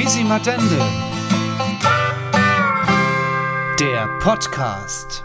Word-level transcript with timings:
Quisimadende. 0.00 0.78
Der 3.78 4.08
Podcast. 4.18 5.24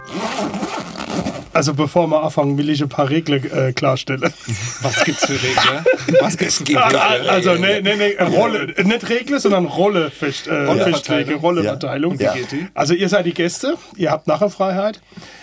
Also 1.54 1.72
bevor 1.72 2.08
wir 2.08 2.22
anfangen, 2.22 2.58
will 2.58 2.68
ich 2.68 2.82
ein 2.82 2.90
paar 2.90 3.08
Regeln 3.08 3.50
äh, 3.50 3.72
klarstellen. 3.72 4.20
Was 4.82 5.02
gibt's 5.02 5.24
für 5.24 5.32
Regeln? 5.32 6.20
Was 6.20 6.36
gibt's 6.36 6.58
für 6.58 6.78
Ah, 6.78 6.88
Regeln? 6.88 7.28
Also 7.30 7.54
ne, 7.54 7.80
ne, 7.80 7.96
ne, 7.96 8.36
Rolle, 8.36 8.74
nicht 8.84 9.08
Regeln, 9.08 9.40
sondern 9.40 9.64
Rolle 9.64 10.10
fest, 10.10 10.46
äh, 10.46 10.64
Rolleverteilung. 10.66 11.40
Rolleverteilung. 11.40 12.18
Ja. 12.18 12.32
Und 12.32 12.36
wie 12.36 12.40
geht 12.40 12.52
die? 12.52 12.66
Also 12.74 12.92
ihr 12.92 13.08
seid 13.08 13.24
die 13.24 13.32
Gäste, 13.32 13.78
ihr 13.96 14.10
habt 14.10 14.26
nachher 14.26 14.50
Freiheit. 14.50 15.00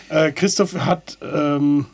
Äh, 0.09 0.31
Christoph 0.31 0.75
hat 0.75 1.17
ähm, 1.23 1.87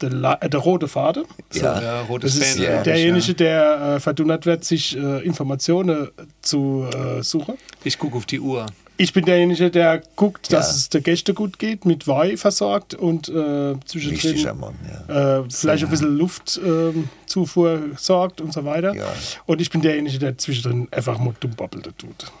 der, 0.00 0.10
La- 0.10 0.38
äh, 0.40 0.48
der 0.48 0.60
rote 0.60 0.88
Faden. 0.88 1.24
Ja. 1.52 1.80
Ja, 1.80 2.00
rotes 2.02 2.38
Das 2.38 2.48
ist 2.48 2.58
äh, 2.60 2.82
derjenige, 2.82 3.26
ja. 3.28 3.34
der 3.34 3.80
äh, 3.96 4.00
verdonnert 4.00 4.46
wird, 4.46 4.64
sich 4.64 4.96
äh, 4.96 5.24
Informationen 5.24 6.08
zu 6.42 6.86
äh, 6.92 7.22
suchen. 7.22 7.54
Ich 7.84 7.98
gucke 7.98 8.16
auf 8.16 8.26
die 8.26 8.40
Uhr. 8.40 8.66
Ich 8.98 9.12
bin 9.12 9.26
derjenige, 9.26 9.70
der 9.70 10.02
guckt, 10.16 10.50
dass 10.52 10.68
Ja. 10.70 10.74
es 10.76 10.88
der 10.88 11.00
Gäste 11.02 11.34
gut 11.34 11.58
geht, 11.58 11.84
mit 11.84 12.08
Weih 12.08 12.36
versorgt 12.38 12.94
und 12.94 13.28
äh, 13.28 13.74
zwischendrin 13.84 14.58
Mann, 14.58 14.74
ja. 15.08 15.40
äh, 15.40 15.44
vielleicht 15.50 15.84
ein 15.84 15.90
bisschen 15.90 16.16
Luftzufuhr 16.16 17.72
ähm, 17.74 17.92
sorgt 17.98 18.40
und 18.40 18.54
so 18.54 18.64
weiter. 18.64 18.94
Ja. 18.94 19.04
Und 19.44 19.60
ich 19.60 19.68
bin 19.70 19.82
derjenige, 19.82 20.18
der 20.18 20.38
zwischendrin 20.38 20.88
einfach 20.92 21.18
mal 21.18 21.34
dumm 21.40 21.52
babbelte 21.54 21.94
tut. 21.96 22.32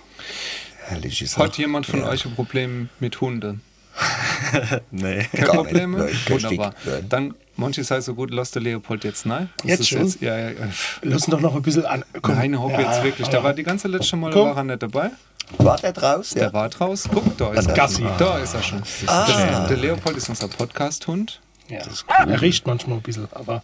Herrliche 0.86 1.26
Sache. 1.26 1.44
Hat 1.44 1.58
jemand 1.58 1.84
von 1.84 2.02
euch 2.04 2.24
ein 2.24 2.34
Problem 2.34 2.88
mit 3.00 3.20
Hunden? 3.20 3.60
Nee. 4.90 5.24
Keine. 5.32 5.46
Probleme? 5.48 5.98
Nein, 5.98 6.10
Wunderbar. 6.28 6.74
Dann, 7.08 7.34
manche 7.56 7.84
sei 7.84 8.00
so 8.00 8.14
gut, 8.14 8.30
lass 8.30 8.50
der 8.50 8.62
Leopold 8.62 9.04
jetzt 9.04 9.26
nein. 9.26 9.48
Das 9.58 9.70
Jetzt 9.70 9.80
ist 9.80 9.88
schon? 9.88 10.14
ja, 10.20 10.36
ja, 10.38 10.48
ja. 10.50 10.56
Lass 11.02 11.26
ihn 11.26 11.30
doch 11.30 11.40
noch 11.40 11.54
ein 11.54 11.62
bisschen 11.62 11.84
an. 11.86 12.04
komm. 12.22 12.36
Nein, 12.36 12.60
hopp 12.60 12.72
Ja, 12.72 12.80
jetzt 12.80 13.02
wirklich. 13.02 13.28
Der 13.28 13.38
aber- 13.40 13.48
war 13.48 13.54
die 13.54 13.62
ganze 13.62 13.88
letzte 13.88 14.16
Mal 14.16 14.30
Komm. 14.32 14.48
war 14.50 14.56
er 14.56 14.64
nicht 14.64 14.82
dabei. 14.82 15.10
War 15.58 15.76
der 15.78 15.92
draußen? 15.92 16.38
Der 16.40 16.52
war 16.52 16.68
draußen. 16.68 17.10
Guck, 17.14 17.36
da 17.38 17.52
ist 17.52 17.68
er. 17.68 17.74
Gassi. 17.74 18.04
Da 18.18 18.38
ist 18.38 18.54
er 18.54 18.62
schon. 18.62 18.82
Das, 19.06 19.68
der 19.68 19.76
Leopold 19.76 20.16
ist 20.16 20.28
unser 20.28 20.48
Podcast-Hund. 20.48 21.40
Ja. 21.68 21.80
Er 22.26 22.40
riecht 22.42 22.66
manchmal 22.66 22.98
ein 22.98 23.02
bisschen, 23.02 23.28
aber 23.32 23.62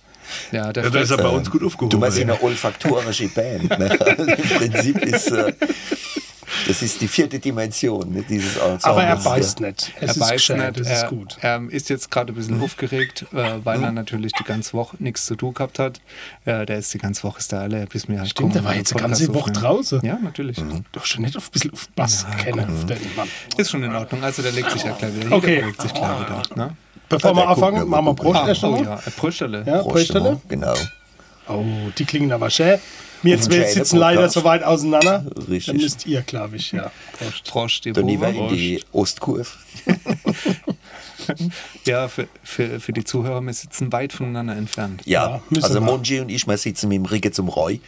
Ja, 0.53 0.73
der 0.73 0.85
Ja, 0.85 0.91
da 0.91 1.01
ist 1.01 1.11
er 1.11 1.17
bei 1.19 1.29
uns 1.29 1.51
gut 1.51 1.63
aufgehoben. 1.65 1.91
Du 1.91 1.98
meinst 1.98 2.19
eine 2.20 2.41
olfaktorische 2.43 3.29
Band. 3.29 3.69
Ne? 3.79 3.87
Im 4.17 4.48
Prinzip 4.59 4.98
ist 5.05 5.31
äh, 5.33 5.53
das 6.67 6.83
ist 6.83 7.00
die 7.00 7.08
vierte 7.08 7.39
Dimension 7.39 8.12
ne, 8.12 8.25
dieses 8.28 8.56
Ensembles. 8.56 8.84
aber 8.84 9.05
er 9.05 9.17
beißt 9.17 9.61
nicht. 9.61 9.92
Es 10.00 10.17
Er 10.19 10.25
ist 10.25 10.33
gescheit, 10.33 10.58
nicht, 10.77 10.81
das 10.81 10.86
er, 10.86 11.05
ist 11.05 11.08
gut. 11.11 11.36
er 11.41 11.62
ist 11.70 11.89
jetzt 11.91 12.11
gerade 12.11 12.33
ein 12.33 12.36
bisschen 12.36 12.61
aufgeregt, 12.62 13.27
äh, 13.33 13.58
weil 13.64 13.83
er 13.83 13.92
natürlich 13.92 14.33
die 14.33 14.45
ganze 14.45 14.75
Woche 14.75 14.97
nichts 15.00 15.27
zu 15.27 15.34
tun 15.36 15.55
gehabt 15.55 15.78
hat. 15.78 16.00
Äh, 16.45 16.67
der 16.67 16.78
ist 16.78 16.92
die 16.95 16.98
ganze 16.98 17.23
Woche 17.25 17.39
ist 17.39 17.53
der 17.53 17.61
alle, 17.61 17.86
bis 17.86 18.08
mir 18.08 18.19
halt 18.20 18.30
Stimmt, 18.30 18.55
der 18.55 18.64
war 18.64 18.75
jetzt 18.75 18.92
Podcast 18.92 19.20
ganze 19.20 19.34
Woche 19.34 19.53
draußen. 19.53 20.00
Ja, 20.05 20.19
natürlich. 20.23 20.58
Doch 20.92 21.05
schon 21.05 21.23
nicht 21.23 21.36
auf 21.36 21.48
ein 21.48 21.53
bisschen 21.53 21.73
auf 21.73 21.89
Bass 21.97 22.27
kennen. 22.42 22.61
Auf 22.70 22.86
den 22.86 22.98
Mann. 23.17 23.28
Ist 23.56 23.70
schon 23.70 23.83
in 23.83 23.95
Ordnung. 23.95 24.23
Also 24.23 24.42
der 24.42 24.53
legt 24.53 24.70
sich 24.70 24.84
ja 24.84 24.92
gleich 24.92 25.14
wieder. 25.14 25.33
Okay. 25.33 25.55
Jeder 25.56 25.67
legt 25.67 25.83
sich 25.83 25.95
gleich 25.95 26.20
wieder. 26.20 26.42
Ne? 26.56 26.77
Bevor 27.08 27.30
Ja, 27.30 27.36
wir 27.36 27.41
der 27.42 27.48
anfangen, 27.50 27.89
machen 27.89 28.05
wir 28.06 28.14
Brot 28.14 28.36
Ah, 28.36 28.45
oh 28.62 28.77
ja, 28.83 29.00
Brüstelle. 29.17 29.64
Ja. 29.67 29.83
Mann, 29.83 30.41
Genau. 30.48 30.75
Oh, 31.48 31.64
die 31.98 32.05
klingen 32.05 32.33
aber 32.33 32.48
schön. 32.50 32.78
Wir 33.23 33.41
zwei 33.41 33.65
sitzen 33.65 33.97
leider 33.98 34.28
so 34.28 34.45
weit 34.45 34.62
auseinander. 34.62 35.25
Richtig. 35.48 35.67
Dann 35.67 35.77
müsst 35.77 36.06
ihr, 36.06 36.23
glaube 36.23 36.56
ich, 36.56 36.73
ja. 36.73 36.91
Prost. 37.19 37.48
Frosch, 37.48 37.81
die 37.83 37.92
Dann 37.92 38.09
lieber 38.09 38.29
in 38.29 38.48
die 38.48 38.83
Ostkurve. 38.92 39.47
Ja, 41.87 42.09
für, 42.09 42.27
für, 42.42 42.81
für 42.81 42.92
die 42.92 43.05
Zuhörer, 43.05 43.41
wir 43.41 43.53
sitzen 43.53 43.92
weit 43.92 44.12
voneinander 44.12 44.56
entfernt. 44.56 45.03
Ja, 45.05 45.41
Ja, 45.51 45.62
also. 45.62 45.81
Monji 45.81 46.20
und 46.20 46.31
ich, 46.31 46.47
wir 46.47 46.56
sitzen 46.56 46.89
mit 46.89 46.97
dem 46.97 47.05
Rücken 47.05 47.33
zum 47.33 47.48
Roy. 47.48 47.81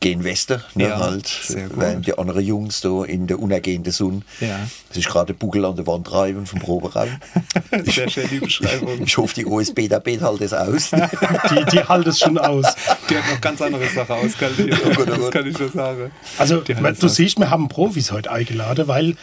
Gehen 0.00 0.24
Westen, 0.24 0.62
ne, 0.74 0.84
Ja, 0.88 0.98
halt, 0.98 1.26
sehr 1.28 1.68
gut. 1.68 1.78
während 1.78 2.06
die 2.06 2.16
anderen 2.16 2.42
Jungs 2.42 2.80
da 2.80 3.04
in 3.04 3.26
der 3.26 3.38
unergehenden 3.38 3.92
Sonne 3.92 4.22
Ja. 4.40 4.58
sich 4.90 5.06
gerade 5.06 5.34
Buckel 5.34 5.62
an 5.66 5.76
der 5.76 5.86
Wand 5.86 6.06
treiben 6.06 6.46
vom 6.46 6.58
Proberaum. 6.58 7.08
Sehr 7.84 8.08
schön 8.08 8.26
die 8.30 8.40
Beschreibung. 8.40 9.02
Ich 9.04 9.18
hoffe, 9.18 9.34
die 9.34 9.44
OSB 9.44 9.88
da 9.90 9.98
bet 9.98 10.22
halt 10.22 10.40
das 10.40 10.54
aus. 10.54 10.90
Die, 11.50 11.64
die 11.70 11.80
halten 11.84 12.08
es 12.08 12.18
schon 12.18 12.38
aus. 12.38 12.64
Die 13.10 13.16
hat 13.16 13.24
noch 13.30 13.40
ganz 13.42 13.60
andere 13.60 13.86
Sachen 13.88 14.12
aus, 14.16 14.38
kann 14.38 14.50
ich, 14.56 14.70
Gott, 14.96 14.98
oh 15.00 15.04
das 15.04 15.18
Gott. 15.18 15.32
kann 15.32 15.46
ich 15.46 15.58
nur 15.58 15.68
sagen. 15.68 16.10
Also, 16.38 16.62
man, 16.80 16.96
du 16.98 17.06
aus. 17.06 17.14
siehst, 17.16 17.38
wir 17.38 17.50
haben 17.50 17.68
Profis 17.68 18.10
heute 18.10 18.30
eingeladen, 18.32 18.88
weil 18.88 19.16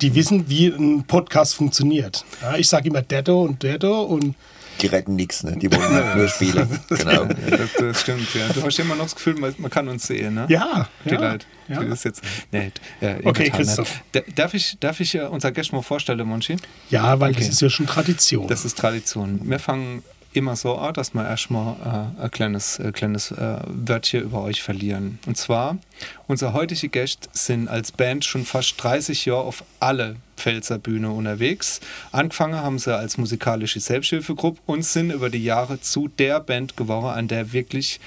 die 0.00 0.14
wissen, 0.16 0.48
wie 0.48 0.66
ein 0.68 1.04
Podcast 1.06 1.54
funktioniert. 1.54 2.24
Ja, 2.42 2.56
ich 2.56 2.68
sage 2.68 2.88
immer 2.88 3.02
Detto 3.02 3.42
und 3.42 3.62
Detto 3.62 4.02
und 4.02 4.34
Die 4.80 4.86
retten 4.86 5.16
nichts, 5.16 5.42
ne? 5.42 5.56
die 5.56 5.70
wollen 5.72 5.88
halt 5.90 6.16
nur 6.16 6.28
spielen. 6.28 6.68
Genau. 6.88 7.24
Das, 7.24 7.72
das 7.78 8.00
stimmt, 8.02 8.34
ja. 8.34 8.48
Du 8.52 8.62
hast 8.62 8.78
immer 8.78 8.94
noch 8.94 9.04
das 9.04 9.14
Gefühl, 9.14 9.34
man, 9.36 9.54
man 9.58 9.70
kann 9.70 9.88
uns 9.88 10.06
sehen, 10.06 10.34
ne? 10.34 10.46
ja, 10.48 10.88
Die 11.04 11.10
ja, 11.14 11.20
Leute. 11.32 11.46
ja. 11.68 11.80
Die 11.82 11.88
das 11.88 12.04
jetzt, 12.04 12.22
nee, 12.52 12.70
ja, 13.00 13.12
in 13.14 13.26
Okay, 13.26 13.48
Tat 13.48 13.56
Christoph. 13.56 14.00
Darf 14.34 14.54
ich, 14.54 14.76
darf 14.80 15.00
ich 15.00 15.14
äh, 15.14 15.22
unser 15.22 15.52
Gast 15.52 15.72
mal 15.72 15.82
vorstellen, 15.82 16.26
Monchi? 16.26 16.56
ja, 16.90 17.18
weil 17.20 17.30
Okay. 17.32 17.40
das 17.40 17.48
ist 17.48 17.60
ja 17.62 17.70
schon 17.70 17.86
Tradition. 17.86 18.46
Das 18.48 18.64
ist 18.64 18.78
Tradition. 18.78 19.40
Wir 19.44 19.58
fangen 19.58 20.02
immer 20.32 20.54
so 20.54 20.76
an, 20.76 20.92
dass 20.92 21.14
wir 21.14 21.26
erstmal 21.26 22.10
äh, 22.20 22.24
ein 22.24 22.30
kleines, 22.30 22.78
äh, 22.78 22.92
kleines 22.92 23.30
äh, 23.30 23.58
Wörtchen 23.66 24.22
über 24.22 24.42
euch 24.42 24.62
verlieren. 24.62 25.18
Und 25.26 25.38
zwar, 25.38 25.78
unsere 26.26 26.52
heutige 26.52 26.90
Gäste 26.90 27.28
sind 27.32 27.68
als 27.68 27.90
Band 27.90 28.24
schon 28.26 28.44
fast 28.44 28.74
30 28.82 29.24
Jahre 29.24 29.40
auf 29.44 29.64
alle 29.80 30.16
Pfälzer 30.36 30.78
Bühne 30.78 31.10
unterwegs. 31.10 31.80
Angefangen 32.12 32.56
haben 32.56 32.78
sie 32.78 32.96
als 32.96 33.18
musikalische 33.18 33.80
Selbsthilfegruppe 33.80 34.60
und 34.66 34.84
sind 34.84 35.10
über 35.10 35.30
die 35.30 35.42
Jahre 35.42 35.80
zu 35.80 36.08
der 36.08 36.40
Band 36.40 36.76
geworden, 36.76 37.06
an 37.06 37.28
der 37.28 37.52
wirklich 37.52 38.00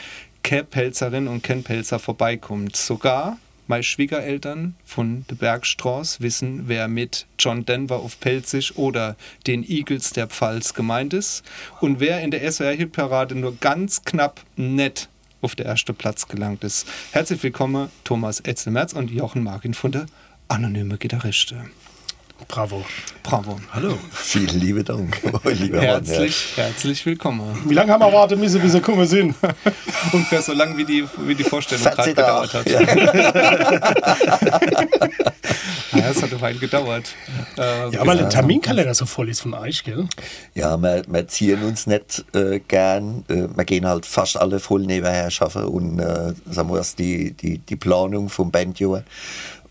keine 0.43 0.63
Pelzerin 0.63 1.27
und 1.27 1.43
kein 1.43 1.63
Pelzer 1.63 1.99
vorbeikommt. 1.99 2.75
Sogar 2.75 3.37
meine 3.67 3.83
Schwiegereltern 3.83 4.75
von 4.83 5.25
der 5.29 5.35
Bergstraße 5.35 6.21
wissen, 6.21 6.63
wer 6.67 6.87
mit 6.87 7.27
John 7.37 7.65
Denver 7.65 7.97
auf 7.97 8.19
Pelzig 8.19 8.77
oder 8.77 9.15
den 9.45 9.63
Eagles 9.63 10.09
der 10.09 10.27
Pfalz 10.27 10.73
gemeint 10.73 11.13
ist 11.13 11.43
und 11.79 11.99
wer 11.99 12.21
in 12.21 12.31
der 12.31 12.51
SWR-Hitparade 12.51 13.35
nur 13.35 13.55
ganz 13.57 14.03
knapp 14.03 14.41
nett 14.55 15.07
auf 15.41 15.55
der 15.55 15.67
ersten 15.67 15.95
Platz 15.95 16.27
gelangt 16.27 16.63
ist. 16.63 16.87
Herzlich 17.11 17.43
willkommen, 17.43 17.89
Thomas 18.03 18.39
Etzelmerz 18.39 18.93
und 18.93 19.11
Jochen 19.11 19.43
Markin 19.43 19.75
von 19.75 19.91
der 19.91 20.07
Anonyme 20.47 20.97
Gitarriste. 20.97 21.65
Bravo. 22.47 22.83
Bravo. 23.21 23.59
Hallo. 23.73 23.95
Vielen 24.11 24.59
lieben 24.59 24.83
Dank. 24.83 25.21
lieber 25.43 25.81
Herzlich, 25.81 26.53
herzlich 26.55 27.05
willkommen. 27.05 27.43
Wie 27.65 27.73
lange 27.75 27.91
haben 27.93 28.01
wir 28.01 28.11
warten 28.11 28.39
müssen, 28.39 28.59
bis 28.61 28.73
wir 28.73 28.81
kommen 28.81 29.05
sind? 29.05 29.35
Ungefähr 30.13 30.41
so 30.41 30.53
lang 30.53 30.75
wie 30.77 30.85
die, 30.85 31.05
wie 31.27 31.35
die 31.35 31.43
Vorstellung 31.43 31.83
Mann. 31.83 31.93
gerade 31.95 32.09
Ja. 32.09 32.15
gedauert 32.15 32.53
hat. 32.53 32.69
Ja. 32.69 32.81
Ja, 35.91 36.11
es 36.11 36.21
hat 36.21 36.31
eine 36.31 36.39
Weile 36.39 36.59
gedauert. 36.59 37.15
Äh, 37.57 37.89
Ja, 37.89 38.05
weil 38.05 38.17
der 38.19 38.29
Terminkalender 38.29 38.93
so 38.93 39.07
voll 39.07 39.27
ist 39.27 39.41
von 39.41 39.55
euch, 39.55 39.83
gell? 39.83 40.07
Ja, 40.53 40.77
wir, 40.77 41.01
wir 41.07 41.27
ziehen 41.27 41.63
uns 41.63 41.87
nicht 41.87 42.23
äh, 42.35 42.59
gern. 42.59 43.25
Äh, 43.27 43.47
wir 43.55 43.65
gehen 43.65 43.87
halt 43.87 44.05
fast 44.05 44.37
alle 44.37 44.59
voll 44.59 44.81
nebenher 44.81 45.31
schaffen 45.31 45.63
und 45.63 45.97
äh, 45.99 46.33
sagen 46.49 46.71
wir 46.71 46.85
die, 46.99 47.31
die, 47.33 47.57
die 47.57 47.75
Planung 47.75 48.29
vom 48.29 48.51
Bandjahr 48.51 49.01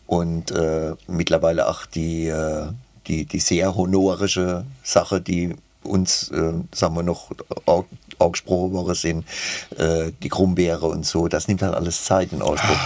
und 0.09 0.51
äh, 0.51 0.95
mittlerweile 1.07 1.69
auch 1.69 1.87
die, 1.87 2.27
äh, 2.27 2.65
die, 3.07 3.25
die 3.27 3.39
sehr 3.39 3.77
honorische 3.77 4.65
Sache, 4.83 5.21
die 5.21 5.55
uns, 5.85 6.31
äh, 6.31 6.53
sagen 6.75 6.95
wir 6.97 7.03
noch, 7.05 7.31
au- 7.67 7.85
angesprochen 8.19 8.73
worden 8.73 8.95
sind, 8.95 9.25
äh, 9.77 10.11
die 10.23 10.29
Krummbeere 10.29 10.87
und 10.87 11.07
so, 11.07 11.29
das 11.29 11.47
nimmt 11.47 11.63
halt 11.63 11.75
alles 11.75 12.03
Zeit 12.05 12.33
in 12.33 12.43
Anspruch. 12.43 12.77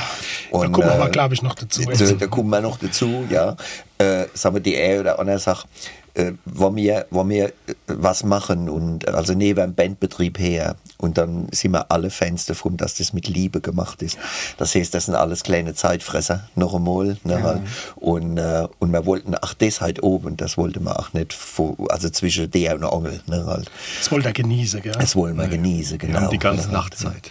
Da 0.51 0.59
Und, 0.59 0.73
kommen 0.73 0.89
wir 0.89 1.07
äh, 1.07 1.11
glaube 1.11 1.33
ich, 1.33 1.43
noch 1.43 1.55
dazu. 1.55 1.83
da, 1.85 1.95
da 2.13 2.27
kommen 2.27 2.51
wir 2.51 2.61
noch 2.61 2.77
dazu, 2.79 3.25
ja. 3.31 3.57
Äh, 3.97 4.27
sagen 4.35 4.57
wir 4.57 4.61
die 4.61 4.77
eine 4.77 5.01
oder 5.01 5.19
andere 5.19 5.39
Sache, 5.39 5.67
äh, 6.15 6.33
wo 6.45 6.75
wir, 6.75 7.07
wo 7.11 7.29
wir 7.29 7.47
äh, 7.47 7.53
was 7.87 8.25
machen 8.25 8.69
und 8.69 9.07
äh, 9.07 9.11
also 9.11 9.35
neben 9.35 9.61
dem 9.61 9.75
Bandbetrieb 9.75 10.39
her 10.39 10.77
und 10.99 11.19
dann 11.19 11.49
sind 11.53 11.73
wir 11.73 11.91
alle 11.91 12.11
Fans 12.11 12.47
davon, 12.47 12.77
dass 12.77 12.97
das 12.97 13.13
mit 13.13 13.29
Liebe 13.29 13.61
gemacht 13.61 14.03
ist. 14.03 14.19
Das 14.59 14.75
heißt, 14.75 14.95
das 14.95 15.07
sind 15.07 15.15
alles 15.15 15.43
kleine 15.43 15.75
Zeitfresser, 15.75 16.49
noch 16.55 16.75
einmal. 16.75 17.17
Ne, 17.25 17.43
halt. 17.43 17.63
und, 17.97 18.39
äh, 18.39 18.69
und 18.79 18.93
wir 18.93 19.07
wollten 19.07 19.35
auch 19.35 19.55
das 19.55 19.81
halt 19.81 20.03
oben, 20.03 20.37
das 20.37 20.57
wollte 20.57 20.81
man 20.81 20.97
auch 20.97 21.13
nicht, 21.13 21.33
vor, 21.33 21.77
also 21.89 22.11
zwischen 22.11 22.51
der 22.51 22.75
und 22.77 22.85
Angel. 22.85 23.21
Ne, 23.27 23.45
halt. 23.47 23.71
Das 23.99 24.11
wollte 24.13 24.29
er 24.29 24.35
genießen, 24.35 24.83
gell? 24.83 24.93
Das 24.93 25.17
wollen 25.17 25.37
wir 25.37 25.49
genießen, 25.49 25.99
genau. 25.99 26.13
Wir 26.13 26.21
haben 26.21 26.31
die 26.31 26.39
ganze 26.39 26.69
ne, 26.69 26.75
Nacht 26.75 26.97
Zeit. 26.97 27.31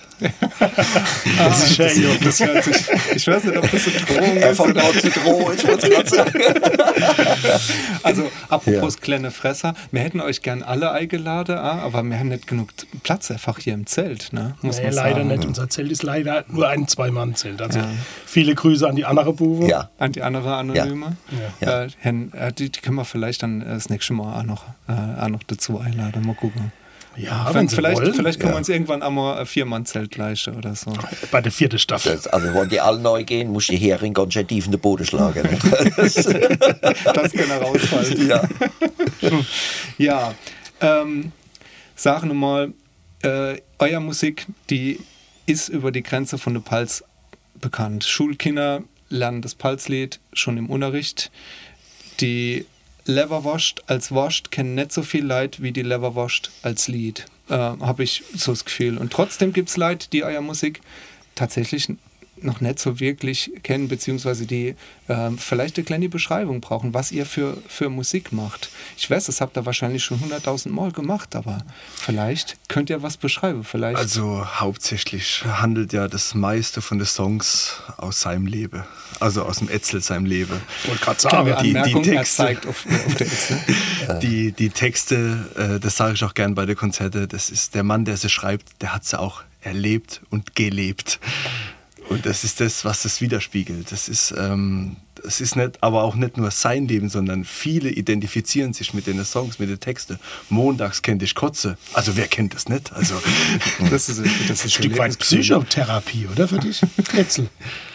Das 1.38 1.64
ist 1.64 1.76
schön, 1.76 2.04
Jochen. 2.04 2.24
Das 2.24 2.40
hört 2.40 2.64
sich, 2.64 2.76
ich 3.16 3.28
weiß 3.28 3.44
nicht, 3.46 3.58
ob 3.58 3.70
das 3.72 3.88
eine 3.88 3.98
Drohung 4.06 4.38
ist. 4.38 4.58
fängt 4.62 4.78
an 4.78 4.94
zu 5.00 5.10
drohen, 5.10 5.56
ich 5.58 5.68
wollte 5.68 5.90
gerade 5.90 6.10
sagen. 6.10 6.40
Also, 8.04 8.32
apropos 8.50 8.98
kleine 9.00 9.32
Fresser, 9.32 9.74
wir 9.92 10.02
hätten 10.02 10.20
euch 10.22 10.42
gern 10.42 10.64
alle 10.64 10.92
eingeladen, 10.92 11.58
ah, 11.58 11.80
aber 11.84 12.04
wir 12.04 12.18
haben 12.20 12.30
nicht 12.30 12.48
genug 12.48 12.70
Platz 13.04 13.32
einfach 13.32 13.58
hier 13.60 13.74
im 13.74 13.86
Zelt, 13.86 14.34
ne? 14.34 14.56
muss 14.62 14.78
Nee, 14.78 14.86
man 14.86 14.94
leider 14.94 15.16
sagen. 15.18 15.28
nicht. 15.28 15.46
Unser 15.46 15.70
Zelt 15.70 15.92
ist 15.92 16.04
leider 16.04 16.44
nur 16.48 16.68
ein 16.70 16.88
Zwei-Mann-Zelt. 16.88 17.62
Also 17.62 17.80
Ja. 17.80 17.88
viele 18.26 18.56
Grüße 18.56 18.88
an 18.88 18.96
die 18.96 19.06
andere 19.06 19.34
Buwe. 19.34 19.68
Ja. 19.68 19.90
An 19.98 20.12
die 20.12 20.22
andere 20.22 20.56
Anonyme. 20.56 21.16
Ja. 21.60 21.84
Äh, 21.84 21.90
äh, 22.04 22.52
die, 22.54 22.70
die 22.72 22.80
können 22.82 22.98
wir 22.98 23.06
vielleicht 23.06 23.44
dann 23.44 23.62
äh, 23.62 23.66
das 23.66 23.90
nächste 23.90 24.14
Mal 24.14 24.40
auch 24.40 24.44
noch, 24.44 24.64
äh, 24.88 25.22
auch 25.22 25.30
noch 25.30 25.44
dazu 25.44 25.80
einladen. 25.80 26.26
Mal 26.26 26.36
gucken. 26.36 26.72
Ja, 27.18 27.48
Wenn, 27.48 27.56
wenn 27.56 27.68
sie 27.68 27.76
vielleicht, 27.76 27.98
wollen. 27.98 28.14
vielleicht 28.14 28.40
können 28.40 28.52
ja. 28.52 28.56
wir 28.56 28.60
uns 28.60 28.70
irgendwann 28.70 29.04
einmal 29.04 29.40
ein 29.40 29.46
Viermann-Zelt 29.46 30.16
leisten 30.16 30.56
oder 30.56 30.76
so. 30.76 30.94
Bei 31.30 31.42
der 31.42 31.52
vierten 31.52 31.78
Staffel. 31.78 32.14
Das, 32.14 32.28
also 32.28 32.54
wenn 32.54 32.70
die 32.70 32.80
alle 32.80 33.00
neu 33.00 33.24
gehen, 33.26 33.52
muss 33.52 33.68
die 33.68 33.76
Hering 33.76 34.14
ganz 34.14 34.34
schön 34.34 34.48
tief 34.48 34.66
in 34.66 34.72
den 34.72 34.80
Boden 34.80 35.06
schlagen. 35.06 35.44
ne? 35.44 35.92
Das, 35.98 36.14
Das 37.14 37.32
kann 37.34 37.48
herausfallen. 37.48 38.28
ja. 38.28 38.42
Ja, 39.98 40.34
ähm, 40.80 41.32
sagen 41.96 42.30
wir 42.30 42.34
mal, 42.34 42.74
äh, 43.24 43.62
euer 43.78 44.00
Musik, 44.00 44.48
die 44.70 45.00
ist 45.46 45.70
über 45.70 45.92
die 45.92 46.04
Grenze 46.04 46.38
von 46.38 46.54
der 46.54 46.62
Palz 46.62 47.04
bekannt. 47.60 48.04
Schulkinder 48.06 48.84
lernen 49.10 49.42
das 49.42 49.54
Palzlied 49.56 50.20
schon 50.34 50.58
im 50.58 50.70
Unterricht. 50.70 51.30
Die 52.22 52.66
Leverwurst 53.06 53.90
als 53.90 54.12
Wurst 54.12 54.52
kennen 54.52 54.76
nicht 54.76 54.92
so 54.92 55.02
viel 55.02 55.26
Leid 55.26 55.62
wie 55.62 55.72
die 55.72 55.82
Leverwurst 55.82 56.52
als 56.62 56.88
Lied, 56.88 57.26
äh, 57.50 57.56
habe 57.56 58.04
ich 58.04 58.24
so 58.36 58.52
das 58.52 58.66
Gefühl. 58.66 58.98
Und 58.98 59.12
trotzdem 59.12 59.54
gibt 59.54 59.70
es 59.70 59.78
Leute, 59.78 60.08
die 60.12 60.24
euer 60.24 60.42
Musik 60.42 60.82
tatsächlich 61.36 61.92
noch 62.44 62.62
nicht 62.62 62.80
so 62.80 63.00
wirklich 63.00 63.52
kennen, 63.64 63.88
beziehungsweise 63.88 64.46
die 64.46 64.76
ähm, 65.10 65.38
vielleicht 65.38 65.78
eine 65.78 65.86
kleine 65.86 66.10
Beschreibung 66.10 66.62
brauchen, 66.62 66.94
was 66.94 67.12
ihr 67.12 67.26
für, 67.26 67.58
für 67.68 67.90
Musik 67.90 68.32
macht. 68.32 68.70
Ich 68.98 69.10
weiß, 69.10 69.26
das 69.26 69.42
habt 69.42 69.58
ihr 69.58 69.66
wahrscheinlich 69.66 70.04
schon 70.04 70.20
hunderttausend 70.20 70.74
Mal 70.74 70.92
gemacht, 70.92 71.36
aber 71.36 71.60
vielleicht 71.96 72.58
könnt 72.70 72.90
ihr 72.90 73.04
was 73.04 73.18
beschreiben. 73.18 73.64
Vielleicht. 73.64 73.98
Also 73.98 74.46
hauptsächlich 74.60 75.44
handelt 75.46 75.94
ja 75.94 76.08
das 76.08 76.34
meiste 76.36 76.82
von 76.82 76.98
den 76.98 77.08
Songs 77.08 77.82
aus 77.98 78.22
seinem 78.22 78.46
Leben. 78.48 78.84
Also 79.20 79.44
aus 79.44 79.60
dem 79.60 79.70
Etzel 79.70 80.02
seinem 80.02 80.26
Leben. 80.26 80.62
Ich 80.84 80.90
wollte 80.90 81.04
gerade 81.06 81.22
sagen, 81.22 81.56
die- 81.64 81.74
die 81.74 82.02
Texte. 82.02 82.36
zeigt 82.38 82.66
auf, 82.66 82.86
auf. 82.86 83.16
Die, 84.22 84.52
die 84.52 84.70
Texte, 84.70 85.46
äh, 85.56 85.80
das 85.80 85.96
sage 85.98 86.14
ich 86.16 86.24
auch 86.24 86.34
gern 86.34 86.56
bei 86.56 86.66
den 86.66 86.76
Konzerten, 86.76 87.28
das 87.28 87.50
ist 87.50 87.76
der 87.76 87.84
Mann, 87.84 88.04
der 88.06 88.18
sie 88.18 88.30
schreibt, 88.30 88.82
der 88.82 88.94
hat 88.94 89.06
sie 89.06 89.20
auch 89.20 89.42
erlebt 89.62 90.22
und 90.30 90.56
gelebt. 90.56 91.20
Und 92.12 92.26
das 92.26 92.44
ist 92.44 92.60
das, 92.60 92.84
was 92.84 93.04
das 93.04 93.22
widerspiegelt. 93.22 93.90
Das 93.92 94.10
ist, 94.10 94.34
ähm, 94.38 94.98
das 95.24 95.40
ist 95.40 95.56
nicht, 95.56 95.82
aber 95.82 96.04
auch 96.04 96.16
nicht 96.16 96.36
nur 96.36 96.52
sein 96.52 96.88
Leben, 96.88 97.08
sondern 97.08 97.46
viele 97.46 97.90
identifizieren 97.90 98.74
sich 98.74 98.94
mit 98.94 99.08
den 99.08 99.24
Songs, 99.24 99.60
mit 99.60 99.70
den 99.70 99.80
Texten. 99.80 100.20
Montags 100.50 101.02
kennt 101.02 101.24
ich 101.24 101.36
Kotze. 101.36 101.78
Also 101.94 102.18
wer 102.18 102.28
kennt 102.28 102.54
das 102.54 102.68
nicht? 102.68 102.92
Also 102.92 103.16
Das 103.90 104.10
ist, 104.10 104.20
das 104.20 104.50
ist 104.50 104.66
ein 104.66 104.70
Stück 104.70 104.98
weit 104.98 105.18
Psychotherapie, 105.20 106.28
oder 106.30 106.50
für 106.50 106.60
dich? 106.60 106.82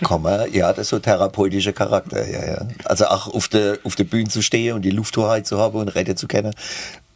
Kann 0.02 0.22
man, 0.22 0.50
ja, 0.52 0.72
das 0.72 0.86
ist 0.86 0.88
so 0.88 0.98
therapeutischer 0.98 1.74
Charakter, 1.74 2.26
ja, 2.26 2.46
ja. 2.46 2.68
Also 2.84 3.06
auch 3.06 3.28
auf 3.28 3.48
der, 3.48 3.78
auf 3.84 3.96
der 3.96 4.04
Bühne 4.04 4.30
zu 4.30 4.40
stehen 4.40 4.76
und 4.76 4.82
die 4.82 4.90
Lufthoheit 4.90 5.46
zu 5.46 5.58
haben 5.58 5.76
und 5.76 5.88
reden 5.88 6.16
zu 6.16 6.26
können, 6.26 6.54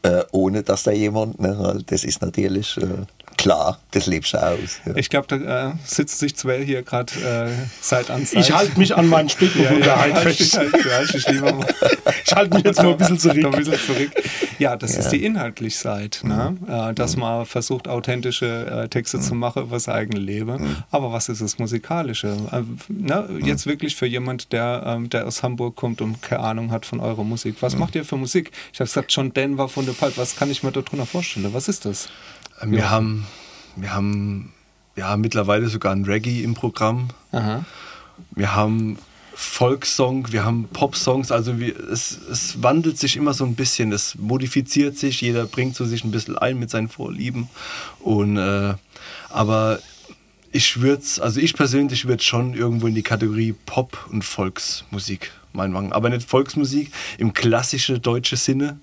äh, 0.03 0.23
ohne 0.33 0.63
dass 0.63 0.83
da 0.83 0.91
jemand, 0.91 1.41
ne, 1.41 1.83
das 1.87 2.05
ist 2.05 2.21
natürlich 2.21 2.77
äh, 2.77 3.07
klar, 3.41 3.79
das 3.93 4.07
lebst 4.07 4.35
du 4.35 4.39
aus. 4.39 4.81
Ja. 4.85 4.95
Ich 4.97 5.09
glaube, 5.09 5.27
da 5.27 5.71
äh, 5.71 5.73
sitzen 5.85 6.19
sich 6.19 6.37
zwei 6.37 6.63
hier 6.63 6.83
gerade 6.83 7.13
äh, 7.15 7.51
Seit 7.81 8.11
an 8.11 8.27
Seit. 8.27 8.41
Ich 8.41 8.53
halte 8.53 8.79
mich 8.79 8.95
an 8.95 9.09
meinen 9.09 9.29
Spitzenunterhalt 9.29 10.15
halt 10.15 10.37
fest. 10.37 10.59
halt, 10.59 10.73
ja, 10.85 11.03
ich. 11.03 11.27
Ich 12.27 12.37
halte 12.37 12.55
mich 12.55 12.65
jetzt 12.65 12.83
mal 12.83 12.93
ein 12.93 12.99
bisschen 12.99 13.41
Noch 13.41 13.53
ein 13.55 13.65
zurück. 13.65 13.79
bisschen 13.79 13.95
zurück. 13.97 14.11
Ja, 14.59 14.77
das 14.77 14.97
ist 14.97 15.09
die 15.09 15.25
inhaltlich 15.25 15.77
Seite, 15.79 16.29
ne? 16.29 16.57
äh, 16.69 16.95
dass 16.95 17.17
man 17.17 17.47
versucht, 17.47 17.89
authentische 17.89 18.67
äh, 18.67 18.89
Texte 18.89 19.19
zu 19.19 19.35
machen 19.35 19.63
über 19.63 19.77
das 19.77 19.89
eigene 19.89 20.21
Leben. 20.21 20.85
Aber 20.91 21.13
was 21.13 21.29
ist 21.31 21.41
das 21.41 21.59
Musikalische? 21.59 22.37
Äh, 22.53 22.63
ne? 22.89 23.29
Jetzt 23.43 23.67
wirklich 23.67 23.97
für 23.97 24.07
jemand, 24.07 24.53
der, 24.53 24.83
ähm, 24.87 25.09
der 25.09 25.27
aus 25.27 25.43
Hamburg 25.43 25.77
kommt 25.77 26.03
und 26.03 26.21
keine 26.21 26.43
Ahnung 26.43 26.71
hat 26.73 26.85
von 26.85 27.01
eurer 27.01 27.25
Musik. 27.25 27.57
Was 27.61 27.77
macht 27.77 27.95
ihr 27.95 28.05
für 28.05 28.17
Musik? 28.17 28.53
Ich 28.73 28.81
habe 28.81 28.87
gesagt, 28.89 29.13
John 29.13 29.33
Denver 29.33 29.69
von 29.69 29.87
der 29.87 29.93
Pulp. 29.93 30.19
Was 30.19 30.37
kann 30.37 30.51
ich 30.51 30.63
mir 30.63 30.73
darunter 30.73 31.07
vorstellen? 31.07 31.49
Was 31.53 31.69
ist 31.69 31.87
das? 31.87 32.09
Wir 32.65 32.91
haben, 32.91 33.27
wir 33.77 33.95
haben 33.95 34.53
ja 34.97 35.17
mittlerweile 35.17 35.69
sogar 35.69 35.93
ein 35.93 36.05
Reggae 36.05 36.43
im 36.43 36.55
Programm. 36.55 37.09
Aha. 37.33 37.65
Wir 38.33 38.55
haben 38.55 38.99
Volkssong, 39.35 40.33
wir 40.33 40.45
haben 40.45 40.69
Popsongs, 40.71 41.33
also 41.33 41.59
wir, 41.59 41.75
es, 41.91 42.19
es 42.31 42.63
wandelt 42.63 42.99
sich 42.99 43.17
immer 43.17 43.33
so 43.33 43.47
ein 43.47 43.55
bisschen, 43.55 43.91
es 43.91 44.15
modifiziert 44.17 44.99
sich, 44.99 45.23
jeder 45.23 45.47
bringt 45.47 45.75
so 45.75 45.87
sich 45.87 46.05
ein 46.05 46.11
bisschen 46.11 46.37
ein 46.37 46.59
mit 46.59 46.69
seinen 46.69 46.89
Vorlieben. 46.89 47.49
Und, 48.01 48.37
äh, 48.37 48.75
aber 49.31 49.79
ich 50.53 50.83
würde 50.83 51.03
also 51.21 51.41
ich 51.41 51.55
persönlich 51.55 52.07
würde 52.07 52.23
schon 52.23 52.55
irgendwo 52.55 52.87
in 52.87 52.95
die 52.95 53.03
Kategorie 53.03 53.55
Pop 53.65 54.07
und 54.11 54.25
Volksmusik 54.25 55.33
meinwagen. 55.53 55.93
Aber 55.93 56.11
nicht 56.11 56.29
Volksmusik 56.29 56.93
im 57.17 57.33
klassischen 57.33 58.03
deutschen 58.03 58.37
Sinne, 58.37 58.79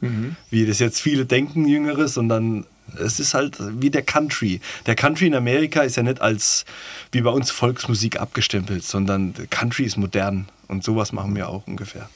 wie 0.50 0.66
das 0.66 0.80
jetzt 0.80 1.02
viele 1.02 1.26
denken, 1.26 1.68
Jüngere, 1.68 2.08
sondern 2.08 2.66
es 3.00 3.20
ist 3.20 3.34
halt 3.34 3.58
wie 3.60 3.90
der 3.90 4.02
Country. 4.04 4.60
Der 4.86 4.96
Country 4.96 5.28
in 5.28 5.36
Amerika 5.36 5.82
ist 5.82 5.98
ja 5.98 6.04
nicht 6.04 6.22
als 6.22 6.66
wie 7.12 7.22
bei 7.22 7.30
uns 7.30 7.52
Volksmusik 7.52 8.20
abgestempelt, 8.20 8.84
sondern 8.84 9.34
der 9.34 9.48
Country 9.48 9.84
ist 9.84 9.98
modern. 9.98 10.48
Und 10.68 10.84
sowas 10.84 11.12
machen 11.14 11.36
wir 11.36 11.48
auch 11.50 11.66
ungefähr. 11.68 12.10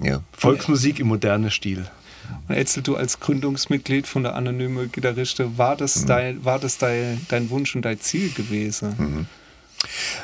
Ja. 0.00 0.22
Volksmusik 0.36 1.00
im 1.00 1.08
modernen 1.08 1.50
Stil. 1.50 1.86
Und 2.48 2.54
Etzel, 2.54 2.82
du 2.82 2.96
als 2.96 3.20
Gründungsmitglied 3.20 4.06
von 4.06 4.22
der 4.22 4.34
Anonyme 4.34 4.88
Gitarriste, 4.88 5.58
war 5.58 5.76
das, 5.76 6.06
dein, 6.06 6.44
war 6.44 6.58
das 6.58 6.78
dein, 6.78 7.20
dein 7.28 7.50
Wunsch 7.50 7.74
und 7.76 7.82
dein 7.82 8.00
Ziel 8.00 8.30
gewesen? 8.32 9.26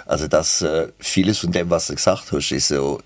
Also 0.07 0.27
das, 0.29 0.63
äh, 0.63 0.89
vieles 0.99 1.39
von 1.39 1.53
dem, 1.53 1.69
was 1.69 1.89
du 1.89 1.95
gesagt 1.95 2.33
hast, 2.33 2.53
ist 2.53 2.69
so, 2.69 3.01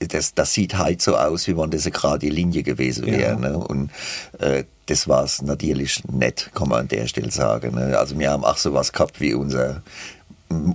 das, 0.00 0.34
das 0.34 0.52
sieht 0.52 0.76
halt 0.78 1.00
so 1.02 1.16
aus, 1.16 1.46
wie 1.46 1.56
wenn 1.56 1.70
das 1.70 1.84
eine 1.84 1.92
gerade 1.92 2.28
Linie 2.28 2.62
gewesen 2.62 3.06
Ja. 3.06 3.18
wäre. 3.18 3.40
Ne? 3.40 3.58
Und 3.58 3.90
äh, 4.38 4.64
das 4.90 5.06
war 5.06 5.22
es 5.22 5.40
natürlich 5.40 6.02
nicht, 6.08 6.50
kann 6.52 6.68
man 6.68 6.80
an 6.80 6.88
der 6.88 7.06
Stelle 7.06 7.30
sagen. 7.30 7.76
Ne? 7.76 7.96
Also 7.96 8.18
wir 8.18 8.30
haben 8.30 8.44
auch 8.44 8.56
sowas 8.56 8.92
gehabt 8.92 9.20
wie 9.20 9.34
unser 9.34 9.82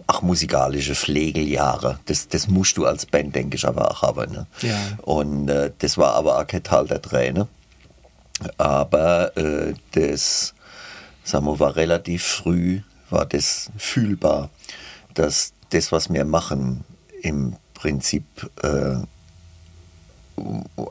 ach, 0.08 0.22
musikalische 0.22 0.96
Pflegeljahre. 0.96 2.00
Das, 2.06 2.30
das 2.30 2.48
musst 2.48 2.78
du 2.78 2.86
als 2.86 3.06
Band, 3.06 3.36
denke 3.36 3.58
ich, 3.58 3.68
aber 3.68 3.92
auch 3.92 4.02
haben. 4.02 4.32
Ne? 4.32 4.48
Ja. 4.62 4.78
Und 5.02 5.50
äh, 5.50 5.72
das 5.80 5.98
war 5.98 6.14
aber 6.14 6.40
auch 6.40 6.48
kein 6.48 6.64
Teil 6.64 6.88
der 6.88 7.02
Träne. 7.02 7.50
Aber 8.58 9.36
äh, 9.36 9.74
das, 9.92 10.54
sagen 11.26 11.46
wir, 11.46 11.60
war 11.60 11.76
relativ 11.76 12.24
früh, 12.24 12.82
war 13.10 13.26
das 13.26 13.70
fühlbar, 13.78 14.50
dass 15.14 15.52
das, 15.72 15.92
was 15.92 16.12
wir 16.12 16.24
machen, 16.24 16.86
im 17.22 17.58
Prinzip, 17.74 18.24
äh, 18.64 18.96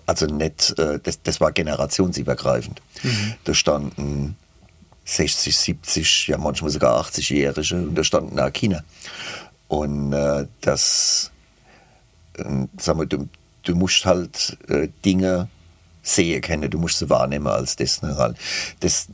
also 0.06 0.26
nicht, 0.26 0.79
äh, 0.79 0.99
das, 1.02 1.23
das 1.23 1.41
war 1.41 1.52
generationsübergreifend. 1.52 2.81
Da 3.44 3.55
standen 3.55 4.37
60, 5.05 5.56
70, 5.56 6.29
ja 6.29 6.38
manchmal 6.38 6.70
sogar 6.70 7.00
80-Jährige 7.05 7.76
und 7.76 7.94
da 7.94 8.05
standen 8.05 8.41
auch 8.41 8.52
Kinder. 8.52 8.85
Und 9.69 10.13
äh, 10.13 10.46
das, 10.60 11.31
äh, 12.39 12.44
sag 12.79 12.96
mal, 12.96 13.06
du, 13.06 13.29
du 13.65 13.74
musst 13.74 14.05
halt 14.05 14.56
äh, 14.69 14.89
Dinge 15.05 15.48
sehen 16.05 16.43
können, 16.43 16.70
du 16.70 16.79
musst 16.79 16.98
sie 16.98 17.08
wahrnehmen 17.08 17.46
als 17.46 17.77
das. 17.77 18.03
Ne? 18.03 18.15
Halt. 18.17 18.36
Das 18.81 19.08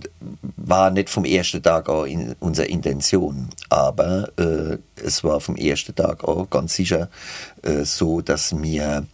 war 0.57 0.91
nicht 0.91 1.09
vom 1.09 1.25
ersten 1.25 1.63
Tag 1.63 1.89
auch 1.89 2.05
in 2.05 2.35
unsere 2.41 2.67
Intention, 2.67 3.49
aber 3.69 4.29
äh, 4.39 4.79
es 4.97 5.23
war 5.23 5.41
vom 5.41 5.57
ersten 5.57 5.95
Tag 5.95 6.25
auch 6.25 6.51
ganz 6.51 6.75
sicher 6.75 7.09
äh, 7.63 7.85
so, 7.85 8.21
dass 8.21 8.53
mir, 8.53 9.07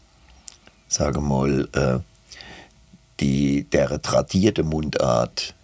sage 0.89 1.21
mal, 1.21 1.69
äh, 1.73 1.99
die, 3.21 3.65
der 3.65 4.01
tradierte 4.03 4.63
Mundart, 4.63 5.55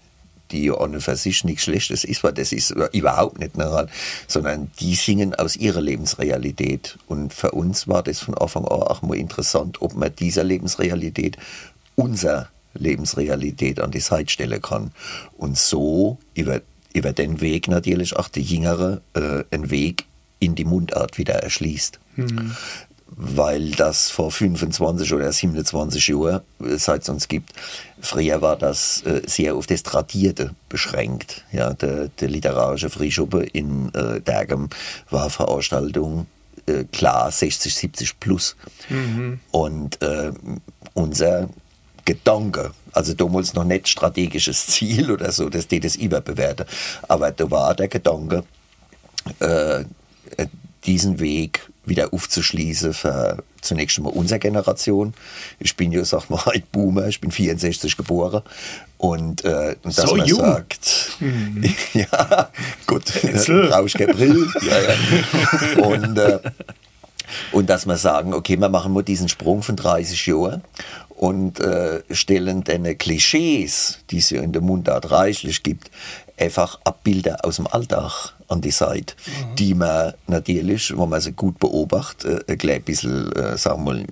die 0.51 0.71
und 0.71 1.01
für 1.01 1.17
sich 1.17 1.45
nichts 1.45 1.65
Schlechtes 1.65 2.05
ist, 2.05 2.23
weil 2.23 2.33
das 2.33 2.53
ist 2.53 2.71
überhaupt 2.93 3.39
nicht 3.39 3.57
normal, 3.57 3.89
sondern 4.29 4.71
die 4.81 4.95
singen 4.95 5.35
aus 5.35 5.57
ihrer 5.57 5.81
Lebensrealität. 5.81 6.99
Und 7.07 7.33
für 7.33 7.53
uns 7.53 7.89
war 7.89 8.03
das 8.03 8.21
von 8.21 8.35
Anfang 8.35 8.65
an 8.65 8.83
auch 8.83 9.03
mal 9.03 9.17
interessant, 9.17 9.81
ob 9.81 9.95
man 9.95 10.15
dieser 10.15 10.45
Lebensrealität 10.45 11.39
unser 11.95 12.49
Lebensrealität 12.75 13.81
an 13.81 13.91
die 13.91 14.01
Seite 14.01 14.31
stellen 14.31 14.61
kann. 14.61 14.93
Und 15.37 15.57
so 15.59 16.19
über, 16.35 16.61
über 16.93 17.13
den 17.13 17.41
Weg 17.41 17.69
natürlich 17.69 18.17
auch 18.17 18.29
die 18.29 18.43
Jüngere 18.43 19.01
äh, 19.15 19.45
einen 19.51 19.71
Weg 19.71 20.05
in 20.39 20.55
die 20.55 20.65
Mundart 20.65 21.19
wieder 21.19 21.35
erschließt. 21.35 21.99
Weil 23.17 23.73
das 23.73 24.11
vor 24.11 24.31
25 24.31 25.13
oder 25.13 25.33
27 25.33 26.09
Jahren, 26.09 26.41
seit 26.59 27.03
es 27.03 27.09
uns 27.09 27.29
gibt, 27.29 27.53
früher 28.01 28.41
war 28.41 28.57
das 28.57 29.03
äh, 29.03 29.23
sehr 29.27 29.55
auf 29.55 29.67
das 29.67 29.83
Tradierte 29.83 30.55
beschränkt. 30.69 31.45
Ja, 31.53 31.75
der, 31.75 32.09
der 32.09 32.29
literarische 32.29 32.91
Frühschuppe 32.91 33.45
in 33.45 33.93
äh, 33.95 34.21
Dergem 34.21 34.71
war 35.11 35.31
Veranstaltung 35.31 36.27
äh, 36.67 36.85
klar 36.85 37.31
60, 37.31 37.75
70 37.75 38.21
plus. 38.21 38.57
Und 39.51 40.01
äh, 40.03 40.33
unser 40.95 41.49
Gedanke, 42.05 42.73
also 42.93 43.15
damals 43.15 43.55
noch 43.55 43.65
nicht 43.65 43.89
strategisches 43.89 44.67
Ziel 44.69 45.11
oder 45.11 45.33
so, 45.33 45.49
dass 45.49 45.69
die 45.69 45.81
das 45.81 45.97
überbewerten, 45.97 46.67
aber 47.09 47.31
da 47.31 47.51
war 47.51 47.75
der 47.75 47.89
Gedanke, 47.89 48.45
äh, 49.41 49.81
äh, 49.81 49.85
diesen 50.85 51.21
Weg 51.21 51.69
wieder 51.85 52.13
aufzuschließen 52.13 52.95
für 52.95 53.43
zunächst 53.61 53.99
einmal 53.99 54.13
unsere 54.13 54.39
Generation. 54.39 55.15
Ich 55.59 55.77
bin 55.77 55.91
ja, 55.93 56.05
sag 56.05 56.29
mal, 56.31 56.43
ein 56.53 56.63
Boomer, 56.71 57.09
ich 57.09 57.21
bin 57.21 57.31
64 57.31 57.97
geboren. 57.97 58.43
Und, 58.99 59.45
äh, 59.45 59.75
und 59.83 59.97
dass 59.99 60.09
So 60.09 60.17
man 60.17 60.27
jung. 60.27 60.41
sagt, 60.41 61.17
Mhm. 61.21 61.65
ja, 61.95 62.51
gut, 62.87 63.05
Jetzt. 63.23 63.47
brauche 63.47 63.87
ich 63.87 63.95
keine 63.95 64.15
Brille. 64.15 64.47
Ja, 64.63 64.81
ja. 64.81 65.85
Und, 65.87 66.19
äh, 66.19 66.39
und 67.53 67.69
dass 67.71 67.87
wir 67.87 67.97
sagen, 67.97 68.35
okay, 68.35 68.57
wir 68.59 68.69
machen 68.69 68.93
mal 68.93 69.03
diesen 69.03 69.29
Sprung 69.29 69.63
von 69.63 69.75
30 69.77 70.27
Jahren 70.27 70.63
und 71.11 71.61
äh, 71.61 72.03
stellen 72.11 72.63
dann 72.65 72.97
Klischees, 72.99 73.99
die 74.11 74.19
es 74.19 74.31
ja 74.31 74.43
in 74.43 74.53
der 74.53 74.63
Mundart 74.63 75.11
reichlich 75.11 75.63
gibt, 75.63 75.91
einfach 76.39 76.79
Abbilder 76.85 77.45
aus 77.45 77.57
dem 77.57 77.67
Alltag 77.67 78.35
an 78.53 78.61
die 78.61 78.71
Seite, 78.71 79.15
die 79.59 79.75
man 79.75 80.15
natürlich, 80.27 80.97
wenn 80.97 81.09
man 81.09 81.21
sie 81.21 81.33
gut 81.33 81.59
beobachtet, 81.59 82.49
äh, 82.49 82.57
gleich 82.57 82.77
ein 82.77 82.83
bisschen, 82.83 83.33
äh, 83.33 83.57
sagen 83.57 83.85
wir 83.85 83.95
mal, 83.95 84.05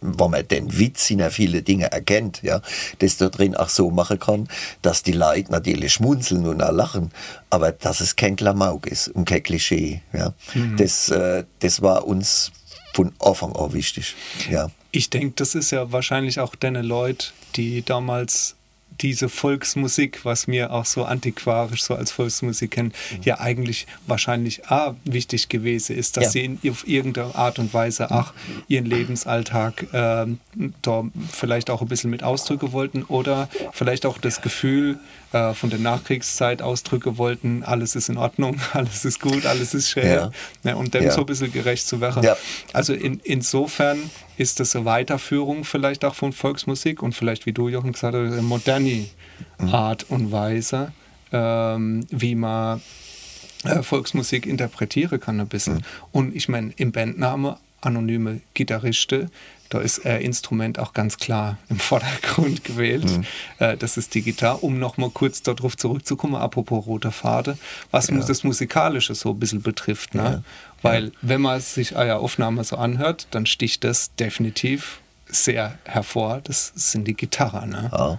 wenn 0.00 0.30
man 0.30 0.46
den 0.46 0.78
Witz 0.78 1.10
in 1.10 1.28
viele 1.30 1.62
Dinge 1.62 1.90
erkennt, 1.90 2.42
ja, 2.42 2.60
das 2.98 3.16
da 3.16 3.28
drin 3.28 3.56
auch 3.56 3.68
so 3.68 3.90
machen 3.90 4.18
kann, 4.18 4.48
dass 4.82 5.02
die 5.02 5.12
Leute 5.12 5.50
natürlich 5.50 5.94
schmunzeln 5.94 6.46
und 6.46 6.62
auch 6.62 6.72
lachen, 6.72 7.10
aber 7.50 7.72
dass 7.72 8.00
es 8.00 8.14
kein 8.14 8.36
Klamauk 8.36 8.86
ist 8.86 9.08
und 9.08 9.24
kein 9.24 9.42
Klischee, 9.42 10.02
ja. 10.12 10.34
Das, 10.76 11.08
äh, 11.08 11.44
das 11.60 11.82
war 11.82 12.06
uns 12.06 12.52
von 12.92 13.12
Anfang 13.18 13.54
an 13.56 13.72
wichtig, 13.72 14.14
ja. 14.50 14.70
Ich 14.92 15.10
denke, 15.10 15.34
das 15.36 15.54
ist 15.54 15.72
ja 15.72 15.92
wahrscheinlich 15.92 16.40
auch 16.40 16.54
deine 16.54 16.82
Leute, 16.82 17.28
die 17.56 17.82
damals 17.82 18.54
diese 19.00 19.28
Volksmusik, 19.28 20.24
was 20.24 20.46
mir 20.46 20.72
auch 20.72 20.84
so 20.84 21.04
antiquarisch 21.04 21.82
so 21.82 21.94
als 21.94 22.10
Volksmusik 22.10 22.72
kennen, 22.72 22.92
ja 23.22 23.40
eigentlich 23.40 23.86
wahrscheinlich 24.06 24.66
A, 24.68 24.94
wichtig 25.04 25.48
gewesen 25.48 25.96
ist, 25.96 26.16
dass 26.16 26.24
Ja. 26.24 26.30
sie 26.30 26.44
in, 26.44 26.58
auf 26.70 26.86
irgendeine 26.88 27.34
Art 27.34 27.58
und 27.58 27.72
Weise 27.74 28.10
auch 28.10 28.32
ihren 28.68 28.86
Lebensalltag 28.86 29.86
ähm, 29.92 30.40
da 30.82 31.04
vielleicht 31.32 31.70
auch 31.70 31.82
ein 31.82 31.88
bisschen 31.88 32.10
mit 32.10 32.22
ausdrücken 32.22 32.72
wollten 32.72 33.02
oder 33.04 33.48
vielleicht 33.72 34.06
auch 34.06 34.18
das 34.18 34.40
Gefühl 34.42 34.98
äh, 35.32 35.54
von 35.54 35.70
der 35.70 35.78
Nachkriegszeit 35.78 36.62
ausdrücken 36.62 37.18
wollten, 37.18 37.62
alles 37.64 37.96
ist 37.96 38.08
in 38.08 38.16
Ordnung, 38.16 38.60
alles 38.72 39.04
ist 39.04 39.20
gut, 39.20 39.46
alles 39.46 39.74
ist 39.74 39.90
schön 39.90 40.06
Ja. 40.06 40.30
ja, 40.64 40.74
und 40.74 40.94
dem 40.94 41.10
so 41.10 41.20
ein 41.20 41.26
bisschen 41.26 41.52
gerecht 41.52 41.86
zu 41.86 42.00
werden. 42.00 42.22
Also 42.72 42.92
in, 42.94 43.20
insofern 43.24 43.98
ist 44.36 44.60
das 44.60 44.76
eine 44.76 44.84
Weiterführung 44.84 45.64
vielleicht 45.64 46.04
auch 46.04 46.14
von 46.14 46.32
Volksmusik 46.32 47.02
und 47.02 47.14
vielleicht, 47.14 47.46
wie 47.46 47.52
du, 47.52 47.68
Jochen, 47.68 47.92
gesagt 47.92 48.14
hast, 48.14 48.32
eine 48.32 48.42
moderne 48.42 49.06
Mhm. 49.58 49.74
Art 49.74 50.06
und 50.08 50.32
Weise, 50.32 50.92
ähm, 51.32 52.06
wie 52.10 52.34
man 52.34 52.80
äh, 53.64 53.82
Volksmusik 53.82 54.46
interpretieren 54.46 55.20
kann 55.20 55.40
ein 55.40 55.46
bisschen. 55.48 55.74
Mhm. 55.74 55.82
Und 56.12 56.36
ich 56.36 56.48
meine, 56.48 56.72
im 56.76 56.92
Bandname 56.92 57.58
Anonyme 57.82 58.40
Gitarriste, 58.54 59.30
da 59.68 59.80
ist 59.80 60.04
äh, 60.06 60.20
Instrument 60.20 60.78
auch 60.78 60.92
ganz 60.94 61.18
klar 61.18 61.58
im 61.68 61.78
Vordergrund 61.90 62.64
gewählt. 62.64 63.04
Mhm. 63.04 63.24
Äh, 63.58 63.76
das 63.76 63.96
ist 63.98 64.14
die 64.14 64.22
Gitarre, 64.22 64.58
um 64.58 64.78
nochmal 64.78 65.10
kurz 65.10 65.42
darauf 65.42 65.76
zurückzukommen, 65.76 66.34
apropos 66.36 66.86
rote 66.86 67.12
Pfade, 67.12 67.58
was 67.90 68.10
mu- 68.10 68.22
das 68.26 68.42
Musikalische 68.44 69.14
so 69.14 69.30
ein 69.30 69.38
bisschen 69.38 69.60
betrifft. 69.62 70.14
Ne? 70.14 70.42
Weil 70.86 71.12
wenn 71.22 71.40
man 71.40 71.60
sich 71.60 71.96
eure 71.96 72.16
Aufnahme 72.16 72.64
so 72.64 72.76
anhört, 72.76 73.26
dann 73.30 73.46
sticht 73.46 73.84
das 73.84 74.14
definitiv 74.16 75.00
sehr 75.26 75.78
hervor. 75.84 76.40
Das 76.44 76.72
sind 76.74 77.06
die 77.06 77.14
Gitarren. 77.14 77.70
Ne? 77.70 77.90
Ja. 77.92 78.18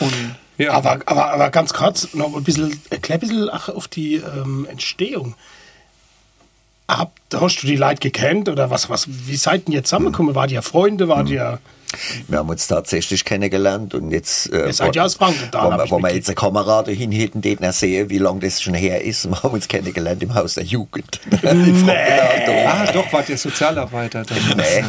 Und 0.00 0.36
ja, 0.58 0.72
Aber, 0.74 1.00
aber, 1.06 1.32
aber 1.32 1.50
ganz 1.50 1.72
kurz, 1.72 2.14
noch 2.14 2.36
ein 2.36 2.44
bisschen, 2.44 2.80
erklär 2.90 3.16
ein 3.16 3.20
bisschen 3.20 3.48
ach, 3.50 3.68
auf 3.68 3.88
die 3.88 4.16
ähm, 4.16 4.66
Entstehung. 4.70 5.34
Hab, 6.88 7.12
hast 7.32 7.62
du 7.62 7.66
die 7.66 7.76
Leute 7.76 8.00
gekannt 8.00 8.48
oder 8.48 8.70
was, 8.70 8.88
was, 8.90 9.06
wie 9.08 9.36
seid 9.36 9.68
ihr 9.68 9.76
jetzt 9.76 9.88
zusammengekommen? 9.88 10.34
Wart 10.34 10.50
ihr 10.52 10.62
Freunde, 10.62 11.08
wart 11.08 11.28
ihr... 11.30 11.58
Wir 12.28 12.38
haben 12.38 12.48
uns 12.48 12.66
tatsächlich 12.66 13.24
kennengelernt 13.24 13.94
und 13.94 14.10
jetzt, 14.10 14.52
äh, 14.52 14.66
Ihr 14.66 14.72
seid 14.72 14.96
ja 14.96 15.04
aus 15.04 15.18
wo, 15.20 15.26
hab 15.26 15.78
wir- 15.78 15.84
ich 15.84 15.90
wo 15.90 15.98
wir 15.98 16.14
jetzt 16.14 16.28
eine 16.28 16.34
Kamera 16.34 16.82
dahin 16.82 17.12
hätten, 17.12 17.40
den 17.42 17.58
er 17.62 17.72
sehe, 17.72 18.08
wie 18.10 18.18
lange 18.18 18.40
das 18.40 18.60
schon 18.62 18.74
her 18.74 19.02
ist. 19.02 19.28
Wir 19.30 19.42
haben 19.42 19.52
uns 19.54 19.68
kennengelernt 19.68 20.22
im 20.22 20.34
Haus 20.34 20.54
der 20.54 20.64
Jugend. 20.64 21.20
Da. 22.44 22.52
ah, 22.66 22.92
doch, 22.92 23.12
wart 23.12 23.28
ihr 23.28 23.38
Sozialarbeiter 23.38 24.24
dann? 24.24 24.38
Nee. 24.56 24.82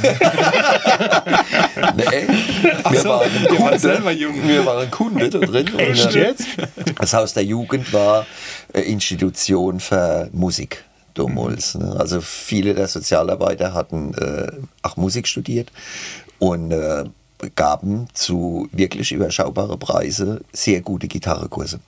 nee. 1.95 2.27
Wir 2.89 3.01
so, 3.01 3.09
waren 3.09 3.31
wart 3.33 3.49
Kunde. 3.57 3.79
selber 3.79 4.11
jung. 4.11 4.47
Wir 4.47 4.65
waren 4.65 4.89
Kunde 4.91 5.29
da 5.29 5.39
drin. 5.39 5.69
Und, 5.73 5.79
Echt 5.79 6.15
äh, 6.15 6.23
jetzt? 6.29 6.47
Das 6.99 7.13
Haus 7.13 7.33
der 7.33 7.43
Jugend 7.43 7.93
war 7.93 8.25
eine 8.73 8.83
Institution 8.83 9.79
für 9.79 10.29
Musik 10.33 10.83
damals. 11.13 11.75
Ne? 11.75 11.95
Also 11.99 12.21
viele 12.21 12.73
der 12.73 12.87
Sozialarbeiter 12.87 13.73
hatten 13.73 14.13
äh, 14.15 14.51
auch 14.81 14.97
Musik 14.97 15.27
studiert 15.27 15.71
und 16.43 16.71
äh, 16.71 17.05
gaben 17.55 18.07
zu 18.13 18.67
wirklich 18.73 19.13
überschaubaren 19.13 19.79
Preise 19.79 20.41
sehr 20.51 20.81
gute 20.81 21.07
Gitarrekurse. 21.07 21.79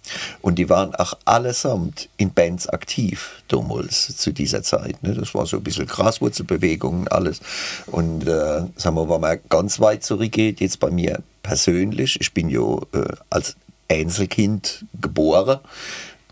Und 0.42 0.56
die 0.56 0.70
waren 0.70 0.96
auch 0.96 1.18
allesamt 1.26 2.08
in 2.16 2.32
Bands 2.32 2.70
aktiv 2.70 3.44
damals 3.50 4.16
zu 4.16 4.32
dieser 4.32 4.64
Zeit. 4.64 5.04
Ne? 5.04 5.14
Das 5.14 5.36
war 5.36 5.46
so 5.46 5.58
ein 5.58 5.64
bisschen 5.64 5.88
Graswurzelbewegung 5.88 7.02
und 7.02 7.12
alles. 7.12 7.42
Und 7.88 8.22
äh, 8.28 8.64
sagen 8.78 8.96
wir, 8.96 9.10
wenn 9.10 9.20
man 9.22 9.40
ganz 9.50 9.82
weit 9.82 10.06
zurückgeht, 10.06 10.62
jetzt 10.62 10.80
bei 10.80 10.90
mir 10.90 11.22
persönlich, 11.44 12.18
ich 12.22 12.34
bin 12.34 12.48
ja 12.50 12.78
äh, 12.94 13.14
als 13.30 13.58
Einzelkind 13.92 14.86
geboren 15.02 15.60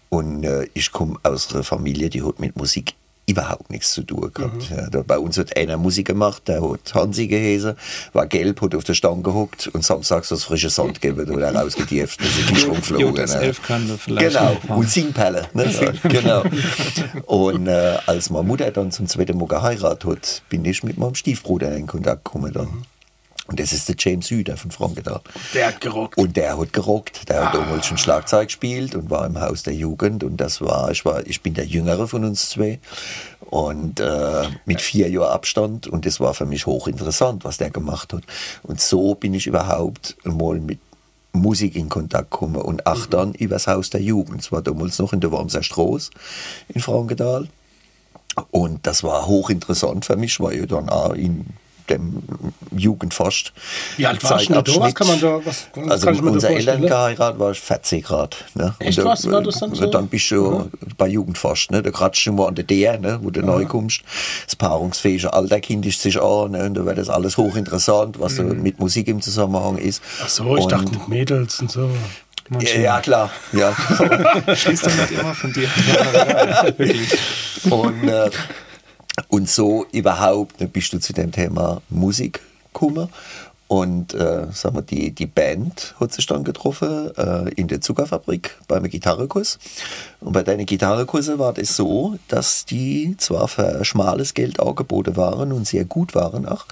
und 0.08 0.46
äh, 0.46 0.66
ich 0.74 0.94
komme 0.94 1.20
aus 1.24 1.54
einer 1.54 1.64
Familie, 1.64 2.10
die 2.10 2.24
hat 2.24 2.40
mit 2.40 2.56
Musik 2.56 2.96
überhaupt 3.26 3.70
nichts 3.70 3.94
zu 3.94 4.04
tun 4.04 4.32
gehabt. 4.34 4.70
Ja, 4.70 4.90
da, 4.90 5.02
bei 5.02 5.18
uns 5.18 5.38
hat 5.38 5.56
einer 5.56 5.78
Musik 5.78 6.08
gemacht, 6.08 6.48
der 6.48 6.62
hat 6.62 6.94
Hansi 6.94 7.28
gehesen, 7.28 7.76
war 8.12 8.28
gelb, 8.28 8.62
hat 8.62 8.76
auf 8.76 8.84
der 8.84 8.94
Stange 8.94 9.22
gehockt 9.22 9.68
und 9.68 9.84
samstags 9.84 10.30
das 10.30 10.44
frische 10.44 10.70
Sand 10.70 11.02
gegeben 11.02 11.30
oder 11.30 11.54
rausgedieft. 11.54 12.20
Das 12.20 12.28
ist 12.28 12.50
die 12.50 12.56
Sprung 12.56 12.76
geflogen. 12.76 13.08
Jotas 13.08 13.36
ne? 13.36 13.54
Genau, 14.18 14.58
und 14.76 14.90
Singperle. 14.90 15.48
Ne? 15.54 15.94
genau. 16.04 16.44
Und 17.26 17.68
äh, 17.68 17.98
als 18.06 18.30
meine 18.30 18.44
Mutter 18.44 18.72
dann 18.72 18.92
zum 18.92 19.08
zweiten 19.08 19.38
Mal 19.38 19.48
geheiratet 19.48 20.06
hat, 20.06 20.42
bin 20.50 20.66
ich 20.66 20.84
mit 20.84 20.98
meinem 20.98 21.16
Stiefbruder 21.16 21.76
in 21.76 21.88
Kontakt 21.88 22.26
gekommen. 22.26 22.52
Dann. 22.54 22.86
Und 23.48 23.60
das 23.60 23.74
ist 23.74 23.90
der 23.90 23.96
James 24.00 24.28
Süder 24.28 24.56
von 24.56 24.72
Frankenthal. 24.72 25.22
Der 25.54 25.68
hat 25.68 25.82
gerockt. 25.82 26.18
Und 26.18 26.38
der 26.38 26.58
hat 26.58 26.72
gerockt. 26.72 27.28
Der 27.28 27.46
hat 27.46 27.54
damals 27.54 27.86
schon 27.86 27.98
Schlagzeug 27.98 28.48
gespielt 28.48 28.96
und 28.96 29.10
war 29.10 29.26
im 29.26 29.40
Haus 29.40 29.64
der 29.64 29.74
Jugend. 29.74 30.24
Und 30.24 30.38
das 30.38 30.62
war, 30.62 30.92
ich 30.92 31.04
war, 31.04 31.26
ich 31.28 31.42
bin 31.42 31.54
der 31.54 31.66
Jüngere 31.66 32.08
von 32.08 32.24
uns 32.24 32.50
zwei. 32.50 32.80
Und 33.42 34.00
äh, 34.00 34.48
mit 34.66 34.82
vier 34.82 35.10
Jahren 35.10 35.34
Abstand. 35.34 35.88
Und 35.88 36.06
das 36.06 36.22
war 36.22 36.34
für 36.34 36.46
mich 36.46 36.66
hochinteressant, 36.66 37.44
was 37.44 37.58
der 37.58 37.70
gemacht 37.70 38.14
hat. 38.14 38.24
Und 38.64 38.80
so 38.80 39.14
bin 39.14 39.34
ich 39.34 39.46
überhaupt 39.46 40.16
mal 40.24 40.60
mit 40.60 40.80
Musik 41.34 41.76
in 41.76 41.90
Kontakt 41.90 42.32
gekommen. 42.32 42.62
Und 42.62 42.88
auch 42.88 43.06
dann 43.08 43.34
über 43.34 43.56
das 43.56 43.68
Haus 43.68 43.90
der 43.90 44.02
Jugend. 44.02 44.40
Es 44.40 44.54
war 44.54 44.62
damals 44.62 45.00
noch 45.00 45.12
in 45.12 45.20
der 45.20 45.32
Wormser 45.32 45.64
Straße 45.64 46.12
in 46.70 46.80
Frankenthal. 46.80 47.50
Und 48.52 48.88
das 48.88 49.04
war 49.04 49.28
hochinteressant 49.28 50.06
für 50.06 50.16
mich, 50.16 50.40
weil 50.40 50.62
ich 50.62 50.68
dann 50.68 50.88
auch 50.90 51.14
in 51.14 51.46
dem 51.90 52.24
Jugendfast. 52.76 53.54
Wie 53.98 54.06
alt 54.08 54.24
warst 54.24 54.50
du 54.50 54.54
da? 54.54 54.64
Was 54.80 54.96
kann 54.96 55.08
man 55.08 55.20
da- 55.20 55.40
was- 55.46 55.68
was 55.76 55.92
also 55.92 56.06
kann 56.06 56.16
ich 56.16 56.22
mir 56.22 56.28
da 56.28 56.34
unser 56.34 56.48
vorstellen? 56.50 56.84
Eltern 56.84 56.88
geheiratet 56.90 57.40
war 57.40 57.52
ich 57.52 57.60
40 57.60 58.04
Grad. 58.06 58.36
Ne? 58.56 58.74
Echt, 58.80 58.98
Und 59.00 59.06
da- 59.06 59.12
was? 59.12 59.30
War 59.32 59.42
das 59.42 59.60
dann 59.60 59.76
so? 59.76 59.86
Dann 59.88 60.08
bist 60.08 60.32
du 60.32 60.70
bei 60.98 61.08
Jugendfast. 61.08 61.72
Ne? 61.72 61.82
Da 61.84 61.92
kratzt 61.92 62.26
du 62.26 62.34
mal 62.34 62.48
an 62.48 62.56
der 62.56 62.66
DR, 62.66 62.98
ne? 63.00 63.20
wo 63.22 63.30
du 63.30 63.42
neu 63.42 63.66
kommst. 63.66 64.02
Das 64.46 64.56
paarungsfähige 64.56 65.34
Alter 65.34 65.60
kindisch 65.60 65.98
sich 66.00 66.22
an. 66.22 66.52
Ne? 66.52 66.66
Und 66.66 66.74
da 66.76 66.86
wird 66.86 66.98
das 66.98 67.10
alles 67.10 67.38
hochinteressant, 67.38 68.20
was 68.20 68.36
so 68.36 68.44
mit 68.44 68.80
Musik 68.80 69.08
im 69.08 69.22
Zusammenhang 69.22 69.78
ist. 69.78 70.02
Mhm. 70.02 70.08
Ach 70.24 70.30
so, 70.30 70.58
ich 70.58 70.64
Und- 70.64 70.72
dachte 70.72 70.92
mit 70.92 71.08
Mädels 71.08 71.60
und 71.62 71.72
so. 71.72 71.90
ja, 72.60 72.80
ja, 72.80 73.00
klar. 73.02 73.30
Ja. 73.54 73.74
Schließt 74.56 74.86
doch 74.86 74.96
nicht 74.96 75.12
immer 75.20 75.34
von 75.34 75.52
dir. 75.54 75.68
Ja, 75.88 76.64
Wirklich. 76.78 77.18
Und, 77.70 78.08
äh, 78.08 78.30
und 79.28 79.50
so 79.50 79.86
überhaupt 79.92 80.60
ne, 80.60 80.68
bist 80.68 80.94
du 80.94 81.00
zu 81.00 81.14
dem 81.14 81.32
Thema 81.32 81.82
Musik 81.90 82.42
gekommen. 82.74 83.10
Und 83.68 84.14
äh, 84.14 84.48
sagen 84.52 84.76
wir, 84.76 84.82
die, 84.84 85.12
die 85.12 85.26
Band 85.26 85.96
hat 86.00 86.14
sich 86.14 86.28
dann 86.28 86.44
getroffen 86.44 87.10
äh, 87.18 87.50
in 87.56 87.68
der 87.68 87.82
Zuckerfabrik 87.82 88.58
beim 88.68 88.84
Gitarrenkurs. 88.84 89.58
Und 90.20 90.34
bei 90.34 90.44
deinen 90.44 90.68
Gitarrenkurse 90.68 91.40
war 91.40 91.54
das 91.54 91.76
so, 91.76 92.16
dass 92.28 92.66
die 92.66 93.16
zwar 93.18 93.48
für 93.48 93.84
schmales 93.84 94.36
Geld 94.36 94.60
angeboten 94.60 95.16
waren 95.16 95.52
und 95.52 95.66
sehr 95.66 95.86
gut 95.86 96.14
waren 96.14 96.46
auch, 96.46 96.68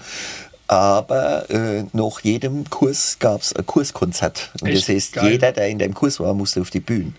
aber 0.72 1.50
äh, 1.50 1.84
nach 1.92 2.20
jedem 2.20 2.70
Kurs 2.70 3.18
gab 3.18 3.42
es 3.42 3.54
ein 3.54 3.66
Kurskonzert. 3.66 4.52
Und 4.60 4.68
Echt? 4.68 4.88
das 4.88 4.94
heißt, 4.94 5.12
Geil. 5.14 5.32
jeder, 5.32 5.52
der 5.52 5.68
in 5.68 5.78
dem 5.78 5.92
Kurs 5.92 6.18
war, 6.18 6.32
musste 6.34 6.60
auf 6.62 6.70
die 6.70 6.80
Bühne. 6.80 7.12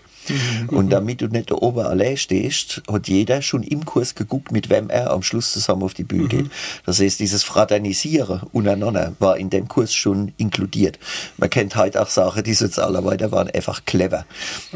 Und 0.68 0.90
damit 0.90 1.20
du 1.20 1.28
nicht 1.28 1.50
da 1.50 1.56
oben 1.56 1.80
allein 1.80 2.16
stehst, 2.16 2.82
hat 2.90 3.08
jeder 3.08 3.42
schon 3.42 3.62
im 3.62 3.84
Kurs 3.84 4.14
geguckt, 4.14 4.52
mit 4.52 4.70
wem 4.70 4.90
er 4.90 5.10
am 5.10 5.22
Schluss 5.22 5.52
zusammen 5.52 5.82
auf 5.82 5.94
die 5.94 6.04
Bühne 6.04 6.28
geht. 6.28 6.46
Das 6.86 7.00
heißt, 7.00 7.20
dieses 7.20 7.42
Fraternisieren 7.42 8.42
untereinander 8.52 9.14
war 9.18 9.36
in 9.36 9.50
dem 9.50 9.68
Kurs 9.68 9.94
schon 9.94 10.32
inkludiert. 10.36 10.98
Man 11.36 11.50
kennt 11.50 11.76
heute 11.76 12.00
auch 12.00 12.08
Sachen, 12.08 12.44
die 12.44 12.54
Sozialarbeiter 12.54 13.32
waren 13.32 13.50
einfach 13.50 13.84
clever. 13.84 14.24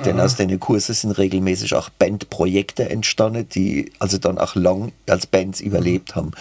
Denn 0.05 0.21
aus 0.21 0.37
den 0.37 0.59
Kursen 0.61 0.95
sind 0.95 1.13
regelmäßig 1.13 1.75
auch 1.75 1.89
Bandprojekte 1.91 2.89
entstanden, 2.89 3.49
die 3.49 3.93
also 3.99 4.19
dann 4.19 4.39
auch 4.39 4.55
lang 4.55 4.93
als 5.07 5.27
Bands 5.27 5.61
überlebt 5.61 6.15
haben. 6.15 6.33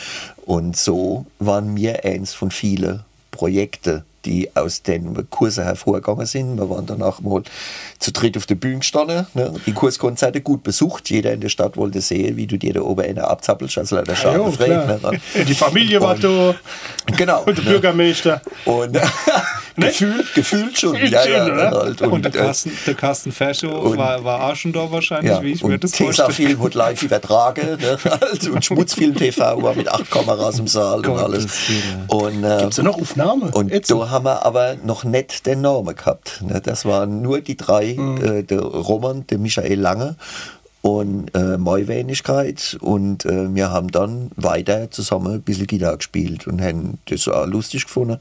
Und 0.45 0.77
so 0.77 1.25
waren 1.39 1.75
wir 1.75 2.05
eins 2.05 2.33
von 2.33 2.51
vielen 2.51 3.01
Projekten, 3.31 4.03
die 4.27 4.49
aus 4.55 4.83
den 4.83 5.27
Kursen 5.29 5.63
hervorgegangen 5.63 6.25
sind. 6.25 6.57
Wir 6.57 6.69
waren 6.69 6.85
danach 6.85 7.21
mal 7.21 7.41
zu 7.99 8.11
dritt 8.11 8.37
auf 8.37 8.45
der 8.45 8.55
Bühne 8.55 8.79
gestanden. 8.79 9.25
Ne? 9.33 9.53
Die 9.65 9.71
Kurskonzerte 9.73 10.41
gut 10.41 10.63
besucht. 10.63 11.09
Jeder 11.09 11.31
in 11.33 11.39
der 11.41 11.49
Stadt 11.49 11.77
wollte 11.77 12.01
sehen, 12.01 12.35
wie 12.35 12.45
du 12.45 12.57
dir 12.57 12.73
da 12.73 12.81
oben 12.81 13.05
einer 13.05 13.29
abzappelst. 13.29 13.77
Also 13.77 13.95
leider 13.95 14.13
Ja, 14.13 14.35
jo, 14.35 14.49
ne? 14.59 14.99
Die 15.47 15.53
Familie 15.53 16.01
war 16.01 16.15
Und- 16.15 16.23
da 16.23 16.55
Genau. 17.15 17.43
und 17.45 17.57
der 17.57 17.63
ne? 17.63 17.69
Bürgermeister. 17.71 18.41
Und 18.65 18.99
gefühlt, 19.77 20.33
gefühlt 20.33 20.77
schon. 20.77 20.95
Ja, 20.95 21.21
schon, 21.23 21.31
ja, 21.31 21.45
oder? 21.45 21.71
halt. 21.71 22.01
Und, 22.01 22.25
der 22.25 22.35
äh, 22.35 22.37
Carsten, 22.37 22.71
der 22.85 22.93
Carsten 22.95 23.31
Ferschow 23.31 23.71
und- 23.91 23.97
war, 23.97 24.23
war 24.23 24.51
auch 24.51 24.55
schon 24.55 24.73
da 24.73 24.91
wahrscheinlich, 24.91 25.31
Ja, 25.31 25.41
wie 25.41 25.51
ich 25.53 25.63
mir 25.63 25.75
und 25.75 25.83
das 25.83 25.95
vorstelle. 25.95 26.27
Tesafilm 26.29 26.63
hat 26.63 26.73
live 26.73 27.01
übertragen 27.03 27.77
ne? 27.79 27.97
also, 28.21 28.51
und 28.51 28.65
Schmutzfilm 28.65 29.15
TV 29.15 29.61
war 29.61 29.73
mit 29.75 29.87
acht 29.87 30.09
Kameras 30.11 30.59
im 30.59 30.67
Saal 30.67 31.05
und 31.05 31.17
alles. 31.17 31.45
Und, 32.07 32.43
äh, 32.43 32.57
Gibt 32.59 32.73
es 32.73 32.77
noch 32.83 32.97
Aufnahmen? 32.99 33.49
und 33.53 33.71
da 33.89 34.09
haben 34.17 34.25
wir 34.25 34.45
aber 34.45 34.75
noch 34.83 35.03
nicht 35.03 35.45
den 35.45 35.61
Namen 35.61 35.95
gehabt. 35.95 36.41
Ne? 36.41 36.59
Das 36.59 36.85
waren 36.85 37.21
nur 37.21 37.41
die 37.41 37.55
drei, 37.55 37.93
Mhm. 37.95 38.17
äh, 38.23 38.43
der 38.43 38.61
Roman, 38.61 39.25
der 39.27 39.37
Michael 39.37 39.79
Lange 39.79 40.15
und 40.81 41.35
äh, 41.35 41.57
Maiwenigkeit 41.57 42.77
und 42.81 43.25
äh, 43.25 43.53
wir 43.53 43.69
haben 43.71 43.91
dann 43.91 44.31
weiter 44.35 44.89
zusammen 44.89 45.33
ein 45.35 45.41
bisschen 45.43 45.67
Gitarre 45.67 45.97
gespielt 45.97 46.47
und 46.47 46.61
haben 46.61 46.97
das 47.05 47.27
auch 47.27 47.45
lustig 47.45 47.85
gefunden. 47.85 48.17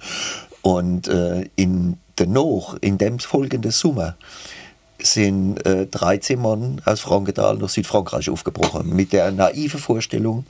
Und 0.63 1.09
äh, 1.09 1.49
in 1.57 1.97
danach, 2.17 2.77
in 2.81 2.99
dem 2.99 3.19
folgenden 3.19 3.71
Sommer, 3.71 4.17
sind 5.01 5.65
äh, 5.65 5.87
13 5.87 6.41
Mann 6.41 6.83
aus 6.85 7.01
Frankenthal 7.01 7.57
nach 7.57 7.69
Südfrankreich 7.71 8.29
aufgebrochen. 8.31 8.95
Mit 8.95 9.13
der 9.13 9.31
naiven 9.33 9.79
Vorstellung, 9.81 10.45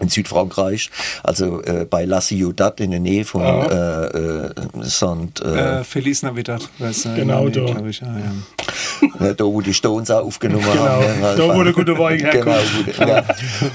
in 0.00 0.08
Südfrankreich, 0.08 0.90
also 1.22 1.62
äh, 1.62 1.86
bei 1.88 2.04
La 2.04 2.20
Ciudad 2.20 2.80
in 2.80 2.90
der 2.90 3.00
Nähe 3.00 3.24
von 3.24 3.42
äh, 3.42 4.04
äh, 4.06 4.50
Saint, 4.82 5.40
äh, 5.40 5.80
Äh, 5.80 5.84
Feliz 5.84 6.22
Navidad. 6.22 6.68
weißt 6.78 7.06
du, 7.06 7.14
Genau 7.14 7.48
da. 7.48 7.64
Ich, 7.88 8.02
ah, 8.02 8.06
ja. 9.20 9.32
da 9.34 9.44
wo 9.44 9.60
die 9.60 9.72
Stones 9.74 10.10
auch 10.10 10.24
aufgenommen 10.24 10.64
Genau, 10.70 10.84
haben. 10.84 11.20
ne, 11.20 11.34
da 11.36 11.54
wo 11.54 11.62
der 11.62 11.72
gute 11.72 11.98
Wein 11.98 12.18
Genau, 12.18 12.32
herkommt. 12.32 12.98
der- 12.98 13.08
ja. 13.08 13.24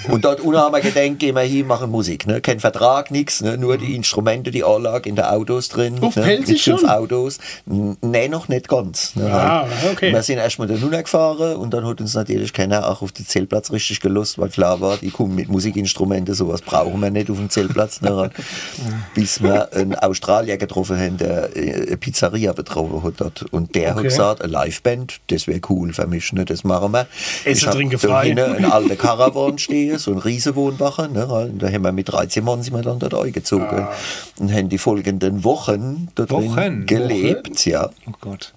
Und 0.09 0.25
dort 0.25 0.41
unten 0.41 0.57
haben 0.59 0.73
wir 0.73 0.81
gedacht, 0.81 1.19
gehen 1.19 1.35
wir 1.35 1.41
hin, 1.41 1.65
machen 1.67 1.89
Musik. 1.89 2.27
Ne? 2.27 2.41
Kein 2.41 2.59
Vertrag, 2.59 3.09
nichts, 3.11 3.41
ne? 3.41 3.57
nur 3.57 3.77
die 3.77 3.95
Instrumente, 3.95 4.51
die 4.51 4.63
Anlage 4.63 5.09
in 5.09 5.15
der 5.15 5.31
Autos 5.33 5.69
drin. 5.69 5.97
Auf 6.01 6.15
ne? 6.15 6.23
Pelzig 6.23 6.49
Mit 6.55 6.61
fünf 6.61 6.81
schon? 6.81 6.89
Autos. 6.89 7.37
N- 7.69 7.97
Nee, 8.01 8.27
noch 8.27 8.47
nicht 8.47 8.67
ganz. 8.67 9.15
Ne? 9.15 9.31
Ah, 9.31 9.67
okay. 9.91 10.11
Wir 10.11 10.21
sind 10.23 10.37
erstmal 10.37 10.67
da 10.67 10.75
gefahren 11.01 11.55
und 11.55 11.73
dann 11.73 11.85
hat 11.85 12.01
uns 12.01 12.13
natürlich 12.13 12.51
keiner 12.53 12.87
auch 12.89 13.01
auf 13.01 13.11
den 13.11 13.25
Zeltplatz 13.25 13.71
richtig 13.71 13.99
gelost, 14.01 14.37
weil 14.37 14.49
klar 14.49 14.81
war, 14.81 14.97
die 14.97 15.09
kommen 15.11 15.35
mit 15.35 15.49
Musikinstrumenten, 15.49 16.10
sowas 16.33 16.61
brauchen 16.61 16.99
wir 17.01 17.09
nicht 17.11 17.29
auf 17.29 17.37
dem 17.37 17.49
Zeltplatz. 17.49 18.01
Ne? 18.01 18.29
Bis 19.15 19.41
wir 19.41 19.73
einen 19.73 19.95
Australier 19.95 20.57
getroffen 20.57 20.97
haben, 20.97 21.17
der 21.17 21.55
äh, 21.55 21.87
eine 21.87 21.97
Pizzeria 21.97 22.53
betroffen 22.53 23.03
hat 23.03 23.13
dort. 23.17 23.43
Und 23.51 23.75
der 23.75 23.91
hat 23.91 23.97
Okay. 23.97 24.07
gesagt, 24.07 24.41
eine 24.41 24.51
Liveband, 24.53 25.19
das 25.27 25.47
wäre 25.47 25.59
cool 25.69 25.93
für 25.93 26.07
mich, 26.07 26.31
ne? 26.33 26.45
das 26.45 26.63
machen 26.63 26.91
wir. 26.93 27.07
Essen, 27.45 27.51
Ich 27.69 27.73
trinken 27.75 27.99
frei. 27.99 28.27
hinten 28.27 28.55
eine 28.55 28.71
alte 28.73 28.95
Caravan 28.97 29.57
stehen, 29.57 29.97
so 29.99 30.11
ein 30.11 30.17
Riesenwohnwache. 30.17 31.09
Ne? 31.09 31.25
Und 31.27 31.59
Da 31.61 31.67
haben 31.71 31.83
wir 31.83 31.91
mit 31.91 32.11
13 32.11 32.43
Mann 32.43 32.61
sind 32.63 32.73
wir 32.73 32.81
dann 32.81 32.99
dort 32.99 33.13
eingezogen. 33.13 33.65
Ah. 33.79 33.91
Und 34.39 34.51
haben 34.53 34.69
die 34.69 34.77
folgenden 34.77 35.43
Wochen 35.43 36.07
dort 36.15 36.31
Wochen? 36.31 36.85
gelebt. 36.85 37.65
Ja. 37.65 37.89
Oh 38.07 38.13
Gott. 38.21 38.53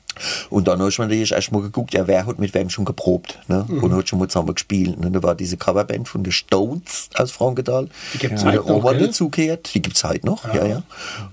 Und 0.50 0.68
dann 0.68 0.80
hast 0.80 0.96
du 0.98 1.02
natürlich 1.02 1.32
erstmal 1.32 1.62
geguckt, 1.62 1.94
ja, 1.94 2.06
wer 2.06 2.26
hat 2.26 2.38
mit 2.38 2.54
wem 2.54 2.70
schon 2.70 2.84
geprobt. 2.84 3.38
Ne? 3.48 3.64
Mhm. 3.68 3.82
Und 3.82 3.94
hat 3.94 4.08
schon 4.08 4.18
mal 4.18 4.28
zusammen 4.28 4.54
gespielt. 4.54 4.96
Und 4.96 5.12
da 5.12 5.22
war 5.22 5.34
diese 5.34 5.56
Coverband 5.56 6.08
von 6.08 6.22
den 6.22 6.32
Stones 6.32 7.08
aus 7.14 7.30
Frankenthal. 7.30 7.88
Die 8.12 8.18
gibt's 8.18 8.44
wo 8.44 8.50
der 8.50 8.62
gell? 8.94 9.06
dazugehört. 9.06 9.74
Die 9.74 9.82
gibt 9.82 9.96
es 9.96 10.04
heute 10.04 10.26
noch, 10.26 10.52
ja, 10.54 10.66
ja. 10.66 10.82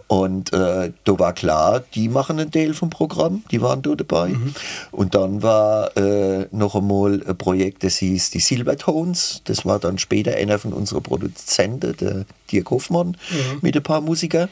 Und 0.08 0.52
äh, 0.54 0.92
da 1.04 1.20
war 1.20 1.34
klar, 1.34 1.84
die 1.96 2.10
machen 2.10 2.40
einen 2.40 2.52
Teil 2.52 2.74
vom 2.74 2.90
Programm. 2.90 3.44
Die 3.52 3.62
waren 3.62 3.82
da 3.82 3.96
dabei. 3.96 4.30
Mhm. 4.30 4.54
Und 4.92 5.16
dann 5.16 5.42
war 5.42 5.96
äh, 5.96 6.48
noch 6.52 6.76
einmal 6.76 7.22
ein 7.26 7.38
Projekt, 7.38 7.84
das 7.84 7.98
hieß 7.98 8.32
die 8.32 8.40
Silvertones. 8.40 9.42
Das 9.46 9.66
war 9.66 9.80
dann 9.80 9.98
später 9.98 10.36
einer 10.36 10.60
von 10.60 10.74
unseren 10.74 11.04
Produzenten, 11.04 11.96
der 11.98 12.26
Dirk 12.52 12.70
Hoffmann, 12.72 13.17
Mhm. 13.32 13.60
mit 13.62 13.76
ein 13.76 13.84
paar 13.84 14.02
Musikern. 14.02 14.50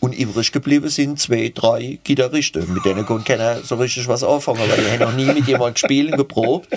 Und 0.00 0.12
übrig 0.12 0.52
geblieben 0.52 0.88
sind 0.88 1.18
zwei, 1.18 1.50
drei 1.52 1.98
Gitarristen. 2.04 2.72
Mit 2.72 2.84
denen 2.84 3.04
konnte 3.04 3.24
keiner 3.24 3.62
so 3.62 3.74
richtig 3.76 4.06
was 4.06 4.22
anfangen, 4.22 4.60
weil 4.60 4.76
die 4.76 4.90
haben 4.90 5.00
noch 5.00 5.16
nie 5.16 5.26
mit 5.26 5.46
jemandem 5.46 5.74
gespielt 5.74 6.12
und 6.12 6.18
geprobt. 6.18 6.68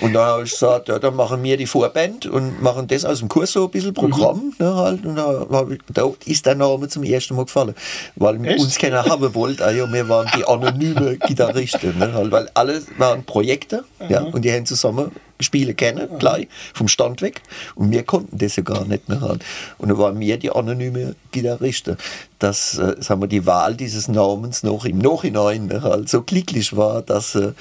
Und 0.00 0.12
dann 0.14 0.24
habe 0.24 0.44
ich 0.44 0.50
gesagt, 0.50 0.88
ja, 0.88 0.98
dann 0.98 1.16
machen 1.16 1.42
wir 1.42 1.56
die 1.56 1.66
Vorband 1.66 2.26
und 2.26 2.62
machen 2.62 2.86
das 2.88 3.04
aus 3.04 3.18
dem 3.18 3.28
Kurs 3.28 3.52
so 3.52 3.64
ein 3.64 3.70
bisschen 3.70 3.94
Programm. 3.94 4.52
Ne, 4.58 4.74
halt. 4.74 5.04
Und 5.04 5.16
da, 5.16 5.66
ich, 5.70 5.78
da 5.88 6.10
ist 6.24 6.46
der 6.46 6.54
Name 6.54 6.88
zum 6.88 7.04
ersten 7.04 7.36
Mal 7.36 7.44
gefallen. 7.44 7.74
Weil 8.16 8.44
Echt? 8.44 8.60
uns 8.60 8.78
keiner 8.78 9.04
haben 9.04 9.34
wollte, 9.34 9.64
ja, 9.64 9.92
wir 9.92 10.08
waren 10.08 10.30
die 10.36 10.44
anonyme 10.44 11.16
Gitarristen. 11.26 11.98
Ne, 11.98 12.12
halt, 12.12 12.30
weil 12.32 12.48
alle 12.54 12.82
waren 12.98 13.24
Projekte 13.24 13.84
ja, 14.08 14.22
und 14.22 14.44
die 14.44 14.52
haben 14.52 14.66
zusammen 14.66 15.12
Spiele 15.42 15.74
kennen, 15.74 16.08
gleich, 16.18 16.48
vom 16.74 16.88
Stand 16.88 17.20
weg. 17.22 17.42
Und 17.74 17.90
wir 17.90 18.04
konnten 18.04 18.38
das 18.38 18.56
ja 18.56 18.62
gar 18.62 18.84
nicht. 18.84 19.08
Ne, 19.08 19.20
halt. 19.20 19.44
Und 19.78 19.88
dann 19.88 19.98
waren 19.98 20.18
wir 20.18 20.36
die 20.38 20.50
anonyme 20.50 21.14
Gitarristen. 21.30 21.96
Dass 22.38 22.78
äh, 22.78 22.96
sagen 23.00 23.20
wir, 23.20 23.28
die 23.28 23.46
Wahl 23.46 23.74
dieses 23.74 24.08
Namens 24.08 24.62
noch 24.62 24.84
im 24.84 24.98
Nachhinein 24.98 25.66
ne, 25.66 25.82
halt 25.82 26.08
so 26.08 26.22
glücklich 26.22 26.76
war, 26.76 27.02
dass 27.02 27.34
äh, 27.34 27.52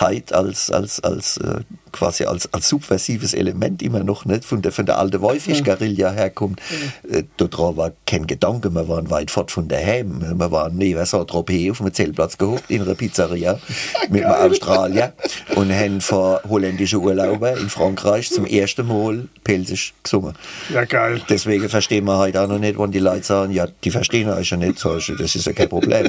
heute 0.00 0.34
als, 0.34 0.70
als, 0.70 1.00
als 1.00 1.36
äh, 1.38 1.60
quasi 1.92 2.24
als, 2.24 2.52
als 2.52 2.68
subversives 2.68 3.34
Element 3.34 3.82
immer 3.82 4.02
noch 4.02 4.24
nicht 4.24 4.44
von 4.44 4.62
der, 4.62 4.72
von 4.72 4.86
der 4.86 4.98
alten 4.98 5.20
Wolfisch-Guerilla 5.20 6.10
herkommt. 6.10 6.60
Äh, 7.08 7.24
daran 7.36 7.76
war 7.76 7.92
kein 8.06 8.26
Gedanke, 8.26 8.70
wir 8.70 8.88
waren 8.88 9.10
weit 9.10 9.30
fort 9.30 9.50
von 9.50 9.68
daheim. 9.68 10.38
Wir 10.38 10.50
waren 10.50 10.76
neben 10.76 11.04
Saint-Tropez 11.04 11.70
auf 11.70 11.78
dem 11.78 11.92
Zeltplatz 11.92 12.38
gehockt 12.38 12.70
in 12.70 12.82
einer 12.82 12.94
Pizzeria 12.94 13.58
mit 14.08 14.24
einem 14.24 14.52
Australier 14.52 15.12
und 15.54 15.72
haben 15.72 16.00
vor 16.00 16.40
holländischen 16.48 17.00
Urlauber 17.00 17.56
in 17.56 17.68
Frankreich 17.68 18.30
zum 18.30 18.46
ersten 18.46 18.86
Mal 18.86 19.28
Pelzig 19.44 19.92
gesungen. 20.02 20.34
Ja, 20.72 20.84
geil. 20.84 21.20
Deswegen 21.28 21.68
verstehen 21.68 22.04
wir 22.04 22.16
heute 22.16 22.40
auch 22.40 22.48
noch 22.48 22.58
nicht, 22.58 22.78
wenn 22.78 22.90
die 22.90 22.98
Leute 22.98 23.24
sagen, 23.24 23.52
ja, 23.52 23.66
die 23.84 23.90
verstehen 23.90 24.28
euch 24.30 24.50
ja 24.50 24.56
nicht. 24.56 24.82
Das 24.82 25.34
ist 25.34 25.46
ja 25.46 25.52
kein 25.52 25.68
Problem. 25.68 26.08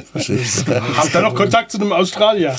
Habt 0.96 1.14
ihr 1.14 1.20
noch 1.20 1.34
Kontakt 1.34 1.70
zu 1.70 1.78
einem 1.78 1.92
Australier? 1.92 2.56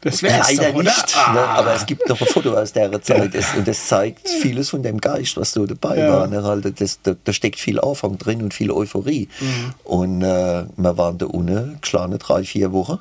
Das 0.00 0.22
wär's 0.22 0.52
Leider 0.56 0.72
doch, 0.72 0.82
nicht. 0.82 1.16
Ne? 1.16 1.40
Ah. 1.40 1.54
Aber 1.58 1.74
es 1.74 1.84
gibt 1.86 2.08
noch 2.08 2.20
ein 2.20 2.26
Foto 2.26 2.54
aus 2.54 2.72
der 2.72 3.02
Zeit 3.02 3.34
es, 3.34 3.54
und 3.54 3.66
das 3.66 3.88
zeigt 3.88 4.28
vieles 4.28 4.70
von 4.70 4.82
dem 4.82 5.00
Geist, 5.00 5.36
was 5.36 5.52
da 5.52 5.62
dabei 5.62 5.98
Ja. 5.98 6.12
war. 6.12 6.26
Ne? 6.28 6.42
Halt, 6.42 6.80
das, 6.80 7.00
da, 7.02 7.14
da 7.24 7.32
steckt 7.32 7.58
viel 7.58 7.80
Anfang 7.80 8.16
drin 8.18 8.42
und 8.42 8.54
viel 8.54 8.70
Euphorie. 8.70 9.28
Mhm. 9.40 9.74
Und 9.84 10.22
äh, 10.22 10.64
wir 10.76 10.96
waren 10.98 11.18
da 11.18 11.26
unten, 11.26 11.78
geschlagene 11.80 12.18
drei, 12.18 12.44
vier 12.44 12.72
Wochen. 12.72 12.98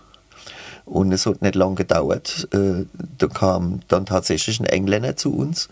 Und 0.85 1.11
es 1.11 1.25
hat 1.25 1.41
nicht 1.41 1.55
lange 1.55 1.75
gedauert. 1.75 2.47
Äh, 2.53 2.85
da 3.17 3.27
kam 3.27 3.81
dann 3.89 4.05
tatsächlich 4.05 4.59
ein 4.59 4.65
Engländer 4.65 5.15
zu 5.17 5.35
uns. 5.35 5.69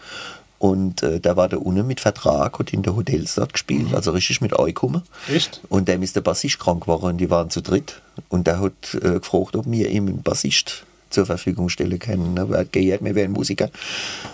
Und 0.59 1.03
äh, 1.03 1.19
der 1.19 1.37
war 1.37 1.49
da 1.49 1.57
unten 1.57 1.85
mit 1.85 1.99
Vertrag, 1.99 2.59
hat 2.59 2.71
in 2.73 2.81
der 2.81 2.95
Hotels 2.95 3.35
dort 3.35 3.53
gespielt, 3.53 3.93
also 3.93 4.11
richtig 4.11 4.41
mit 4.41 4.57
Einkommen. 4.57 5.03
Echt? 5.33 5.61
Und 5.69 5.87
dem 5.87 6.01
ist 6.01 6.15
der 6.15 6.21
Bassist 6.21 6.59
krank 6.59 6.81
geworden 6.83 7.05
und 7.05 7.17
die 7.17 7.29
waren 7.29 7.49
zu 7.49 7.61
dritt. 7.61 8.01
Und 8.29 8.47
der 8.47 8.59
hat 8.61 8.93
äh, 8.95 9.19
gefragt, 9.19 9.55
ob 9.55 9.65
wir 9.69 9.89
ihm 9.89 10.07
einen 10.07 10.21
Bassist 10.23 10.85
zur 11.15 11.25
Verfügung 11.25 11.69
stellen 11.69 11.97
können. 11.97 12.33
Ne? 12.33 12.47
Er 12.51 12.59
hat 12.59 12.71
gehört, 12.71 13.03
wir 13.03 13.15
wären 13.15 13.31
Musiker. 13.31 13.69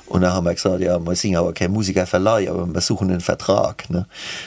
Und 0.07 0.21
dann 0.21 0.33
haben 0.33 0.45
wir 0.45 0.53
gesagt, 0.53 0.81
ja, 0.81 0.99
wir 0.99 1.15
sind 1.15 1.35
aber 1.37 1.53
kein 1.53 1.71
Musikerverleih, 1.71 2.49
aber 2.49 2.67
wir 2.67 2.81
suchen 2.81 3.09
einen 3.09 3.21
Vertrag. 3.21 3.89
Ne? 3.89 4.05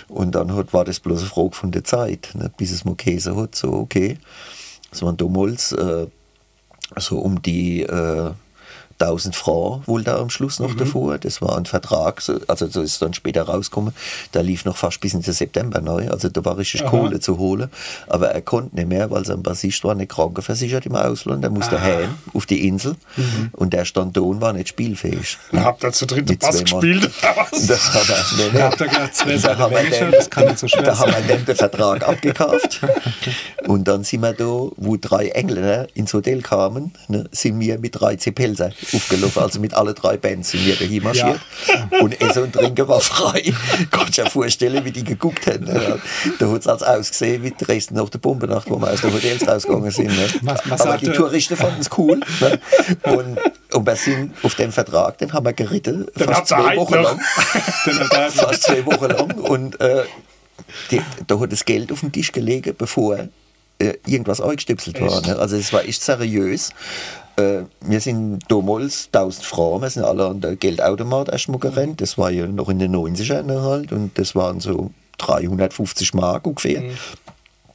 Und 0.09 0.35
dann 0.35 0.55
hat, 0.55 0.73
war 0.73 0.85
das 0.85 1.01
bloß 1.01 1.21
eine 1.21 1.29
Frage 1.29 1.53
von 1.53 1.71
der 1.71 1.85
Zeit, 1.85 2.31
ne? 2.35 2.51
bis 2.57 2.71
es 2.71 2.85
mal 2.85 2.95
Käse 2.95 3.35
hat, 3.37 3.55
so 3.55 3.73
okay. 3.73 4.19
Das 4.91 5.03
waren 5.03 5.17
damals 5.17 5.73
äh, 5.73 6.07
so 6.97 7.19
um 7.19 7.43
die 7.43 7.83
äh, 7.83 8.31
1000 9.01 9.35
Franc 9.35 9.87
wohl 9.89 10.03
da 10.05 10.19
am 10.19 10.31
Schluss 10.31 10.61
noch 10.61 10.75
davor. 10.75 11.19
Das 11.19 11.43
war 11.43 11.57
ein 11.57 11.67
Vertrag, 11.67 12.21
so- 12.21 12.39
also 12.49 12.69
so 12.69 12.81
ist 12.83 13.03
dann 13.03 13.13
später 13.15 13.43
rausgekommen. 13.43 13.93
Da 14.33 14.41
lief 14.41 14.65
noch 14.65 14.77
fast 14.77 15.01
bis 15.01 15.15
in 15.15 15.21
den 15.23 15.33
September 15.35 15.81
neu. 15.81 16.09
Also 16.09 16.29
da 16.29 16.45
war 16.45 16.57
richtig 16.59 16.85
Kohle 16.85 17.21
zu 17.21 17.39
holen. 17.39 17.71
Aber 18.07 18.31
er 18.31 18.41
konnte 18.43 18.77
nicht 18.77 18.89
mehr, 18.89 19.11
weil 19.11 19.25
sein 19.25 19.43
Bassist 19.43 19.83
war 19.85 19.95
nicht 19.95 20.11
krankenversichert 20.11 20.87
im 20.87 20.95
Ausland. 20.95 21.43
Der 21.43 21.51
musste 21.51 21.81
heim 21.81 22.15
auf 22.33 22.47
die 22.47 22.67
Insel. 22.67 22.97
Und 23.53 23.73
der 23.73 23.85
stand 23.85 24.17
da 24.17 24.21
und 24.21 24.41
war 24.41 24.53
nicht 24.53 24.69
spielfähig. 24.69 25.39
Dann 25.53 25.65
habt 25.65 25.83
ihr 25.85 25.93
zu 25.93 26.07
dritt 26.07 26.39
Bass 26.39 26.61
gespielt. 26.63 27.11
das 27.69 27.95
hat 27.95 28.09
er, 28.09 28.25
nee, 28.37 28.43
nee. 28.53 28.59
Da 28.59 28.65
habt 28.71 28.81
ihr 28.81 28.87
gedacht, 28.89 29.11
Da 29.27 29.39
Seiten 29.39 29.59
wir 29.61 29.71
weniger, 29.71 29.99
den- 29.99 30.11
das 30.13 30.31
kann 30.31 30.47
nicht 30.47 30.59
so 30.59 30.69
schwer 30.69 30.83
Da 30.83 30.99
haben 30.99 31.13
wir 31.13 31.35
dann 31.37 31.45
den 31.45 31.57
Vertrag 31.57 32.07
abgekauft. 32.09 32.81
Und 33.67 33.85
dann 33.89 34.05
sind 34.05 34.21
wir 34.21 34.33
da, 34.33 34.45
wo 34.45 34.97
drei 35.01 35.29
Engländer 35.29 35.87
ins 35.95 36.13
Hotel 36.15 36.43
kamen, 36.43 36.93
ne, 37.09 37.25
sind 37.33 37.59
wir 37.61 37.79
mit 37.79 37.99
drei 37.99 38.17
Zepelser 38.17 38.71
aufgelaufen. 38.93 39.43
Also 39.43 39.61
mit 39.61 39.75
alle 39.75 39.95
drei 39.95 40.17
Bands 40.17 40.51
sind 40.51 40.65
wir 40.67 40.77
dahin 40.77 41.03
marschiert. 41.03 41.41
Und 42.01 42.21
Essen 42.21 42.45
und 42.45 42.53
Trinken 42.53 42.87
war 42.89 43.01
frei. 43.01 43.53
Kannst 43.91 44.19
dir 44.19 44.25
ja 44.25 44.31
vorstellen, 44.31 44.85
wie 44.85 44.91
die 44.93 45.05
geguckt 45.05 45.47
haben. 45.47 45.65
Ne? 45.65 46.01
Da 46.39 46.49
hat 46.51 46.61
es 46.61 46.67
als 46.67 46.83
ausgesehen 46.83 47.43
wie 47.43 47.51
Dresden 47.53 47.95
nach 47.95 48.09
der 48.09 48.19
Bombennacht, 48.19 48.69
wo 48.71 48.79
wir 48.81 48.91
aus 48.91 49.01
den 49.01 49.13
Hotels 49.13 49.47
rausgegangen 49.47 49.91
sind. 49.91 50.09
Ne? 50.09 50.27
Was- 50.43 50.61
was 50.69 50.81
Aber 50.83 50.99
die 50.99 51.11
Touristen 51.11 51.57
fanden 51.57 51.81
es 51.81 51.91
cool. 51.99 52.21
Ne? 52.41 52.61
Und, 53.13 53.39
und 53.73 53.87
wir 53.87 53.97
sind 53.97 54.35
auf 54.43 54.55
dem 54.57 54.73
Vertrag, 54.73 55.19
den 55.19 55.33
haben 55.33 55.45
wir 55.47 55.53
geritten, 55.53 56.07
Dann 56.17 56.29
fast 56.35 56.49
zwei 56.49 56.77
Wochen 56.77 56.95
noch. 56.95 57.03
lang 57.03 58.31
fast 58.31 58.63
zwei 58.65 58.85
Wochen 58.87 59.07
lang 59.07 59.33
und 59.39 59.81
äh, 59.81 60.05
die, 60.91 61.01
da 61.27 61.39
hat 61.41 61.53
das 61.53 61.65
Geld 61.65 61.93
auf 61.93 62.01
den 62.01 62.13
Tisch 62.13 62.33
gelegen, 62.33 62.75
bevor 62.77 63.19
äh, 63.79 63.95
irgendwas 64.07 64.41
eingestöpselt 64.41 65.01
war. 65.01 65.21
Ne? 65.27 65.37
Also 65.37 65.57
es 65.57 65.73
war 65.73 65.85
echt 65.85 66.03
seriös. 66.03 66.71
Äh, 67.37 67.63
wir 67.81 68.01
sind 68.01 68.41
damals 68.49 69.09
1000 69.13 69.45
Franken, 69.45 69.83
wir 69.83 69.91
sind 69.91 70.05
alle 70.05 70.27
an 70.27 70.41
der 70.41 70.57
Geldautomat 70.57 71.29
erstmal 71.29 71.59
gerannt. 71.59 72.01
Das 72.01 72.17
war 72.19 72.31
ja 72.31 72.47
noch 72.47 72.69
in 72.69 72.79
den 72.79 72.95
90ern 72.95 73.43
ne, 73.43 73.63
halt 73.63 73.93
und 73.93 74.19
das 74.19 74.35
waren 74.35 74.61
so 74.61 74.91
350 75.19 76.15
Mark 76.15 76.47
ungefähr. 76.47 76.83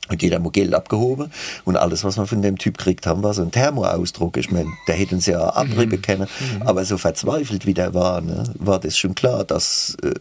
Und 0.09 0.23
jeder 0.23 0.43
hat 0.43 0.53
Geld 0.53 0.73
abgehoben. 0.73 1.31
Und 1.65 1.77
alles, 1.77 2.03
was 2.03 2.17
wir 2.17 2.25
von 2.25 2.41
dem 2.41 2.57
Typ 2.57 2.77
gekriegt 2.77 3.05
haben, 3.05 3.21
war 3.21 3.33
so 3.33 3.43
ein 3.43 3.51
Thermoausdruck. 3.51 4.37
Ich 4.37 4.51
meine, 4.51 4.69
der 4.87 4.95
hätte 4.95 5.15
uns 5.15 5.27
ja 5.27 5.39
abrieben 5.39 6.01
können. 6.01 6.27
Aber 6.61 6.83
so 6.83 6.97
verzweifelt 6.97 7.65
wie 7.67 7.75
der 7.75 7.93
war, 7.93 8.21
ne, 8.21 8.43
war 8.55 8.79
das 8.79 8.97
schon 8.97 9.13
klar, 9.13 9.43
dass, 9.43 9.95
äh, 10.03 10.13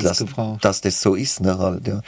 dass, 0.00 0.24
dass 0.60 0.80
das 0.80 1.00
so 1.00 1.14
ist. 1.14 1.40
Ne, 1.40 1.58
halt, 1.58 1.86
ja. 1.86 2.00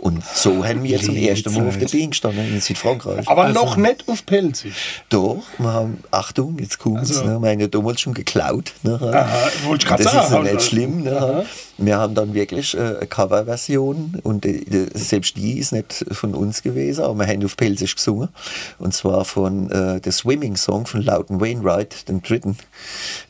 Und 0.00 0.24
so 0.24 0.64
haben 0.64 0.82
wir 0.84 1.00
zum 1.00 1.16
ersten 1.16 1.52
Mal 1.54 1.66
auf 1.68 1.78
der 1.78 1.86
Bühne 1.86 2.08
gestanden 2.08 2.46
in 2.54 2.60
Südfrankreich. 2.60 3.28
Aber 3.28 3.48
noch 3.48 3.76
nicht 3.76 4.08
auf 4.08 4.24
Pelzig. 4.26 4.72
Doch, 5.08 5.42
wir 5.58 5.72
haben, 5.72 5.98
Achtung, 6.10 6.58
jetzt 6.58 6.78
kommt's, 6.78 7.10
Also- 7.18 7.24
ne, 7.24 7.38
wir 7.40 7.50
haben 7.50 7.60
ja 7.60 7.66
damals 7.66 8.00
schon 8.00 8.14
geklaut. 8.14 8.72
Ne, 8.82 8.98
halt. 9.00 9.14
Aha, 9.14 9.38
wollte 9.66 9.86
ich 9.86 9.92
das 9.92 10.02
sagen, 10.12 10.24
ist 10.26 10.30
ja 10.32 10.38
also- 10.38 10.54
nicht 10.54 10.62
schlimm. 10.66 11.02
Ne, 11.02 11.20
halt. 11.20 11.46
Wir 11.78 11.98
haben 11.98 12.14
dann 12.14 12.32
wirklich 12.32 12.74
äh, 12.74 12.78
eine 12.78 13.06
Coverversion 13.06 14.18
und 14.22 14.46
äh, 14.46 14.88
selbst 14.94 15.36
die 15.36 15.58
ist 15.58 15.72
nicht 15.72 16.06
von 16.10 16.34
uns 16.34 16.62
gewesen, 16.62 17.04
aber 17.04 17.18
wir 17.18 17.26
haben 17.26 17.44
auf 17.44 17.56
Pelzisch 17.56 17.96
gesungen. 17.96 18.30
Und 18.78 18.94
zwar 18.94 19.26
von 19.26 19.70
äh, 19.70 20.00
der 20.00 20.12
Swimming 20.12 20.56
Song 20.56 20.86
von 20.86 21.02
Loudon 21.02 21.38
Wainwright, 21.40 22.08
dem 22.08 22.22
dritten. 22.22 22.56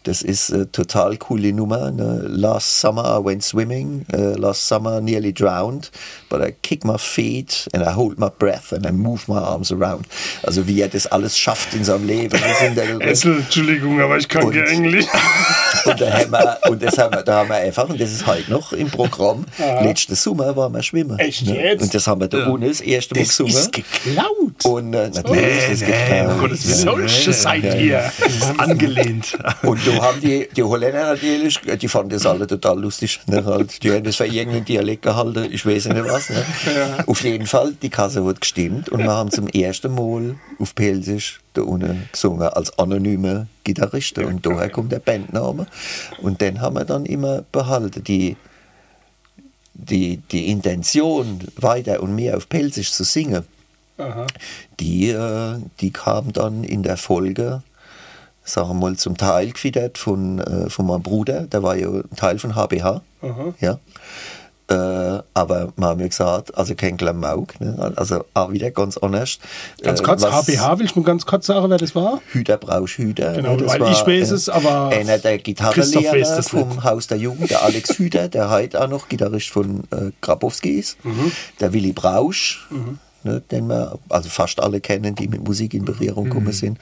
Das 0.05 0.23
ist 0.23 0.53
eine 0.53 0.71
total 0.71 1.17
coole 1.17 1.53
Nummer. 1.53 1.91
Ne? 1.91 2.23
Last 2.29 2.81
summer 2.81 3.19
I 3.21 3.25
went 3.25 3.43
swimming, 3.43 3.66
uh, 3.73 4.37
last 4.39 4.67
summer 4.67 5.01
nearly 5.01 5.33
drowned, 5.33 5.91
but 6.29 6.41
I 6.41 6.53
kick 6.63 6.85
my 6.85 6.97
feet 6.99 7.69
and 7.75 7.83
I 7.83 7.93
hold 7.93 8.19
my 8.19 8.29
breath 8.31 8.73
and 8.73 8.87
I 8.87 8.93
move 8.93 9.29
my 9.29 9.39
arms 9.39 9.71
around. 9.73 10.07
Also 10.43 10.67
wie 10.67 10.81
er 10.81 10.89
das 10.89 11.07
alles 11.07 11.39
schafft 11.39 11.75
in 11.75 11.85
seinem 11.85 12.07
Leben. 12.07 12.31
Das 12.41 12.59
sind 12.61 12.77
der- 12.77 13.01
Essel, 13.01 13.39
Entschuldigung, 13.39 14.01
aber 14.01 14.17
ich 14.19 14.29
kann 14.29 14.51
kein 14.51 14.67
Englisch. 14.67 15.07
und, 15.87 16.01
da 16.01 16.13
haben 16.13 16.31
wir, 16.31 16.59
und 16.71 16.83
das 16.83 16.99
haben 16.99 17.15
wir, 17.15 17.23
da 17.23 17.37
haben 17.39 17.49
wir 17.49 17.57
einfach, 17.57 17.89
und 17.89 18.01
das 18.01 18.13
ist 18.13 18.27
heute 18.27 18.51
noch 18.51 18.73
im 18.73 18.91
Programm, 18.91 19.45
letzten 19.83 20.15
Sommer 20.15 20.55
waren 20.57 20.73
wir 20.73 20.83
schwimmen. 20.83 21.19
Echt 21.19 21.47
ne? 21.47 21.61
jetzt? 21.63 21.83
Und 21.83 21.95
das 21.95 22.07
haben 22.07 22.21
wir 22.21 22.29
da 22.29 22.49
ohne 22.49 22.69
das 22.69 22.81
erste 22.81 23.15
Mal 23.15 23.21
Das 23.21 23.29
gesungen. 23.29 23.53
ist 23.55 23.73
geklaut. 23.73 24.65
und 24.65 24.95
äh, 24.95 25.09
natürlich 25.11 25.71
ist 25.71 25.83
das 25.83 25.89
geklaut. 25.89 26.33
um 26.33 26.41
Gottes 26.41 26.67
Willen. 26.67 26.79
Solche 26.79 27.33
seid 27.33 27.65
ihr. 27.81 28.13
Das 28.21 28.33
ist 28.35 28.61
angelehnt. 28.61 29.39
Und 29.63 29.81
da 29.87 30.03
haben 30.03 30.21
die, 30.21 30.49
die 30.55 30.63
Holländer 30.63 31.07
natürlich, 31.15 31.61
die 31.81 31.89
fanden 31.89 32.11
das 32.11 32.27
alle 32.27 32.47
total 32.47 32.79
lustig. 32.81 33.21
Ne? 33.27 33.45
Halt, 33.45 33.83
die 33.83 33.91
haben 33.93 34.05
das 34.05 34.17
für 34.17 34.27
irgendeinen 34.27 34.65
Dialekt 34.65 35.03
gehalten, 35.03 35.49
ich 35.51 35.65
weiß 35.67 35.87
nicht 35.87 36.05
was. 36.05 36.31
Ne? 36.31 36.45
Auf 37.07 37.23
jeden 37.23 37.47
Fall, 37.47 37.75
die 37.81 37.91
Kasse 37.91 38.25
hat 38.25 38.41
gestimmt 38.41 38.89
und 38.89 39.01
wir 39.03 39.13
haben 39.13 39.31
zum 39.31 39.49
ersten 39.49 39.95
Mal 39.95 40.37
auf 40.59 40.75
Pelsisch 40.75 41.41
da 41.57 41.63
unten 41.63 42.09
gesungen 42.13 42.49
als 42.49 42.79
anonyme 42.79 43.47
Gitarristen. 43.65 44.25
Und 44.25 44.47
daher 44.47 44.71
kommt 44.71 44.93
der 44.93 44.99
Bandname. 44.99 45.67
Und 46.23 46.41
den 46.41 46.61
haben 46.61 46.77
wir 46.77 46.85
dann 46.85 47.05
immer 47.07 47.43
behalten. 47.53 48.05
Die, 48.05 48.37
die, 49.75 50.19
die 50.31 50.51
Intention, 50.51 51.41
weiter 51.57 52.03
und 52.03 52.15
mehr 52.15 52.37
auf 52.37 52.49
Pelsisch 52.49 52.93
zu 52.93 53.05
singen, 53.05 53.45
Aha. 53.99 54.27
die, 54.81 55.11
äh, 55.11 55.59
die 55.81 55.91
kam 55.91 56.33
dann 56.33 56.65
in 56.65 56.83
der 56.83 56.97
Folge, 56.97 57.63
sagen 58.45 58.69
wir 58.69 58.75
mal, 58.75 58.97
zum 58.97 59.17
Teil 59.17 59.53
gefiedert 59.53 59.99
von, 59.99 60.39
äh, 60.39 60.71
von 60.71 60.87
meinem 60.87 61.03
Bruder, 61.03 61.43
der 61.43 61.63
war 61.63 61.77
ja 61.77 61.89
Teil 62.17 62.39
von 62.39 62.55
HBH. 62.55 63.03
Aha. 63.23 63.55
Ja. 63.61 63.79
Äh, 64.69 64.75
aber 65.33 65.73
wir 65.77 65.87
haben 65.87 66.01
ja 66.01 66.09
gesagt, 66.09 66.57
also 66.59 66.75
kein 66.75 66.97
Klamauk, 66.97 67.61
ne? 67.61 67.93
also 67.95 68.25
auch 68.35 68.51
wieder 68.51 68.73
ganz 68.73 68.97
anders. 68.97 69.39
Ganz 69.81 70.01
Äh, 70.01 70.03
kurz, 70.03 70.23
was- 70.23 70.33
HBH, 70.49 70.79
will 70.81 70.87
ich 70.87 70.97
nur 70.97 71.05
ganz 71.05 71.25
kurz 71.25 71.47
sagen, 71.47 71.71
wer 71.71 71.79
das 71.79 71.95
war? 71.95 72.21
Hüter 72.33 72.57
Brausch 72.57 72.99
Hüter. 72.99 73.35
Genau, 73.35 73.53
ne, 73.53 73.63
das 73.63 73.73
weil 73.75 73.81
war, 73.81 73.93
ich 73.93 74.05
weiß 74.05 74.33
es, 74.33 74.49
aber 74.49 74.89
Einer 74.89 75.19
der 75.19 75.39
Gitarrenlehrer 75.39 76.43
vom 76.43 76.69
nicht. 76.71 76.83
Haus 76.83 77.07
der 77.07 77.19
Jugend, 77.19 77.51
der 77.51 77.63
Alex 77.63 77.91
Hüter, 77.97 78.29
der 78.29 78.51
heute 78.51 78.83
auch 78.83 78.89
noch 78.89 79.09
Gitarrist 79.09 79.51
von 79.51 79.85
äh, 79.93 80.11
Grabowski 80.21 80.71
ist. 80.81 81.05
Mhm. 81.05 81.31
Der 81.61 81.73
Willy 81.73 81.93
Brausch, 81.93 82.67
ne, 83.23 83.41
den 83.53 83.69
wir 83.69 84.01
also 84.09 84.29
fast 84.29 84.59
alle 84.61 84.81
kennen, 84.81 85.15
die 85.15 85.29
mit 85.29 85.45
Musik 85.47 85.75
in 85.75 85.85
Berührung 85.85 86.25
Mhm. 86.25 86.29
gekommen 86.31 86.53
sind. 86.53 86.79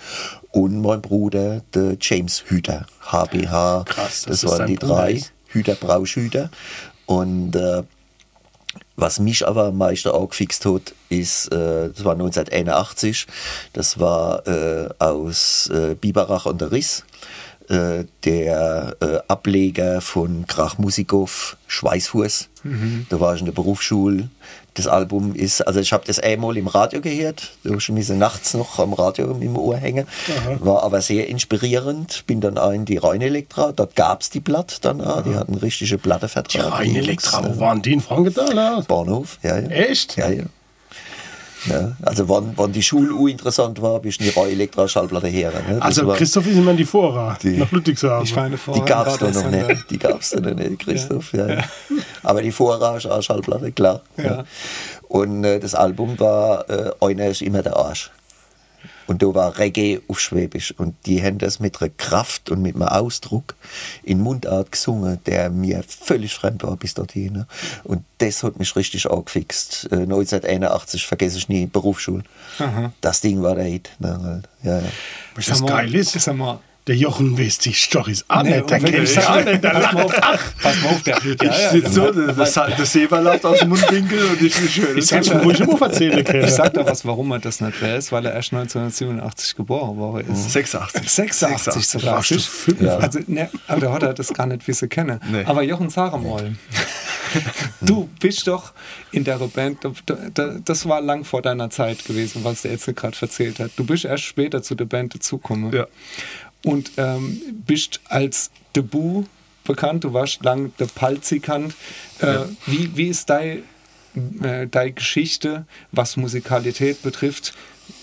Und 0.53 0.81
mein 0.81 1.03
Bruder, 1.03 1.61
der 1.75 1.99
James 2.01 2.44
Hüter, 2.47 2.87
HBH. 3.11 3.85
Krass, 3.85 4.23
das 4.27 4.40
das 4.40 4.51
waren 4.51 4.68
die 4.68 4.77
drei. 4.77 5.20
Hüter, 5.49 5.75
Brausch, 5.75 6.16
Hüter. 6.16 6.49
Und 7.06 7.56
äh, 7.56 7.82
was 8.96 9.18
mich 9.18 9.46
aber 9.46 9.66
am 9.66 9.78
meisten 9.78 10.10
angefixt 10.10 10.66
hat, 10.66 10.94
ist, 11.08 11.52
äh, 11.52 11.90
das 11.90 12.04
war 12.04 12.12
1981, 12.12 13.26
das 13.72 13.98
war 13.98 14.46
äh, 14.46 14.88
aus 14.98 15.68
äh, 15.68 15.94
Biberach 15.94 16.46
und 16.46 16.60
der 16.60 16.70
Riss, 16.70 17.04
äh, 17.68 18.04
der 18.24 18.96
äh, 19.00 19.18
Ableger 19.26 20.00
von 20.00 20.46
Krach 20.46 20.78
Musikow, 20.78 21.56
Schweißfuß. 21.66 22.48
Da 23.08 23.20
war 23.20 23.34
ich 23.34 23.40
in 23.40 23.46
der 23.46 23.52
Berufsschule. 23.52 24.28
Das 24.74 24.88
Album 24.88 25.34
ist, 25.34 25.60
also 25.60 25.80
ich 25.80 25.92
habe 25.92 26.04
das 26.06 26.18
einmal 26.18 26.56
im 26.56 26.66
Radio 26.66 27.00
gehört, 27.00 27.52
da 27.62 27.78
schon 27.78 27.96
diese 27.96 28.14
nachts 28.14 28.54
noch 28.54 28.78
am 28.80 28.92
Radio 28.92 29.37
im 29.40 29.56
Ohr 29.56 29.76
hängen, 29.76 30.06
war 30.58 30.82
aber 30.82 31.00
sehr 31.00 31.28
inspirierend. 31.28 32.24
Bin 32.26 32.40
dann 32.40 32.58
auch 32.58 32.72
in 32.72 32.84
die 32.84 32.96
Rhein 32.96 33.20
Elektra, 33.20 33.72
dort 33.72 33.94
gab 33.94 34.22
es 34.22 34.30
die 34.30 34.40
Platte 34.40 34.76
dann 34.80 35.00
auch, 35.00 35.22
die 35.22 35.34
hatten 35.34 35.54
richtige 35.54 35.96
Plattevertrag. 35.96 36.62
Die 36.64 36.68
Rhein 36.68 36.90
die 36.90 36.98
Elektra, 36.98 37.38
Jungs, 37.38 37.50
wo 37.50 37.54
ne? 37.54 37.60
waren 37.60 37.82
die 37.82 37.92
in 37.92 38.00
Frankenthal? 38.00 38.82
Bahnhof, 38.82 39.38
ja, 39.42 39.58
ja. 39.58 39.68
Echt? 39.68 40.16
Ja, 40.16 40.28
ja. 40.28 40.44
Ja, 41.66 41.92
also 42.03 42.29
wann, 42.29 42.53
wann 42.57 42.72
die 42.72 42.83
Schule 42.83 43.14
uninteressant 43.14 43.81
war, 43.81 43.98
bist 44.00 44.20
du 44.20 44.24
in 44.24 44.31
die 44.31 44.38
Rhein 44.38 44.50
Elektra 44.50 44.87
Schallplatte 44.88 45.29
her. 45.29 45.53
Ne? 45.68 45.81
Also 45.81 46.07
war- 46.07 46.16
Christoph 46.16 46.46
ist 46.46 46.57
immer 46.57 46.74
die 46.74 46.85
Vorrat, 46.85 47.42
Die- 47.42 47.57
nach 47.59 47.70
Ludwigshafen. 47.72 48.24
Ich 48.24 48.37
meine, 48.37 48.57
Die 48.74 48.81
gab 48.83 49.07
es 49.07 49.20
noch 49.20 49.44
eine- 49.44 49.66
nicht. 49.66 49.90
Die 49.90 49.98
gab 49.98 50.20
es 50.20 50.35
noch 50.35 50.55
nicht, 50.55 50.79
Christoph. 50.81 51.33
Ja. 51.33 51.48
Ja. 51.48 51.64
Aber 52.22 52.42
die 52.42 52.53
Vorrage 52.53 53.11
auch 53.12 53.22
Schallplatte, 53.22 53.72
klar. 53.72 54.00
Ja. 54.16 54.44
Und 55.09 55.44
äh, 55.44 55.59
das 55.61 55.74
Album 55.74 56.18
war 56.18 56.68
äh, 56.68 56.90
Einer 57.00 57.27
ist 57.29 57.42
immer 57.42 57.62
der 57.62 57.77
Arsch. 57.77 58.11
Und 59.06 59.22
da 59.22 59.34
war 59.34 59.58
Reggae 59.58 60.00
auf 60.08 60.20
Schwäbisch. 60.20 60.74
Und 60.76 60.94
die 61.06 61.22
haben 61.22 61.38
das 61.38 61.60
mit 61.60 61.80
einer 61.80 61.90
Kraft 61.90 62.50
und 62.50 62.62
mit 62.62 62.74
einem 62.74 62.88
Ausdruck 62.88 63.54
in 64.02 64.20
Mundart 64.20 64.72
gesungen, 64.72 65.18
der 65.26 65.50
mir 65.50 65.82
völlig 65.86 66.34
fremd 66.34 66.62
war 66.62 66.76
bis 66.76 66.94
dorthin. 66.94 67.32
ne. 67.32 67.46
Und 67.84 68.04
das 68.18 68.42
hat 68.42 68.58
mich 68.58 68.74
richtig 68.76 69.10
angefixt. 69.10 69.88
Äh, 69.90 70.02
1981, 70.02 71.06
vergesse 71.06 71.38
ich 71.38 71.48
nie, 71.48 71.66
Berufsschule. 71.66 72.22
Das 73.00 73.20
Ding 73.20 73.42
war 73.42 73.54
der 73.54 73.64
Hit. 73.64 73.90
Ja, 74.00 74.40
ja. 74.62 74.82
Das 75.36 75.60
mal, 75.60 75.68
geil 75.68 75.94
ist, 75.94 76.12
Sag 76.12 76.36
mal, 76.36 76.58
der 76.87 76.97
Jochen 76.97 77.38
weiß 77.38 77.59
die 77.61 77.73
Storys 77.73 78.27
auch 78.29 78.42
Nee, 78.42 78.59
nicht, 78.59 78.68
der 78.68 79.03
ich 79.03 79.18
auch 79.18 79.23
sag- 79.23 79.44
nicht, 79.47 79.64
der 79.64 79.73
lacht. 79.73 79.97
auf, 79.97 80.55
pass 80.62 80.83
mal 80.83 80.90
auf, 80.90 81.03
der, 81.03 81.18
ja, 81.42 81.59
ja, 81.59 81.70
Sitzt 81.70 81.94
so, 81.94 82.12
das, 82.12 82.53
das 82.53 82.92
Seber 82.92 83.23
läuft 83.23 83.47
aus 83.47 83.59
dem 83.61 83.70
Mundwinkel 83.70 84.23
und 84.25 84.42
ich 84.42 84.55
bin 84.55 84.68
schön. 84.68 84.99
Ich 84.99 85.09
kann 85.09 85.25
schon 85.25 85.38
ruhig 85.40 85.61
immer 85.61 85.81
erzählen 85.81 86.23
können. 86.23 86.44
Ich 86.44 86.51
sag 86.51 86.75
doch 86.75 86.85
was, 86.87 87.07
warum 87.07 87.31
er 87.33 87.38
das 87.38 87.62
nicht 87.62 87.81
weiß, 87.81 88.12
weil 88.12 88.27
er 88.27 88.35
erst 88.35 88.53
1987 88.53 89.57
geboren 89.57 89.97
worden 89.97 90.31
ist. 90.31 90.53
86. 90.53 91.11
86 91.11 91.88
sogar. 91.88 92.23
Du? 92.23 92.85
Ja. 92.85 92.99
Also, 92.99 93.20
ne, 93.29 93.49
aber 93.66 93.81
der 93.81 93.92
hat 94.11 94.18
das 94.18 94.33
gar 94.35 94.47
nicht 94.47 94.68
wissen 94.68 94.88
kennen. 94.90 95.20
Nee. 95.31 95.44
Aber 95.47 95.62
Jochen 95.62 95.88
Saremoll, 95.88 96.57
du 97.81 98.09
bist 98.20 98.47
doch 98.47 98.73
in 99.11 99.25
der 99.25 99.38
Band, 99.38 99.79
da- 100.07 100.16
da- 100.35 100.57
das 100.62 100.87
war 100.88 101.01
lang 101.01 101.25
vor 101.25 101.40
deiner 101.40 101.70
Zeit 101.70 102.05
gewesen, 102.05 102.44
was 102.44 102.62
der 102.62 102.73
jetzt 102.73 102.87
gerade 102.94 103.16
erzählt 103.20 103.59
hat. 103.59 103.70
Du 103.77 103.85
bist 103.85 104.05
erst 104.05 104.25
später 104.25 104.62
zu 104.62 104.75
der 104.75 104.85
Band 104.85 105.14
dazugekommen. 105.14 105.73
Ja. 105.73 105.87
Und 106.64 106.92
ähm, 106.96 107.40
bist 107.66 108.00
als 108.09 108.50
Debut 108.74 109.27
bekannt. 109.64 110.05
Du 110.05 110.12
warst 110.12 110.42
lang 110.44 110.72
der 110.79 110.87
Palzikant. 110.87 111.74
Äh, 112.20 112.27
ja. 112.27 112.48
wie, 112.66 112.96
wie 112.96 113.09
ist 113.09 113.31
dein, 113.31 113.62
äh, 114.42 114.66
deine 114.66 114.92
Geschichte, 114.92 115.66
was 115.92 116.16
Musikalität 116.16 117.03
betrifft? 117.03 117.55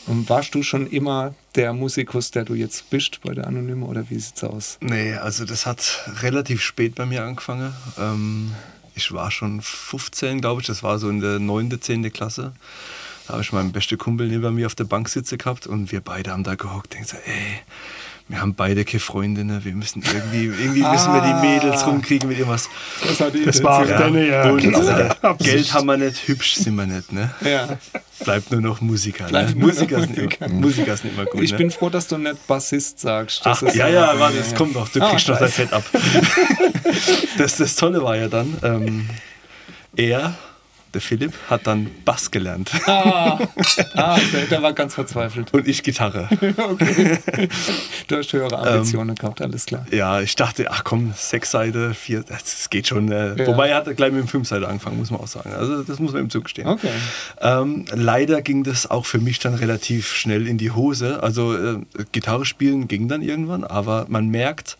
Warst 0.05 0.53
du 0.55 0.63
schon 0.63 0.87
immer 0.87 1.33
der 1.55 1.73
Musikus, 1.73 2.31
der 2.31 2.45
du 2.45 2.53
jetzt 2.53 2.89
bist 2.89 3.21
bei 3.23 3.33
der 3.33 3.47
Anonyme 3.47 3.85
oder 3.85 4.09
wie 4.09 4.19
sieht's 4.19 4.43
aus? 4.43 4.77
Nee, 4.81 5.15
also 5.15 5.45
das 5.45 5.65
hat 5.65 6.11
relativ 6.21 6.61
spät 6.61 6.95
bei 6.95 7.05
mir 7.05 7.23
angefangen. 7.23 7.73
Ähm, 7.97 8.51
ich 8.95 9.11
war 9.11 9.31
schon 9.31 9.61
15, 9.61 10.41
glaube 10.41 10.61
ich, 10.61 10.67
das 10.67 10.83
war 10.83 10.99
so 10.99 11.09
in 11.09 11.21
der 11.21 11.39
9., 11.39 11.79
10. 11.79 12.11
Klasse. 12.11 12.53
Da 13.27 13.33
habe 13.33 13.43
ich 13.43 13.53
meinen 13.53 13.71
besten 13.71 13.97
Kumpel 13.97 14.27
neben 14.27 14.53
mir 14.55 14.65
auf 14.65 14.75
der 14.75 14.83
Bank 14.83 15.07
sitzen 15.07 15.37
gehabt 15.37 15.67
und 15.67 15.91
wir 15.91 16.01
beide 16.01 16.31
haben 16.31 16.43
da 16.43 16.55
gehockt 16.55 16.95
und 16.95 17.01
gesagt, 17.01 17.23
ey, 17.25 17.59
wir 18.27 18.41
haben 18.41 18.55
beide 18.55 18.85
keine 18.85 18.99
Freundinnen, 18.99 19.63
wir 19.63 19.73
müssen 19.73 20.01
irgendwie, 20.01 20.45
irgendwie 20.45 20.83
ah. 20.83 20.91
müssen 20.91 21.13
wir 21.13 21.21
die 21.21 21.47
Mädels 21.47 21.85
rumkriegen 21.85 22.29
mit 22.29 22.37
irgendwas. 22.37 22.69
Das, 23.03 23.17
das 23.17 23.63
war 23.63 23.79
auch 23.83 23.87
ja. 23.87 23.99
deine, 23.99 24.27
ja. 24.27 24.49
Und, 24.49 24.75
also, 24.75 24.93
Geld 25.43 25.73
haben 25.73 25.87
wir 25.87 25.97
nicht, 25.97 26.27
hübsch 26.27 26.55
sind 26.55 26.75
wir 26.75 26.85
nicht, 26.85 27.11
ne? 27.11 27.31
Ja. 27.41 27.77
Bleibt 28.23 28.51
nur 28.51 28.61
noch 28.61 28.81
Musiker. 28.81 29.29
Ne? 29.29 29.53
Musiker, 29.55 29.97
noch 29.97 30.05
sind 30.05 30.17
Musiker. 30.17 30.45
Immer, 30.45 30.55
Musiker 30.55 30.97
sind 30.97 31.13
immer 31.13 31.25
gut. 31.25 31.41
Ich 31.41 31.51
ne? 31.51 31.57
bin 31.57 31.71
froh, 31.71 31.89
dass 31.89 32.07
du 32.07 32.17
nicht 32.17 32.47
Bassist 32.47 32.99
sagst. 32.99 33.45
Das 33.45 33.63
Ach, 33.63 33.73
ja, 33.73 33.87
ja, 33.87 34.19
warte, 34.19 34.37
das 34.37 34.55
kommt 34.55 34.75
noch. 34.75 34.89
Du 34.89 35.01
ah, 35.01 35.09
kriegst 35.09 35.27
noch 35.27 35.39
dein 35.39 35.49
Fett 35.49 35.73
ab. 35.73 35.83
das, 37.37 37.57
das 37.57 37.75
Tolle 37.75 38.03
war 38.03 38.15
ja 38.15 38.27
dann, 38.27 38.57
ähm, 38.63 39.09
er 39.95 40.35
der 40.93 41.01
Philipp 41.01 41.33
hat 41.49 41.67
dann 41.67 41.89
Bass 42.05 42.31
gelernt. 42.31 42.71
Ah, 42.91 43.39
ah 43.95 44.19
der 44.49 44.61
war 44.61 44.73
ganz 44.73 44.95
verzweifelt. 44.95 45.53
Und 45.53 45.67
ich 45.67 45.81
Gitarre. 45.81 46.27
okay. 46.57 47.17
Du 48.07 48.17
hast 48.17 48.33
höhere 48.33 48.57
Ambitionen 48.57 49.09
ähm, 49.09 49.15
gehabt, 49.15 49.41
alles 49.41 49.65
klar. 49.65 49.85
Ja, 49.91 50.19
ich 50.19 50.35
dachte, 50.35 50.69
ach 50.69 50.83
komm, 50.83 51.13
sechs 51.15 51.51
Seite, 51.51 51.93
vier, 51.93 52.23
das 52.23 52.69
geht 52.69 52.87
schon. 52.87 53.11
Äh, 53.11 53.39
ja. 53.39 53.47
Wobei 53.47 53.69
er 53.69 53.77
hat 53.77 53.95
gleich 53.95 54.11
mit 54.11 54.21
dem 54.21 54.27
fünf 54.27 54.47
Seite 54.47 54.67
angefangen, 54.67 54.97
muss 54.97 55.09
man 55.09 55.21
auch 55.21 55.27
sagen. 55.27 55.53
Also 55.53 55.83
das 55.83 55.99
muss 55.99 56.11
man 56.11 56.23
im 56.23 56.29
Zug 56.29 56.49
stehen. 56.49 56.67
Okay. 56.67 56.89
Ähm, 57.39 57.85
leider 57.93 58.41
ging 58.41 58.63
das 58.63 58.89
auch 58.89 59.05
für 59.05 59.19
mich 59.19 59.39
dann 59.39 59.55
relativ 59.55 60.13
schnell 60.13 60.47
in 60.47 60.57
die 60.57 60.71
Hose. 60.71 61.23
Also 61.23 61.55
äh, 61.55 61.79
Gitarre 62.11 62.45
spielen 62.45 62.87
ging 62.87 63.07
dann 63.07 63.21
irgendwann, 63.21 63.63
aber 63.63 64.05
man 64.09 64.27
merkt, 64.27 64.77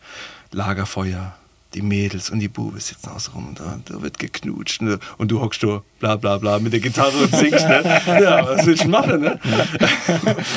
Lagerfeuer, 0.51 1.35
die 1.73 1.81
Mädels 1.81 2.29
und 2.29 2.39
die 2.39 2.47
Bube 2.47 2.79
sitzen 2.79 3.09
außen 3.09 3.33
rum, 3.33 3.55
da, 3.55 3.79
da 3.85 4.01
wird 4.01 4.19
geknutscht 4.19 4.81
ne? 4.81 4.99
und 5.17 5.31
du 5.31 5.39
hockst 5.39 5.63
da 5.63 5.81
bla 6.01 6.15
bla 6.15 6.37
bla 6.37 6.59
mit 6.59 6.73
der 6.73 6.79
Gitarre 6.79 7.15
und 7.15 7.33
singst. 7.33 7.67
Ne? 7.67 8.01
Ja, 8.21 8.45
was 8.45 8.65
willst 8.65 8.83
du 8.83 8.89
machen? 8.89 9.21
Ne? 9.21 9.39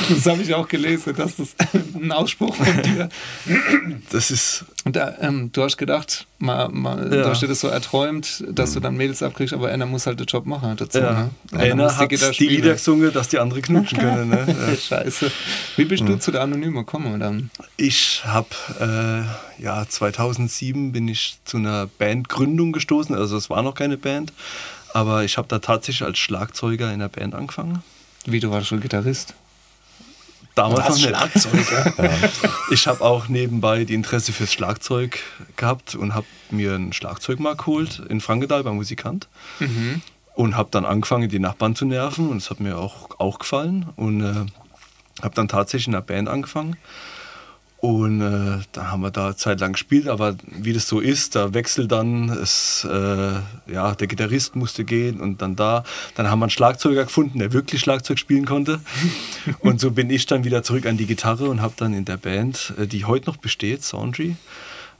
Das 0.09 0.25
habe 0.25 0.41
ich 0.41 0.53
auch 0.53 0.67
gelesen, 0.67 1.15
dass 1.15 1.37
das 1.37 1.55
ein 1.95 2.11
Ausspruch 2.11 2.55
von 2.55 2.81
dir. 2.81 3.09
Das 4.11 4.31
ist. 4.31 4.65
Und 4.83 4.95
da, 4.95 5.15
ähm, 5.19 5.51
du 5.51 5.63
hast 5.63 5.77
gedacht, 5.77 6.27
mal, 6.37 6.69
mal, 6.69 7.11
ja. 7.11 7.23
du 7.23 7.29
hast 7.29 7.41
dir 7.41 7.47
das 7.47 7.59
so 7.59 7.67
erträumt, 7.67 8.43
dass 8.49 8.73
du 8.73 8.79
dann 8.79 8.95
Mädels 8.95 9.23
abkriegst, 9.23 9.53
aber 9.53 9.69
einer 9.69 9.85
muss 9.85 10.05
halt 10.05 10.19
den 10.19 10.27
Job 10.27 10.45
machen 10.45 10.75
dazu. 10.77 10.99
Ja. 10.99 11.29
Ne? 11.51 11.59
Einer 11.59 11.97
hat 11.97 12.11
die, 12.11 12.17
die 12.17 12.47
Lieder 12.47 12.73
gesungen, 12.73 13.11
dass 13.13 13.29
die 13.29 13.39
andere 13.39 13.61
knutschen 13.61 13.99
können. 13.99 14.29
Ne? 14.29 14.45
Ja. 14.55 14.75
Scheiße. 14.75 15.31
Wie 15.75 15.85
bist 15.85 16.07
du 16.07 16.17
zu 16.17 16.31
der 16.31 16.41
Anonyme 16.41 16.79
gekommen 16.79 17.19
dann? 17.19 17.49
Ich 17.77 18.23
habe, 18.25 18.47
äh, 19.59 19.63
ja, 19.63 19.85
2007 19.87 20.91
bin 20.91 21.07
ich 21.07 21.37
zu 21.45 21.57
einer 21.57 21.87
Bandgründung 21.87 22.71
gestoßen, 22.71 23.15
also 23.15 23.37
es 23.37 23.49
war 23.49 23.61
noch 23.61 23.75
keine 23.75 23.97
Band, 23.97 24.33
aber 24.95 25.25
ich 25.25 25.37
habe 25.37 25.49
da 25.49 25.59
tatsächlich 25.59 26.07
als 26.07 26.17
Schlagzeuger 26.17 26.93
in 26.93 26.99
der 26.99 27.09
Band 27.09 27.35
angefangen. 27.35 27.83
Wie, 28.25 28.39
du 28.39 28.49
warst 28.49 28.67
schon 28.67 28.79
Gitarrist? 28.79 29.33
Damals 30.55 30.87
noch 30.87 30.95
nicht. 30.95 31.07
Schlagzeuger. 31.09 31.93
ja. 32.01 32.29
Ich 32.71 32.87
habe 32.87 33.01
auch 33.01 33.27
nebenbei 33.27 33.83
die 33.83 33.93
Interesse 33.93 34.31
fürs 34.31 34.53
Schlagzeug 34.53 35.19
gehabt 35.57 35.95
und 35.95 36.15
habe 36.15 36.25
mir 36.49 36.75
ein 36.75 36.93
Schlagzeug 36.93 37.41
mal 37.41 37.57
geholt 37.57 38.03
in 38.07 38.21
Frankedal 38.21 38.63
beim 38.63 38.77
Musikant. 38.77 39.27
Mhm. 39.59 40.01
Und 40.33 40.55
habe 40.55 40.69
dann 40.71 40.85
angefangen, 40.85 41.27
die 41.27 41.39
Nachbarn 41.39 41.75
zu 41.75 41.83
nerven 41.83 42.29
und 42.29 42.37
es 42.37 42.49
hat 42.49 42.61
mir 42.61 42.77
auch, 42.77 43.19
auch 43.19 43.39
gefallen. 43.39 43.87
Und 43.97 44.21
äh, 44.21 44.45
habe 45.21 45.35
dann 45.35 45.49
tatsächlich 45.49 45.89
in 45.89 45.95
einer 45.95 46.03
Band 46.03 46.29
angefangen. 46.29 46.77
Und 47.77 48.21
äh, 48.21 48.63
dann 48.71 48.91
haben 48.91 49.01
wir 49.01 49.11
da 49.11 49.25
eine 49.25 49.35
Zeit 49.35 49.59
lang 49.59 49.73
gespielt, 49.73 50.07
aber 50.07 50.35
wie 50.47 50.73
das 50.73 50.87
so 50.87 50.99
ist, 50.99 51.35
da 51.35 51.53
wechselt 51.53 51.91
dann, 51.91 52.29
es, 52.29 52.87
äh, 52.89 53.33
ja, 53.71 53.93
der 53.93 54.07
Gitarrist 54.07 54.55
musste 54.55 54.85
gehen 54.85 55.19
und 55.19 55.41
dann 55.41 55.55
da. 55.55 55.83
Dann 56.15 56.29
haben 56.29 56.39
wir 56.39 56.45
einen 56.45 56.49
Schlagzeuger 56.49 57.03
gefunden, 57.03 57.39
der 57.39 57.53
wirklich 57.53 57.81
Schlagzeug 57.81 58.17
spielen 58.17 58.45
konnte. 58.45 58.79
und 59.59 59.79
so 59.79 59.91
bin 59.91 60.09
ich 60.09 60.25
dann 60.25 60.45
wieder 60.45 60.63
zurück 60.63 60.87
an 60.87 60.97
die 60.97 61.05
Gitarre 61.05 61.47
und 61.49 61.61
habe 61.61 61.75
dann 61.77 61.93
in 61.93 62.05
der 62.05 62.17
Band, 62.17 62.73
äh, 62.79 62.87
die 62.87 63.05
heute 63.05 63.29
noch 63.29 63.37
besteht, 63.37 63.83
Saundry, 63.83 64.35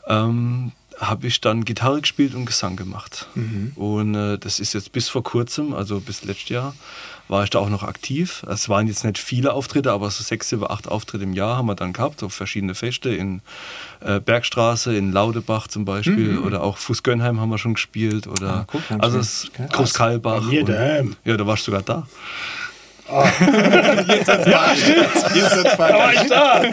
ähm, 0.08 0.72
habe 1.00 1.28
ich 1.28 1.42
dann 1.42 1.66
Gitarre 1.66 2.02
gespielt 2.02 2.36
und 2.36 2.46
Gesang 2.46 2.76
gemacht. 2.76 3.28
Mhm. 3.36 3.72
Und 3.76 4.16
äh, 4.16 4.38
das 4.38 4.60
ist 4.60 4.74
jetzt 4.74 4.92
bis 4.92 5.10
vor 5.10 5.24
kurzem, 5.24 5.74
also 5.74 6.00
bis 6.00 6.24
letztes 6.24 6.50
Jahr, 6.50 6.76
war 7.28 7.44
ich 7.44 7.50
da 7.50 7.60
auch 7.60 7.70
noch 7.70 7.84
aktiv. 7.84 8.44
Es 8.50 8.70
waren 8.70 8.88
jetzt 8.88 9.04
nicht 9.04 9.18
viele 9.18 9.54
Auftritte, 9.54 9.92
aber 9.92 10.10
so 10.10 10.24
sechs, 10.24 10.50
sieben, 10.50 10.70
acht 10.70 10.88
Auftritte 10.88 11.24
im 11.24 11.34
Jahr 11.34 11.58
haben 11.58 11.68
wir 11.68 11.76
dann 11.76 11.94
gehabt, 11.94 12.24
auf 12.24 12.34
verschiedene 12.34 12.76
Feste 12.76 13.10
in 13.10 13.42
äh, 14.02 14.20
Bergstraße, 14.20 14.96
in 14.96 15.12
Laudebach 15.12 15.68
zum 15.68 15.86
Beispiel 15.86 16.34
mhm. 16.34 16.44
oder 16.44 16.62
auch 16.64 16.78
Fußgönheim 16.78 17.40
haben 17.40 17.50
wir 17.50 17.58
schon 17.58 17.74
gespielt 17.74 18.28
oder 18.28 18.50
ah, 18.50 18.64
guck, 18.68 18.82
also 19.00 19.20
Großkalbach. 19.72 20.52
Ja, 21.24 21.38
da 21.38 21.48
warst 21.48 21.68
du 21.68 21.72
sogar 21.72 21.82
da. 21.82 22.08
Oh. 23.08 23.24
Jetzt 24.08 24.28
wird's 24.28 24.48
ja, 24.48 24.76
stimmt. 24.76 25.36
Jetzt 25.36 25.66
da 25.78 25.78
war 25.80 26.14
ich 26.14 26.22
da. 26.28 26.64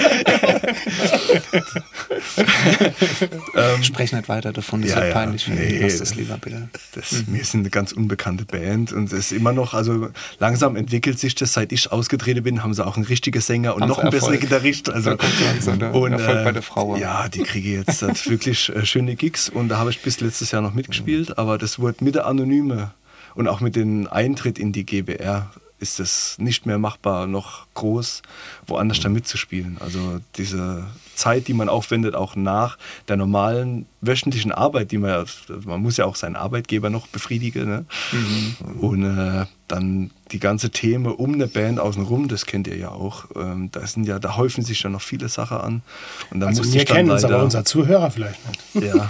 ähm, 3.54 3.82
Sprech 3.82 4.12
nicht 4.12 4.28
weiter 4.28 4.52
davon, 4.52 4.80
das 4.80 4.92
ja, 4.92 5.00
ist 5.00 5.08
ja, 5.08 5.12
peinlich. 5.12 5.48
Nee, 5.48 5.80
Lass 5.82 5.98
das 5.98 6.14
lieber 6.14 6.38
bitte. 6.38 6.68
Das, 6.94 7.12
mhm. 7.12 7.26
Wir 7.34 7.44
sind 7.44 7.60
eine 7.60 7.70
ganz 7.70 7.92
unbekannte 7.92 8.46
Band 8.46 8.92
und 8.92 9.12
es 9.12 9.12
ist 9.12 9.32
immer 9.32 9.52
noch, 9.52 9.74
also 9.74 10.08
langsam 10.38 10.76
entwickelt 10.76 11.18
sich 11.18 11.34
das, 11.34 11.52
seit 11.52 11.70
ich 11.70 11.92
ausgetreten 11.92 12.42
bin, 12.42 12.62
haben 12.62 12.72
sie 12.72 12.86
auch 12.86 12.96
einen 12.96 13.04
richtigen 13.04 13.40
Sänger 13.40 13.74
und 13.74 13.82
haben 13.82 13.88
noch 13.90 13.98
einen 13.98 14.10
besseren 14.10 14.40
Gitarrist. 14.40 14.88
Also, 14.88 15.10
da 15.10 15.16
kommt 15.16 15.38
langsam 15.44 15.78
der 15.78 15.94
und, 15.94 16.12
Erfolg 16.12 16.38
äh, 16.38 16.44
bei 16.44 16.52
der 16.52 16.62
Frau. 16.62 16.96
Ja, 16.96 17.28
die 17.28 17.42
kriege 17.42 17.68
jetzt 17.68 18.02
wirklich 18.30 18.74
äh, 18.74 18.86
schöne 18.86 19.16
Gigs 19.16 19.50
und 19.50 19.68
da 19.68 19.76
habe 19.76 19.90
ich 19.90 20.00
bis 20.00 20.20
letztes 20.20 20.50
Jahr 20.50 20.62
noch 20.62 20.72
mitgespielt, 20.72 21.28
mhm. 21.28 21.34
aber 21.36 21.58
das 21.58 21.78
wurde 21.78 22.02
mit 22.02 22.14
der 22.14 22.26
Anonyme 22.26 22.92
und 23.34 23.48
auch 23.48 23.60
mit 23.60 23.76
dem 23.76 24.08
Eintritt 24.08 24.58
in 24.58 24.72
die 24.72 24.84
GBR 24.84 25.50
ist 25.82 25.98
es 25.98 26.36
nicht 26.38 26.64
mehr 26.64 26.78
machbar, 26.78 27.26
noch 27.26 27.66
groß 27.74 28.22
woanders 28.66 29.00
da 29.00 29.08
mitzuspielen. 29.08 29.76
Also 29.80 30.20
diese 30.36 30.86
Zeit, 31.16 31.48
die 31.48 31.54
man 31.54 31.68
aufwendet, 31.68 32.14
auch 32.14 32.36
nach 32.36 32.78
der 33.08 33.16
normalen 33.16 33.86
wöchentlichen 34.00 34.52
Arbeit, 34.52 34.92
die 34.92 34.98
man, 34.98 35.26
man 35.64 35.82
muss 35.82 35.96
ja 35.96 36.06
auch 36.06 36.16
seinen 36.16 36.36
Arbeitgeber 36.36 36.88
noch 36.88 37.08
befriedigen. 37.08 37.68
Ne? 37.68 37.84
Mhm. 38.12 38.80
Und 38.80 39.04
äh, 39.04 39.46
dann 39.68 40.10
die 40.30 40.38
ganze 40.38 40.70
Themen 40.70 41.12
um 41.12 41.34
eine 41.34 41.48
Band 41.48 41.80
außenrum, 41.80 42.28
das 42.28 42.46
kennt 42.46 42.68
ihr 42.68 42.76
ja 42.76 42.90
auch. 42.90 43.26
Ähm, 43.36 43.70
da 43.72 43.86
sind 43.86 44.06
ja, 44.06 44.18
da 44.18 44.36
häufen 44.36 44.64
sich 44.64 44.82
ja 44.82 44.90
noch 44.90 45.02
viele 45.02 45.28
Sachen 45.28 45.58
an. 45.58 45.82
Und 46.30 46.40
da 46.40 46.46
also 46.46 46.64
wir 46.72 46.84
kennen 46.84 47.10
es, 47.10 47.24
aber 47.24 47.42
unser 47.42 47.64
Zuhörer 47.64 48.10
vielleicht 48.10 48.40
nicht. 48.48 48.86
Ja, 48.86 49.08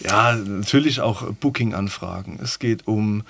ja 0.00 0.36
natürlich 0.36 1.00
auch 1.00 1.32
Booking-Anfragen. 1.32 2.38
Es 2.42 2.58
geht 2.58 2.86
um 2.86 3.24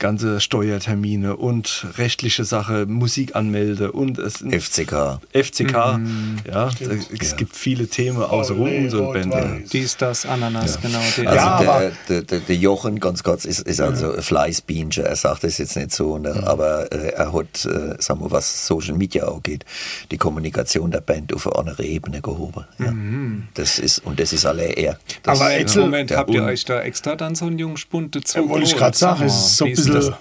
ganze 0.00 0.40
Steuertermine 0.40 1.36
und 1.36 1.86
rechtliche 1.96 2.44
Sache, 2.44 2.86
Musik 2.86 3.36
anmelde 3.36 3.92
und 3.92 4.18
es 4.18 4.38
FCK. 4.38 5.20
FCK, 5.32 5.98
mhm. 5.98 6.38
ja, 6.50 6.70
Stimmt. 6.72 7.08
es 7.20 7.30
ja. 7.30 7.36
gibt 7.36 7.54
viele 7.54 7.86
Themen 7.86 8.20
außenrum 8.20 8.74
um 8.74 8.90
so 8.90 9.10
eine 9.10 9.26
Band. 9.28 9.72
Dies, 9.72 9.96
das, 9.96 10.26
Ananas, 10.26 10.74
ja. 10.76 10.80
genau. 10.80 11.00
Die. 11.16 11.26
Also 11.26 11.64
ja, 11.64 11.90
der, 12.08 12.22
der, 12.22 12.40
der, 12.40 12.56
Jochen, 12.56 12.98
ganz 12.98 13.22
kurz, 13.22 13.44
ist, 13.44 13.60
ist 13.60 13.80
also 13.80 14.14
ein 14.14 14.22
Fleißbienchen, 14.22 15.04
er 15.04 15.16
sagt 15.16 15.44
es 15.44 15.58
jetzt 15.58 15.76
nicht 15.76 15.92
so, 15.92 16.18
ne? 16.18 16.34
mhm. 16.34 16.44
aber 16.44 16.90
äh, 16.92 17.12
er 17.12 17.32
hat, 17.32 17.64
äh, 17.66 18.00
sagen 18.02 18.20
wir, 18.20 18.30
was 18.30 18.66
Social 18.66 18.94
Media 18.94 19.28
auch 19.28 19.42
geht, 19.42 19.64
die 20.10 20.16
Kommunikation 20.16 20.90
der 20.90 21.02
Band 21.02 21.32
auf 21.34 21.46
eine 21.46 21.56
andere 21.56 21.84
Ebene 21.84 22.20
gehoben. 22.20 22.64
Ja. 22.78 22.90
Mhm. 22.90 23.48
Das 23.54 23.78
ist, 23.78 23.98
und 24.00 24.18
das 24.18 24.32
ist 24.32 24.46
alle 24.46 24.64
er. 24.64 24.98
Das 25.22 25.40
aber 25.40 25.52
jetzt 25.52 25.76
Moment 25.76 26.10
habt 26.12 26.30
ihr 26.30 26.42
euch 26.42 26.64
da 26.64 26.80
extra 26.80 27.16
dann 27.16 27.34
so 27.34 27.46
einen 27.46 27.58
jungen 27.58 27.76
Spund 27.76 28.16
dazu. 28.16 28.38
Ja, 28.38 28.48
wollte 28.48 28.64
ich 28.64 28.76
gerade 28.76 28.96
sagen, 28.96 29.24
es 29.24 29.34
ist 29.34 29.56
so 29.56 29.66
ein 29.66 29.72
bisschen 29.72 29.89
bisschen. 29.92 30.14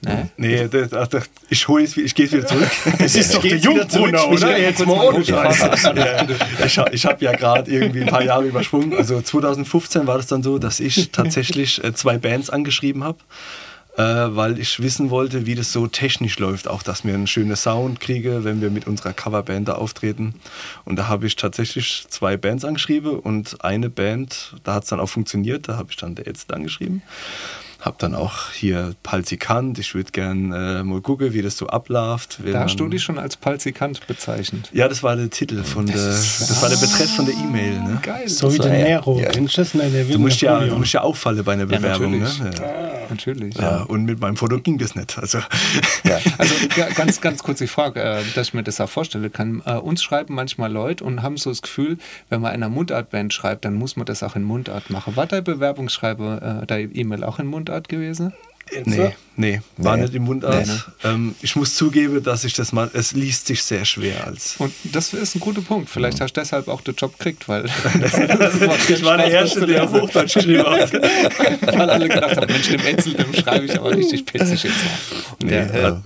Nee, 0.00 0.30
nee 0.36 0.68
das, 0.68 1.08
das, 1.08 1.30
ich 1.48 1.68
hole 1.68 1.84
ich 1.84 2.14
gehe 2.14 2.30
wieder 2.30 2.46
zurück. 2.46 2.68
Es 2.98 3.14
ist 3.14 3.34
doch 3.34 3.42
der 3.42 3.56
Jungbrunner, 3.56 4.28
oder? 4.28 4.58
Jetzt 4.58 4.84
mal 4.84 4.92
ohne 4.92 5.20
Ich, 6.64 6.78
ich 6.92 7.06
habe 7.06 7.24
ja 7.24 7.32
gerade 7.32 7.70
irgendwie 7.70 8.02
ein 8.02 8.08
paar 8.08 8.22
Jahre 8.22 8.44
übersprungen. 8.46 8.94
Also 8.94 9.20
2015 9.20 10.06
war 10.06 10.16
das 10.16 10.26
dann 10.26 10.42
so, 10.42 10.58
dass 10.58 10.80
ich 10.80 11.10
tatsächlich 11.12 11.82
äh, 11.84 11.94
zwei 11.94 12.18
Bands 12.18 12.50
angeschrieben 12.50 13.04
habe. 13.04 13.18
Äh, 13.96 14.02
weil 14.36 14.58
ich 14.58 14.82
wissen 14.82 15.08
wollte, 15.08 15.46
wie 15.46 15.54
das 15.54 15.72
so 15.72 15.86
technisch 15.86 16.38
läuft. 16.38 16.68
Auch, 16.68 16.82
dass 16.82 17.04
wir 17.04 17.14
einen 17.14 17.26
schönen 17.26 17.56
Sound 17.56 17.98
kriegen, 17.98 18.44
wenn 18.44 18.60
wir 18.60 18.68
mit 18.68 18.86
unserer 18.86 19.14
Coverband 19.14 19.68
da 19.68 19.76
auftreten. 19.76 20.34
Und 20.84 20.96
da 20.96 21.08
habe 21.08 21.26
ich 21.26 21.36
tatsächlich 21.36 22.04
zwei 22.10 22.36
Bands 22.36 22.66
angeschrieben 22.66 23.18
und 23.18 23.64
eine 23.64 23.88
Band, 23.88 24.54
da 24.64 24.74
hat 24.74 24.82
es 24.82 24.90
dann 24.90 25.00
auch 25.00 25.08
funktioniert, 25.08 25.68
da 25.68 25.78
habe 25.78 25.88
ich 25.90 25.96
dann 25.96 26.14
der 26.14 26.26
jetzt 26.26 26.52
angeschrieben 26.52 27.00
Hab 27.86 28.00
dann 28.00 28.16
auch 28.16 28.50
hier 28.50 28.96
Palzikant. 29.04 29.78
Ich 29.78 29.94
würde 29.94 30.10
gern 30.10 30.50
äh, 30.52 30.82
mal 30.82 31.00
gucken, 31.00 31.32
wie 31.32 31.40
das 31.40 31.56
so 31.56 31.68
abläuft. 31.68 32.40
Da 32.44 32.64
hast 32.64 32.80
du 32.80 32.88
dich 32.88 33.00
schon 33.00 33.16
als 33.16 33.36
Palzikant 33.36 34.04
bezeichnet. 34.08 34.70
Ja, 34.72 34.88
das 34.88 35.04
war 35.04 35.14
der 35.14 35.30
Titel 35.30 35.62
von 35.62 35.86
der, 35.86 35.94
das 35.94 36.60
war 36.60 36.68
der 36.68 36.78
Betreff 36.78 37.14
von 37.14 37.26
der 37.26 37.36
E-Mail. 37.36 37.78
Ne? 37.78 38.00
Geil. 38.02 38.28
So 38.28 38.52
wie 38.52 38.56
So, 38.56 38.64
der 38.64 38.76
ja. 38.76 38.84
Nero. 38.86 39.20
Ja. 39.20 39.30
Du 39.30 39.44
das? 39.44 40.18
Musst, 40.18 40.40
ja, 40.40 40.58
du 40.58 40.74
musst 40.74 40.92
ja 40.94 41.02
auffallen 41.02 41.44
bei 41.44 41.52
einer 41.52 41.66
Bewerbung. 41.66 42.18
natürlich. 42.18 42.40
ne? 42.40 42.50
ja. 42.60 42.86
Natürlich. 43.08 43.54
Ja, 43.56 43.82
und 43.82 44.04
mit 44.04 44.20
meinem 44.20 44.36
Foto 44.36 44.58
ging 44.58 44.78
das 44.78 44.94
nicht. 44.96 45.16
Also, 45.16 45.38
Ja. 46.02 46.18
Also 46.38 46.54
ja, 46.76 46.88
ganz, 46.88 47.20
ganz 47.20 47.42
kurz 47.42 47.58
die 47.58 47.66
Frage, 47.66 48.02
äh, 48.02 48.22
dass 48.34 48.48
ich 48.48 48.54
mir 48.54 48.62
das 48.62 48.80
auch 48.80 48.88
vorstellen 48.88 49.32
kann. 49.32 49.62
Äh, 49.64 49.74
uns 49.74 50.02
schreiben 50.02 50.34
manchmal 50.34 50.72
Leute 50.72 51.04
und 51.04 51.22
haben 51.22 51.36
so 51.36 51.50
das 51.50 51.62
Gefühl, 51.62 51.98
wenn 52.28 52.40
man 52.40 52.52
in 52.54 52.62
einer 52.62 52.68
Mundartband 52.68 53.32
schreibt, 53.32 53.64
dann 53.64 53.74
muss 53.74 53.96
man 53.96 54.06
das 54.06 54.22
auch 54.22 54.36
in 54.36 54.42
Mundart 54.42 54.90
machen. 54.90 55.16
War 55.16 55.26
dein 55.26 55.44
Bewerbungsschreiber, 55.44 56.62
äh, 56.62 56.66
deine 56.66 56.92
E-Mail 56.92 57.24
auch 57.24 57.38
in 57.38 57.46
Mundart 57.46 57.75
gewesen? 57.84 58.32
nee, 58.84 59.14
nee, 59.36 59.60
war 59.76 59.96
Nee. 59.96 60.02
nicht 60.02 60.14
im 60.16 60.24
Mundart. 60.24 60.66
Nee, 60.66 60.72
ne? 60.72 60.82
ähm, 61.04 61.34
ich 61.40 61.54
muss 61.54 61.76
zugeben, 61.76 62.20
dass 62.24 62.42
ich 62.42 62.52
das 62.54 62.72
mal, 62.72 62.90
es 62.94 63.12
liest 63.12 63.46
sich 63.46 63.62
sehr 63.62 63.84
schwer 63.84 64.26
als. 64.26 64.56
Und 64.58 64.72
das 64.82 65.12
ist 65.14 65.36
ein 65.36 65.40
guter 65.40 65.60
Punkt. 65.60 65.88
Vielleicht 65.88 66.20
hast 66.20 66.36
du 66.36 66.40
deshalb 66.40 66.66
auch 66.66 66.80
den 66.80 66.96
Job 66.96 67.16
gekriegt, 67.16 67.48
weil 67.48 67.66
Ich 68.88 69.04
war 69.04 69.18
der 69.18 69.30
Erste, 69.30 69.66
der 69.66 69.84
auf 69.84 69.92
Hochdeutsch 69.92 70.34
geschrieben 70.34 70.64
hat. 70.66 70.92
weil 71.78 71.90
alle 71.90 72.08
gedacht 72.08 72.36
haben, 72.36 72.52
Mensch, 72.52 72.68
dem 72.68 72.80
Etzel, 72.84 73.14
dem 73.14 73.32
schreibe 73.34 73.66
ich 73.66 73.78
aber 73.78 73.96
richtig 73.96 74.26
pitzig 74.26 74.64
jetzt 74.64 74.76
mal. 74.84 75.36
Und 75.40 75.48
der, 75.50 75.66
Nee, 75.66 75.78
äh, 75.78 75.82
ja. 75.82 75.90
das 75.92 76.00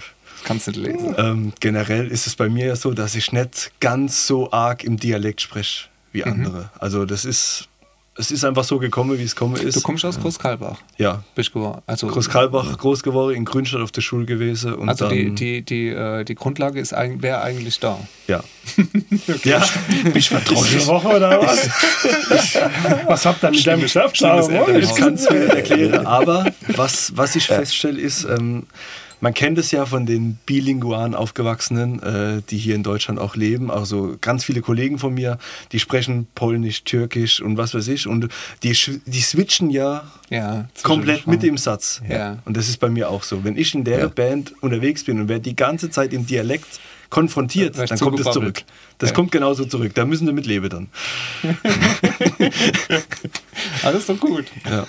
kannst 0.44 0.66
du 0.66 0.70
nicht 0.72 0.82
lesen. 0.82 1.14
Ähm, 1.16 1.52
generell 1.60 2.08
ist 2.08 2.26
es 2.26 2.36
bei 2.36 2.50
mir 2.50 2.66
ja 2.66 2.76
so, 2.76 2.92
dass 2.92 3.14
ich 3.14 3.32
nicht 3.32 3.72
ganz 3.80 4.26
so 4.26 4.52
arg 4.52 4.84
im 4.84 4.98
Dialekt 4.98 5.40
spreche 5.40 5.86
wie 6.12 6.20
Mhm. 6.24 6.32
andere. 6.32 6.70
Also 6.78 7.06
das 7.06 7.24
ist, 7.24 7.68
es 8.20 8.30
ist 8.30 8.44
einfach 8.44 8.64
so 8.64 8.78
gekommen, 8.78 9.18
wie 9.18 9.24
es 9.24 9.34
gekommen 9.34 9.56
ist. 9.56 9.76
Du 9.76 9.80
kommst 9.80 10.04
aus 10.04 10.20
Großkalbach. 10.20 10.78
ja. 10.98 11.24
Bist 11.34 11.52
geworden. 11.52 11.80
Also, 11.86 12.06
Großkalbach 12.06 12.76
groß 12.76 13.02
geworden, 13.02 13.34
in 13.34 13.44
Grünstadt 13.44 13.80
auf 13.80 13.92
der 13.92 14.02
Schule 14.02 14.26
gewesen. 14.26 14.74
Und 14.74 14.88
also 14.88 15.08
dann, 15.08 15.14
die, 15.14 15.34
die, 15.34 15.62
die, 15.62 15.88
äh, 15.88 16.24
die 16.24 16.34
Grundlage 16.34 16.78
ist 16.80 16.92
wäre 16.92 17.40
eigentlich 17.40 17.80
da. 17.80 17.98
Ja. 18.28 18.42
ja. 19.44 19.64
Bist 20.12 20.30
du 20.30 20.38
verdrossene 20.38 20.86
Woche 20.86 21.08
oder 21.08 21.40
was? 21.42 21.70
was 23.06 23.26
habt 23.26 23.42
ihr 23.42 23.50
mit 23.50 23.66
deinem. 23.66 23.80
Elternhaus. 23.80 24.48
Ich 24.48 24.94
kann 24.94 25.14
es 25.14 25.30
mir 25.30 25.40
nicht 25.40 25.54
erklären, 25.54 26.06
aber 26.20 26.52
was, 26.76 27.16
was 27.16 27.36
ich 27.36 27.46
feststelle 27.46 28.00
ist, 28.00 28.24
ähm, 28.24 28.64
man 29.20 29.34
kennt 29.34 29.58
es 29.58 29.70
ja 29.70 29.86
von 29.86 30.06
den 30.06 30.38
bilingualen 30.46 31.14
Aufgewachsenen, 31.14 32.02
äh, 32.02 32.42
die 32.50 32.58
hier 32.58 32.74
in 32.74 32.82
Deutschland 32.82 33.18
auch 33.18 33.36
leben. 33.36 33.70
Also 33.70 34.16
ganz 34.20 34.44
viele 34.44 34.60
Kollegen 34.62 34.98
von 34.98 35.12
mir, 35.14 35.38
die 35.72 35.78
sprechen 35.80 36.26
Polnisch, 36.34 36.84
Türkisch 36.84 37.40
und 37.40 37.56
was 37.56 37.74
weiß 37.74 37.88
ich. 37.88 38.06
Und 38.06 38.28
die, 38.62 38.72
die 39.06 39.20
switchen 39.20 39.70
ja 39.70 40.04
Ja, 40.30 40.68
komplett 40.82 41.26
mit 41.26 41.44
im 41.44 41.58
Satz. 41.58 42.00
Ja. 42.08 42.38
Und 42.44 42.56
das 42.56 42.68
ist 42.68 42.78
bei 42.78 42.88
mir 42.88 43.10
auch 43.10 43.22
so. 43.22 43.44
Wenn 43.44 43.56
ich 43.56 43.74
in 43.74 43.84
der 43.84 43.98
Ja. 44.00 44.08
Band 44.08 44.54
unterwegs 44.62 45.04
bin 45.04 45.20
und 45.20 45.28
werde 45.28 45.42
die 45.42 45.56
ganze 45.56 45.90
Zeit 45.90 46.12
im 46.12 46.26
Dialekt 46.26 46.80
konfrontiert, 47.10 47.76
dann 47.76 47.98
kommt 47.98 48.20
es 48.20 48.30
zurück. 48.30 48.62
Das 48.98 49.10
Ja. 49.10 49.14
kommt 49.16 49.32
genauso 49.32 49.64
zurück. 49.64 49.92
Da 49.94 50.04
müssen 50.04 50.26
wir 50.26 50.32
mit 50.32 50.46
leben 50.46 50.68
dann. 50.68 50.88
Alles 53.82 54.06
doch 54.06 54.18
gut. 54.20 54.46
Ja. 54.64 54.86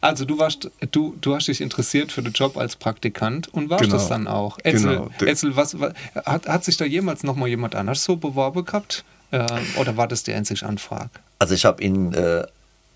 Also 0.00 0.24
du 0.24 0.38
warst, 0.38 0.70
du, 0.90 1.16
du 1.20 1.34
hast 1.34 1.48
dich 1.48 1.60
interessiert 1.60 2.12
für 2.12 2.22
den 2.22 2.32
Job 2.32 2.56
als 2.56 2.76
Praktikant 2.76 3.48
und 3.52 3.70
warst 3.70 3.84
Genau. 3.84 3.94
das 3.96 4.08
dann 4.08 4.26
auch. 4.28 4.58
Etzel, 4.62 4.96
Genau. 4.96 5.10
Etzel 5.24 5.56
was, 5.56 5.78
was, 5.80 5.92
hat, 6.24 6.48
hat 6.48 6.64
sich 6.64 6.76
da 6.76 6.84
jemals 6.84 7.22
noch 7.22 7.36
mal 7.36 7.48
jemand 7.48 7.74
anders 7.74 8.04
so 8.04 8.16
beworben 8.16 8.64
gehabt? 8.64 9.04
Äh, 9.30 9.44
oder 9.78 9.96
war 9.96 10.08
das 10.08 10.22
die 10.22 10.32
einzige 10.32 10.64
Anfrage? 10.66 11.10
Also 11.38 11.54
ich 11.54 11.64
habe 11.64 11.82
ihn 11.82 12.12
äh, 12.14 12.44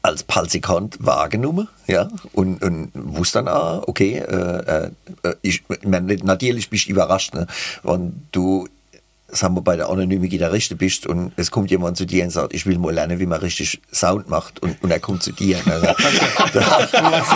als 0.02 0.22
Palzikant 0.22 0.96
wahrgenommen, 1.00 1.68
ja, 1.86 2.08
und, 2.32 2.62
und 2.62 2.90
wusste 2.94 3.38
dann, 3.40 3.48
ah, 3.48 3.82
okay, 3.86 4.18
äh, 4.18 4.90
äh, 5.22 5.34
ich, 5.42 5.62
ich 5.82 6.22
natürlich 6.22 6.70
bist 6.70 6.86
du 6.86 6.92
überrascht, 6.92 7.34
ne, 7.34 7.46
wenn 7.82 8.22
du, 8.32 8.66
sagen 9.32 9.54
wir, 9.54 9.62
bei 9.62 9.76
der 9.76 9.88
anonymen 9.88 10.28
Gitarriste 10.28 10.74
bist 10.76 11.06
und 11.06 11.32
es 11.36 11.50
kommt 11.50 11.70
jemand 11.70 11.96
zu 11.96 12.04
dir 12.06 12.24
und 12.24 12.30
sagt, 12.30 12.54
ich 12.54 12.66
will 12.66 12.78
mal 12.78 12.92
lernen, 12.92 13.18
wie 13.20 13.26
man 13.26 13.40
richtig 13.40 13.80
Sound 13.92 14.28
macht 14.28 14.60
und, 14.62 14.82
und 14.82 14.90
er 14.90 15.00
kommt 15.00 15.22
zu 15.22 15.32
dir. 15.32 15.58
Ne, 15.66 15.80
da, 16.52 16.88
da, 16.92 17.26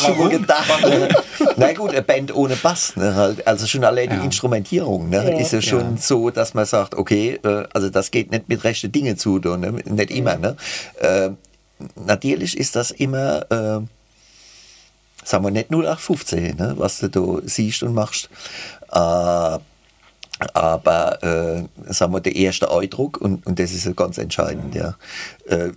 schon 0.00 0.18
mal 0.18 0.28
gedacht, 0.28 0.82
ne, 0.82 1.08
na 1.56 1.72
gut, 1.72 1.90
eine 1.90 2.02
Band 2.02 2.34
ohne 2.34 2.56
Bass, 2.56 2.96
ne, 2.96 3.14
halt, 3.14 3.46
also 3.46 3.66
schon 3.66 3.84
allein 3.84 4.10
die 4.10 4.16
Ja. 4.16 4.22
Instrumentierung, 4.22 5.08
ne, 5.08 5.40
ist 5.40 5.52
ja 5.52 5.62
schon 5.62 5.96
Ja. 5.96 5.96
so, 5.96 6.30
dass 6.30 6.54
man 6.54 6.66
sagt, 6.66 6.94
okay, 6.94 7.38
äh, 7.42 7.64
also 7.72 7.88
das 7.90 8.10
geht 8.10 8.30
nicht 8.30 8.48
mit 8.48 8.64
rechten 8.64 8.92
Dingen 8.92 9.16
zu, 9.16 9.38
ne? 9.38 9.72
nicht 9.72 10.10
immer. 10.10 10.36
Ne? 10.36 10.56
Äh, 11.00 11.30
natürlich 12.06 12.56
ist 12.56 12.76
das 12.76 12.90
immer, 12.90 13.42
äh, 13.50 13.80
sagen 15.24 15.44
wir 15.44 15.50
nicht 15.50 15.70
0815, 15.70 16.56
ne? 16.56 16.74
was 16.76 16.98
du 16.98 17.08
da 17.08 17.42
siehst 17.44 17.82
und 17.82 17.94
machst. 17.94 18.28
Äh, 18.92 19.58
aber 20.54 21.22
äh, 21.22 21.92
sagen 21.92 22.12
wir, 22.12 22.20
der 22.20 22.34
erste 22.34 22.70
Eindruck, 22.70 23.20
und, 23.20 23.46
und 23.46 23.58
das 23.58 23.72
ist 23.72 23.94
ganz 23.96 24.18
entscheidend, 24.18 24.74
ja. 24.74 24.96
Äh, 25.46 25.70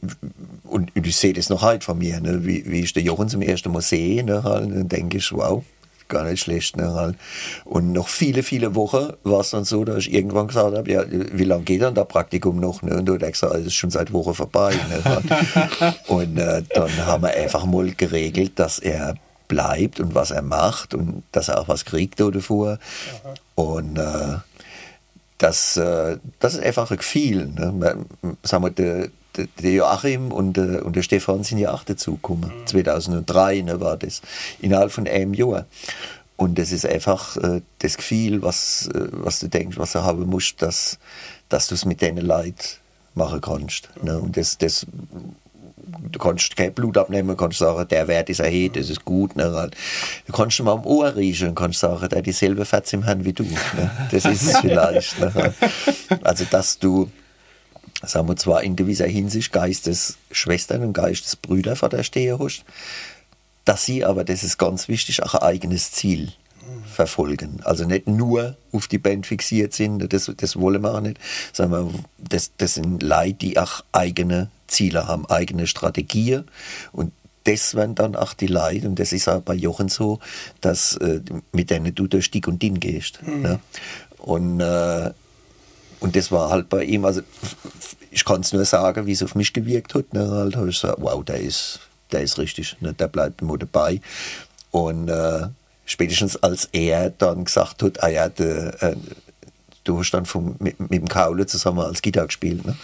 und, 0.63 0.95
und 0.95 1.07
ich 1.07 1.15
sehe 1.15 1.33
das 1.33 1.49
noch 1.49 1.61
heute 1.61 1.85
von 1.85 1.97
mir, 1.97 2.19
ne? 2.19 2.45
wie, 2.45 2.65
wie 2.65 2.81
ich 2.81 2.93
den 2.93 3.05
Jochen 3.05 3.29
zum 3.29 3.41
ersten 3.41 3.71
Mal 3.71 3.81
sehe, 3.81 4.23
ne? 4.23 4.43
halt, 4.43 4.71
dann 4.71 4.87
denke 4.87 5.17
ich, 5.17 5.31
wow, 5.31 5.63
gar 6.07 6.23
nicht 6.25 6.41
schlecht. 6.41 6.77
Ne? 6.77 6.93
halt. 6.93 7.15
Und 7.63 7.91
noch 7.91 8.07
viele, 8.07 8.43
viele 8.43 8.75
Wochen 8.75 9.13
war 9.23 9.41
es 9.41 9.51
dann 9.51 9.65
so, 9.65 9.83
dass 9.85 9.97
ich 9.99 10.13
irgendwann 10.13 10.47
gesagt 10.47 10.75
habe, 10.75 10.91
ja, 10.91 11.03
wie 11.09 11.43
lange 11.43 11.63
geht 11.63 11.81
dann 11.81 11.95
das 11.95 12.07
Praktikum 12.07 12.59
noch? 12.59 12.81
Ne? 12.81 12.97
Und 12.97 13.05
du 13.05 13.17
denkst, 13.17 13.41
es 13.43 13.67
ist 13.67 13.75
schon 13.75 13.91
seit 13.91 14.13
Wochen 14.13 14.33
vorbei. 14.33 14.73
Ne? 14.73 15.03
halt. 15.03 15.95
und 16.07 16.37
äh, 16.37 16.63
dann 16.73 17.05
haben 17.05 17.23
wir 17.23 17.35
einfach 17.35 17.65
mal 17.65 17.91
geregelt, 17.91 18.53
dass 18.55 18.79
er 18.79 19.15
bleibt 19.47 19.99
und 19.99 20.15
was 20.15 20.31
er 20.31 20.41
macht 20.41 20.93
und 20.93 21.23
dass 21.31 21.49
er 21.49 21.59
auch 21.59 21.67
was 21.67 21.85
kriegt 21.85 22.19
da 22.19 22.29
davor. 22.29 22.79
Und 23.55 23.97
äh, 23.97 24.37
das, 25.37 25.77
äh, 25.77 26.17
das 26.39 26.53
ist 26.55 26.63
einfach 26.63 26.89
ein 26.91 26.97
Gefühl. 26.97 27.47
Ne? 27.47 27.71
Man- 27.71 28.05
Sagen 28.43 28.63
wir, 28.63 28.69
der, 28.71 29.09
der, 29.61 29.71
Joachim 29.71 30.31
und 30.31 30.53
der, 30.57 30.85
und 30.85 30.95
der 30.95 31.03
Stefan 31.03 31.43
sind 31.43 31.57
ja 31.57 31.73
auch 31.73 31.83
dazugekommen. 31.83 32.51
2003 32.65 33.61
ne, 33.61 33.79
war 33.81 33.97
das. 33.97 34.21
Innerhalb 34.61 34.91
von 34.91 35.07
einem 35.07 35.33
Jahr. 35.33 35.65
Und 36.37 36.57
das 36.59 36.71
ist 36.71 36.85
einfach 36.85 37.37
äh, 37.37 37.61
das 37.79 37.97
Gefühl, 37.97 38.41
was, 38.41 38.87
äh, 38.93 39.07
was 39.11 39.39
du 39.39 39.47
denkst, 39.47 39.77
was 39.77 39.91
du 39.93 40.03
haben 40.03 40.25
musst, 40.25 40.61
dass, 40.61 40.99
dass 41.49 41.67
du 41.67 41.75
es 41.75 41.85
mit 41.85 42.01
denen 42.01 42.25
Leid 42.25 42.79
machen 43.13 43.39
kannst. 43.41 43.89
Ne? 44.03 44.19
Und 44.19 44.35
das, 44.37 44.57
das 44.57 44.85
du 46.11 46.19
kannst 46.19 46.55
kein 46.55 46.73
Blut 46.73 46.97
abnehmen, 46.97 47.37
kannst 47.37 47.59
sagen, 47.59 47.87
der 47.87 48.07
Wert 48.07 48.29
ist 48.29 48.39
erhöht, 48.39 48.75
das 48.75 48.89
ist 48.89 49.05
gut. 49.05 49.35
Ne? 49.35 49.51
halt. 49.51 49.75
Du 50.25 50.33
kannst 50.33 50.61
mal 50.61 50.73
am 50.73 50.85
Ohr 50.85 51.15
riechen 51.15 51.49
und 51.49 51.55
kannst 51.55 51.79
sagen, 51.79 52.07
der 52.09 52.19
hat 52.19 52.25
dieselbe 52.25 52.65
Fetz 52.65 52.93
im 52.93 53.03
Hirn 53.03 53.25
wie 53.25 53.33
du. 53.33 53.43
Ne? 53.43 53.91
Das 54.11 54.25
ist 54.25 54.43
es 54.43 54.57
vielleicht. 54.61 55.19
Ne? 55.19 55.53
Also, 56.23 56.45
dass 56.49 56.79
du, 56.79 57.09
sagen 58.03 58.27
wir 58.27 58.35
zwar 58.35 58.63
in 58.63 58.75
gewisser 58.75 59.07
Hinsicht 59.07 59.51
Geistesschwestern 59.51 60.83
und 60.83 60.93
Geistesbrüder 60.93 61.75
vor 61.75 61.89
der 61.89 62.03
Stehe 62.03 62.39
hast, 62.39 62.63
dass 63.65 63.85
sie 63.85 64.05
aber, 64.05 64.23
das 64.23 64.43
ist 64.43 64.57
ganz 64.57 64.87
wichtig, 64.87 65.23
auch 65.23 65.33
ein 65.35 65.41
eigenes 65.41 65.91
Ziel 65.91 66.33
verfolgen. 66.85 67.59
Also 67.63 67.85
nicht 67.85 68.07
nur 68.07 68.55
auf 68.71 68.87
die 68.87 68.97
Band 68.97 69.25
fixiert 69.25 69.73
sind, 69.73 70.11
das, 70.13 70.31
das 70.35 70.55
wollen 70.55 70.81
wir 70.81 70.93
auch 70.93 71.01
nicht, 71.01 71.19
sondern 71.53 72.05
das, 72.17 72.51
das 72.57 72.75
sind 72.75 73.03
Leute, 73.03 73.33
die 73.33 73.59
auch 73.59 73.83
eigene 73.91 74.49
Ziele 74.67 75.07
haben, 75.07 75.25
eigene 75.27 75.67
Strategien 75.67 76.45
und 76.91 77.11
das 77.45 77.75
werden 77.75 77.93
dann 77.93 78.15
auch 78.15 78.33
die 78.33 78.47
Leute, 78.47 78.87
und 78.87 78.97
das 78.99 79.13
ist 79.13 79.29
auch 79.29 79.39
bei 79.41 79.53
Jochen 79.53 79.87
so, 79.87 80.19
dass 80.61 80.97
äh, 80.97 81.21
mit 81.51 81.69
denen 81.69 81.93
du 81.93 82.07
durch 82.07 82.31
dick 82.31 82.47
und 82.47 82.61
dünn 82.61 82.79
gehst. 82.79 83.19
Ne? 83.23 83.59
Und, 84.17 84.59
äh, 84.61 85.11
und 85.99 86.15
das 86.15 86.31
war 86.31 86.49
halt 86.49 86.69
bei 86.69 86.83
ihm, 86.83 87.05
also 87.05 87.21
ich 88.09 88.25
kann 88.25 88.41
es 88.41 88.51
nur 88.51 88.65
sagen, 88.65 89.05
wie 89.05 89.11
es 89.11 89.21
auf 89.21 89.35
mich 89.35 89.53
gewirkt 89.53 89.93
hat. 89.93 90.11
Ne? 90.13 90.27
Halt 90.27 90.55
habe 90.55 90.69
ich 90.69 90.81
gesagt, 90.81 90.99
wow, 90.99 91.23
der 91.23 91.39
ist, 91.39 91.81
der 92.11 92.21
ist 92.21 92.39
richtig, 92.39 92.77
ne? 92.79 92.93
der 92.93 93.07
bleibt 93.09 93.43
immer 93.43 93.59
dabei. 93.59 94.01
Und 94.71 95.07
äh, 95.09 95.47
spätestens 95.85 96.37
als 96.37 96.67
er 96.71 97.11
dann 97.11 97.45
gesagt 97.45 97.83
hat, 97.83 98.03
ah 98.03 98.07
ja, 98.07 98.27
der, 98.27 98.81
äh, 98.81 98.95
du 99.83 99.99
hast 99.99 100.09
dann 100.11 100.25
vom, 100.25 100.55
mit, 100.57 100.79
mit 100.79 100.93
dem 100.93 101.07
Kaule 101.07 101.45
zusammen 101.45 101.81
als 101.81 102.01
Gitarre 102.01 102.25
gespielt. 102.25 102.65
Ne? 102.65 102.75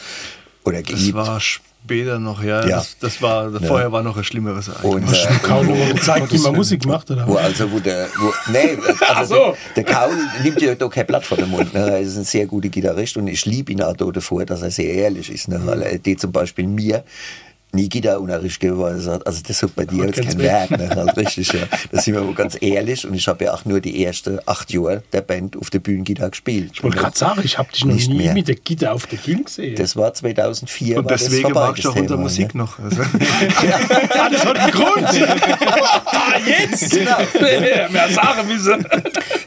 Oder 0.65 0.83
Das 0.83 0.99
geübt. 0.99 1.15
war 1.15 1.41
später 1.83 2.19
noch, 2.19 2.41
ja. 2.43 2.65
Ja. 2.65 2.77
Das, 2.77 2.97
das 2.99 3.21
war, 3.21 3.51
vorher 3.59 3.91
war 3.91 4.03
noch 4.03 4.15
ein 4.15 4.23
schlimmeres 4.23 4.69
Und, 4.69 5.03
Ereignis. 5.03 5.25
äh, 5.25 5.39
Kaum 5.43 5.67
noch 5.67 5.75
mal 5.75 5.93
gezeigt, 5.93 6.31
wie 6.31 6.39
man 6.39 6.55
Musik 6.55 6.85
macht, 6.85 7.11
oder? 7.11 7.27
Wo 7.27 7.35
also, 7.35 7.71
wo 7.71 7.79
der, 7.79 8.07
wo, 8.17 8.31
nee, 8.51 8.77
also 9.15 9.35
so. 9.35 9.57
der, 9.75 9.83
der 9.83 9.93
Kaul 9.93 10.13
nimmt 10.43 10.61
ja 10.61 10.75
da 10.75 10.87
kein 10.87 11.05
Blatt 11.05 11.25
vor 11.25 11.37
den 11.37 11.49
Mund. 11.49 11.73
Ne? 11.73 11.79
Er 11.79 11.99
ist 11.99 12.15
ein 12.15 12.23
sehr 12.23 12.45
guter 12.45 12.69
Gitarrist 12.69 13.17
und 13.17 13.27
ich 13.27 13.45
liebe 13.45 13.71
ihn 13.71 13.81
auch 13.81 13.95
da 13.95 14.05
davor, 14.05 14.45
dass 14.45 14.61
er 14.61 14.71
sehr 14.71 14.93
ehrlich 14.93 15.31
ist. 15.31 15.47
Ne? 15.49 15.59
Weil 15.65 15.81
er 15.81 15.97
die 15.97 16.15
zum 16.15 16.31
Beispiel 16.31 16.67
mir 16.67 17.03
gegeben, 17.71 18.79
weil 18.79 18.93
er 18.95 18.99
sagt, 18.99 19.25
also 19.27 19.41
das 19.47 19.63
ist 19.63 19.75
bei 19.75 19.85
dir 19.85 20.05
jetzt 20.05 20.17
kein 20.21 20.27
weg. 20.37 20.39
Werk, 20.39 20.71
ne? 20.71 20.89
halt 20.89 21.17
richtig, 21.17 21.51
ja. 21.53 21.61
Da 21.91 22.01
sind 22.01 22.13
wir 22.15 22.25
wohl 22.25 22.33
ganz 22.33 22.57
ehrlich 22.61 23.07
und 23.07 23.13
ich 23.13 23.27
habe 23.27 23.45
ja 23.45 23.53
auch 23.53 23.65
nur 23.65 23.79
die 23.79 24.03
ersten 24.03 24.39
acht 24.45 24.71
Jahre 24.71 25.03
der 25.13 25.21
Band 25.21 25.57
auf 25.57 25.69
der 25.69 25.79
Bühne 25.79 26.03
Gitarre 26.03 26.31
gespielt. 26.31 26.71
Ich 26.73 26.83
wollte 26.83 26.97
gerade 26.97 27.17
sagen, 27.17 27.41
ich 27.43 27.57
habe 27.57 27.71
dich 27.71 27.85
noch 27.85 27.93
Nicht 27.93 28.09
nie 28.09 28.17
mehr. 28.17 28.33
mit 28.33 28.47
der 28.47 28.55
Gitarre 28.55 28.93
auf 28.95 29.07
der 29.07 29.17
Bühne 29.17 29.43
gesehen. 29.43 29.75
Das 29.75 29.95
war 29.95 30.13
2004. 30.13 30.97
Und 30.97 31.05
war 31.05 31.11
das 31.11 31.23
deswegen 31.23 31.41
vorbei, 31.43 31.67
mag 31.67 31.77
ich 31.77 31.83
das 31.83 31.91
auch 31.91 31.95
unsere 31.95 32.13
Thema, 32.15 32.23
Musik 32.23 32.55
ne? 32.55 32.61
noch. 32.61 32.79
Also, 32.79 33.01
ja, 33.67 34.29
das 34.29 34.45
hat 34.45 34.59
einen 34.59 34.71
Grund. 34.71 35.07
ah, 36.05 36.33
jetzt! 36.45 36.91
Genau. 36.91 37.17
Mehr 37.91 38.09
sagen 38.09 38.47
müssen. 38.47 38.85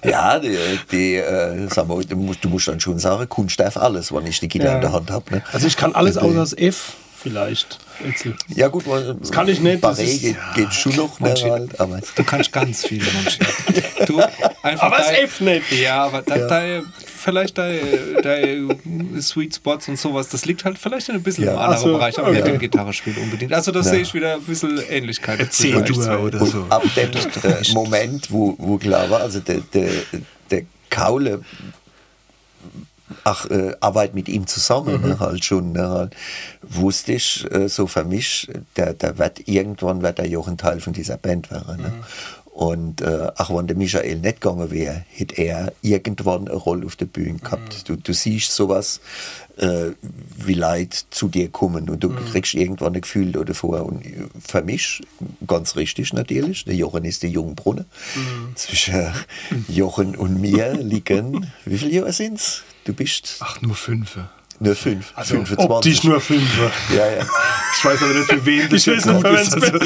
Ja, 0.04 0.38
die, 0.38 0.56
die 0.90 1.14
äh, 1.16 1.66
sag 1.70 1.88
mal, 1.88 2.04
du, 2.04 2.16
musst, 2.16 2.44
du 2.44 2.48
musst 2.48 2.68
dann 2.68 2.80
schon 2.80 2.98
sagen, 2.98 3.28
Kunst 3.28 3.58
darf 3.60 3.76
alles, 3.76 4.12
wenn 4.12 4.26
ich 4.26 4.40
die 4.40 4.48
Gitarre 4.48 4.70
Ja. 4.70 4.76
in 4.76 4.80
der 4.82 4.92
Hand 4.92 5.10
habe. 5.10 5.34
Ne? 5.34 5.42
Also 5.52 5.66
ich 5.66 5.76
kann 5.76 5.94
alles 5.94 6.16
außer 6.16 6.34
das 6.34 6.52
F 6.56 6.94
vielleicht. 7.24 7.78
Etzel. 8.08 8.36
Ja 8.54 8.68
gut, 8.68 8.84
das 9.20 9.30
kann 9.32 9.48
ich 9.48 9.60
nicht, 9.60 9.82
das 9.82 9.98
Barré 9.98 10.02
ist- 10.04 10.20
geht, 10.22 10.36
geht 10.54 10.72
schon 10.74 10.94
noch, 10.96 11.18
ne, 11.20 11.28
Manche- 11.28 11.50
halt, 11.50 11.80
aber 11.80 12.00
Du 12.14 12.22
kannst 12.24 12.52
ganz 12.52 12.86
viele 12.86 13.06
manche. 13.12 13.38
Du, 14.06 14.20
einfach 14.62 14.82
Aber 14.88 14.98
dein- 14.98 15.24
F 15.24 15.40
nicht. 15.40 15.72
Ja, 15.72 16.04
aber 16.04 16.20
da, 16.22 16.36
deine, 16.46 16.82
vielleicht 17.16 17.56
deine, 17.56 17.80
deine 18.22 18.76
Sweet 19.22 19.54
Spots 19.54 19.88
und 19.88 19.98
sowas, 19.98 20.28
das 20.28 20.44
liegt 20.44 20.64
halt 20.66 20.76
vielleicht 20.78 21.08
in 21.08 21.14
ein 21.14 21.22
bisschen 21.22 21.44
Ja. 21.44 21.52
im 21.54 21.58
anderen 21.58 21.82
so, 21.82 21.92
Bereich, 21.94 22.18
aber 22.18 22.30
nicht 22.32 22.42
okay. 22.42 22.52
im 22.52 22.58
Gitarrespiel 22.58 23.16
unbedingt. 23.16 23.52
Also 23.54 23.72
da 23.72 23.82
sehe 23.82 24.00
ich 24.00 24.12
wieder 24.12 24.34
ein 24.34 24.42
bisschen 24.42 24.78
Ähnlichkeit. 24.90 25.40
Erzähl 25.40 25.80
du 25.82 25.94
oder 25.94 26.40
und 26.42 26.46
so. 26.50 26.66
ab 26.68 26.82
dem 26.94 27.10
äh, 27.12 27.72
Moment, 27.72 28.30
wo, 28.30 28.54
wo 28.58 28.76
klar 28.76 29.08
war, 29.08 29.20
also 29.20 29.40
der, 29.40 29.60
der, 29.72 29.88
der 30.50 30.62
Kaule 30.90 31.40
ach, 33.24 33.46
äh, 33.50 33.74
Arbeit 33.80 34.14
mit 34.14 34.28
ihm 34.28 34.46
zusammen, 34.46 35.00
ne, 35.00 35.18
halt 35.18 35.44
schon, 35.44 35.72
ne, 35.72 35.88
halt, 35.88 36.16
wusste 36.62 37.14
ich 37.14 37.50
äh, 37.50 37.68
so 37.68 37.86
für 37.86 38.04
mich, 38.04 38.48
der, 38.76 38.94
der 38.94 39.18
wird 39.18 39.48
irgendwann 39.48 40.02
wird 40.02 40.18
er 40.18 40.26
ja 40.26 40.38
auch 40.38 40.48
ein 40.48 40.58
Teil 40.58 40.80
von 40.80 40.92
dieser 40.92 41.16
Band 41.16 41.50
werden. 41.50 41.78
Ne? 41.78 41.92
Und 42.54 43.00
äh, 43.00 43.32
auch 43.36 43.50
wenn 43.50 43.66
der 43.66 43.76
Michael 43.76 44.20
nicht 44.20 44.40
gegangen 44.40 44.70
wäre, 44.70 45.04
hätte 45.10 45.42
er 45.42 45.72
irgendwann 45.82 46.46
eine 46.46 46.56
Rolle 46.56 46.86
auf 46.86 46.94
der 46.94 47.06
Bühne 47.06 47.40
gehabt. 47.40 47.88
Du, 47.88 47.96
du 47.96 48.12
siehst 48.12 48.52
sowas, 48.52 49.00
äh, 49.56 49.90
wie 50.36 50.54
Leute 50.54 50.98
zu 51.10 51.26
dir 51.26 51.48
kommen 51.48 51.90
und 51.90 52.04
du 52.04 52.10
kriegst 52.10 52.54
irgendwann 52.54 52.94
ein 52.94 53.00
Gefühl 53.00 53.32
davor. 53.32 53.84
Und 53.84 54.04
für 54.38 54.62
mich, 54.62 55.02
ganz 55.48 55.74
richtig 55.74 56.12
natürlich, 56.12 56.64
der 56.64 56.76
Jochen 56.76 57.04
ist 57.04 57.24
der 57.24 57.30
Jungbrunnen. 57.30 57.86
Zwischen 58.54 59.12
Jochen 59.66 60.14
und 60.14 60.40
mir 60.40 60.74
liegen, 60.74 61.50
wie 61.64 61.78
viele 61.78 61.90
Jahre 61.90 62.12
sind's? 62.12 62.62
Du 62.84 62.92
bist 62.92 63.36
Ach, 63.40 63.60
nur 63.62 63.74
fünf. 63.74 64.18
nur 64.60 64.76
fünf. 64.76 65.12
Also 65.16 65.34
25. 65.34 65.70
optisch 65.70 66.04
nur 66.04 66.20
fünf. 66.20 66.48
Ja, 66.94 67.06
ja. 67.10 67.26
Ich 67.76 67.84
weiß 67.84 68.02
aber 68.02 68.12
nicht, 68.14 68.30
für 68.30 68.46
wen 68.46 68.68
das 68.68 68.86
Ich 68.86 68.86
weiß 68.86 69.04
jetzt 69.04 69.06
nicht, 69.06 69.22
gut 69.24 69.26
für 69.26 69.40
ist. 69.40 69.54
Also, 69.54 69.78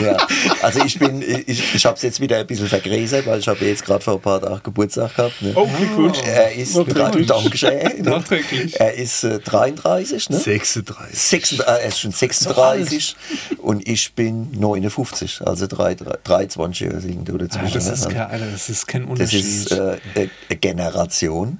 ja. 0.04 0.16
Also 0.62 0.84
ich 0.84 0.98
bin, 0.98 1.20
ich, 1.22 1.74
ich 1.74 1.84
habe 1.86 1.96
es 1.96 2.02
jetzt 2.02 2.20
wieder 2.20 2.36
ein 2.38 2.46
bisschen 2.46 2.68
vergräsert, 2.68 3.26
weil 3.26 3.40
ich 3.40 3.48
habe 3.48 3.64
jetzt 3.64 3.84
gerade 3.84 4.04
vor 4.04 4.14
ein 4.14 4.20
paar 4.20 4.40
Tagen 4.40 4.60
Geburtstag 4.62 5.16
gehabt. 5.16 5.42
Ne? 5.42 5.52
Oh, 5.56 5.66
Glückwunsch. 5.66 6.18
Er 6.24 6.52
ist. 6.54 6.76
Dankeschön. 6.76 8.02
Nachträglich. 8.02 8.78
Er 8.78 8.94
ist 8.94 9.24
äh, 9.24 9.40
33, 9.40 10.30
ne? 10.30 10.38
36. 10.38 11.18
36, 11.18 11.60
äh, 11.60 11.62
er 11.64 11.88
ist 11.88 11.98
schon 11.98 12.12
36 12.12 13.16
und 13.58 13.86
ich 13.88 14.12
bin 14.12 14.50
59, 14.52 15.40
also 15.44 15.66
drei, 15.66 15.94
drei, 15.94 16.16
23 16.24 16.80
Jahre 16.86 17.00
sind 17.00 17.28
da 17.28 17.32
dazwischen. 17.32 17.66
Ah, 17.66 17.70
das, 17.72 17.86
ne? 17.86 17.92
ist 17.94 18.08
kein, 18.10 18.30
Alter, 18.30 18.46
das 18.52 18.68
ist 18.68 18.86
kein 18.86 19.02
Das 19.02 19.10
Unterschied. 19.10 19.44
ist 19.44 19.72
äh, 19.72 19.96
eine 20.14 20.56
Generation, 20.60 21.58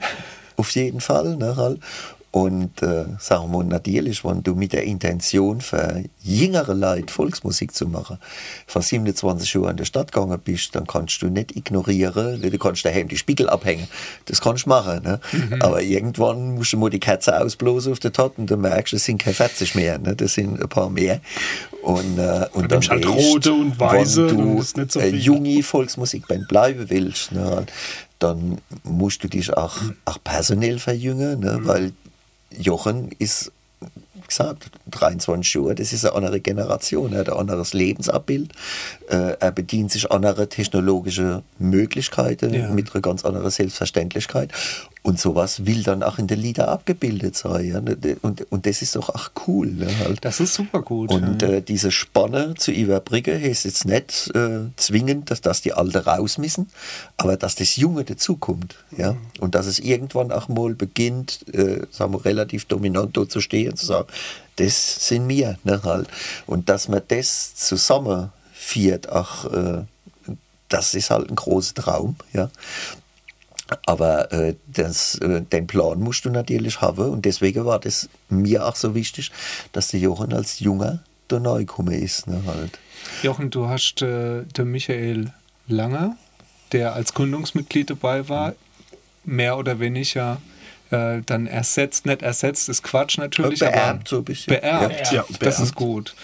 auf 0.58 0.70
jeden 0.72 1.00
Fall. 1.00 1.36
Ne. 1.36 1.78
Und 2.30 2.82
äh, 2.82 3.06
sagen 3.18 3.50
wir 3.52 3.64
natürlich, 3.64 4.22
wenn 4.22 4.42
du 4.42 4.54
mit 4.54 4.74
der 4.74 4.82
Intention 4.82 5.62
für 5.62 6.04
jüngere 6.22 6.74
Leute 6.74 7.10
Volksmusik 7.10 7.74
zu 7.74 7.86
machen, 7.86 8.18
vor 8.66 8.82
27 8.82 9.54
Jahren 9.54 9.70
in 9.70 9.76
der 9.78 9.86
Stadt 9.86 10.12
gegangen 10.12 10.38
bist, 10.38 10.74
dann 10.74 10.86
kannst 10.86 11.22
du 11.22 11.28
nicht 11.28 11.56
ignorieren, 11.56 12.42
du 12.42 12.58
kannst 12.58 12.84
daheim 12.84 13.08
die 13.08 13.16
Spiegel 13.16 13.48
abhängen, 13.48 13.88
das 14.26 14.42
kannst 14.42 14.66
du 14.66 14.68
machen. 14.68 15.02
Ne? 15.04 15.20
Aber 15.60 15.80
irgendwann 15.80 16.54
musst 16.54 16.74
du 16.74 16.76
mal 16.76 16.90
die 16.90 17.00
Katze 17.00 17.40
ausblasen 17.40 17.92
auf 17.92 17.98
der 17.98 18.12
Tat 18.12 18.32
und 18.36 18.50
dann 18.50 18.60
merkst 18.60 18.92
du, 18.92 18.96
es 18.96 19.06
sind 19.06 19.22
keine 19.22 19.34
40 19.34 19.74
mehr, 19.74 19.98
ne? 19.98 20.14
das 20.14 20.34
sind 20.34 20.60
ein 20.60 20.68
paar 20.68 20.90
mehr. 20.90 21.22
Und, 21.80 22.18
äh, 22.18 22.44
und 22.52 22.70
dann 22.70 22.82
halt 22.82 23.08
rote 23.08 23.54
und 23.54 23.80
weiße, 23.80 24.30
wenn 24.30 24.56
du 24.56 24.62
so 24.62 25.00
eine 25.00 25.10
viel. 25.10 25.18
junge 25.18 25.62
Volksmusikband 25.62 26.46
bleiben 26.46 26.90
willst, 26.90 27.32
ne, 27.32 27.64
dann 28.18 28.58
musst 28.84 29.22
du 29.24 29.28
dich 29.28 29.52
auch, 29.56 29.76
auch 30.04 30.18
personell 30.24 30.78
verjüngen, 30.78 31.40
ne, 31.40 31.58
weil 31.62 31.92
Jochen 32.50 33.10
ist, 33.18 33.52
wie 33.80 34.26
gesagt, 34.26 34.70
23 34.90 35.54
Jahre, 35.54 35.74
das 35.74 35.92
ist 35.92 36.04
eine 36.04 36.14
andere 36.16 36.40
Generation, 36.40 37.12
er 37.12 37.20
hat 37.20 37.28
ein 37.30 37.38
anderes 37.38 37.74
Lebensabbild, 37.74 38.52
äh, 39.08 39.34
er 39.38 39.52
bedient 39.52 39.92
sich 39.92 40.10
anderer 40.10 40.48
technologischer 40.48 41.42
Möglichkeiten 41.58 42.52
Ja. 42.54 42.68
mit 42.70 42.92
einer 42.92 43.02
ganz 43.02 43.24
anderen 43.24 43.50
Selbstverständlichkeit 43.50 44.50
und 45.02 45.20
sowas 45.20 45.64
will 45.64 45.82
dann 45.82 46.02
auch 46.02 46.18
in 46.18 46.26
den 46.26 46.40
Lieder 46.40 46.68
abgebildet 46.68 47.36
sein. 47.36 47.64
Ja? 47.66 47.80
ne, 47.80 47.96
Und, 48.22 48.50
und 48.50 48.66
das 48.66 48.82
ist 48.82 48.96
doch 48.96 49.08
auch 49.08 49.30
cool. 49.46 49.68
Ne, 49.68 49.88
halt. 50.00 50.24
das 50.24 50.40
ist 50.40 50.54
super 50.54 50.82
gut. 50.82 51.10
Und 51.10 51.42
ja. 51.42 51.48
äh, 51.48 51.62
diese 51.62 51.90
Spanne 51.90 52.54
zu 52.54 52.72
überbrücken, 52.72 53.40
heißt 53.40 53.64
jetzt 53.64 53.84
nicht 53.86 54.30
äh, 54.34 54.66
zwingend, 54.76 55.30
dass 55.30 55.40
das 55.40 55.62
die 55.62 55.72
Alte 55.72 56.04
raus 56.04 56.38
müssen, 56.38 56.68
aber 57.16 57.36
dass 57.36 57.54
das 57.54 57.76
Junge 57.76 58.04
dazukommt. 58.04 58.76
Ja? 58.96 59.16
Und 59.40 59.54
dass 59.54 59.66
es 59.66 59.78
irgendwann 59.78 60.32
auch 60.32 60.48
mal 60.48 60.74
beginnt, 60.74 61.44
äh, 61.54 61.86
sagen 61.90 62.12
wir, 62.12 62.24
relativ 62.24 62.64
dominant 62.64 63.16
dort 63.16 63.30
zu 63.30 63.40
stehen 63.40 63.70
und 63.70 63.76
zu 63.76 63.86
sagen, 63.86 64.08
das 64.56 65.06
sind 65.08 65.28
wir. 65.28 65.58
Ne, 65.64 65.80
halt. 65.84 66.08
Und 66.46 66.68
dass 66.68 66.88
man 66.88 67.02
das 67.08 67.54
zusammenführt, 67.54 69.08
auch, 69.08 69.52
äh, 69.52 69.84
das 70.68 70.94
ist 70.94 71.10
halt 71.10 71.30
ein 71.30 71.36
großer 71.36 71.74
Traum. 71.74 72.16
Ja? 72.32 72.50
Aber 73.86 74.32
äh, 74.32 74.54
das, 74.66 75.16
äh, 75.16 75.42
den 75.42 75.66
Plan 75.66 76.00
musst 76.00 76.24
du 76.24 76.30
natürlich 76.30 76.80
haben 76.80 77.10
und 77.10 77.24
deswegen 77.24 77.64
war 77.64 77.78
das 77.78 78.08
mir 78.28 78.66
auch 78.66 78.76
so 78.76 78.94
wichtig, 78.94 79.30
dass 79.72 79.88
der 79.88 80.00
Johann 80.00 80.32
als 80.32 80.60
Junger 80.60 81.00
da 81.28 81.38
neu 81.38 81.60
gekommen 81.60 81.94
ist. 81.94 82.26
Ne, 82.26 82.42
halt. 82.46 82.78
Jochen, 83.22 83.50
du 83.50 83.68
hast 83.68 84.02
äh, 84.02 84.44
den 84.44 84.70
Michael 84.70 85.32
Langer, 85.66 86.16
der 86.72 86.94
als 86.94 87.12
Gründungsmitglied 87.14 87.90
dabei 87.90 88.28
war, 88.28 88.54
mehr 89.24 89.58
oder 89.58 89.78
weniger 89.80 90.40
äh, 90.90 91.20
dann 91.26 91.46
ersetzt, 91.46 92.06
nicht 92.06 92.22
ersetzt, 92.22 92.68
ist 92.68 92.82
Quatsch 92.82 93.18
natürlich, 93.18 93.60
Beerbt 93.60 93.78
aber 93.78 94.00
so 94.06 94.18
ein 94.18 94.24
bisschen. 94.24 94.54
beerbt. 94.54 95.12
Ja, 95.12 95.24
das 95.28 95.38
beerbt. 95.38 95.60
ist 95.60 95.74
gut. 95.74 96.14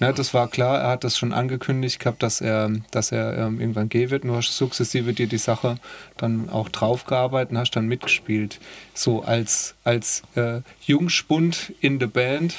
Ne, 0.00 0.14
das 0.14 0.32
war 0.32 0.48
klar, 0.48 0.80
er 0.80 0.88
hat 0.88 1.04
das 1.04 1.18
schon 1.18 1.34
angekündigt 1.34 2.00
gehabt, 2.00 2.22
dass 2.22 2.40
er, 2.40 2.70
dass 2.90 3.12
er 3.12 3.36
ähm, 3.36 3.60
irgendwann 3.60 3.90
gehen 3.90 4.08
wird. 4.08 4.24
Du 4.24 4.34
hast 4.34 4.56
sukzessive 4.56 5.12
dir 5.12 5.26
die 5.26 5.36
Sache 5.36 5.76
dann 6.16 6.48
auch 6.48 6.70
draufgearbeitet 6.70 7.52
und 7.52 7.58
hast 7.58 7.72
dann 7.72 7.86
mitgespielt. 7.86 8.60
So 8.94 9.22
als, 9.22 9.74
als 9.84 10.22
äh, 10.36 10.62
Jungspund 10.86 11.74
in 11.82 11.98
der 11.98 12.06
Band. 12.06 12.54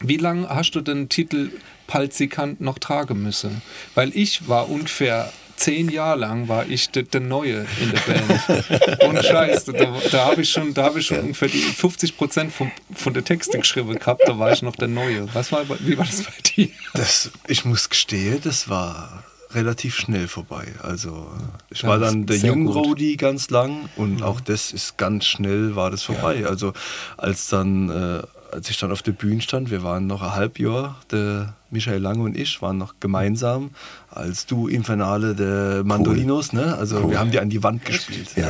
Wie 0.00 0.16
lange 0.16 0.48
hast 0.48 0.70
du 0.70 0.80
den 0.80 1.10
Titel 1.10 1.50
Palzikant 1.86 2.62
noch 2.62 2.78
tragen 2.78 3.22
müssen? 3.22 3.60
Weil 3.94 4.16
ich 4.16 4.48
war 4.48 4.70
ungefähr 4.70 5.30
zehn 5.56 5.88
Jahre 5.88 6.18
lang 6.18 6.48
war 6.48 6.66
ich 6.66 6.90
der, 6.90 7.04
der 7.04 7.20
Neue 7.20 7.66
in 7.80 7.92
der 7.92 8.00
Band. 8.00 9.02
Und 9.04 9.24
Scheiße, 9.24 9.72
da, 9.72 9.92
da 10.10 10.24
habe 10.26 10.42
ich 10.42 10.50
schon, 10.50 10.74
da 10.74 10.84
habe 10.84 11.00
ich 11.00 11.06
schon 11.06 11.20
ungefähr 11.20 11.48
die 11.48 11.58
50 11.58 12.16
Prozent 12.16 12.52
von, 12.52 12.70
von 12.94 13.14
der 13.14 13.24
Texte 13.24 13.58
geschrieben 13.58 13.94
gehabt, 13.94 14.22
da 14.26 14.38
war 14.38 14.52
ich 14.52 14.62
noch 14.62 14.76
der 14.76 14.88
Neue. 14.88 15.26
Was 15.34 15.52
war, 15.52 15.64
wie 15.80 15.98
war 15.98 16.04
das 16.04 16.22
bei 16.22 16.32
dir? 16.44 16.68
Das, 16.94 17.30
ich 17.48 17.64
muss 17.64 17.88
gestehen, 17.88 18.40
das 18.42 18.68
war 18.68 19.24
relativ 19.52 19.96
schnell 19.96 20.28
vorbei. 20.28 20.66
Also 20.82 21.30
ich 21.70 21.82
Ja, 21.82 21.88
war 21.88 21.98
dann 21.98 22.26
der 22.26 22.36
Jungrodi 22.36 23.16
ganz 23.16 23.50
lang 23.50 23.88
und 23.96 24.22
auch 24.22 24.40
das 24.40 24.72
ist 24.72 24.98
ganz 24.98 25.24
schnell 25.24 25.76
war 25.76 25.90
das 25.90 26.02
vorbei. 26.02 26.46
Also 26.46 26.72
als 27.16 27.48
dann 27.48 27.88
äh, 27.88 28.22
als 28.52 28.70
ich 28.70 28.78
dann 28.78 28.92
auf 28.92 29.02
der 29.02 29.12
Bühne 29.12 29.40
stand, 29.40 29.70
wir 29.70 29.82
waren 29.82 30.06
noch 30.06 30.22
ein 30.22 30.34
Halbjahr, 30.34 31.00
der 31.10 31.54
Michael 31.70 32.00
Lange 32.00 32.22
und 32.22 32.36
ich 32.36 32.62
waren 32.62 32.78
noch 32.78 32.94
gemeinsam 33.00 33.70
als 34.10 34.46
du 34.46 34.68
Infernale 34.68 35.34
der 35.34 35.84
Mandolinos, 35.84 36.52
ne? 36.52 36.76
Also 36.76 37.10
wir 37.10 37.18
haben 37.18 37.30
die 37.30 37.38
an 37.38 37.50
die 37.50 37.62
Wand 37.62 37.84
gespielt. 37.84 38.30
Ja. 38.36 38.48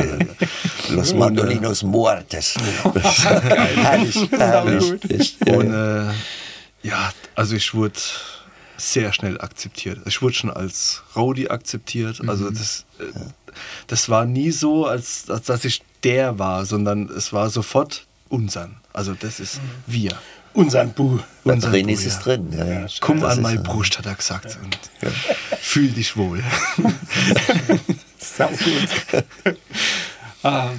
Los 0.91 1.15
Mandolinos 1.15 1.83
Muertes. 1.83 2.55
herrlich, 2.95 4.31
herrlich. 4.31 5.37
Und 5.47 5.71
ja. 5.71 6.11
äh, 6.11 6.15
ja, 6.83 7.13
also 7.35 7.57
ich 7.57 7.75
wurde 7.75 7.99
sehr 8.77 9.13
schnell 9.13 9.41
akzeptiert. 9.41 10.01
Ich 10.07 10.23
wurde 10.23 10.35
schon 10.35 10.51
als 10.51 11.03
Rowdy 11.17 11.49
akzeptiert. 11.49 12.21
Also 12.29 12.51
das, 12.51 12.85
äh, 12.99 13.05
das 13.87 14.09
war 14.09 14.25
nie 14.27 14.51
so, 14.51 14.87
als, 14.87 15.29
als 15.29 15.47
dass 15.47 15.65
ich 15.65 15.83
der 16.05 16.39
war, 16.39 16.65
sondern 16.67 17.09
es 17.09 17.33
war 17.33 17.51
sofort 17.51 18.07
unsern. 18.29 18.77
Also 18.97 19.15
das 19.15 19.41
ist 19.41 19.61
wir. 19.87 20.13
Unseren 20.55 20.91
Bu. 20.93 21.19
Da 21.45 21.53
unser 21.53 21.71
drin 21.71 21.87
Bu, 21.87 21.93
ist 21.93 22.07
es 22.07 22.15
ja. 22.15 22.21
drin. 22.23 22.49
Ja, 22.57 22.65
ja. 22.65 22.87
Komm 23.01 23.21
Das 23.21 23.37
an 23.37 23.43
meine 23.43 23.61
Brust, 23.61 23.99
hat 23.99 24.07
er 24.07 24.15
gesagt. 24.15 24.59
Und 24.65 24.79
fühl 25.61 25.91
dich 25.91 26.17
wohl. 26.17 26.43
Sau 28.19 28.49
gut. 28.49 29.29
ah, 30.43 30.71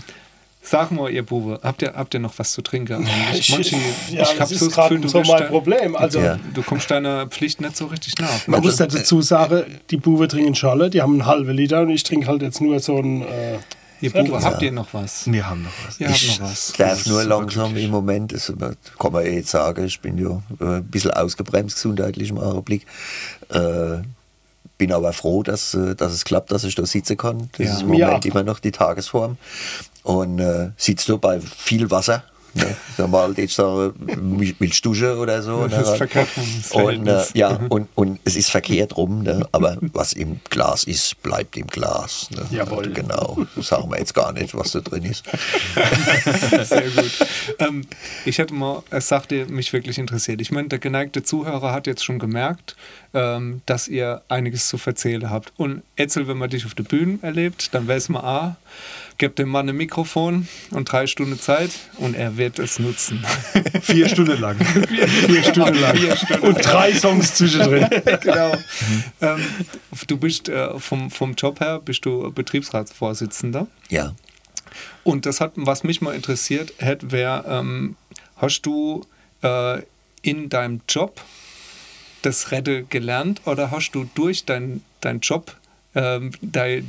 Sag 0.69 0.91
mal, 0.91 1.09
ihr 1.09 1.23
Bube, 1.25 1.61
habt 1.63 1.81
ihr, 1.81 1.93
habt 1.93 2.13
ihr 2.13 2.19
noch 2.19 2.33
was 2.37 2.51
zu 2.51 2.61
trinken? 2.61 3.07
Ich, 3.33 3.51
Manche- 3.51 3.77
ja, 4.09 4.25
hab 4.25 4.37
das 4.37 4.51
ist 4.51 4.59
so 4.59 4.65
das 4.65 4.75
gerade 4.75 4.95
Gefühl, 4.95 5.01
du 5.23 5.25
so 5.25 5.31
mein 5.31 5.47
Problem. 5.47 5.95
Also, 5.95 6.19
Ja. 6.19 6.37
Du 6.53 6.61
kommst 6.61 6.91
deiner 6.91 7.25
Pflicht 7.27 7.61
nicht 7.61 7.77
so 7.77 7.85
richtig 7.85 8.17
nach. 8.19 8.47
man 8.47 8.61
muss 8.61 8.75
dazu 8.75 9.21
sagen, 9.21 9.63
die 9.91 9.95
Buben 9.95 10.27
trinken 10.27 10.55
Scholle, 10.55 10.89
die 10.89 11.01
haben 11.01 11.13
einen 11.13 11.25
halben 11.25 11.51
Liter 11.51 11.83
und 11.83 11.91
ich 11.91 12.03
trinke 12.03 12.27
halt 12.27 12.41
jetzt 12.41 12.59
nur 12.59 12.79
so 12.81 12.97
ein. 12.97 13.21
Äh, 13.21 13.59
Ihr 14.01 14.11
Bube, 14.11 14.41
habt 14.41 14.61
ihr 14.61 14.71
noch 14.71 14.93
was? 14.93 15.31
Wir 15.31 15.49
haben 15.49 15.63
noch 15.63 15.71
was. 15.87 15.99
Ihr 15.99 16.09
habt 16.09 16.39
noch 16.39 16.49
was. 16.51 16.73
darf 16.77 17.05
nur 17.07 17.23
langsam 17.23 17.75
im 17.75 17.89
Moment, 17.89 18.31
das 18.33 18.51
kann 18.99 19.11
man 19.11 19.25
eh 19.25 19.37
jetzt 19.37 19.49
sagen, 19.49 19.85
ich 19.85 19.99
bin 19.99 20.17
ja 20.17 20.41
äh, 20.59 20.77
ein 20.77 20.83
bisschen 20.85 21.11
ausgebremst 21.11 21.75
gesundheitlich 21.75 22.29
im 22.29 22.37
Augenblick. 22.37 22.85
Äh, 23.49 23.99
bin 24.77 24.91
aber 24.91 25.11
froh, 25.13 25.41
dass, 25.41 25.73
äh, 25.73 25.95
dass 25.95 26.13
es 26.13 26.23
klappt, 26.25 26.51
dass 26.51 26.63
ich 26.63 26.75
da 26.75 26.85
sitzen 26.85 27.17
kann. 27.17 27.49
Das 27.57 27.65
Ja. 27.67 27.73
ist 27.73 27.81
im 27.81 27.87
Moment 27.87 28.25
Ja. 28.25 28.31
immer 28.31 28.43
noch 28.43 28.59
die 28.59 28.71
Tagesform. 28.71 29.37
Und 30.03 30.39
äh, 30.39 30.69
sitzt 30.77 31.09
du 31.09 31.17
bei 31.17 31.39
viel 31.41 31.89
Wasser. 31.89 32.23
Ne? 32.57 32.75
Sag 32.97 33.09
mal, 33.09 33.33
jetzt 33.37 33.55
sagen, 33.55 33.93
willst 34.59 34.83
du 34.83 34.89
duschen 34.89 35.17
oder 35.17 35.41
so. 35.41 35.67
Das 35.67 35.83
ist 35.83 35.91
ne? 35.91 35.97
verkehrt 35.97 36.29
rum, 36.35 36.47
das 36.57 36.71
Und, 36.71 37.07
äh, 37.07 37.25
ja, 37.33 37.59
und, 37.69 37.87
und 37.95 38.19
es 38.23 38.35
ist 38.35 38.49
verkehrt 38.49 38.97
rum, 38.97 39.23
ne? 39.23 39.47
aber 39.51 39.77
was 39.93 40.13
im 40.13 40.39
Glas 40.49 40.83
ist, 40.83 41.21
bleibt 41.21 41.57
im 41.57 41.67
Glas. 41.67 42.29
Ne? 42.31 42.45
Jawohl. 42.51 42.91
Genau, 42.93 43.45
das 43.55 43.67
sagen 43.67 43.89
wir 43.91 43.99
jetzt 43.99 44.13
gar 44.13 44.31
nicht, 44.33 44.55
was 44.55 44.71
da 44.71 44.79
drin 44.79 45.03
ist. 45.03 45.23
Sehr 46.63 46.89
gut. 46.89 47.11
Ähm, 47.59 47.85
ich 48.25 48.37
hätte 48.37 48.53
mal 48.53 48.83
eine 48.89 49.01
Sache, 49.01 49.27
die 49.27 49.45
mich 49.45 49.73
wirklich 49.73 49.97
interessiert. 49.97 50.41
Ich 50.41 50.51
meine, 50.51 50.67
der 50.67 50.79
geneigte 50.79 51.23
Zuhörer 51.23 51.71
hat 51.71 51.87
jetzt 51.87 52.03
schon 52.03 52.19
gemerkt, 52.19 52.75
ähm, 53.13 53.61
dass 53.65 53.87
ihr 53.87 54.21
einiges 54.27 54.67
zu 54.67 54.77
erzählen 54.85 55.29
habt. 55.29 55.53
Und 55.57 55.83
Etzel, 55.95 56.27
wenn 56.27 56.37
man 56.37 56.49
dich 56.49 56.65
auf 56.65 56.75
der 56.75 56.83
Bühne 56.83 57.19
erlebt, 57.21 57.73
dann 57.73 57.87
weiß 57.87 58.09
man 58.09 58.23
A, 58.23 58.57
gebt 59.17 59.39
dem 59.39 59.49
Mann 59.49 59.67
ein 59.69 59.75
Mikrofon 59.75 60.47
und 60.71 60.91
drei 60.91 61.07
Stunden 61.07 61.39
Zeit 61.39 61.71
und 61.97 62.15
er 62.15 62.37
wird 62.37 62.59
es 62.59 62.79
nutzen. 62.79 63.23
Vier 63.81 64.09
Stunden 64.09 64.39
lang. 64.39 64.57
vier 64.59 65.43
Stunden 65.43 65.79
lang. 65.79 65.97
Und 66.41 66.63
drei 66.63 66.93
Songs 66.93 67.35
zwischendrin. 67.35 67.87
genau. 68.21 68.53
ähm, 69.21 69.45
du 70.07 70.17
bist 70.17 70.49
äh, 70.49 70.79
vom, 70.79 71.09
vom 71.09 71.33
Job 71.35 71.59
her 71.59 71.79
bist 71.79 72.05
du 72.05 72.31
Betriebsratsvorsitzender. 72.31 73.67
Ja. 73.89 74.13
Und 75.03 75.25
das 75.25 75.41
hat, 75.41 75.53
was 75.55 75.83
mich 75.83 76.01
mal 76.01 76.13
interessiert 76.13 76.73
hätte, 76.77 77.11
wäre, 77.11 77.45
ähm, 77.47 77.95
hast 78.35 78.61
du 78.61 79.05
äh, 79.41 79.81
in 80.21 80.49
deinem 80.49 80.81
Job 80.87 81.21
das 82.21 82.51
Rette 82.51 82.83
gelernt 82.83 83.41
oder 83.45 83.71
hast 83.71 83.91
du 83.91 84.09
durch 84.15 84.45
deinen 84.45 84.83
dein 85.01 85.19
Job 85.19 85.55
ähm, 85.97 86.31
deine 86.41 86.83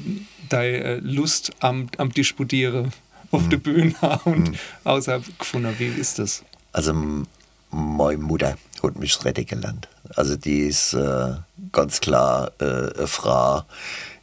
äh, 0.50 1.00
Lust 1.00 1.50
am, 1.60 1.88
am 1.96 2.12
Disputieren 2.12 2.92
auf 3.30 3.48
der 3.48 3.56
Bühne 3.56 3.94
und 4.24 4.52
außerhalb 4.84 5.38
gefunden? 5.38 5.74
Wie 5.78 5.86
ist 5.86 6.18
das? 6.18 6.44
Also 6.72 6.92
meine 7.70 8.18
Mutter 8.18 8.56
hat 8.82 8.96
mich 8.96 9.24
retten 9.24 9.46
gelernt. 9.46 9.88
Also 10.14 10.36
die 10.36 10.60
ist 10.60 10.92
äh, 10.92 11.34
ganz 11.72 12.00
klar 12.00 12.52
äh, 12.60 12.64
eine 12.64 13.06
Frau, 13.06 13.62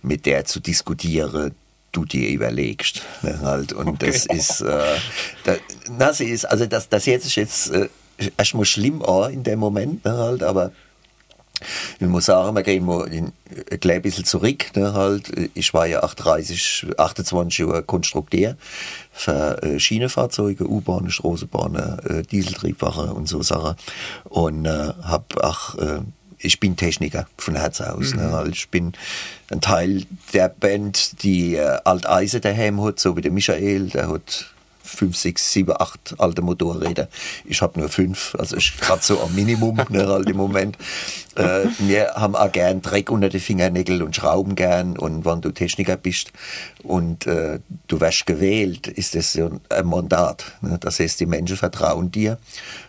mit 0.02 0.26
der 0.26 0.46
zu 0.46 0.60
diskutieren, 0.60 1.54
du 1.92 2.06
dir 2.06 2.30
überlegst. 2.30 3.02
Ne, 3.24 3.40
halt. 3.42 3.74
Und 3.74 4.04
das 4.04 4.26
ist, 4.28 4.62
äh, 4.62 4.98
da, 5.44 5.56
na, 5.90 6.14
sie 6.14 6.26
ist, 6.26 6.46
also 6.46 6.66
das, 6.66 6.90
das 6.90 7.06
jetzt 7.06 7.26
ist 7.26 7.36
jetzt 7.36 7.72
äh, 7.72 7.90
erstmal 8.38 8.66
schlimm 8.66 9.02
auch 9.02 9.30
in 9.30 9.44
dem 9.44 9.60
Moment, 9.60 10.06
ne, 10.06 10.16
halt, 10.18 10.44
aber 10.44 10.72
ich 12.00 12.08
muss 12.08 12.26
sagen, 12.26 12.56
wir 12.56 12.64
gehen 12.64 12.86
mal 12.86 13.08
in, 13.08 13.32
ein 13.72 13.80
klein 13.80 14.02
bisschen 14.02 14.26
zurück. 14.26 14.76
Ne, 14.76 14.94
halt. 14.94 15.32
Ich 15.54 15.74
war 15.74 15.86
ja 15.86 16.04
38, 16.04 16.88
28 16.98 17.60
Jahre 17.60 17.84
Konstrukteur 17.84 18.56
für 19.12 19.62
äh, 19.64 19.80
Schienenfahrzeuge, 19.80 20.68
U-Bahnen, 20.68 21.10
Straßenbahnen, 21.10 22.00
äh, 22.00 22.24
Dieseltriebwache 22.24 23.14
und 23.14 23.28
so 23.28 23.42
Sachen. 23.42 23.76
Und 24.26 24.66
äh, 24.66 24.94
hab 25.04 25.38
auch, 25.44 25.76
äh, 25.76 26.02
ich 26.38 26.60
bin 26.60 26.76
Techniker 26.76 27.28
von 27.38 27.56
Herz 27.56 27.82
aus. 27.82 28.14
Ne, 28.14 28.32
halt. 28.32 28.56
Ich 28.56 28.70
bin 28.70 28.94
ein 29.50 29.62
Teil 29.62 30.04
der 30.34 30.50
Band, 30.50 31.24
die 31.24 31.56
äh, 31.56 31.80
Alteisen 31.84 32.42
daheim 32.42 32.82
hat, 32.84 33.00
so 33.00 33.16
wie 33.16 33.22
der 33.22 33.32
Michael, 33.32 33.90
der 33.90 34.10
hat 34.10 34.55
fünf, 34.86 35.18
sechs, 35.18 35.52
sieben, 35.52 35.74
acht 35.80 36.16
alte 36.18 36.42
Motorräder. 36.42 37.10
Ich 37.46 37.62
habe 37.62 37.80
nur 37.80 37.90
fünf, 37.90 38.36
also 38.40 38.56
ich 38.56 38.78
gerade 38.78 39.04
so 39.04 39.20
am 39.22 39.34
Minimum 39.36 39.80
ne, 39.90 40.08
halt 40.08 40.30
im 40.30 40.38
Moment. 40.38 40.78
Äh, 41.36 41.66
wir 41.80 42.14
haben 42.16 42.36
auch 42.36 42.52
gern 42.52 42.82
Dreck 42.82 43.12
unter 43.12 43.30
die 43.30 43.40
Fingernägel 43.40 44.02
und 44.02 44.16
schrauben 44.16 44.56
gern 44.56 44.98
und 44.98 45.26
wenn 45.26 45.42
du 45.42 45.52
Techniker 45.52 45.98
bist 45.98 46.32
und 46.84 47.28
äh, 47.28 47.60
du 47.88 48.00
wirst 48.00 48.26
gewählt, 48.26 48.88
ist 48.88 49.16
das 49.16 49.34
so 49.34 49.60
ein 49.70 49.86
Mandat. 49.86 50.54
Ne? 50.62 50.78
Das 50.80 51.00
heißt, 51.00 51.20
die 51.20 51.26
Menschen 51.26 51.58
vertrauen 51.58 52.12
dir 52.12 52.38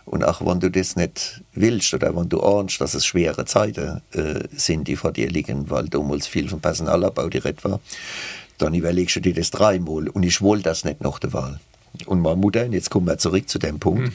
und 0.05 0.23
auch 0.23 0.45
wenn 0.45 0.59
du 0.59 0.71
das 0.71 0.95
nicht 0.95 1.41
willst 1.53 1.93
oder 1.93 2.15
wenn 2.15 2.29
du 2.29 2.41
ahnst, 2.41 2.79
dass 2.79 2.93
es 2.93 3.05
schwere 3.05 3.45
Zeiten 3.45 4.01
äh, 4.13 4.43
sind, 4.55 4.87
die 4.87 4.95
vor 4.95 5.11
dir 5.11 5.29
liegen, 5.29 5.69
weil 5.69 5.89
damals 5.89 6.27
viel 6.27 6.47
vom 6.47 6.61
Personalabbau 6.61 7.27
direkt 7.27 7.63
war, 7.65 7.79
dann 8.57 8.73
überlegst 8.73 9.15
du 9.17 9.19
dir 9.19 9.33
das 9.33 9.51
dreimal 9.51 10.07
und 10.07 10.23
ich 10.23 10.41
wollte 10.41 10.63
das 10.63 10.83
nicht 10.83 11.01
nach 11.01 11.19
der 11.19 11.33
Wahl. 11.33 11.59
Und 12.05 12.21
meine 12.21 12.35
Mutter, 12.35 12.65
und 12.65 12.73
jetzt 12.73 12.89
kommen 12.89 13.07
wir 13.07 13.17
zurück 13.17 13.49
zu 13.49 13.59
dem 13.59 13.79
Punkt, 13.79 14.11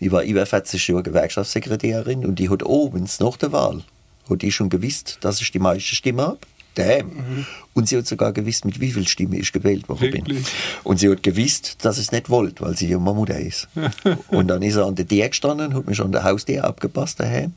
die 0.00 0.12
war 0.12 0.22
über 0.22 0.46
40 0.46 0.88
Jahre 0.88 1.02
Gewerkschaftssekretärin 1.02 2.24
und 2.24 2.38
die 2.38 2.48
hat 2.48 2.64
abends 2.64 3.20
nach 3.20 3.36
der 3.36 3.52
Wahl, 3.52 3.82
hat 4.28 4.42
die 4.42 4.52
schon 4.52 4.68
gewusst, 4.68 5.18
dass 5.20 5.40
ich 5.40 5.50
die 5.52 5.58
meiste 5.58 5.94
Stimme 5.94 6.22
habe. 6.22 6.38
Damn. 6.74 7.46
Und 7.74 7.88
sie 7.88 7.96
hat 7.96 8.06
sogar 8.06 8.32
gewusst, 8.32 8.64
mit 8.64 8.78
wie 8.78 8.92
viel 8.92 9.06
Stimme 9.08 9.36
ich 9.36 9.52
gewählt 9.52 9.88
worden 9.88 10.12
bin. 10.12 10.44
Und 10.84 11.00
sie 11.00 11.10
hat 11.10 11.24
gewusst, 11.24 11.84
dass 11.84 11.98
ich 11.98 12.04
es 12.04 12.12
nicht 12.12 12.30
wollte, 12.30 12.64
weil 12.64 12.76
sie 12.76 12.88
ja 12.88 12.98
meine 13.00 13.16
Mutter 13.16 13.38
ist. 13.38 13.68
und 14.28 14.46
dann 14.46 14.62
ist 14.62 14.76
er 14.76 14.86
an 14.86 14.94
der 14.94 15.08
Tür 15.08 15.28
gestanden, 15.28 15.74
hat 15.74 15.86
mich 15.86 16.00
an 16.00 16.12
der 16.12 16.22
Haustür 16.22 16.64
abgepasst 16.64 17.18
daheim 17.18 17.54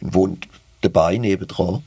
und 0.00 0.14
wohnt 0.14 0.48
dabei 0.82 1.16
nebendran. 1.16 1.82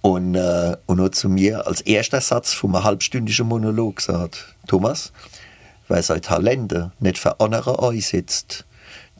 Und, 0.00 0.34
äh, 0.34 0.76
und 0.86 1.00
hat 1.00 1.14
zu 1.14 1.28
mir 1.28 1.66
als 1.66 1.80
erster 1.80 2.20
Satz 2.20 2.52
von 2.52 2.74
einem 2.74 2.84
halbstündigen 2.84 3.46
Monolog 3.46 3.96
gesagt, 3.96 4.54
Thomas, 4.66 5.12
wer 5.88 6.02
sein 6.02 6.22
Talente 6.22 6.92
nicht 7.00 7.18
für 7.18 7.40
andere 7.40 7.82
einsetzt, 7.88 8.64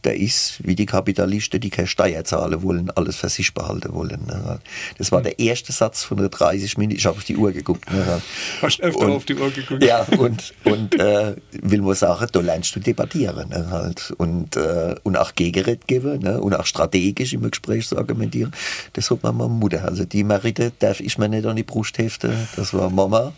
der 0.04 0.14
ist 0.16 0.64
wie 0.64 0.76
die 0.76 0.86
Kapitalisten, 0.86 1.58
die 1.60 1.70
keine 1.70 1.88
Steuer 1.88 2.22
zahlen 2.22 2.62
wollen, 2.62 2.88
alles 2.92 3.16
für 3.16 3.28
sich 3.28 3.52
behalten 3.52 3.92
wollen. 3.92 4.26
ne. 4.28 4.60
Das 4.96 5.10
war 5.10 5.20
der 5.22 5.40
erste 5.40 5.72
Satz 5.72 6.04
von 6.04 6.18
der 6.18 6.28
30 6.28 6.78
Minuten. 6.78 6.98
Ich 6.98 7.04
habe 7.06 7.16
auf 7.16 7.24
die 7.24 7.36
Uhr 7.36 7.50
geguckt. 7.50 7.92
ne. 7.92 8.22
Hast 8.62 8.80
öfter 8.80 9.06
Und- 9.06 9.10
auf 9.10 9.24
die 9.24 9.34
Uhr 9.34 9.50
geguckt? 9.50 9.82
Ja, 9.82 10.06
und, 10.16 10.54
und 10.62 10.94
äh, 11.00 11.34
will 11.50 11.82
man 11.82 11.96
sagen, 11.96 12.28
da 12.30 12.40
lernst 12.40 12.76
du 12.76 12.80
debattieren 12.80 13.48
ne, 13.48 13.70
halt. 13.72 14.12
und, 14.18 14.54
äh, 14.56 14.94
und 15.02 15.16
auch 15.18 15.34
Gegenrede 15.34 15.80
geben 15.84 16.20
ne, 16.20 16.40
und 16.40 16.54
auch 16.54 16.64
strategisch 16.66 17.32
im 17.32 17.50
Gespräch 17.50 17.88
zu 17.88 17.98
argumentieren. 17.98 18.52
Das 18.92 19.10
hat 19.10 19.24
meine 19.24 19.48
Mutter. 19.48 19.84
Also 19.84 20.04
die 20.04 20.22
Merite 20.22 20.70
darf 20.78 21.00
ich 21.00 21.18
mir 21.18 21.28
nicht 21.28 21.44
an 21.44 21.56
die 21.56 21.64
Brust 21.64 21.98
heften. 21.98 22.32
Das 22.54 22.72
war 22.72 22.88
Mama. 22.88 23.32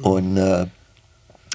Und 0.00 0.38
äh, 0.38 0.66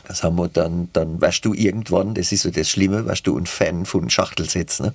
das 0.07 0.23
haben 0.23 0.37
wir 0.37 0.47
dann, 0.47 0.87
dann 0.93 1.19
wärst 1.19 1.43
du 1.43 1.53
irgendwann, 1.53 2.13
das 2.13 2.31
ist 2.31 2.43
so 2.43 2.49
das 2.49 2.69
Schlimme, 2.69 3.05
wärst 3.05 3.27
du 3.27 3.37
ein 3.37 3.45
Fan 3.45 3.85
von 3.85 4.09
Schachtelsätzen. 4.09 4.87
Ne? 4.87 4.93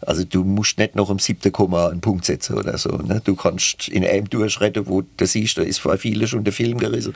Also 0.00 0.24
du 0.24 0.44
musst 0.44 0.78
nicht 0.78 0.94
noch 0.94 1.10
im 1.10 1.18
siebten 1.18 1.52
Komma 1.52 1.88
einen 1.88 2.00
Punkt 2.00 2.24
setzen 2.24 2.56
oder 2.56 2.78
so. 2.78 2.88
Ne? 2.90 3.20
Du 3.22 3.36
kannst 3.36 3.88
in 3.88 4.04
einem 4.04 4.30
durchretten, 4.30 4.86
wo 4.86 5.02
du 5.02 5.26
siehst, 5.26 5.58
da 5.58 5.62
ist 5.62 5.78
vor 5.78 5.98
vielen 5.98 6.26
schon 6.26 6.44
der 6.44 6.54
Film 6.54 6.78
gerissen. 6.78 7.14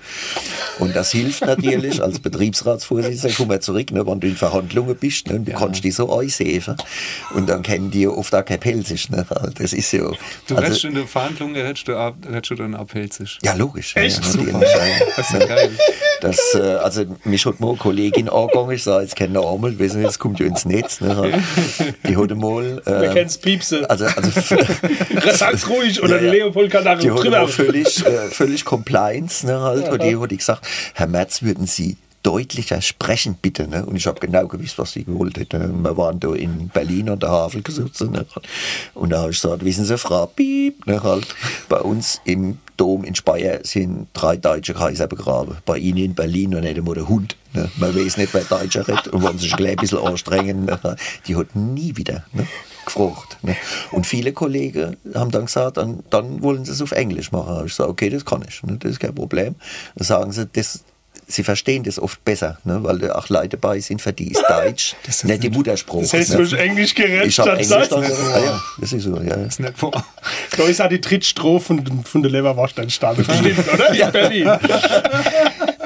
Und 0.79 0.95
das 0.95 1.13
hilft 1.13 1.41
natürlich 1.41 2.03
als 2.03 2.19
Betriebsratsvorsitzender, 2.19 3.35
komm 3.37 3.49
mal 3.49 3.61
zurück, 3.61 3.91
ne, 3.91 4.07
wenn 4.07 4.21
du 4.21 4.27
in 4.27 4.37
Verhandlungen 4.37 4.97
bist, 4.97 5.29
ne, 5.29 5.37
und 5.37 5.49
du 5.49 5.53
kannst 5.53 5.83
die 5.83 5.91
so 5.91 6.19
einsäfen 6.19 6.77
und 7.35 7.49
dann 7.49 7.63
kennen 7.63 7.91
die 7.91 8.07
oft 8.07 8.35
auch 8.35 8.45
kein 8.45 8.61
Pelzig. 8.61 9.09
Ne? 9.11 9.27
Das 9.55 9.73
ist 9.73 9.93
ja... 9.93 10.01
Du 10.47 10.57
also- 10.57 10.67
hättest 10.67 10.85
in 10.85 10.95
der 10.95 11.07
Verhandlung, 11.07 11.55
hättest 11.55 11.89
du, 11.89 11.97
ab, 11.97 12.17
du 12.21 12.55
dann 12.55 12.75
abhältst. 12.75 13.39
ja, 13.43 13.55
logisch. 13.55 13.97
Echt? 13.97 14.19
Ja, 14.19 14.31
Super. 14.31 14.61
ja, 14.61 14.87
ja. 14.87 14.95
Das 15.17 15.31
ist 15.31 15.41
ja 15.41 15.47
geil. 15.47 15.71
Das, 16.21 16.55
äh, 16.55 16.59
also 16.61 17.05
mich 17.25 17.45
hat 17.47 17.61
mal 17.61 17.69
eine 17.71 17.77
Kollegin 17.79 18.29
angegangen, 18.31 18.71
ich 18.73 18.83
sage 18.83 19.03
jetzt 19.05 19.17
keinen 19.17 19.33
Namen, 19.33 19.79
wissen 19.79 19.99
Sie, 19.99 20.05
jetzt 20.05 20.19
kommt 20.19 20.39
ja 20.41 20.47
ins 20.47 20.65
Netz. 20.65 21.01
Ne, 21.01 21.43
die 22.07 22.17
hat 22.17 22.37
mal... 22.37 22.83
Wir 22.85 23.03
Äh, 23.03 23.13
kennen 23.13 23.27
es 23.27 23.39
Piepse. 23.39 23.89
also, 23.89 24.05
also 24.07 24.31
Sag's 25.33 25.69
ruhig, 25.69 26.03
oder 26.03 26.17
Ja, 26.21 26.27
ja. 26.27 26.33
Leopold 26.33 26.71
kann 26.71 26.85
da 26.85 26.95
drüber. 26.97 27.49
völlig, 27.49 28.05
äh, 28.07 28.29
völlig 28.31 28.65
Compliance, 28.65 29.47
ne, 29.47 29.61
halt, 29.61 29.89
und 29.89 30.03
die 30.03 30.17
hat 30.17 30.29
gesagt, 30.31 30.67
Herr 30.95 31.07
Merz, 31.07 31.43
würden 31.43 31.67
Sie 31.67 31.97
deutlicher 32.23 32.83
sprechen, 32.83 33.37
bitte. 33.41 33.67
Ne? 33.67 33.85
Und 33.87 33.97
ich 33.97 34.07
habe 34.07 34.21
genau 34.21 34.47
gewusst, 34.47 34.79
was 34.79 34.93
sie 34.93 35.05
gewollt 35.05 35.39
hätte. 35.39 35.59
Wir 35.59 35.97
waren 35.97 36.21
da 36.21 36.35
in 36.35 36.69
Berlin 36.69 37.09
an 37.11 37.19
der 37.19 37.31
Havel 37.31 37.63
gesessen. 37.63 38.13
Ne? 38.13 38.27
Und 38.95 39.11
da 39.11 39.23
habe 39.23 39.31
ich 39.31 39.41
gesagt, 39.41 39.65
wissen 39.65 39.85
Sie, 39.85 39.97
Frau 39.97 40.27
Piep, 40.27 40.87
ne, 40.87 41.03
halt, 41.03 41.27
bei 41.69 41.81
uns 41.81 42.21
im 42.25 42.59
Dom 42.77 43.05
in 43.05 43.15
Speyer 43.15 43.61
sind 43.63 44.09
drei 44.13 44.37
deutsche 44.37 44.75
Kaiser 44.75 45.07
begraben. 45.07 45.57
Bei 45.65 45.79
Ihnen 45.79 45.99
in 45.99 46.15
Berlin 46.15 46.51
noch 46.51 46.61
nicht 46.61 46.79
einmal 46.79 46.95
der 46.95 47.09
Hund. 47.09 47.37
Ne? 47.53 47.71
Man 47.77 47.95
weiß 47.95 48.17
nicht, 48.17 48.33
wer 48.33 48.45
Deutscher 48.45 48.87
redet 48.87 49.09
und 49.09 49.23
wollen 49.23 49.39
sich 49.39 49.57
gleich 49.57 49.73
ein 49.73 49.77
bisschen 49.77 49.99
anstrengen. 49.99 50.65
Ne? 50.67 50.97
Die 51.27 51.37
hat 51.37 51.55
nie 51.57 51.97
wieder 51.97 52.25
ne? 52.33 52.47
gefragt. 52.85 53.39
Ne? 53.43 53.57
Und 53.93 54.07
viele 54.07 54.33
Kollegen 54.33 54.97
haben 55.15 55.31
dann 55.31 55.47
gesagt, 55.47 55.77
dann, 55.77 56.03
dann 56.11 56.43
wollen 56.43 56.65
sie 56.65 56.73
es 56.73 56.81
auf 56.81 56.93
Englisch 56.93 57.33
machen. 57.33 57.49
Da 57.49 57.55
habe 57.57 57.67
ich 57.67 57.73
gesagt, 57.73 57.91
okay, 57.91 58.11
das 58.11 58.25
kann 58.25 58.45
ich. 58.49 58.63
Ne? 58.63 58.77
Das 58.79 58.93
ist 58.93 59.01
kein 59.01 59.15
Problem. 59.15 59.57
Dann 59.97 60.07
sagen 60.07 60.33
sie, 60.33 60.47
das 60.47 60.85
sie 61.31 61.45
verstehen 61.45 61.85
das 61.85 61.99
oft 61.99 62.25
besser, 62.25 62.59
ne? 62.65 62.83
weil 62.83 63.11
auch 63.13 63.29
Leute 63.29 63.57
dabei 63.57 63.81
sind, 63.81 64.03
für 64.03 64.13
die 64.13 64.33
ist 64.33 64.45
Deutsch 64.49 64.95
Das 65.07 65.17
ist 65.17 65.25
nicht 65.25 65.43
die 65.43 65.51
Mutterspruch. 65.51 66.03
Das 66.03 66.13
heißt, 66.13 66.31
ne? 66.31 66.37
du 66.37 66.45
hast 66.45 66.53
Englisch 66.53 66.95
geredet 66.95 67.27
Ich 67.27 67.39
habe 67.39 67.65
statt 67.65 67.73
Englisch 67.73 67.89
dann, 67.89 68.05
ah, 68.05 68.45
ja, 68.45 68.63
das 68.79 68.93
ist 68.93 69.05
so, 69.05 69.17
ja. 69.17 69.37
Das 69.37 69.47
ist 69.47 69.61
nicht 69.61 69.83
wahr. 69.83 70.07
Da 70.57 70.65
ist 70.65 70.81
auch 70.81 70.89
die 70.89 71.01
Trittstrophe 71.01 71.67
von, 71.67 72.05
von 72.05 72.23
der 72.23 72.31
Leverwurst 72.31 72.79
entstanden. 72.79 73.25
Bestimmt, 73.27 73.73
oder? 73.73 73.91
In 73.93 74.13
Berlin. 74.13 74.51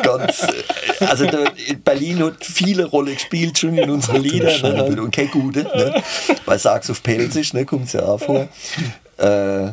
ganz, 0.05 0.43
äh, 0.43 1.05
also 1.05 1.25
in 1.25 1.83
Berlin 1.83 2.25
hat 2.25 2.45
viele 2.45 2.85
Rolle 2.85 3.15
gespielt 3.15 3.59
schon 3.59 3.77
in 3.77 3.91
unseren 3.91 4.23
Liedern 4.23 4.61
ne, 4.63 4.79
halt, 4.79 4.99
und 4.99 5.15
keine 5.15 5.29
gute. 5.29 5.63
Ne? 5.63 6.03
Weil 6.45 6.59
sag's 6.59 6.91
auf 6.91 7.03
Pelzisch, 7.03 7.53
ne, 7.53 7.65
kommt 7.65 7.93
ja 7.93 8.03
auch 8.03 8.21
vor. 8.21 8.49
Äh, 9.19 9.73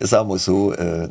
sagen 0.00 0.28
wir 0.28 0.38
so, 0.38 0.72
äh, 0.74 1.08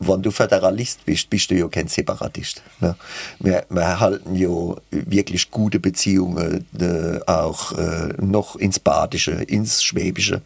wenn 0.00 0.22
du 0.22 0.30
Föderalist 0.30 1.04
bist, 1.04 1.30
bist 1.30 1.50
du 1.50 1.54
ja 1.54 1.68
kein 1.68 1.88
Separatist. 1.88 2.62
Ne? 2.80 2.94
Wir, 3.38 3.64
wir 3.70 4.00
halten 4.00 4.34
ja 4.36 4.74
wirklich 4.90 5.50
gute 5.50 5.78
Beziehungen 5.80 6.66
äh, 6.78 7.20
auch 7.26 7.72
äh, 7.72 8.08
noch 8.20 8.56
ins 8.56 8.78
Badische, 8.78 9.32
ins 9.32 9.82
Schwäbische. 9.82 10.42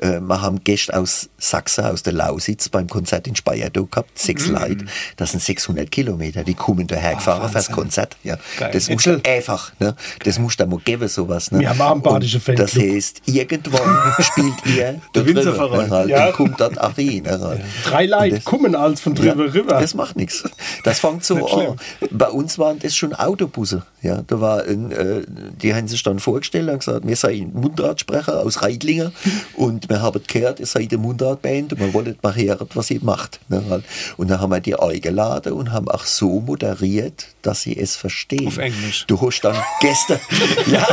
Äh, 0.00 0.20
wir 0.20 0.40
haben 0.40 0.62
Gäste 0.64 0.96
aus 0.96 1.28
Sachsen, 1.38 1.84
aus 1.84 2.02
der 2.02 2.12
Lausitz 2.12 2.68
beim 2.68 2.86
Konzert 2.88 3.26
in 3.26 3.36
Speyer 3.36 3.70
gehabt, 3.70 4.18
sechs 4.18 4.46
Leute. 4.46 4.84
Das 5.16 5.32
sind 5.32 5.42
600 5.42 5.90
Kilometer, 5.90 6.44
die 6.44 6.54
kommen 6.54 6.86
daher 6.86 7.14
gefahren 7.14 7.42
fürs 7.50 7.54
Wahnsinn. 7.68 7.74
Konzert. 7.74 8.16
Ja. 8.22 8.36
Geil. 8.58 8.70
Das 8.72 8.88
musst 8.90 9.06
du 9.06 9.20
einfach, 9.24 9.72
ne? 9.80 9.94
das 10.24 10.38
musst 10.38 10.60
du 10.60 10.66
mal 10.66 10.78
geben, 10.80 11.08
sowas. 11.08 11.50
Ne? 11.52 11.60
Wir 11.60 11.70
haben 11.70 11.80
auch 11.80 11.92
einen 11.92 12.02
badischen 12.02 12.40
Und 12.46 12.58
Das 12.58 12.72
Fanclub. 12.72 12.94
heißt, 12.94 13.22
irgendwann 13.26 14.14
spielt 14.20 14.66
ihr 14.66 15.00
drüber, 15.12 15.26
Winzerverein. 15.40 15.88
ne, 15.88 15.90
halt, 15.90 16.08
Ja. 16.10 16.26
und 16.26 16.32
kommt 16.34 16.60
dort 16.60 16.80
auch 16.80 16.96
Ne, 17.38 17.44
halt. 17.44 17.60
Drei 17.84 18.06
Leute 18.06 18.40
kommen 18.40 18.74
als 18.74 19.00
von 19.00 19.14
drüber 19.14 19.46
ja, 19.46 19.52
rüber. 19.52 19.80
Das 19.80 19.94
macht 19.94 20.16
nichts. 20.16 20.44
Das 20.84 21.00
fängt 21.00 21.24
so 21.24 21.46
an. 21.58 21.76
Bei 22.10 22.28
uns 22.28 22.58
waren 22.58 22.78
das 22.78 22.96
schon 22.96 23.14
Autobusse. 23.14 23.82
Ja, 24.02 24.22
da 24.26 24.40
war 24.40 24.64
ein, 24.64 24.90
äh, 24.92 25.22
die 25.60 25.74
haben 25.74 25.86
sich 25.86 26.02
dann 26.02 26.20
vorgestellt 26.20 26.70
und 26.70 26.78
gesagt, 26.78 27.06
wir 27.06 27.16
seien 27.16 27.52
Mundartsprecher 27.52 28.40
aus 28.40 28.62
Reidlinger 28.62 29.12
und 29.56 29.90
wir 29.90 30.00
haben 30.00 30.22
gehört, 30.26 30.58
ihr 30.58 30.66
seid 30.66 30.90
eine 30.90 30.98
Mundartband 31.02 31.74
und 31.74 31.80
wir 31.80 31.92
wollen 31.92 32.16
mal 32.22 32.34
hören, 32.34 32.66
was 32.74 32.90
ihr 32.90 33.00
macht. 33.02 33.40
Ne, 33.48 33.62
halt. 33.68 33.84
Und 34.16 34.30
dann 34.30 34.40
haben 34.40 34.50
wir 34.50 34.60
die 34.60 34.74
eingeladen 34.74 35.52
und 35.52 35.72
haben 35.72 35.88
auch 35.88 36.04
so 36.04 36.40
moderiert, 36.40 37.26
dass 37.42 37.62
sie 37.62 37.76
es 37.76 37.96
verstehen. 37.96 38.48
Auf 38.48 38.58
Englisch. 38.58 39.04
Du 39.06 39.20
hast 39.20 39.42
dann 39.42 39.56
Gäste. 39.80 40.18
ja. 40.70 40.86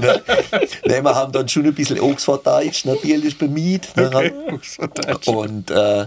ne, 0.00 0.22
ne, 0.86 1.04
wir 1.04 1.14
haben 1.14 1.32
dann 1.32 1.48
schon 1.48 1.66
ein 1.66 1.74
bisschen 1.74 2.00
Oxford-Deutsch 2.00 2.86
natürlich 2.86 3.36
bemüht. 3.36 3.88
Ne, 3.96 4.10
halt. 4.12 4.34
Oxford-Deutsch. 4.50 5.28
Und, 5.28 5.59
äh, 5.70 6.06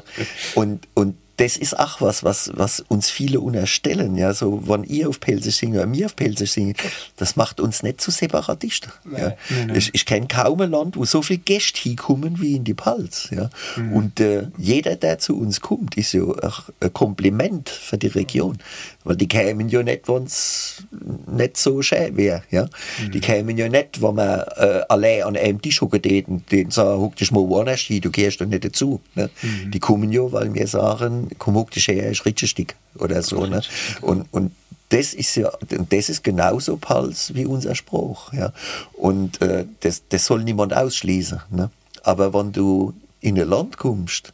und, 0.55 0.87
und 0.93 1.15
das 1.37 1.57
ist 1.57 1.77
auch 1.79 1.99
was, 1.99 2.23
was, 2.23 2.51
was 2.53 2.79
uns 2.79 3.09
viele 3.09 3.39
unterstellen. 3.39 4.15
Ja, 4.15 4.33
so, 4.33 4.67
wenn 4.67 4.83
ihr 4.83 5.09
auf 5.09 5.19
Pelzisch 5.19 5.57
singt 5.57 5.75
oder 5.75 5.87
mir 5.87 6.05
auf 6.05 6.15
Pelzisch 6.15 6.51
singt, 6.51 6.77
das 7.17 7.35
macht 7.35 7.59
uns 7.59 7.81
nicht 7.81 8.01
zu 8.01 8.11
Separatisten. 8.11 8.91
Ja. 9.11 9.29
nee, 9.49 9.65
nee. 9.65 9.77
Ich, 9.77 9.93
ich 9.93 10.05
kenne 10.05 10.27
kaum 10.27 10.61
ein 10.61 10.69
Land, 10.69 10.95
wo 10.95 11.05
so 11.05 11.21
viele 11.21 11.39
Gäste 11.39 11.81
hinkommen 11.81 12.39
wie 12.39 12.55
in 12.55 12.63
die 12.63 12.75
Palz. 12.75 13.29
Ja. 13.31 13.49
Mhm. 13.75 13.93
Und 13.93 14.19
äh, 14.19 14.47
jeder, 14.57 14.95
der 14.95 15.17
zu 15.17 15.37
uns 15.37 15.59
kommt, 15.61 15.97
ist 15.97 16.13
ja 16.13 16.23
auch 16.23 16.63
ein 16.79 16.93
Kompliment 16.93 17.69
für 17.69 17.97
die 17.97 18.07
Region. 18.07 18.59
Weil 19.03 19.17
die 19.17 19.27
kämen 19.27 19.69
ja 19.69 19.83
nicht, 19.83 20.07
wenn 20.07 20.23
es 20.23 20.83
nicht 21.27 21.57
so 21.57 21.81
schön 21.81 22.15
wäre. 22.15 22.43
Ja. 22.51 22.65
Mhm. 23.01 23.11
Die 23.11 23.19
kämen 23.19 23.57
ja 23.57 23.67
nicht, 23.67 24.01
wenn 24.01 24.15
man 24.15 24.39
äh, 24.55 24.81
allein 24.87 25.23
an 25.23 25.37
einem 25.37 25.61
Tisch 25.61 25.81
hocken 25.81 26.23
und 26.27 26.51
den 26.51 26.71
sagen, 26.71 27.01
huck 27.01 27.15
dich 27.15 27.31
mal 27.31 27.47
woanders 27.47 27.81
hin, 27.81 28.01
du 28.01 28.11
gehst 28.11 28.39
doch 28.39 28.45
nicht 28.45 28.63
dazu. 28.63 29.01
Ne. 29.15 29.29
Mhm. 29.41 29.71
Die 29.71 29.79
kommen 29.79 30.11
ja, 30.11 30.31
weil 30.31 30.53
wir 30.53 30.67
sagen, 30.67 31.29
komm 31.37 31.55
huck 31.55 31.71
dich 31.71 31.87
her, 31.87 32.09
ist 32.09 32.25
Ritschestick 32.25 32.75
oder 32.97 33.21
so. 33.21 33.45
Ne. 33.45 33.61
Und, 34.01 34.25
und 34.31 34.51
das 34.89 35.13
ist 35.13 35.35
ja, 35.35 35.51
das 35.89 36.09
ist 36.09 36.23
genauso 36.23 36.77
Pals 36.77 37.33
wie 37.33 37.45
unser 37.45 37.75
Spruch. 37.75 38.31
Ja. 38.31 38.53
Und 38.93 39.41
äh, 39.41 39.65
das, 39.81 40.03
das 40.07 40.25
soll 40.25 40.43
niemand 40.43 40.73
ausschließen. 40.73 41.41
Ne. 41.51 41.71
Aber 42.03 42.33
wenn 42.33 42.51
du 42.51 42.93
in 43.19 43.39
ein 43.39 43.47
Land 43.47 43.77
kommst 43.77 44.33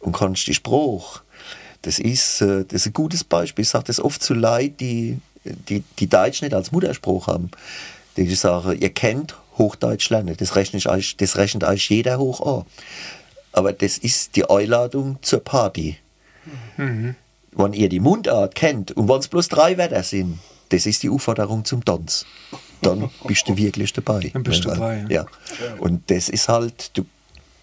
und 0.00 0.16
kannst 0.16 0.46
die 0.46 0.54
Spruch, 0.54 1.22
das 1.82 1.98
ist, 1.98 2.40
äh, 2.42 2.64
das 2.64 2.82
ist 2.82 2.86
ein 2.86 2.92
gutes 2.92 3.24
Beispiel. 3.24 3.62
Ich 3.62 3.68
sage 3.68 3.84
das 3.84 4.00
oft 4.00 4.22
zu 4.22 4.34
Leuten, 4.34 4.76
die, 4.78 5.18
die, 5.44 5.82
die 5.98 6.08
Deutsch 6.08 6.42
nicht 6.42 6.54
als 6.54 6.72
Muttersprache 6.72 7.32
haben. 7.32 7.50
Die 8.16 8.34
sagen, 8.34 8.78
ihr 8.78 8.90
kennt 8.90 9.36
Hochdeutsch 9.56 10.10
lernen, 10.10 10.36
das 10.36 10.56
rechnet 10.56 10.86
euch, 10.86 11.16
das 11.16 11.36
rechnet 11.36 11.64
euch 11.64 11.88
jeder 11.90 12.18
hoch 12.18 12.40
an. 12.58 12.66
Aber 13.52 13.72
das 13.72 13.98
ist 13.98 14.36
die 14.36 14.48
Einladung 14.48 15.18
zur 15.22 15.40
Party. 15.40 15.96
Wenn 17.52 17.72
ihr 17.72 17.88
die 17.88 18.00
Mundart 18.00 18.54
kennt 18.54 18.92
und 18.92 19.08
wenn 19.08 19.18
es 19.18 19.28
bloß 19.28 19.48
drei 19.48 19.76
Wörter 19.76 20.02
sind, 20.02 20.38
das 20.68 20.86
ist 20.86 21.02
die 21.02 21.10
Aufforderung 21.10 21.64
zum 21.64 21.84
Tanz. 21.84 22.24
Dann 22.80 23.10
bist 23.24 23.48
du 23.48 23.56
wirklich 23.56 23.92
dabei. 23.92 24.30
Dann 24.32 24.42
bist 24.42 24.64
du 24.64 24.68
dabei, 24.68 25.04
Ja. 25.08 25.26
Und 25.78 26.10
das 26.10 26.28
ist 26.28 26.48
halt 26.48 26.92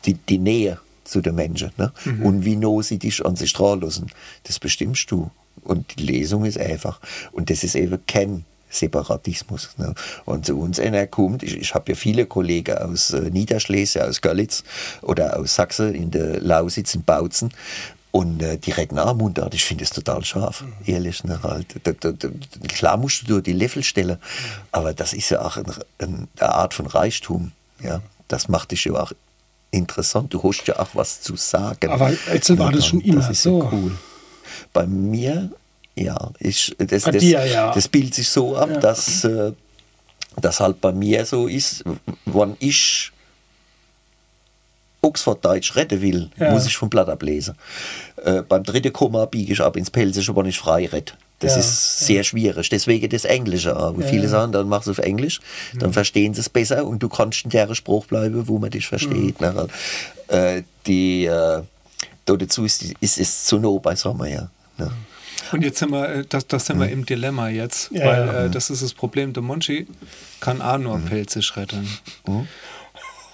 die, 0.06 0.14
die 0.14 0.38
Nähe 0.38 0.80
zu 1.08 1.22
den 1.22 1.36
Menschen. 1.36 1.72
Ne? 1.78 1.92
Und 2.24 2.46
wie 2.46 2.56
no 2.56 2.82
sie 2.82 3.00
dich 3.00 3.26
an 3.26 3.36
sich 3.36 3.54
dran 3.54 3.82
lassen, 3.82 4.12
das 4.44 4.60
bestimmst 4.60 5.10
du. 5.12 5.32
Und 5.64 5.98
die 5.98 6.04
Lesung 6.04 6.46
ist 6.46 6.60
einfach. 6.60 7.00
Und 7.32 7.50
das 7.50 7.64
ist 7.64 7.76
eben 7.76 8.00
kein 8.06 8.46
Separatismus. 8.70 9.70
Ne? 9.78 9.94
Und 10.26 10.46
zu 10.46 10.60
uns 10.60 10.80
einer 10.80 11.08
kommt, 11.08 11.44
ich, 11.44 11.58
ich 11.58 11.74
habe 11.74 11.92
ja 11.92 11.96
viele 11.96 12.26
Kollegen 12.26 12.78
aus 12.78 13.12
äh, 13.12 13.30
Niederschlesien, 13.30 14.06
aus 14.06 14.22
Görlitz 14.22 14.64
oder 15.02 15.40
aus 15.40 15.56
Sachsen 15.56 15.96
in 15.96 16.12
der 16.12 16.42
Lausitz, 16.42 16.96
in 16.96 17.04
Bautzen. 17.04 17.52
Und 18.12 18.42
äh, 18.42 18.58
die 18.58 18.72
reden 18.72 19.00
auch 19.00 19.16
Mundart. 19.16 19.54
Ich 19.54 19.64
finde 19.64 19.84
es 19.84 19.92
total 19.92 20.24
scharf, 20.26 20.64
ehrlich. 20.86 21.24
Ne, 21.24 21.42
halt. 21.44 21.76
da, 21.84 21.92
da, 21.92 22.12
da, 22.12 22.30
klar 22.68 22.98
musst 22.98 23.24
du 23.24 23.28
durch 23.28 23.44
die 23.44 23.54
Level 23.54 23.84
stellen, 23.84 24.18
aber 24.72 24.94
das 24.94 25.14
ist 25.14 25.30
ja 25.30 25.42
auch 25.42 25.58
ein, 25.58 25.66
ein, 26.00 26.28
eine 26.40 26.50
Art 26.50 26.74
von 26.74 26.88
Reichtum. 26.88 27.52
Ja? 27.82 28.02
Das 28.28 28.48
macht 28.48 28.72
dich 28.72 28.86
ja 28.86 28.94
auch 28.94 29.12
interessant. 29.78 30.34
Du 30.34 30.42
hast 30.44 30.66
ja 30.68 30.80
auch 30.80 30.90
was 30.94 31.22
zu 31.22 31.36
sagen. 31.36 31.90
Aber 31.92 32.12
Etzel 32.32 32.58
war 32.60 32.72
das 32.72 32.86
schon 32.88 33.02
immer 33.02 33.30
ist 33.30 33.44
so. 33.44 33.62
Ja 33.64 33.70
cool. 33.72 33.92
Bei 34.74 34.86
mir, 34.86 35.52
ja, 35.96 36.32
ich, 36.40 36.76
das, 36.78 37.04
das, 37.04 37.18
dir, 37.18 37.46
ja. 37.46 37.74
das 37.74 37.88
bildet 37.88 38.16
sich 38.16 38.30
so 38.30 38.56
ab, 38.56 38.82
dass 38.82 39.24
äh, 39.24 39.54
das 40.42 40.60
halt 40.60 40.82
bei 40.82 40.92
mir 40.92 41.26
so 41.26 41.48
ist, 41.48 41.84
wenn 42.26 42.56
ich 42.60 43.12
Oxford-Deutsch 45.02 45.76
retten 45.76 46.02
will, 46.02 46.30
Ja. 46.38 46.52
muss 46.52 46.66
ich 46.66 46.76
vom 46.76 46.90
Blatt 46.90 47.10
ablesen. 47.10 47.56
Äh, 48.24 48.42
beim 48.42 48.64
dritten 48.64 48.92
Komma 48.92 49.26
biege 49.26 49.54
ich 49.54 49.62
ab 49.62 49.78
ins 49.78 49.90
Pelzische, 49.92 50.36
wenn 50.36 50.46
ich 50.48 50.58
frei 50.60 50.86
rede. 50.88 51.14
Das 51.40 51.54
Ja, 51.54 51.60
ist 51.60 52.00
sehr 52.06 52.24
schwierig. 52.24 52.70
Deswegen 52.70 53.10
das 53.10 53.24
Englische. 53.26 53.76
Aber 53.76 54.02
viele 54.02 54.28
sagen, 54.28 54.52
dann 54.52 54.68
machst 54.68 54.88
du 54.88 54.92
auf 54.92 54.98
Englisch, 54.98 55.40
dann 55.80 55.94
verstehen 55.94 56.34
sie 56.34 56.42
es 56.42 56.50
besser 56.50 56.86
und 56.86 57.04
du 57.04 57.10
kannst 57.10 57.44
in 57.44 57.52
der 57.52 57.74
Spruch 57.76 58.06
bleiben, 58.08 58.48
wo 58.48 58.58
man 58.58 58.72
dich 58.72 58.88
versteht. 58.88 59.40
Ne? 59.40 59.68
Äh, 60.30 60.64
die, 60.88 61.26
äh, 61.26 61.62
da 62.26 62.36
dazu 62.36 62.66
ist, 62.66 62.84
ist 63.00 63.20
es 63.20 63.46
zu 63.46 63.60
nah 63.60 63.78
bei 63.78 63.96
Sommer, 63.96 64.28
ja. 64.28 64.50
Ne? 64.78 64.92
Und 65.52 65.64
jetzt 65.64 65.78
sind 65.80 65.92
wir, 65.92 66.10
äh, 66.10 66.26
das, 66.28 66.48
das 66.48 66.66
sind 66.66 66.80
wir 66.80 66.90
im 66.90 67.06
Dilemma 67.06 67.50
jetzt, 67.50 67.92
Ja, 67.92 68.06
weil 68.06 68.28
ja. 68.28 68.46
Äh, 68.46 68.50
das 68.50 68.70
ist 68.72 68.82
das 68.82 68.94
Problem. 68.94 69.34
Der 69.34 69.44
Monchi 69.44 69.88
kann 70.40 70.62
auch 70.62 70.78
nur 70.80 71.00
Pelzisch 71.00 71.56
retten. 71.56 71.88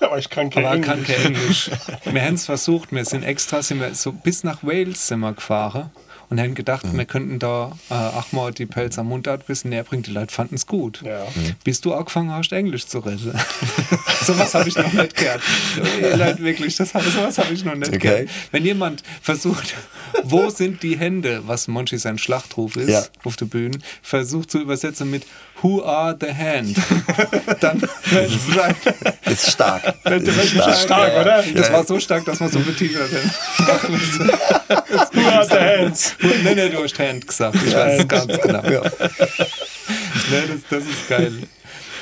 Aber 0.02 0.18
ich 0.18 0.30
kann 0.30 0.50
kein 0.50 0.66
Aber 0.66 0.76
er 0.76 0.82
kann 0.82 1.00
Englisch. 1.06 1.16
kein 1.16 1.36
Englisch. 1.36 1.72
wir 2.12 2.22
haben 2.22 2.34
es 2.36 2.46
versucht, 2.46 2.92
wir 2.92 3.06
sind 3.06 3.24
extra, 3.24 3.64
sind 3.64 3.80
wir 3.80 3.96
so 3.96 4.12
bis 4.12 4.44
nach 4.44 4.62
Wales 4.62 5.08
sind 5.08 5.22
wir 5.22 5.32
gefahren 5.34 5.90
und 6.30 6.40
haben 6.40 6.56
gedacht, 6.56 6.86
wir 6.92 7.06
könnten 7.06 7.40
da 7.40 7.78
äh, 7.90 7.94
auch 7.94 8.32
mal 8.32 8.52
die 8.52 8.66
Pelzer 8.66 9.04
Mundart 9.04 9.48
wissen 9.50 9.70
näher 9.70 9.84
bringen. 9.84 10.04
Die 10.04 10.12
Leute 10.12 10.34
fanden 10.34 10.56
es 10.56 10.66
gut. 10.68 11.02
Ja. 11.04 11.26
Bis 11.64 11.82
du 11.82 11.94
angefangen 11.94 12.32
hast, 12.32 12.52
Englisch 12.52 12.88
zu 12.88 13.00
reden. 13.00 13.34
sowas 14.24 14.54
habe 14.54 14.68
ich 14.70 14.76
noch 14.76 14.92
nicht 14.94 15.16
gehört. 15.16 15.42
Ihr 16.02 16.18
Leute, 16.18 16.44
wirklich, 16.44 16.76
das, 16.76 16.90
sowas 16.92 17.38
habe 17.38 17.54
ich 17.54 17.64
noch 17.66 17.76
nicht 17.76 17.90
Okay. 17.90 17.98
gehört. 18.00 18.30
Wenn 18.52 18.66
jemand 18.66 19.04
versucht, 19.22 19.76
wo 20.24 20.50
sind 20.50 20.82
die 20.84 20.98
Hände, 20.98 21.42
was 21.46 21.68
Monchi 21.68 21.98
sein 21.98 22.18
Schlachtruf 22.18 22.76
ist 22.76 22.90
Ja. 22.90 23.04
auf 23.24 23.36
der 23.36 23.46
Bühne, 23.46 23.78
versucht 24.02 24.52
zu 24.52 24.60
übersetzen 24.60 25.10
mit 25.12 25.26
Who 25.64 25.82
are 25.82 26.14
the 26.20 26.34
hand? 26.34 26.76
Dann 27.62 27.80
Das 28.12 28.32
ist 28.32 29.52
stark. 29.52 29.82
Das 30.04 30.22
ist 30.28 30.58
war 30.58 30.74
stark, 30.74 31.14
oder? 31.22 31.42
Das 31.56 31.72
war 31.72 31.86
so 31.86 32.00
stark, 32.00 32.26
dass 32.26 32.42
man 32.42 32.52
so 32.52 32.60
betitelt 32.60 33.10
hat. 33.10 33.90
Who 35.14 35.28
are 35.30 35.46
the 35.46 35.56
hands? 35.56 36.16
nee, 36.22 36.54
nee, 36.54 36.70
du 36.70 36.84
hast 36.84 37.00
Hand 37.00 37.26
gesagt. 37.26 37.56
Ich 37.66 37.74
weiß 37.74 38.02
es 38.02 38.08
ganz 38.10 38.38
genau. 38.42 38.62
Nee, 38.62 38.80
das, 40.48 40.62
das 40.70 40.84
ist 40.84 41.08
geil. 41.08 41.32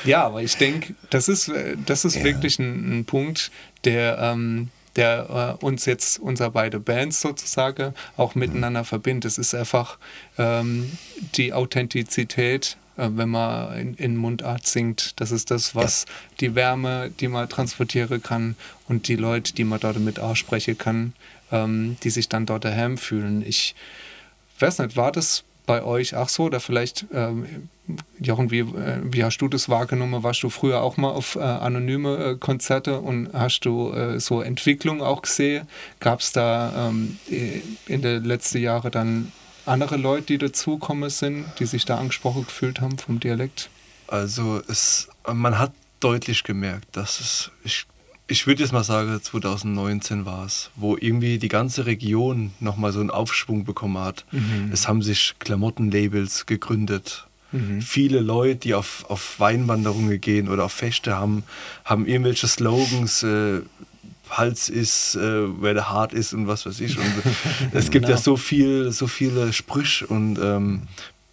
Ja, 0.03 0.23
aber 0.23 0.41
ich 0.41 0.57
denke, 0.57 0.95
das 1.11 1.27
ist, 1.27 1.49
äh, 1.49 1.77
das 1.85 2.05
ist 2.05 2.23
wirklich 2.23 2.57
ein, 2.57 3.01
ein 3.01 3.05
Punkt, 3.05 3.51
der, 3.83 4.17
ähm, 4.19 4.69
der 4.95 5.57
äh, 5.61 5.65
uns 5.65 5.85
jetzt, 5.85 6.19
unser 6.19 6.49
beide 6.49 6.79
Bands 6.79 7.21
sozusagen, 7.21 7.93
auch 8.17 8.33
miteinander 8.35 8.83
verbindet. 8.83 9.25
Es 9.25 9.37
ist 9.37 9.53
einfach 9.53 9.97
ähm, 10.37 10.91
die 11.35 11.53
Authentizität, 11.53 12.77
wenn 12.95 13.29
man 13.29 13.77
in, 13.77 13.93
in 13.95 14.17
Mundart 14.17 14.67
singt. 14.67 15.19
Das 15.19 15.31
ist 15.31 15.51
das, 15.51 15.75
was 15.75 16.05
die 16.39 16.55
Wärme, 16.55 17.11
die 17.19 17.27
man 17.27 17.49
transportieren 17.49 18.21
kann 18.21 18.55
und 18.87 19.07
die 19.07 19.15
Leute, 19.15 19.53
die 19.53 19.63
man 19.63 19.79
dort 19.79 19.99
mit 19.99 20.19
aussprechen 20.19 20.77
kann, 20.77 21.13
ähm, 21.51 21.97
die 22.03 22.09
sich 22.09 22.29
dann 22.29 22.45
dort 22.45 22.65
daheim 22.65 22.97
fühlen. 22.97 23.43
Ich 23.45 23.75
weiß 24.59 24.79
nicht, 24.79 24.95
war 24.95 25.11
das 25.11 25.43
bei 25.65 25.83
euch 25.83 26.15
auch 26.15 26.29
so? 26.29 26.43
Oder 26.43 26.59
vielleicht, 26.59 27.05
ähm, 27.13 27.69
Jochen, 28.19 28.51
wie, 28.51 28.59
äh, 28.59 28.99
wie 29.03 29.23
hast 29.23 29.37
du 29.37 29.47
das 29.47 29.69
wahrgenommen? 29.69 30.23
Warst 30.23 30.43
du 30.43 30.49
früher 30.49 30.81
auch 30.81 30.97
mal 30.97 31.09
auf 31.09 31.35
äh, 31.35 31.39
anonyme 31.39 32.17
äh, 32.17 32.35
Konzerte 32.35 32.99
und 32.99 33.29
hast 33.33 33.61
du 33.61 33.91
äh, 33.91 34.19
so 34.19 34.41
Entwicklung 34.41 35.01
auch 35.01 35.21
gesehen? 35.21 35.67
Gab 35.99 36.21
es 36.21 36.31
da 36.31 36.89
ähm, 36.89 37.17
in 37.87 38.01
den 38.01 38.23
letzten 38.23 38.59
Jahren 38.59 38.91
dann 38.91 39.31
andere 39.65 39.97
Leute, 39.97 40.27
die 40.27 40.37
dazugekommen 40.37 41.09
sind, 41.09 41.45
die 41.59 41.65
sich 41.65 41.85
da 41.85 41.97
angesprochen 41.97 42.45
gefühlt 42.45 42.81
haben 42.81 42.97
vom 42.97 43.19
Dialekt? 43.19 43.69
Also 44.07 44.61
es, 44.67 45.07
man 45.31 45.57
hat 45.57 45.71
deutlich 45.99 46.43
gemerkt, 46.43 46.95
dass 46.97 47.19
es, 47.19 47.51
ich, 47.63 47.85
ich 48.27 48.47
würde 48.47 48.63
jetzt 48.63 48.73
mal 48.73 48.83
sagen, 48.83 49.21
2019 49.21 50.25
war 50.25 50.45
es, 50.45 50.71
wo 50.75 50.97
irgendwie 50.97 51.37
die 51.37 51.47
ganze 51.47 51.85
Region 51.85 52.53
nochmal 52.59 52.91
so 52.91 52.99
einen 52.99 53.11
Aufschwung 53.11 53.63
bekommen 53.63 53.97
hat. 53.97 54.25
Mhm. 54.31 54.71
Es 54.73 54.87
haben 54.87 55.01
sich 55.01 55.35
Klamottenlabels 55.39 56.45
gegründet. 56.45 57.27
Mhm. 57.51 57.81
Viele 57.81 58.19
Leute, 58.19 58.55
die 58.55 58.73
auf, 58.73 59.05
auf 59.09 59.39
Weinwanderungen 59.39 60.19
gehen 60.21 60.49
oder 60.49 60.65
auf 60.65 60.73
Feste 60.73 61.15
haben, 61.15 61.43
haben 61.85 62.05
irgendwelche 62.07 62.47
Slogans, 62.47 63.23
äh, 63.23 63.61
Hals 64.31 64.69
ist, 64.69 65.15
äh, 65.15 65.61
wer 65.61 65.73
der 65.73 65.89
hart 65.89 66.13
ist 66.13 66.33
und 66.33 66.47
was 66.47 66.65
weiß 66.65 66.79
ich. 66.79 66.97
Und 66.97 67.05
es 67.73 67.91
gibt 67.91 68.05
genau. 68.05 68.17
ja 68.17 68.21
so 68.21 68.37
viel, 68.37 68.91
so 68.91 69.07
viele 69.07 69.53
Sprüche 69.53 70.07
und 70.07 70.39
ähm, 70.39 70.83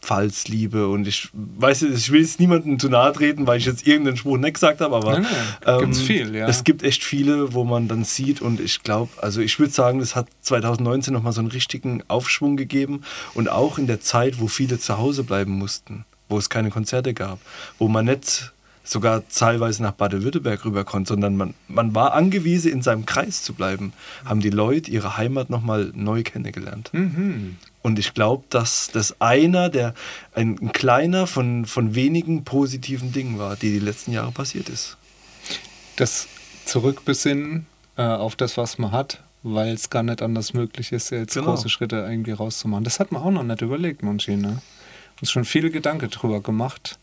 Pfalzliebe 0.00 0.88
und 0.88 1.06
ich 1.06 1.28
weiß 1.34 1.82
ich 1.82 2.10
will 2.10 2.22
jetzt 2.22 2.40
niemandem 2.40 2.78
zu 2.78 2.88
nahe 2.88 3.12
treten, 3.12 3.46
weil 3.46 3.58
ich 3.58 3.66
jetzt 3.66 3.86
irgendeinen 3.86 4.16
Spruch 4.16 4.38
nicht 4.38 4.54
gesagt 4.54 4.80
habe, 4.80 4.96
aber 4.96 5.12
nein, 5.12 5.26
nein, 5.66 5.82
ähm, 5.82 5.92
viel, 5.92 6.34
ja. 6.34 6.46
es 6.48 6.64
gibt 6.64 6.82
echt 6.82 7.04
viele, 7.04 7.52
wo 7.52 7.64
man 7.64 7.88
dann 7.88 8.04
sieht 8.04 8.40
und 8.40 8.58
ich 8.58 8.82
glaube, 8.82 9.10
also 9.20 9.40
ich 9.42 9.58
würde 9.58 9.72
sagen, 9.72 9.98
das 9.98 10.16
hat 10.16 10.28
2019 10.40 11.12
nochmal 11.12 11.32
so 11.32 11.40
einen 11.40 11.50
richtigen 11.50 12.02
Aufschwung 12.08 12.56
gegeben 12.56 13.02
und 13.34 13.50
auch 13.50 13.76
in 13.76 13.86
der 13.86 14.00
Zeit, 14.00 14.40
wo 14.40 14.46
viele 14.46 14.78
zu 14.78 14.96
Hause 14.96 15.24
bleiben 15.24 15.52
mussten, 15.52 16.06
wo 16.28 16.38
es 16.38 16.48
keine 16.48 16.70
Konzerte 16.70 17.12
gab, 17.12 17.38
wo 17.78 17.88
man 17.88 18.06
nicht 18.06 18.52
sogar 18.88 19.28
teilweise 19.28 19.82
nach 19.82 19.92
Baden-Württemberg 19.92 20.64
rüber 20.64 20.84
konnte, 20.84 21.08
sondern 21.08 21.36
man, 21.36 21.54
man 21.68 21.94
war 21.94 22.14
angewiesen, 22.14 22.72
in 22.72 22.82
seinem 22.82 23.04
Kreis 23.04 23.42
zu 23.42 23.52
bleiben, 23.52 23.92
haben 24.24 24.40
die 24.40 24.50
Leute 24.50 24.90
ihre 24.90 25.18
Heimat 25.18 25.50
nochmal 25.50 25.92
neu 25.94 26.22
kennengelernt. 26.22 26.90
Mhm. 26.92 27.56
Und 27.82 27.98
ich 27.98 28.14
glaube, 28.14 28.44
dass 28.48 28.90
das 28.92 29.20
einer 29.20 29.68
der, 29.68 29.94
ein, 30.34 30.58
ein 30.60 30.72
kleiner 30.72 31.26
von, 31.26 31.66
von 31.66 31.94
wenigen 31.94 32.44
positiven 32.44 33.12
Dingen 33.12 33.38
war, 33.38 33.56
die 33.56 33.72
die 33.72 33.78
letzten 33.78 34.12
Jahre 34.12 34.32
passiert 34.32 34.68
ist. 34.68 34.96
Das 35.96 36.26
Zurückbesinnen 36.64 37.66
äh, 37.96 38.02
auf 38.02 38.36
das, 38.36 38.56
was 38.56 38.78
man 38.78 38.92
hat, 38.92 39.22
weil 39.42 39.74
es 39.74 39.90
gar 39.90 40.02
nicht 40.02 40.22
anders 40.22 40.54
möglich 40.54 40.92
ist, 40.92 41.10
jetzt 41.10 41.34
genau. 41.34 41.50
große 41.50 41.68
Schritte 41.68 41.96
irgendwie 41.96 42.32
rauszumachen. 42.32 42.84
Das 42.84 43.00
hat 43.00 43.12
man 43.12 43.22
auch 43.22 43.30
noch 43.30 43.42
nicht 43.42 43.60
überlegt, 43.60 44.02
Monchi. 44.02 44.36
Ne? 44.36 44.62
Uns 45.20 45.30
schon 45.30 45.44
viele 45.44 45.70
Gedanken 45.70 46.10
drüber 46.10 46.40
gemacht 46.40 46.98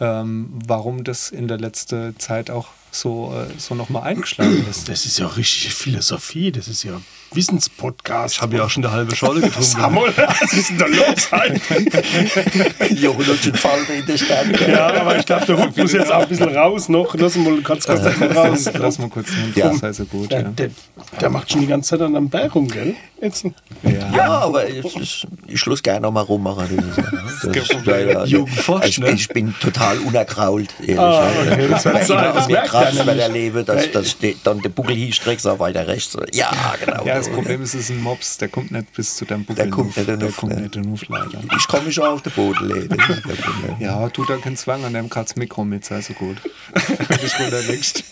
ähm, 0.00 0.58
warum 0.66 1.04
das 1.04 1.30
in 1.30 1.48
der 1.48 1.58
letzten 1.58 2.18
Zeit 2.18 2.50
auch 2.50 2.68
so, 2.90 3.34
äh, 3.34 3.58
so 3.58 3.74
nochmal 3.74 4.04
eingeschlagen 4.04 4.66
ist. 4.68 4.88
Das 4.88 5.06
ist 5.06 5.18
ja 5.18 5.26
richtige 5.26 5.72
Philosophie, 5.72 6.52
das 6.52 6.68
ist 6.68 6.82
ja 6.82 7.00
Wissenspodcast. 7.32 8.36
Ich 8.36 8.42
habe 8.42 8.56
ja 8.56 8.64
auch 8.64 8.70
schon 8.70 8.84
eine 8.84 8.92
halbe 8.92 9.14
Schorle 9.14 9.40
getrunken. 9.40 9.62
Samuel, 9.62 10.12
was 10.16 10.52
ist 10.52 10.70
denn 10.70 10.78
da 10.78 10.86
los? 10.86 11.30
Und 13.30 13.42
schon 13.42 13.54
fallen 13.54 13.86
in 13.98 14.06
der 14.06 14.16
Stadt. 14.16 14.68
Ja, 14.68 14.86
aber 14.88 15.18
ich 15.18 15.26
glaube, 15.26 15.46
der 15.46 15.56
Hund 15.56 15.76
muss 15.76 15.92
jetzt 15.92 16.10
auch 16.10 16.22
ein 16.22 16.28
bisschen 16.28 16.56
raus 16.56 16.88
noch. 16.88 17.14
Lass 17.14 17.36
mal 17.36 17.60
ganz 17.62 17.86
kurz 17.86 18.00
äh, 18.00 18.24
raus. 18.24 18.70
Lass 18.76 18.98
mal 18.98 19.08
kurz 19.08 19.28
hin. 19.28 19.52
Ja. 19.54 19.70
Das 19.70 19.82
heißt 19.82 20.10
gut. 20.10 20.32
Der, 20.32 20.40
ja. 20.40 20.48
der, 20.48 20.70
der, 21.20 21.30
macht 21.30 21.52
schon 21.52 21.60
die 21.60 21.66
ganze 21.66 21.90
Zeit 21.90 22.00
an 22.00 22.16
einem 22.16 22.28
Bär 22.28 22.50
rum, 22.50 22.68
gell? 22.68 22.94
Jetzt. 23.20 23.44
Ja. 23.82 24.16
ja, 24.16 24.30
aber 24.40 24.68
ich, 24.68 24.96
ich, 24.96 25.26
ich 25.46 25.60
schluss 25.60 25.82
gerne 25.82 26.00
noch 26.00 26.10
mal 26.10 26.22
rummachen. 26.22 26.76
Das 26.76 27.44
ist, 27.44 27.44
ja, 27.86 28.24
ich, 28.84 28.98
ich, 28.98 29.28
bin 29.28 29.54
total 29.60 29.98
unerkrault, 29.98 30.74
ehrlich. 30.80 30.98
Ah, 30.98 31.28
okay, 31.42 31.68
das 31.68 31.82
sein. 31.82 32.34
Das 32.34 32.48
merkt 32.48 32.72
krass, 32.84 33.06
weil 33.06 33.18
erlebe, 33.18 33.64
dass, 33.64 33.90
dass 33.92 34.16
dann 34.42 34.60
der 34.60 34.68
Buckel 34.70 34.96
hinstreckt, 34.96 35.40
so 35.40 35.58
weiter 35.58 35.86
rechts. 35.86 36.16
Ja, 36.32 36.74
genau. 36.84 37.04
Ja, 37.04 37.16
das 37.16 37.28
Problem 37.28 37.62
ist, 37.62 37.74
es 37.74 37.82
ist 37.82 37.90
ein 37.90 38.00
Mops, 38.00 38.38
der 38.38 38.48
kommt 38.48 38.70
nicht 38.70 38.92
bis 38.92 39.16
zu 39.16 39.24
deinem 39.24 39.44
Buckel. 39.44 39.64
Der 39.64 39.70
kommt 39.70 39.96
nicht, 39.96 40.08
der 40.08 40.32
kommt 40.32 40.60
nicht 40.60 40.76
in 40.76 40.98
leider. 41.08 41.40
Ich 41.56 41.68
komme 41.68 41.92
schon 41.92 42.04
auf 42.04 42.22
den 42.22 42.32
Boden 42.32 42.68
legen. 42.68 42.96
ja, 43.80 44.08
tu 44.08 44.24
da 44.24 44.36
keinen 44.36 44.56
Zwang 44.56 44.84
an 44.84 44.94
dem 44.94 45.08
das 45.08 45.36
Mikro 45.36 45.64
mit, 45.64 45.90
also 45.90 46.14
gut. 46.14 46.38
ich 47.08 47.40
runterlegst. 47.40 48.04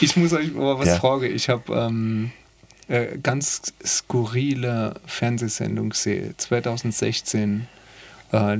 Ich 0.00 0.16
muss 0.16 0.32
euch 0.32 0.50
aber 0.54 0.78
was 0.78 0.88
ja. 0.88 0.96
fragen. 0.96 1.34
Ich 1.34 1.48
habe 1.48 1.72
ähm, 1.72 2.32
äh, 2.88 3.18
ganz 3.22 3.62
skurrile 3.84 4.94
Fernsehsendung 5.06 5.90
gesehen, 5.90 6.34
2016. 6.36 7.66
Äh, 8.32 8.58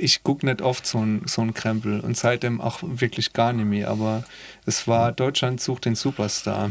ich 0.00 0.22
gucke 0.22 0.46
nicht 0.46 0.62
oft 0.62 0.86
so 0.86 0.98
ein, 0.98 1.22
so 1.26 1.46
Krempel 1.52 2.00
und 2.00 2.16
seitdem 2.16 2.60
auch 2.60 2.78
wirklich 2.82 3.32
gar 3.32 3.52
nicht 3.52 3.66
mehr, 3.66 3.88
aber 3.88 4.24
es 4.66 4.88
war 4.88 5.12
Deutschland 5.12 5.60
sucht 5.60 5.84
den 5.84 5.94
Superstar. 5.94 6.70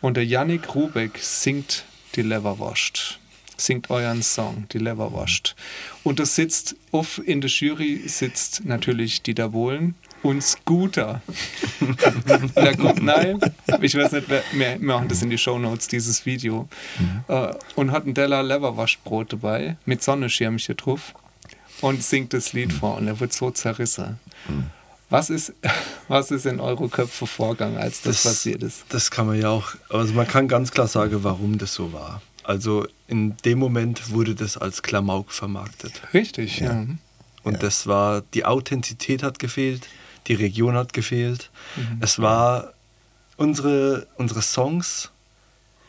Und 0.00 0.16
der 0.16 0.26
Yannick 0.26 0.74
Rubeck 0.74 1.18
singt 1.18 1.84
die 2.16 2.22
Leverwurst. 2.22 3.18
Singt 3.56 3.90
euren 3.90 4.22
Song, 4.22 4.66
die 4.72 4.78
Leverwurst. 4.78 5.54
Und 6.02 6.18
das 6.18 6.34
sitzt, 6.34 6.74
auf 6.90 7.20
in 7.24 7.40
der 7.40 7.50
Jury 7.50 8.02
sitzt 8.08 8.64
natürlich 8.64 9.22
Dieter 9.22 9.50
Bohlen 9.50 9.94
und 10.22 10.42
Scooter. 10.42 11.22
der 12.56 12.76
kommt 12.76 13.02
nein, 13.02 13.38
ich 13.80 13.94
weiß 13.96 14.12
nicht, 14.12 14.28
wer, 14.28 14.42
wir 14.52 14.78
machen 14.80 15.06
das 15.08 15.22
in 15.22 15.30
die 15.30 15.38
Shownotes, 15.38 15.86
dieses 15.86 16.26
Video. 16.26 16.68
Mhm. 16.98 17.24
Äh, 17.28 17.54
und 17.76 17.92
hat 17.92 18.06
ein 18.06 18.14
Teller 18.14 18.42
Leverwurstbrot 18.42 19.34
dabei, 19.34 19.76
mit 19.84 20.02
Sonnenschirmchen 20.02 20.76
drauf 20.76 21.14
und 21.82 22.02
singt 22.02 22.32
das 22.32 22.52
Lied 22.52 22.72
vor 22.72 22.96
und 22.96 23.06
er 23.06 23.20
wird 23.20 23.32
so 23.32 23.50
zerrissen. 23.50 24.18
Mhm. 24.48 24.70
Was 25.10 25.28
ist, 25.28 25.52
was 26.08 26.30
ist 26.30 26.46
in 26.46 26.58
eure 26.58 26.88
Köpfe 26.88 27.26
Vorgang, 27.26 27.76
als 27.76 28.00
das, 28.02 28.22
das, 28.22 28.32
passiert 28.32 28.62
ist? 28.62 28.84
Das 28.88 29.10
kann 29.10 29.26
man 29.26 29.38
ja 29.38 29.50
auch, 29.50 29.74
also 29.90 30.14
man 30.14 30.26
kann 30.26 30.48
ganz 30.48 30.70
klar 30.70 30.88
sagen, 30.88 31.22
warum 31.22 31.58
das 31.58 31.74
so 31.74 31.92
war. 31.92 32.22
Also 32.44 32.86
in 33.06 33.36
dem 33.44 33.58
Moment 33.58 34.10
wurde 34.10 34.34
das 34.34 34.56
als 34.56 34.82
Klamauk 34.82 35.32
vermarktet. 35.32 35.92
Richtig, 36.14 36.60
ja. 36.60 36.72
ja. 36.72 36.86
Und 37.44 37.54
ja. 37.54 37.58
das 37.58 37.86
war, 37.86 38.22
die 38.34 38.44
Authentizität 38.44 39.22
hat 39.22 39.38
gefehlt, 39.38 39.88
die 40.28 40.34
Region 40.34 40.74
hat 40.74 40.92
gefehlt. 40.92 41.50
Mhm. 41.76 41.98
Es 42.00 42.18
war, 42.18 42.72
unsere, 43.36 44.06
unsere 44.16 44.42
Songs, 44.42 45.10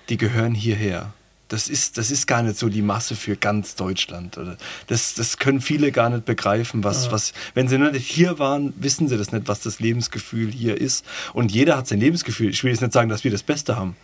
die 0.09 0.17
gehören 0.17 0.53
hierher 0.53 1.13
das 1.53 1.67
ist, 1.67 1.99
das 1.99 2.09
ist 2.09 2.25
gar 2.25 2.41
nicht 2.41 2.57
so 2.57 2.67
die 2.67 2.81
Masse 2.81 3.15
für 3.15 3.35
ganz 3.35 3.75
Deutschland. 3.75 4.39
Oder 4.39 4.57
das, 4.87 5.13
das 5.13 5.37
können 5.37 5.61
viele 5.61 5.91
gar 5.91 6.09
nicht 6.09 6.25
begreifen, 6.25 6.83
was, 6.83 7.05
ja. 7.05 7.11
was, 7.11 7.31
wenn 7.53 7.67
sie 7.67 7.77
nicht 7.77 8.07
hier 8.07 8.39
waren, 8.39 8.73
wissen 8.77 9.07
sie 9.07 9.17
das 9.17 9.31
nicht, 9.31 9.47
was 9.47 9.59
das 9.59 9.79
Lebensgefühl 9.79 10.49
hier 10.51 10.81
ist. 10.81 11.05
Und 11.31 11.51
jeder 11.51 11.77
hat 11.77 11.87
sein 11.87 11.99
Lebensgefühl. 11.99 12.49
Ich 12.49 12.63
will 12.63 12.71
jetzt 12.71 12.81
nicht 12.81 12.91
sagen, 12.91 13.07
dass 13.07 13.23
wir 13.23 13.29
das 13.29 13.43
Beste 13.43 13.75
haben. 13.75 13.95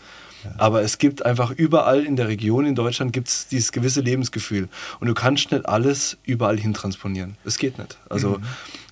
Ja. 0.43 0.51
Aber 0.59 0.83
es 0.83 0.99
gibt 0.99 1.25
einfach 1.25 1.49
überall 1.49 2.05
in 2.05 2.15
der 2.15 2.27
Region 2.27 2.67
in 2.67 2.75
Deutschland 2.75 3.13
gibt 3.13 3.29
es 3.29 3.47
dieses 3.47 3.71
gewisse 3.71 4.01
Lebensgefühl. 4.01 4.69
Und 4.99 5.07
du 5.07 5.15
kannst 5.15 5.51
nicht 5.51 5.67
alles 5.67 6.17
überall 6.25 6.59
hin 6.59 6.75
transponieren. 6.75 7.35
Es 7.45 7.57
geht 7.57 7.79
nicht. 7.79 7.97
Also, 8.09 8.37
mhm. 8.37 8.43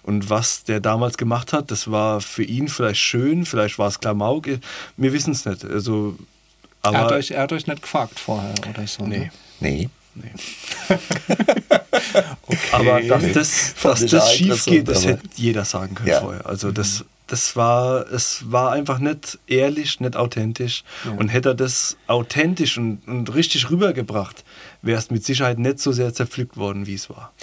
Und 0.02 0.30
was 0.32 0.64
der 0.64 0.80
damals 0.80 1.18
gemacht 1.18 1.54
hat, 1.54 1.70
das 1.70 1.92
war 1.92 2.22
für 2.22 2.44
ihn 2.44 2.70
vielleicht 2.70 3.02
schön, 3.02 3.46
vielleicht 3.46 3.78
war 3.78 3.88
es 3.88 4.00
Klamauk. 4.00 4.48
Wir 4.96 5.14
wissen 5.14 5.32
es 5.32 5.46
nicht. 5.46 5.64
Also 5.64 6.18
aber 6.88 6.98
er, 6.98 7.04
hat 7.04 7.12
euch, 7.12 7.32
er 7.32 7.42
hat 7.42 7.54
euch 7.54 7.68
nicht 7.68 7.82
gefragt 7.82 8.20
vorher 8.20 8.54
oder 8.70 8.88
so? 8.88 9.06
Nee. 9.06 9.18
Ne? 9.20 9.30
Nee. 9.60 9.90
nee. 10.16 10.32
okay. 12.48 12.58
Aber 12.72 13.02
dass 13.02 13.32
das, 13.34 13.76
dass 13.82 14.06
das 14.06 14.34
schief 14.34 14.66
geht, 14.66 14.88
das 14.88 15.06
hätte 15.06 15.24
jeder 15.36 15.66
sagen 15.66 15.96
können 15.96 16.10
ja. 16.10 16.22
vorher. 16.22 16.46
Also 16.46 16.72
das, 16.72 17.06
das 17.28 17.56
war, 17.56 18.12
es 18.12 18.52
war 18.52 18.72
einfach 18.72 19.00
nicht 19.00 19.38
ehrlich, 19.48 20.00
nicht 20.00 20.16
authentisch. 20.16 20.84
Ja. 21.06 21.12
Und 21.12 21.30
hätte 21.30 21.50
er 21.50 21.56
das 21.56 21.98
authentisch 22.08 22.78
und, 22.78 23.06
und 23.08 23.34
richtig 23.36 23.70
rübergebracht, 23.70 24.44
wäre 24.82 24.98
es 24.98 25.12
mit 25.12 25.26
Sicherheit 25.26 25.60
nicht 25.60 25.80
so 25.80 25.92
sehr 25.92 26.14
zerpflückt 26.14 26.58
worden, 26.58 26.88
wie 26.88 26.96
es 26.96 27.10
war. 27.10 27.34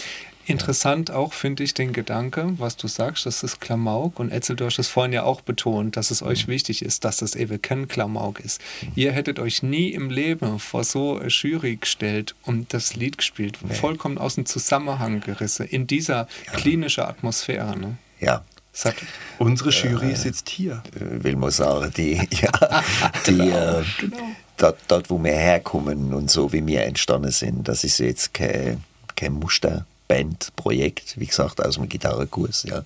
Interessant 0.46 1.10
auch 1.10 1.32
finde 1.32 1.62
ich 1.62 1.72
den 1.72 1.92
Gedanke, 1.92 2.54
was 2.58 2.76
du 2.76 2.86
sagst, 2.86 3.24
das 3.24 3.42
ist 3.42 3.60
Klamauk 3.60 4.18
und 4.18 4.30
Etzel, 4.30 4.56
du 4.56 4.66
hast 4.66 4.78
es 4.78 4.88
vorhin 4.88 5.12
ja 5.12 5.22
auch 5.22 5.40
betont, 5.40 5.96
dass 5.96 6.10
es 6.10 6.22
euch 6.22 6.46
mhm. 6.46 6.52
wichtig 6.52 6.82
ist, 6.82 7.04
dass 7.04 7.18
das 7.18 7.34
eben 7.34 7.60
kein 7.62 7.88
Klamauk 7.88 8.40
ist. 8.40 8.60
Mhm. 8.82 8.92
Ihr 8.94 9.12
hättet 9.12 9.38
euch 9.38 9.62
nie 9.62 9.90
im 9.90 10.10
Leben 10.10 10.58
vor 10.58 10.84
so 10.84 11.18
eine 11.18 11.28
Jury 11.28 11.76
gestellt 11.76 12.34
und 12.42 12.74
das 12.74 12.94
Lied 12.94 13.18
gespielt, 13.18 13.58
nee. 13.62 13.74
vollkommen 13.74 14.18
aus 14.18 14.34
dem 14.34 14.44
Zusammenhang 14.44 15.20
gerissen, 15.20 15.66
in 15.66 15.86
dieser 15.86 16.28
ja. 16.46 16.52
klinischen 16.52 17.04
Atmosphäre. 17.04 17.78
Ne? 17.78 17.96
Ja. 18.20 18.44
Hat, 18.84 18.96
Unsere 19.38 19.70
Jury 19.70 20.10
äh, 20.10 20.16
sitzt 20.16 20.48
hier. 20.48 20.82
Will 20.92 21.36
man 21.36 21.52
sagen, 21.52 21.92
die, 21.96 22.14
ja, 22.30 22.82
die, 23.26 23.36
genau, 23.36 23.78
äh, 23.80 23.84
genau. 24.00 24.16
Dort, 24.56 24.78
dort, 24.88 25.10
wo 25.10 25.22
wir 25.22 25.32
herkommen 25.32 26.12
und 26.12 26.30
so, 26.30 26.52
wie 26.52 26.66
wir 26.66 26.82
entstanden 26.82 27.30
sind, 27.30 27.68
das 27.68 27.84
ist 27.84 27.98
jetzt 27.98 28.34
kein, 28.34 28.82
kein 29.14 29.32
Muster 29.34 29.86
Bandprojekt, 30.08 31.18
wie 31.18 31.26
gesagt, 31.26 31.64
aus 31.64 31.76
dem 31.76 31.88
Gitarrenkurs. 31.88 32.64
Ja. 32.64 32.84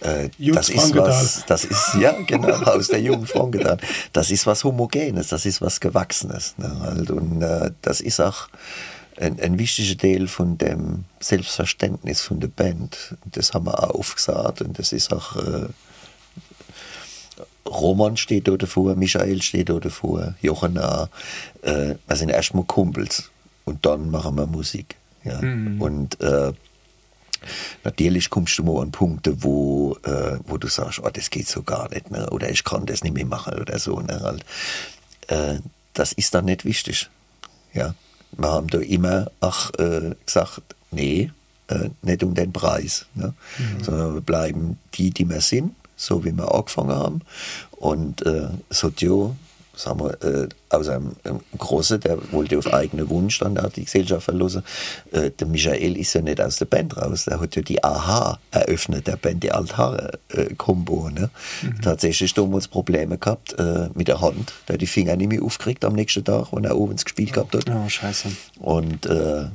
Äh, 0.00 0.30
das 0.38 0.68
ist 0.68 0.94
was, 0.94 1.44
das 1.46 1.64
ist, 1.64 1.94
ja, 2.00 2.12
genau, 2.26 2.54
aus 2.62 2.88
der 2.88 3.00
Jungfrankenthal. 3.00 3.78
Das 4.12 4.30
ist 4.30 4.46
was 4.46 4.62
Homogenes, 4.64 5.28
das 5.28 5.46
ist 5.46 5.60
was 5.60 5.80
Gewachsenes. 5.80 6.54
Ne, 6.58 6.78
halt. 6.80 7.10
Und 7.10 7.42
äh, 7.42 7.72
das 7.82 8.00
ist 8.00 8.20
auch 8.20 8.48
ein, 9.18 9.40
ein 9.40 9.58
wichtiger 9.58 9.98
Teil 9.98 10.28
von 10.28 10.58
dem 10.58 11.04
Selbstverständnis 11.20 12.20
von 12.20 12.40
der 12.40 12.48
Band. 12.48 13.16
Das 13.24 13.52
haben 13.52 13.66
wir 13.66 13.82
auch 13.82 13.94
aufgesagt 13.94 14.62
und 14.62 14.78
das 14.78 14.92
ist 14.92 15.12
auch 15.12 15.36
äh, 15.36 15.68
Roman 17.66 18.16
steht 18.16 18.46
da 18.46 18.56
davor, 18.56 18.94
Michael 18.94 19.42
steht 19.42 19.70
da 19.70 19.78
davor, 19.78 20.34
Jochen 20.42 20.78
auch. 20.78 21.08
Äh, 21.62 21.94
wir 22.06 22.16
sind 22.16 22.28
erstmal 22.28 22.64
Kumpels 22.64 23.30
und 23.64 23.84
dann 23.86 24.10
machen 24.10 24.36
wir 24.36 24.46
Musik. 24.46 24.96
Ja. 25.24 25.40
Mhm. 25.40 25.80
Und 25.80 26.20
äh, 26.20 26.52
natürlich 27.82 28.30
kommst 28.30 28.58
du 28.58 28.64
mal 28.64 28.82
an 28.82 28.90
Punkte, 28.90 29.42
wo, 29.42 29.96
äh, 30.04 30.38
wo 30.46 30.56
du 30.56 30.68
sagst, 30.68 31.00
oh, 31.02 31.10
das 31.10 31.30
geht 31.30 31.48
so 31.48 31.62
gar 31.62 31.88
nicht, 31.90 32.10
ne? 32.10 32.28
oder 32.30 32.50
ich 32.50 32.64
kann 32.64 32.86
das 32.86 33.02
nicht 33.02 33.14
mehr 33.14 33.26
machen 33.26 33.58
oder 33.58 33.78
so. 33.78 34.00
Ne? 34.00 34.20
Halt. 34.20 34.44
Äh, 35.28 35.60
das 35.94 36.12
ist 36.12 36.34
dann 36.34 36.46
nicht 36.46 36.64
wichtig. 36.64 37.08
Ja. 37.72 37.94
Wir 38.36 38.50
haben 38.50 38.68
da 38.68 38.78
immer 38.78 39.30
auch, 39.40 39.70
äh, 39.78 40.14
gesagt, 40.26 40.62
nee, 40.90 41.30
äh, 41.68 41.90
nicht 42.02 42.22
um 42.24 42.34
den 42.34 42.52
Preis, 42.52 43.06
ne? 43.14 43.32
sondern 43.82 44.14
wir 44.14 44.20
bleiben 44.20 44.78
die, 44.94 45.10
die 45.10 45.28
wir 45.28 45.40
sind, 45.40 45.74
so 45.96 46.24
wie 46.24 46.32
wir 46.32 46.52
angefangen 46.52 46.90
haben. 46.90 47.20
Und 47.70 48.26
äh, 48.26 48.48
ja, 48.98 49.36
sagen 49.76 50.00
wir, 50.00 50.22
äh, 50.22 50.48
aus 50.68 50.88
einem, 50.88 51.12
einem 51.24 51.40
Großen, 51.56 52.00
der 52.00 52.18
wollte 52.32 52.58
auf 52.58 52.72
eigenen 52.72 53.08
Wunsch 53.08 53.38
dann 53.38 53.58
auch 53.58 53.70
die 53.70 53.84
Gesellschaft 53.84 54.24
verlassen. 54.24 54.62
Äh, 55.12 55.30
der 55.30 55.46
Michael 55.46 55.96
ist 55.96 56.14
ja 56.14 56.22
nicht 56.22 56.40
aus 56.40 56.56
der 56.56 56.66
Band 56.66 56.96
raus, 56.96 57.24
der 57.24 57.40
hat 57.40 57.56
ja 57.56 57.62
die 57.62 57.82
AHA 57.82 58.38
eröffnet, 58.50 59.06
der 59.06 59.16
Band, 59.16 59.42
die 59.42 59.52
Altar-Kombo. 59.52 61.10
Ne? 61.10 61.30
Tatsächlich 61.82 62.34
damals 62.34 62.68
Probleme 62.68 63.18
gehabt 63.18 63.54
äh, 63.58 63.88
mit 63.94 64.08
der 64.08 64.20
Hand, 64.20 64.52
der 64.68 64.74
hat 64.74 64.80
die 64.80 64.86
Finger 64.86 65.16
nicht 65.16 65.28
mehr 65.28 65.42
aufgekriegt 65.42 65.84
am 65.84 65.94
nächsten 65.94 66.24
Tag, 66.24 66.48
wenn 66.52 66.64
er 66.64 66.76
oben 66.76 66.96
gespielt 66.96 67.32
gehabt 67.32 67.54
hat. 67.54 67.64
Oh, 67.68 67.88
scheiße. 67.88 68.28
Und 68.60 69.06
äh, 69.06 69.46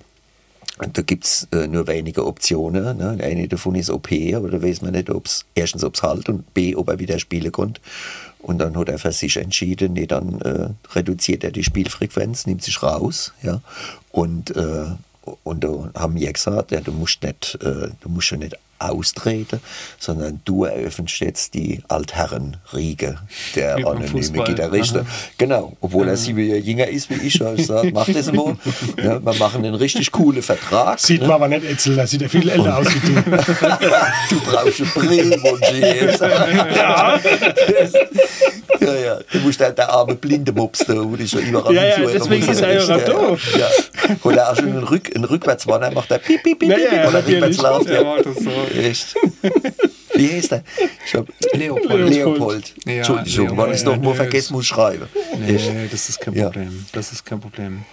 da 0.94 1.02
gibt 1.02 1.26
es 1.26 1.48
äh, 1.52 1.68
nur 1.68 1.88
wenige 1.88 2.26
Optionen. 2.26 2.98
Ne? 2.98 3.18
Eine 3.22 3.48
davon 3.48 3.76
ist 3.76 3.90
OP, 3.90 4.10
aber 4.34 4.50
da 4.50 4.62
weiß 4.62 4.82
man 4.82 4.94
nicht, 4.94 5.10
ob 5.10 5.26
es 5.26 5.46
erstens 5.54 5.84
ob 5.84 5.96
es 5.96 6.04
halt 6.04 6.30
und 6.30 6.54
B, 6.54 6.76
ob 6.76 6.88
er 6.88 7.00
wieder 7.00 7.20
spielen 7.20 7.52
konnte. 7.52 7.82
Und 8.40 8.60
dann 8.60 8.78
hat 8.78 8.90
er 8.90 9.00
für 9.00 9.12
sich 9.12 9.38
entschieden, 9.38 9.94
nee, 9.94 10.08
dann 10.08 10.40
äh, 10.42 10.70
reduziert 10.94 11.44
er 11.44 11.52
die 11.52 11.64
Spielfrequenz, 11.64 12.46
nimmt 12.46 12.64
sich 12.64 12.82
raus, 12.82 13.34
ja. 13.44 13.62
Und, 14.12 14.56
äh, 14.56 14.86
und 15.44 15.64
da 15.64 15.92
haben 15.96 16.16
wir 16.16 16.32
gesagt, 16.32 16.72
ja, 16.72 16.80
du 16.82 16.92
musst 16.92 17.22
nicht, 17.22 17.58
äh, 17.62 17.90
du 18.00 18.10
musst 18.10 18.32
ja 18.32 18.38
nicht 18.38 18.58
austreten, 18.80 19.60
sondern 20.00 20.42
du 20.46 20.64
eröffnest 20.64 21.20
jetzt 21.20 21.54
die 21.54 21.82
Altherrenriege 21.88 23.18
der 23.56 23.78
Wie 23.78 23.84
beim 23.84 23.92
anonyme 23.92 24.10
Fußball. 24.10 24.46
Gitarristen. 24.48 25.06
Genau, 25.38 25.76
obwohl 25.82 26.08
er 26.08 26.18
sieben 26.18 26.40
Jahre 26.46 26.60
jünger 26.60 26.88
ist 26.88 27.10
wie 27.10 27.16
ich, 27.28 27.40
habe 27.42 27.52
ich 27.56 27.68
gesagt, 27.68 27.94
mach 27.94 28.08
das 28.12 28.32
mal. 28.32 28.56
Ja, 28.98 29.24
wir 29.24 29.34
machen 29.36 29.64
einen 29.66 29.76
richtig 29.76 30.12
coolen 30.12 30.42
Vertrag. 30.42 31.00
Sieht 31.00 31.22
man 31.22 31.32
aber 31.32 31.48
nicht 31.48 31.64
Etzel, 31.66 31.96
da 31.96 32.08
sieht 32.08 32.22
er 32.22 32.30
viel 32.30 32.50
älter 32.50 32.78
aus 32.78 32.88
wie 32.88 33.00
du. 33.00 33.20
Du 34.30 34.40
brauchst 34.42 34.82
eine 34.82 34.90
Brille, 34.90 35.38
mon 35.38 35.60
Dieu. 35.60 36.12
Ja. 36.76 37.20
ja, 38.82 38.96
ja. 38.96 39.20
Du 39.32 39.40
musst 39.40 39.60
der, 39.60 39.72
der 39.72 39.90
arme 39.90 40.16
blinde 40.16 40.52
Mops 40.54 40.80
da, 40.80 40.94
wo 40.96 41.16
die 41.16 41.28
schon 41.28 41.42
überall 41.42 41.74
Ja, 41.74 41.84
ja, 41.84 41.98
deswegen 42.14 42.48
ist 42.48 42.62
er 42.62 42.74
ja 42.80 42.98
da. 42.98 43.12
Ja. 43.58 43.68
Und 44.22 44.38
er 44.38 44.52
auch 44.52 44.56
schon 44.56 44.70
einen, 44.70 44.84
Rück, 44.84 45.16
einen 45.16 45.26
Rückwärtswanner 45.26 45.92
macht 45.92 46.12
er 46.12 46.20
piep, 46.20 46.44
piep, 46.44 46.60
piep, 46.60 46.70
Ja, 46.70 46.76
piep, 46.78 46.92
ja, 46.92 47.08
und 47.08 47.14
er 47.16 47.22
natürlich. 47.22 47.44
rückwärts 47.44 47.88
läuft. 47.88 47.90
Ja, 47.90 48.18
das 48.22 48.44
so. 48.44 48.52
Echt. 48.76 49.16
Wie 50.16 50.28
heißt 50.34 50.52
der? 50.52 50.64
Ich 51.06 51.14
hab, 51.16 51.28
Leopold. 51.54 52.10
Leopold. 52.10 52.74
Ja, 52.86 52.94
Entschuldigung, 52.98 53.46
Leopold. 53.46 53.58
weil 53.58 53.70
ich 53.70 53.78
es 53.78 53.84
doch 53.86 53.92
Ja, 53.94 53.98
mal 54.00 54.10
nee, 54.12 54.16
vergessen 54.16 54.54
muss 54.54 54.66
schreiben. 54.68 55.08
Nee, 55.40 55.88
das 55.90 56.10
ist 56.10 56.20
kein 56.20 56.34
Ja. 56.34 56.46
Problem. 56.46 56.86
Das 56.92 57.12
ist 57.12 57.26
kein 57.26 57.40
Problem. 57.40 57.84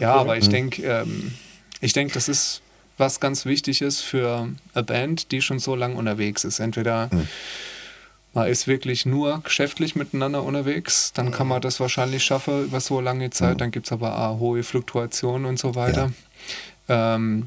Ja, 0.00 0.14
aber 0.14 0.36
ich 0.36 0.48
denke, 0.48 0.82
ähm, 0.82 1.32
ich 1.80 1.92
denke, 1.92 2.14
das 2.14 2.28
ist 2.28 2.62
was 2.96 3.20
ganz 3.20 3.44
wichtig 3.46 3.80
ist 3.80 4.00
für 4.00 4.48
eine 4.74 4.82
Band, 4.82 5.30
die 5.30 5.40
schon 5.40 5.60
so 5.60 5.76
lange 5.76 5.94
unterwegs 5.94 6.42
ist. 6.42 6.58
Entweder 6.58 7.08
man 8.34 8.48
ist 8.48 8.66
wirklich 8.66 9.06
nur 9.06 9.40
geschäftlich 9.44 9.94
miteinander 9.94 10.42
unterwegs, 10.42 11.12
dann 11.14 11.30
kann 11.30 11.46
man 11.46 11.60
das 11.62 11.78
wahrscheinlich 11.78 12.24
schaffen 12.24 12.64
über 12.64 12.80
so 12.80 13.00
lange 13.00 13.30
Zeit. 13.30 13.60
Dann 13.60 13.70
gibt 13.70 13.86
es 13.86 13.92
aber 13.92 14.18
auch 14.18 14.40
hohe 14.40 14.64
Fluktuationen 14.64 15.46
und 15.46 15.60
so 15.60 15.76
weiter. 15.76 16.10
Ähm, 16.88 17.44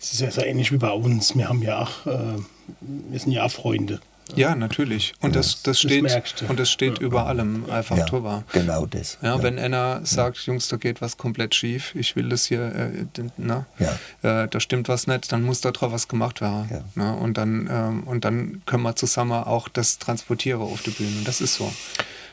Es 0.00 0.12
ist 0.12 0.20
ja 0.20 0.30
so 0.30 0.42
ähnlich 0.42 0.72
wie 0.72 0.76
bei 0.78 0.90
uns. 0.90 1.36
Wir 1.36 1.48
haben 1.48 1.62
ja 1.62 1.80
auch, 1.82 2.06
äh, 2.06 2.38
wir 2.80 3.18
sind 3.18 3.32
ja 3.32 3.44
auch 3.44 3.50
Freunde. 3.50 4.00
ja, 4.36 4.54
natürlich. 4.54 5.12
Und 5.20 5.36
das, 5.36 5.62
das 5.62 5.80
Das 5.80 5.80
steht, 5.80 6.40
du. 6.40 6.46
und 6.46 6.58
das 6.58 6.70
steht 6.70 6.98
über 6.98 7.26
allem 7.26 7.68
einfach 7.70 7.96
Ja, 7.98 8.06
drüber. 8.06 8.42
genau 8.52 8.86
das. 8.86 9.18
Ja, 9.20 9.42
wenn 9.42 9.58
einer 9.58 10.00
sagt, 10.06 10.38
Jungs, 10.46 10.68
da 10.68 10.76
geht 10.78 11.02
was 11.02 11.18
komplett 11.18 11.54
schief, 11.54 11.94
ich 11.94 12.16
will 12.16 12.30
das 12.30 12.46
hier, 12.46 12.62
äh, 12.74 13.22
na, 13.36 13.66
Ja. 13.78 14.42
äh, 14.44 14.48
da 14.48 14.60
stimmt 14.60 14.88
was 14.88 15.06
nicht, 15.06 15.30
dann 15.30 15.42
muss 15.42 15.60
da 15.60 15.72
drauf 15.72 15.92
was 15.92 16.08
gemacht 16.08 16.40
werden. 16.40 16.68
Ja. 16.70 16.84
Na, 16.94 17.12
und, 17.14 17.36
dann, 17.36 17.68
ähm, 17.70 18.02
und 18.04 18.24
dann 18.24 18.62
können 18.64 18.82
wir 18.84 18.96
zusammen 18.96 19.32
auch 19.44 19.68
das 19.68 19.98
transportieren 19.98 20.62
auf 20.62 20.82
die 20.82 20.90
Bühne. 20.90 21.18
Und 21.18 21.28
das 21.28 21.40
ist 21.42 21.56
so. 21.56 21.70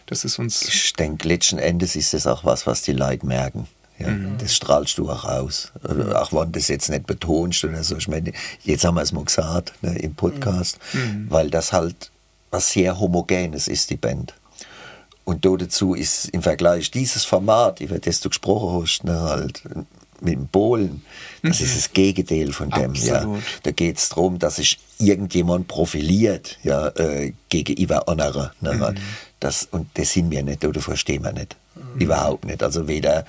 Das 0.06 0.24
ist 0.26 0.40
uns. 0.40 0.62
Ich 0.70 0.94
denke, 0.94 1.28
letzten 1.28 1.58
Endes 1.60 1.96
ist 1.96 2.14
das 2.14 2.26
auch 2.26 2.44
was, 2.46 2.66
was 2.68 2.82
die 2.84 2.94
Leute 2.94 3.26
merken. 3.26 3.68
Ja, 4.02 4.10
Das 4.38 4.56
strahlst 4.56 4.98
du 4.98 5.10
auch 5.10 5.26
aus. 5.26 5.72
Oder 5.84 6.22
Auch 6.22 6.32
wenn 6.32 6.52
du 6.52 6.60
das 6.60 6.68
jetzt 6.68 6.90
nicht 6.90 7.08
betonst 7.08 7.64
oder 7.64 7.84
so. 7.84 7.98
Ich 7.98 8.08
meine, 8.08 8.34
jetzt 8.64 8.84
haben 8.86 8.96
wir 8.96 9.02
es 9.02 9.12
mal 9.12 9.26
gesagt 9.26 9.74
ne, 9.82 9.98
im 10.00 10.16
Podcast, 10.16 10.80
weil 11.30 11.50
das 11.50 11.74
halt 11.74 12.12
was 12.52 12.72
sehr 12.72 13.00
Homogenes 13.00 13.68
ist, 13.68 13.90
die 13.90 13.98
Band. 13.98 14.34
Und 15.24 15.46
da 15.46 15.56
dazu 15.56 15.94
ist 15.94 16.30
im 16.30 16.42
Vergleich 16.42 16.92
dieses 16.92 17.24
Format, 17.24 17.80
über 17.80 18.00
das 18.00 18.20
du 18.20 18.30
gesprochen 18.30 18.82
hast, 18.82 19.04
ne, 19.04 19.20
halt 19.22 19.64
mit 20.22 20.36
dem 20.36 20.48
Polen, 20.48 21.02
das 21.42 21.62
ist 21.62 21.76
das 21.76 21.94
Gegenteil 21.94 22.52
von 22.52 22.70
dem. 22.70 22.94
Ja. 22.94 23.28
Da 23.64 23.72
geht 23.72 23.98
es 23.98 24.10
darum, 24.10 24.38
dass 24.38 24.58
sich 24.58 24.78
irgendjemand 25.00 25.68
profiliert 25.68 26.60
ja, 26.64 26.90
äh, 26.90 27.34
gegenüber 27.50 28.08
anderen. 28.08 28.52
Ne? 28.62 28.96
Das, 29.40 29.68
und 29.72 29.90
das 29.96 30.12
sind 30.12 30.30
wir 30.30 30.44
nicht, 30.44 30.64
oder 30.64 30.80
verstehen 30.80 31.24
wir 31.24 31.34
nicht. 31.34 31.56
Überhaupt 31.98 32.46
nicht. 32.46 32.62
Also 32.62 32.88
weder 32.88 33.26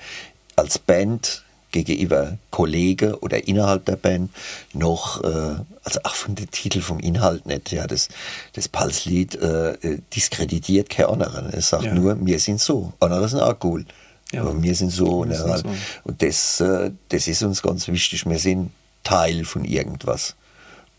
als 0.55 0.79
Band 0.79 1.43
gegenüber 1.71 2.37
Kollegen 2.51 3.15
oder 3.15 3.47
innerhalb 3.47 3.85
der 3.85 3.95
Band, 3.95 4.29
noch, 4.73 5.23
äh, 5.23 5.55
also 5.83 5.99
auch 6.03 6.13
von 6.15 6.35
dem 6.35 6.49
Titel, 6.51 6.81
vom 6.81 6.99
Inhalt 6.99 7.45
nicht. 7.47 7.71
Ja, 7.71 7.87
das, 7.87 8.09
das 8.53 8.67
Pulslied 8.69 9.35
äh, 9.35 9.71
äh, 9.73 9.99
diskreditiert 10.15 10.89
keine 10.89 11.09
anderen. 11.09 11.47
Es 11.51 11.69
sagt 11.69 11.83
Ja. 11.85 11.93
nur, 11.95 12.23
wir 12.25 12.39
sind 12.39 12.61
so. 12.61 12.93
Andere 12.99 13.27
sind 13.27 13.39
auch 13.41 13.57
cool. 13.63 13.85
Ja. 14.31 14.41
Aber 14.41 14.61
wir 14.61 14.75
sind 14.75 14.91
so. 14.91 15.27
Wir 15.27 15.35
sind 15.35 15.57
so. 15.57 15.69
Und 16.03 16.21
das, 16.21 16.59
äh, 16.61 16.91
das 17.09 17.27
ist 17.27 17.41
uns 17.41 17.61
ganz 17.61 17.87
wichtig. 17.87 18.25
Wir 18.27 18.39
sind 18.39 18.71
Teil 19.03 19.43
von 19.43 19.65
irgendwas. 19.65 20.35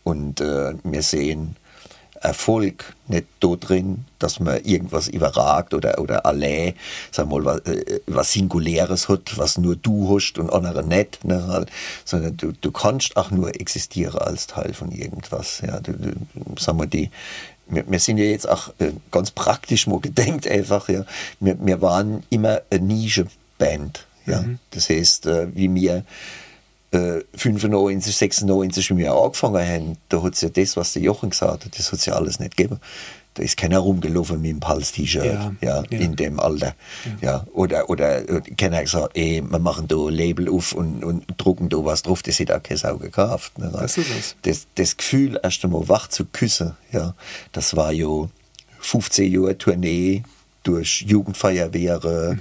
Und 0.02 0.40
äh, 0.40 0.74
wir 0.82 1.02
sehen 1.02 1.56
Erfolg 2.24 2.94
nicht 3.06 3.26
da 3.40 3.54
drin, 3.54 4.06
dass 4.18 4.40
man 4.40 4.64
irgendwas 4.64 5.08
überragt 5.08 5.74
oder, 5.74 5.98
oder 5.98 6.24
allein, 6.24 6.74
sag 7.10 7.28
mal, 7.28 7.44
was, 7.44 7.60
äh, 7.60 8.00
was 8.06 8.32
Singuläres 8.32 9.08
hat, 9.08 9.36
was 9.36 9.58
nur 9.58 9.76
du 9.76 10.14
hast 10.14 10.38
und 10.38 10.50
andere 10.50 10.82
nicht, 10.82 11.24
ne, 11.24 11.46
halt, 11.48 11.70
sondern 12.04 12.36
du, 12.36 12.52
du 12.52 12.72
kannst 12.72 13.16
auch 13.16 13.30
nur 13.30 13.54
existieren 13.60 14.18
als 14.18 14.46
Teil 14.46 14.72
von 14.72 14.90
irgendwas. 14.90 15.62
Ja, 15.66 15.80
du, 15.80 15.92
du, 15.92 16.12
sag 16.58 16.76
mal, 16.76 16.86
die, 16.86 17.10
wir, 17.68 17.84
wir 17.88 17.98
sind 17.98 18.18
ja 18.18 18.24
jetzt 18.24 18.48
auch 18.48 18.68
äh, 18.78 18.92
ganz 19.10 19.30
praktisch 19.30 19.86
mal 19.86 20.00
gedenkt 20.00 20.48
einfach, 20.48 20.88
ja. 20.88 21.04
Wir, 21.40 21.56
wir 21.60 21.82
waren 21.82 22.22
immer 22.30 22.62
eine 22.70 22.84
Nische-Band, 22.84 24.06
ja. 24.26 24.44
Das 24.70 24.88
heißt, 24.88 25.26
äh, 25.26 25.54
wie 25.54 25.72
wir 25.74 26.04
äh, 26.94 27.24
95, 27.36 28.16
96, 28.16 28.90
wie 28.90 28.96
wir 28.98 29.12
angefangen 29.12 29.66
haben, 29.66 29.98
da 30.08 30.22
hat 30.22 30.34
es 30.34 30.40
ja 30.40 30.48
das, 30.48 30.76
was 30.76 30.92
der 30.94 31.02
Jochen 31.02 31.30
gesagt 31.30 31.64
hat, 31.64 31.78
das 31.78 31.92
hat 31.92 31.98
es 31.98 32.06
ja 32.06 32.14
alles 32.14 32.38
nicht 32.40 32.56
gegeben. 32.56 32.80
Da 33.36 33.42
ist 33.42 33.56
keiner 33.56 33.78
rumgelaufen 33.80 34.40
mit 34.40 34.52
dem 34.52 34.60
Pals-T-Shirt 34.60 35.24
Ja, 35.24 35.52
ja, 35.60 35.82
ja. 35.90 35.98
in 35.98 36.14
dem 36.14 36.38
Alter. 36.38 36.76
Ja. 37.20 37.44
Oder, 37.52 37.90
oder 37.90 38.28
äh, 38.28 38.40
keiner 38.56 38.76
hat 38.76 38.84
gesagt, 38.84 39.16
ey, 39.16 39.42
wir 39.42 39.58
machen 39.58 39.88
da 39.88 39.96
ein 39.96 40.14
Label 40.14 40.48
auf 40.48 40.72
und, 40.72 41.02
und 41.02 41.24
drucken 41.36 41.68
da 41.68 41.78
was 41.84 42.02
drauf, 42.02 42.22
das 42.22 42.38
hat 42.38 42.52
auch 42.52 42.62
keine 42.62 42.78
Sau 42.78 42.96
gekauft. 42.96 43.58
Ne? 43.58 43.70
Das 43.72 43.98
ist 43.98 44.06
es. 44.16 44.36
Das, 44.42 44.66
das 44.76 44.96
Gefühl, 44.96 45.40
erst 45.42 45.64
einmal 45.64 45.88
wach 45.88 46.06
zu 46.06 46.26
küssen, 46.26 46.76
ja, 46.92 47.14
das 47.50 47.74
war 47.74 47.90
ja 47.90 48.28
15 48.78 49.32
Jahre 49.32 49.58
Tournee 49.58 50.22
durch 50.62 51.02
Jugendfeuerwehre, 51.08 52.38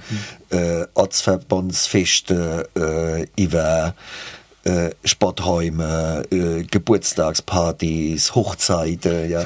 Mhm. 0.50 0.56
äh, 0.56 0.86
Ortsverbandsfeste, 0.94 2.68
äh, 3.36 3.42
über 3.42 3.94
äh, 4.64 4.90
Sporträume, 5.04 6.22
äh, 6.30 6.62
Geburtstagspartys, 6.64 8.34
Hochzeiten, 8.34 9.30
ja, 9.30 9.42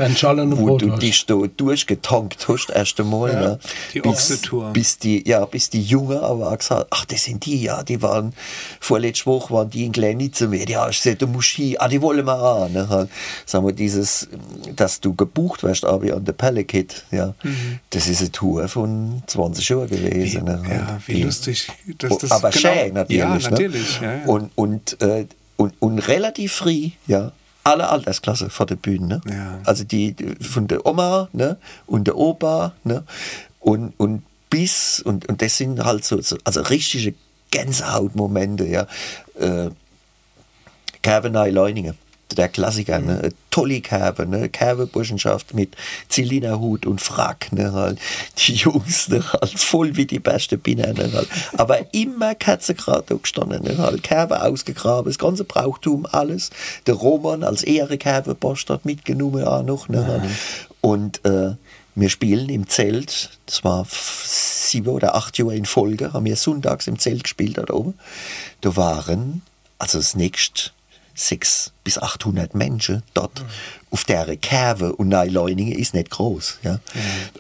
wo 0.57 0.77
du 0.79 0.91
dich 0.97 1.27
da 1.27 1.35
durchgetankt 1.57 2.47
hast, 2.49 2.71
erst 2.71 3.01
einmal. 3.01 3.33
Ja. 3.33 3.41
Ne? 3.41 3.59
Die 3.95 4.01
bis, 4.01 4.41
bis 4.73 4.99
die, 4.99 5.29
ja, 5.29 5.45
bis 5.45 5.71
die 5.71 5.83
Jungen 5.83 6.19
aber 6.19 6.53
auch 6.53 6.59
gesagt, 6.59 6.87
ach, 6.91 7.05
das 7.07 7.25
sind 7.25 7.45
die, 7.47 7.63
ja, 7.63 7.83
die 7.83 8.01
waren, 8.03 8.33
vorletzte 8.81 9.27
Woche 9.27 9.53
waren 9.55 9.71
die 9.71 9.85
in 9.87 9.93
Glänitze 9.93 10.49
mit, 10.49 10.69
ja, 10.69 10.89
ich 10.89 11.01
sag, 11.01 11.19
du 11.19 11.27
musst 11.27 11.51
hin, 11.51 11.77
ah, 11.79 11.89
die 11.89 12.01
wollen 12.01 12.25
wir 12.27 12.39
an, 12.39 12.73
ne? 12.73 13.09
sagen 13.47 13.67
wir, 13.67 13.73
dieses, 13.73 14.29
dass 14.77 15.01
du 15.01 15.15
gebucht 15.15 15.63
wirst, 15.63 15.85
aber 15.85 16.15
an 16.15 16.25
der 16.25 16.33
Pellekit, 16.33 17.05
ja, 17.11 17.35
das 17.91 18.09
ist 18.09 18.21
eine 18.21 18.33
Tour 18.33 18.69
von 18.69 19.23
20 19.27 19.69
Jahren 19.69 19.89
gewesen. 19.89 20.45
ne? 20.45 20.61
Mhm. 20.65 20.71
ja, 20.71 20.99
wie 21.07 21.15
Die- 21.15 21.23
lustig. 21.25 21.69
dass 21.99 22.11
Oh, 22.13 22.19
das 22.21 22.31
aber 22.31 22.51
genau- 22.51 22.73
schön 22.75 22.95
natürlich. 22.95 23.19
Ja, 23.19 23.35
ne? 23.37 23.51
natürlich. 23.51 24.01
Ja, 24.01 24.13
ja. 24.15 24.25
Und, 24.27 24.51
und, 24.55 25.03
äh, 25.03 25.08
und, 25.57 25.75
und 25.81 25.99
relativ 25.99 26.55
frei, 26.55 26.93
ja. 27.07 27.33
Alle 27.65 27.89
Altersklasse 27.89 28.49
vor 28.49 28.65
der 28.65 28.77
Bühne. 28.77 29.21
Ne? 29.25 29.35
Ja. 29.35 29.61
Also 29.65 29.85
die 29.85 30.17
von 30.41 30.69
der 30.69 30.87
Oma 30.87 31.29
ne? 31.33 31.59
und 31.87 32.07
der 32.07 32.17
Opa. 32.17 32.73
Ne? 32.85 33.05
Und, 33.61 33.93
und 33.99 34.23
bis, 34.49 35.01
und, 35.01 35.29
und 35.29 35.43
das 35.43 35.59
sind 35.59 35.85
halt 35.85 36.03
so, 36.05 36.19
so 36.23 36.39
also 36.45 36.63
richtige 36.63 37.15
Gänsehautmomente. 37.51 38.65
Ja? 38.65 38.87
Äh, 39.39 39.71
Kervenei 41.03 41.51
Leuningen, 41.51 41.95
der 42.37 42.49
Klassiker, 42.49 42.99
ne? 42.99 43.31
Tolle 43.51 43.81
Kerbe, 43.81 44.27
ne? 44.27 44.49
Kerbeburschenschaft 44.49 45.55
mit 45.55 45.77
Zylinderhut 46.09 46.87
und 46.87 47.01
Frack, 47.01 47.53
ne? 47.53 47.73
Halt. 47.73 47.99
Die 48.39 48.55
Jungs, 48.55 49.09
ne? 49.09 49.25
Halt, 49.33 49.59
voll 49.59 49.97
wie 49.97 50.07
die 50.07 50.19
beste 50.19 50.59
Biene, 50.59 50.93
ne? 50.95 51.11
Halt. 51.13 51.29
Aber 51.57 51.93
immer 51.95 52.35
Katze 52.35 52.75
gerade 52.75 53.17
gestanden, 53.17 53.65
ne? 53.65 53.79
Halt. 53.79 54.03
Kerbe 54.03 54.43
ausgegraben, 54.43 55.11
das 55.11 55.19
ganze 55.19 55.45
Brauchtum, 55.45 56.07
alles. 56.11 56.51
Der 56.87 56.95
Roman 56.95 57.43
als 57.43 57.63
Ehrekerbepost 57.63 58.69
hat 58.71 58.85
mitgenommen 58.85 59.45
auch 59.45 59.63
noch, 59.63 59.89
ne? 59.89 60.07
Halt. 60.07 60.23
Und 60.81 61.25
äh, 61.25 61.55
wir 61.95 62.11
spielen 62.11 62.49
im 62.49 62.69
Zelt, 62.69 63.31
das 63.47 63.65
war 63.65 63.87
sieben 63.91 64.89
oder 64.89 65.17
acht 65.17 65.37
Jahre 65.39 65.57
in 65.57 65.65
Folge, 65.65 66.13
haben 66.13 66.27
wir 66.27 66.37
sonntags 66.37 66.87
im 66.87 66.99
Zelt 66.99 67.25
gespielt 67.25 67.59
da 67.59 67.73
oben. 67.75 67.95
Da 68.61 68.77
waren, 68.77 69.43
also 69.79 69.99
das 69.99 70.15
nächste, 70.15 70.71
sechs 71.19 71.73
bis 71.85 71.99
800 71.99 72.55
Menschen 72.55 73.03
dort 73.15 73.43
auf 73.91 74.05
der 74.05 74.37
Kerve 74.37 74.95
und 74.95 75.09
Neuleuningen 75.09 75.79
ist 75.79 75.95
nicht 75.95 76.11
groß. 76.11 76.59
Ja? 76.63 76.81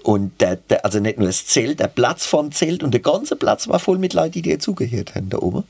Und 0.02 0.40
der, 0.40 0.56
der, 0.56 0.84
also 0.84 1.00
nicht 1.00 1.18
nur 1.18 1.28
das 1.28 1.46
Zelt, 1.46 1.80
der 1.80 1.88
Platz 1.88 2.26
vom 2.26 2.52
Zelt 2.52 2.82
und 2.82 2.92
der 2.92 3.00
ganze 3.00 3.36
Platz 3.36 3.68
war 3.68 3.78
voll 3.78 3.98
mit 3.98 4.14
Leuten, 4.14 4.32
die 4.32 4.42
dir 4.42 4.58
zugehört 4.58 5.14
haben 5.14 5.28
da 5.30 5.38
oben. 5.38 5.64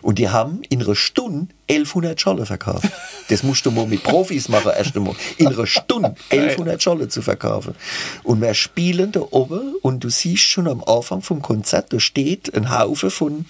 Und 0.00 0.18
die 0.18 0.30
haben 0.30 0.62
in 0.70 0.82
einer 0.82 0.94
Stunde 0.94 1.48
1100 1.68 2.20
Scholle 2.20 2.46
verkauft. 2.46 2.88
Das 3.28 3.42
musst 3.42 3.66
du 3.66 3.70
mal 3.70 3.86
mit 3.86 4.02
Profis 4.02 4.48
machen, 4.48 4.72
erst 4.74 4.96
einmal. 4.96 5.14
In 5.36 5.48
einer 5.48 5.66
Stunde 5.66 6.14
1100 6.30 6.82
Scholle 6.82 7.08
zu 7.08 7.20
verkaufen. 7.20 7.74
Und 8.22 8.40
wir 8.40 8.54
spielen 8.54 9.12
da 9.12 9.20
oben 9.20 9.74
und 9.82 10.02
du 10.02 10.08
siehst 10.08 10.44
schon 10.44 10.66
am 10.66 10.82
Anfang 10.82 11.20
vom 11.20 11.42
Konzert, 11.42 11.92
da 11.92 12.00
steht 12.00 12.54
ein 12.54 12.70
Haufen 12.70 13.10
von 13.10 13.44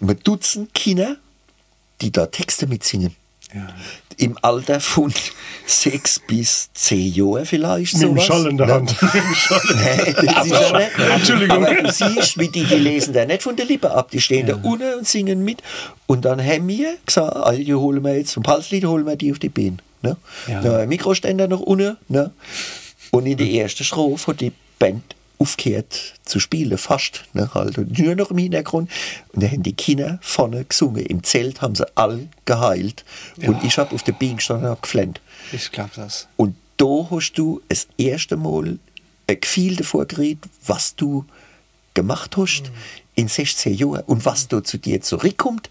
einem 0.00 0.22
Dutzend 0.22 0.74
Kinder, 0.74 1.16
die 2.02 2.12
da 2.12 2.26
Texte 2.26 2.66
mitsingen. 2.66 3.14
Ja. 3.54 3.68
Im 4.16 4.38
Alter 4.40 4.80
von 4.80 5.12
sechs 5.66 6.18
bis 6.18 6.70
zehn 6.72 7.12
Jahren 7.12 7.44
vielleicht. 7.44 7.94
Mit 7.94 8.02
dem. 8.02 8.20
Schall 8.20 8.46
in 8.46 8.56
der? 8.56 8.66
Hand. 8.66 8.94
Nee, 9.02 10.12
das 10.12 10.46
ist 10.46 10.52
ja 10.52 10.78
nicht. 10.78 10.98
Entschuldigung. 10.98 11.66
Aber 11.66 11.82
du 11.82 11.92
siehst, 11.92 12.38
wie 12.38 12.48
die, 12.48 12.64
die 12.64 12.76
lesen 12.76 13.12
da 13.12 13.24
nicht 13.24 13.42
von 13.42 13.56
der 13.56 13.66
Lippe 13.66 13.90
ab. 13.90 14.10
Die 14.10 14.20
stehen 14.20 14.46
da 14.46 14.54
unten 14.62 14.94
und 14.98 15.06
singen 15.06 15.44
mit. 15.44 15.62
Und 16.06 16.24
dann 16.24 16.42
haben 16.42 16.68
wir 16.68 16.96
gesagt, 17.04 17.36
ah, 17.36 17.52
die 17.52 17.74
holen 17.74 18.02
wir 18.04 18.16
jetzt, 18.16 18.32
vom 18.32 18.42
Palslied 18.42 18.84
holen 18.84 19.06
wir 19.06 19.16
die 19.16 19.32
auf 19.32 19.38
die 19.38 19.48
Beine. 19.48 19.76
Ne? 20.02 20.16
Ja. 20.46 20.54
Ja. 20.54 20.60
Dann 20.60 20.88
Mikroständer 20.88 21.48
noch 21.48 21.60
unten. 21.60 21.96
Ne? 22.08 22.32
Und 23.10 23.26
in 23.26 23.36
der 23.36 23.48
ersten 23.48 23.84
Strophe 23.84 24.32
hat 24.32 24.40
die 24.40 24.52
Band 24.78 25.02
aufgehört 25.42 26.14
zu 26.24 26.38
spielen, 26.40 26.78
fast. 26.78 27.24
Ne? 27.34 27.50
Halt. 27.52 27.76
Und 27.78 27.98
nur 27.98 28.14
noch 28.14 28.30
im 28.30 28.38
Hintergrund. 28.38 28.90
Und 29.32 29.42
dann 29.42 29.50
haben 29.50 29.62
die 29.62 29.72
Kinder 29.74 30.18
vorne 30.22 30.64
gesungen. 30.64 31.04
Im 31.04 31.22
Zelt 31.24 31.60
haben 31.60 31.74
sie 31.74 31.84
alle 31.96 32.28
geheilt. 32.44 33.04
Und 33.46 33.62
ich 33.64 33.76
habe 33.78 33.94
auf 33.94 34.02
der 34.02 34.12
Beine 34.12 34.36
gestanden 34.36 34.64
und 34.66 34.70
habe 34.70 34.80
geflennt. 34.80 35.20
Ich 35.52 35.70
glaube 35.72 35.90
das. 35.96 36.28
Und 36.36 36.54
da 36.76 37.08
hast 37.10 37.32
du 37.34 37.60
das 37.68 37.88
erste 37.98 38.36
Mal 38.36 38.78
ein 39.26 39.40
Gefühl 39.40 39.76
davor 39.76 40.06
gekriegt, 40.06 40.44
was 40.66 40.94
du 40.96 41.24
gemacht 41.94 42.36
hast 42.36 42.70
in 43.14 43.28
16 43.28 43.74
Jahren 43.74 44.02
und 44.06 44.24
was 44.24 44.48
da 44.48 44.64
zu 44.64 44.78
dir 44.78 45.00
zurückkommt. 45.02 45.68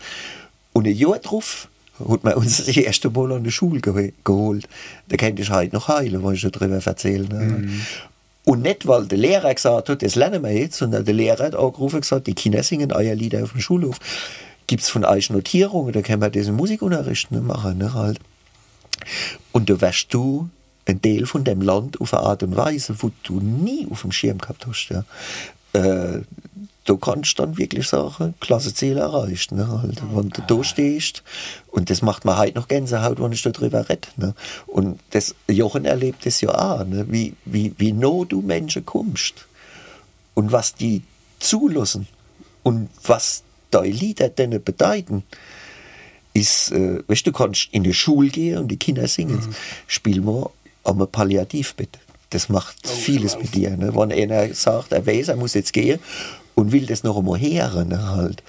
Und 0.73 0.85
ein 0.87 0.95
Jahr 0.95 1.17
drauf 1.19 1.67
hat 2.07 2.23
man 2.23 2.33
uns 2.35 2.57
das 2.57 2.67
erste 2.75 3.09
Mal 3.09 3.31
an 3.33 3.43
der 3.43 3.51
Schule 3.51 3.79
geho- 3.79 4.13
geholt. 4.23 4.67
Da 5.09 5.17
könnte 5.17 5.41
ich 5.41 5.49
heute 5.49 5.75
noch 5.75 5.87
heilen, 5.87 6.23
was 6.23 6.35
ich 6.35 6.41
darüber 6.49 6.75
erzählen. 6.83 7.27
Ne? 7.27 7.69
Und 8.43 8.63
nicht, 8.63 8.87
weil 8.87 9.05
der 9.05 9.17
Lehrer 9.17 9.53
gesagt 9.53 9.89
hat, 9.89 10.01
das 10.01 10.15
lernen 10.15 10.43
wir 10.43 10.51
jetzt, 10.51 10.77
sondern 10.77 11.05
der 11.05 11.13
Lehrer 11.13 11.45
hat 11.45 11.55
angerufen 11.55 11.97
und 11.97 12.01
gesagt, 12.01 12.27
die 12.27 12.33
Kinder 12.33 12.63
singen 12.63 12.91
euer 12.91 13.13
Lieder 13.13 13.43
auf 13.43 13.51
dem 13.51 13.61
Schulhof. 13.61 13.97
Gibt 14.67 14.81
es 14.81 14.89
von 14.89 15.05
euch 15.05 15.29
Notierungen, 15.29 15.93
da 15.93 16.01
können 16.01 16.21
wir 16.21 16.29
diesen 16.29 16.55
Musikunterricht 16.55 17.31
ne, 17.31 17.41
machen. 17.41 17.77
Ne, 17.77 17.93
halt. 17.93 18.19
Und 19.51 19.69
da 19.69 19.79
wärst 19.79 20.13
du 20.13 20.49
ein 20.85 21.01
Teil 21.01 21.25
von 21.25 21.43
dem 21.43 21.61
Land 21.61 22.01
auf 22.01 22.13
eine 22.13 22.23
Art 22.23 22.43
und 22.43 22.55
Weise, 22.55 22.95
wo 22.99 23.11
du 23.23 23.39
nie 23.39 23.87
auf 23.89 24.01
dem 24.01 24.11
Schirm 24.11 24.39
gehabt 24.39 24.65
hast. 24.65 24.89
Ja. 24.89 25.03
Äh, 25.73 26.21
du 26.85 26.97
kannst 26.97 27.37
dann 27.39 27.57
wirklich 27.57 27.87
sagen, 27.87 28.33
Klassenziel 28.39 28.97
erreicht. 28.97 29.51
Ne, 29.51 29.67
halt. 29.67 30.01
Wenn 30.13 30.29
du 30.29 30.41
da 30.41 30.63
stehst, 30.63 31.23
und 31.67 31.89
das 31.89 32.01
macht 32.01 32.25
mir 32.25 32.37
heute 32.37 32.57
noch 32.57 32.67
Gänsehaut, 32.67 33.21
wenn 33.21 33.31
ich 33.31 33.41
darüber 33.41 33.87
rede. 33.87 34.07
Ne. 34.17 34.33
Und 34.67 34.99
das, 35.11 35.35
Jochen 35.47 35.85
erlebt 35.85 36.25
das 36.25 36.41
ja 36.41 36.49
auch, 36.49 36.85
ne, 36.85 37.05
wie, 37.09 37.35
wie, 37.45 37.73
wie 37.77 37.91
nah 37.91 38.23
du 38.27 38.41
Menschen 38.41 38.85
kommst 38.85 39.47
und 40.33 40.51
was 40.51 40.75
die 40.75 41.03
zulassen 41.39 42.07
und 42.63 42.89
was 43.03 43.43
deine 43.69 43.89
Lieder 43.89 44.29
denen 44.29 44.63
bedeuten 44.63 45.23
ist, 46.33 46.71
äh, 46.71 46.99
weißt 47.07 47.27
du, 47.27 47.31
du 47.31 47.37
kannst 47.37 47.69
in 47.71 47.83
die 47.83 47.93
Schule 47.93 48.29
gehen 48.29 48.57
und 48.57 48.69
die 48.69 48.77
Kinder 48.77 49.07
singen. 49.07 49.37
Mhm. 49.37 49.55
Spiel 49.87 50.21
mal 50.21 50.49
am 50.83 51.05
Palliativbett. 51.07 51.99
Das 52.29 52.47
macht 52.47 52.77
Oh, 52.85 52.87
vieles 52.87 53.37
mit 53.37 53.53
dir. 53.53 53.75
Ne? 53.75 53.93
Wenn 53.93 54.11
einer 54.11 54.53
sagt, 54.53 54.93
er 54.93 55.05
weiß, 55.05 55.27
er 55.27 55.35
muss 55.35 55.53
jetzt 55.53 55.73
gehen 55.73 55.99
und 56.61 56.71
will 56.71 56.85
das 56.85 57.03
noch 57.03 57.17
einmal 57.17 57.39
hören, 57.39 57.89
ne? 57.89 58.07
halt, 58.09 58.43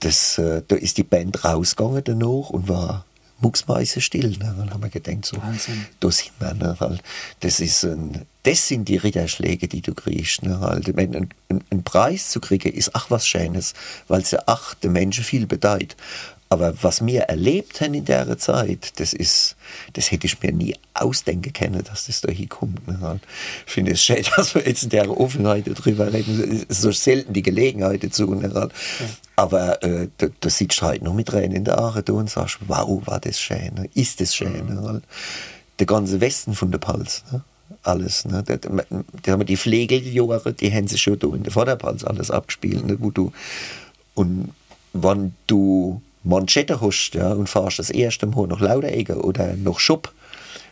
das, 0.00 0.38
äh, 0.38 0.62
da 0.66 0.76
ist 0.76 0.96
die 0.96 1.02
Band 1.02 1.44
rausgegangen 1.44 2.04
danach 2.04 2.50
und 2.50 2.68
war 2.68 3.04
mucksmeise 3.40 4.00
still. 4.00 4.30
Ne? 4.30 4.54
Dann 4.56 4.70
haben 4.70 4.82
wir 4.82 4.90
gedacht, 4.90 5.24
so, 5.24 5.36
Wahnsinn. 5.38 5.86
da 5.98 6.10
sind 6.10 6.32
wir. 6.38 6.54
Ne? 6.54 6.76
Halt, 6.78 7.02
das, 7.40 7.60
ist 7.60 7.84
ein, 7.84 8.26
das 8.44 8.68
sind 8.68 8.88
die 8.88 8.96
Ritterschläge, 8.96 9.66
die 9.66 9.82
du 9.82 9.94
kriegst. 9.94 10.42
Ne? 10.42 10.60
Halt, 10.60 10.96
wenn 10.96 11.14
ein, 11.14 11.28
ein, 11.48 11.64
ein 11.70 11.82
Preis 11.82 12.30
zu 12.30 12.40
kriegen, 12.40 12.72
ist 12.72 12.94
ach 12.94 13.10
was 13.10 13.26
Schönes, 13.26 13.74
weil 14.06 14.22
es 14.22 14.30
ja 14.30 14.40
ach 14.46 14.74
den 14.74 14.92
Menschen 14.92 15.24
viel 15.24 15.46
bedeutet. 15.46 15.96
Aber 16.50 16.72
was 16.82 17.04
wir 17.04 17.22
erlebt 17.22 17.80
haben 17.82 17.92
in 17.92 18.06
der 18.06 18.38
Zeit, 18.38 18.98
das 19.00 19.12
ist, 19.12 19.54
das 19.92 20.10
hätte 20.10 20.26
ich 20.26 20.42
mir 20.42 20.52
nie 20.52 20.74
ausdenken 20.94 21.52
können, 21.52 21.84
dass 21.84 22.06
das 22.06 22.22
da 22.22 22.32
hinkommt. 22.32 22.80
Ich 23.66 23.72
finde 23.72 23.92
es 23.92 24.02
schön, 24.02 24.24
dass 24.36 24.54
wir 24.54 24.66
jetzt 24.66 24.84
in 24.84 24.90
der 24.90 25.10
Offenheit 25.10 25.66
darüber 25.66 26.10
reden. 26.10 26.40
Es 26.40 26.62
ist 26.64 26.82
so 26.82 26.90
selten 26.90 27.34
die 27.34 27.42
Gelegenheit 27.42 28.02
dazu. 28.02 28.34
Ne? 28.34 28.50
Halt. 28.54 28.72
Aber 29.36 29.82
äh, 29.82 30.08
da, 30.16 30.28
da 30.40 30.50
sitzt 30.50 30.80
halt 30.80 31.02
noch 31.02 31.12
mit 31.12 31.28
Tränen 31.28 31.52
in 31.52 31.64
der 31.64 31.76
da 31.76 32.12
und 32.12 32.30
sagst, 32.30 32.58
wow, 32.66 33.06
war 33.06 33.20
das 33.20 33.38
schön, 33.38 33.74
ne? 33.74 33.90
ist 33.94 34.20
das 34.20 34.34
schön. 34.34 34.66
Ne? 34.66 34.82
Halt. 34.82 35.04
Der 35.78 35.86
ganze 35.86 36.20
Westen 36.20 36.54
von 36.54 36.70
der 36.70 36.78
Pals. 36.78 37.24
Ne? 37.30 37.42
Alles. 37.82 38.24
Ne? 38.24 38.42
Da, 38.42 38.56
da, 38.56 39.32
haben 39.32 39.40
wir 39.40 39.44
die 39.44 39.58
Pflegeljahre, 39.58 40.54
die 40.54 40.72
haben 40.72 40.88
sie 40.88 40.96
schon 40.96 41.18
da 41.18 41.28
in 41.28 41.42
der 41.42 41.52
Vorderpals 41.52 42.04
alles 42.04 42.30
abgespielt. 42.30 42.86
Ne? 42.86 42.96
Wo 42.98 43.10
du, 43.10 43.32
und 44.14 44.52
wenn 44.94 45.34
du 45.46 46.00
Manschette 46.28 46.80
hast 46.80 47.12
ja, 47.14 47.32
und 47.32 47.48
fährst 47.48 47.78
das 47.78 47.90
erste 47.90 48.26
Mal 48.26 48.46
nach 48.46 48.60
Lauderegge 48.60 49.16
oder 49.22 49.54
nach 49.56 49.78
Schupp 49.78 50.12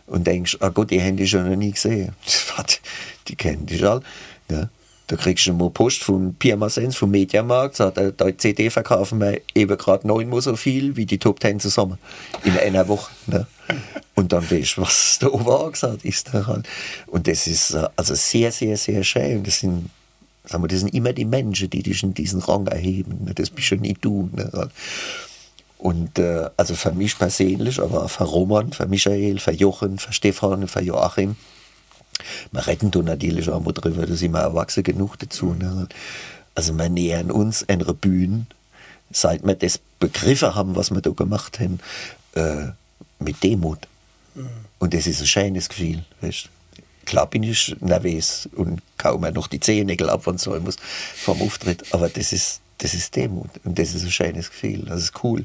und 0.07 0.27
denkst, 0.27 0.59
ah 0.61 0.69
Gott, 0.69 0.91
die 0.91 1.03
haben 1.03 1.17
die 1.17 1.27
schon 1.27 1.49
noch 1.49 1.57
nie 1.57 1.73
gesehen. 1.73 2.13
Die 3.29 3.35
kennen 3.35 3.67
die 3.67 3.79
schon. 3.79 4.05
Ja. 4.49 4.69
Da 5.09 5.17
kriegst 5.17 5.47
du 5.47 5.53
mal 5.53 5.71
Post 5.71 6.03
von 6.03 6.35
Pirmasens, 6.35 6.97
vom 6.97 7.13
Mediamarkt, 7.13 7.77
sagt, 7.77 7.99
äh, 7.99 8.13
die 8.13 8.37
CD 8.37 8.71
verkaufen 8.71 9.21
wir 9.21 9.41
eben 9.55 9.77
gerade 9.79 10.07
neunmal 10.07 10.41
so 10.41 10.57
viel 10.57 10.97
wie 10.97 11.07
die 11.07 11.19
Top 11.19 11.39
Ten 11.39 11.61
zusammen. 11.61 11.99
In 12.43 12.59
einer 12.59 12.89
Woche. 12.89 13.13
Ne? 13.27 13.47
Und 14.15 14.33
dann 14.33 14.49
weißt 14.51 14.77
du, 14.77 14.83
was 14.83 15.19
da 15.21 15.29
oben 15.29 15.49
angesagt 15.49 16.05
ist. 16.05 16.33
Halt. 16.33 16.69
Und 17.07 17.29
das 17.29 17.47
ist 17.47 17.75
äh, 17.75 17.89
also 17.95 18.15
sehr, 18.15 18.51
sehr, 18.51 18.77
sehr 18.77 19.05
schön. 19.05 19.45
Das 19.45 19.61
sind, 19.61 19.91
sagen 20.45 20.65
wir, 20.65 20.69
das 20.69 20.81
sind 20.81 20.93
immer 20.93 21.13
die 21.13 21.25
Menschen, 21.25 21.71
die 21.71 21.85
dich 21.85 22.03
in 22.03 22.15
diesen 22.15 22.41
Rang 22.41 22.67
erheben. 22.67 23.27
Ne? 23.27 23.35
Das 23.35 23.51
bist 23.51 23.69
schon 23.69 23.81
nicht 23.81 24.05
du. 24.05 24.29
Ne? 24.33 24.71
Und 25.79 26.19
äh, 26.19 26.49
also 26.57 26.75
für 26.75 26.93
mich 26.93 27.19
persönlich, 27.19 27.81
aber 27.81 28.05
auch 28.05 28.11
für 28.11 28.25
Roman, 28.25 28.73
für 28.73 28.87
Michael, 28.87 29.39
für 29.39 29.53
Jochen, 29.53 29.99
für 29.99 30.13
Stefan, 30.13 30.69
für 30.69 30.81
Joachim, 30.81 31.37
wir 32.51 32.67
reden 32.67 32.91
da 32.91 33.01
natürlich 33.03 33.51
auch 33.51 33.61
mal 33.61 33.73
drüber, 33.73 34.07
da 34.07 34.15
sind 34.15 34.33
wir 34.33 34.41
erwachsen 34.41 34.83
genug 34.83 35.19
dazu. 35.19 35.55
Ne? 35.55 35.87
Also 36.55 36.73
wir 36.73 36.89
nähern 36.89 37.31
uns 37.31 37.69
einer 37.69 37.93
Bühne, 37.93 38.47
seit 39.11 39.47
wir 39.47 39.55
das 39.55 39.79
begriffen 39.99 40.55
haben, 40.55 40.77
was 40.77 40.91
wir 40.91 41.03
da 41.03 41.11
gemacht 41.11 41.61
haben, 41.61 41.79
äh, 42.35 42.73
mit 43.19 43.43
Demut. 43.43 43.87
Und 44.79 44.95
das 44.95 45.07
ist 45.07 45.21
ein 45.21 45.27
schönes 45.27 45.69
Gefühl. 45.69 46.05
Weißt? 46.21 46.49
Klar 47.05 47.27
bin 47.27 47.43
ich 47.43 47.77
nervös 47.81 48.49
und 48.57 48.83
kaum 48.99 49.21
mehr 49.21 49.33
noch 49.33 49.47
die 49.47 49.61
Zehennägel 49.61 50.11
ab 50.11 50.27
und 50.27 50.41
so 50.41 50.57
ich 50.57 50.63
muss 50.63 50.77
vom 51.15 51.41
Auftritt, 51.41 51.85
aber 51.93 52.09
das 52.09 52.33
ist, 52.33 52.61
das 52.79 52.95
ist 52.95 53.17
Demut 53.17 53.51
und 53.65 53.79
das 53.79 53.95
ist 53.95 54.05
ein 54.05 54.11
schönes 54.11 54.51
Gefühl, 54.51 54.85
das 54.87 55.01
ist 55.03 55.25
cool. 55.25 55.45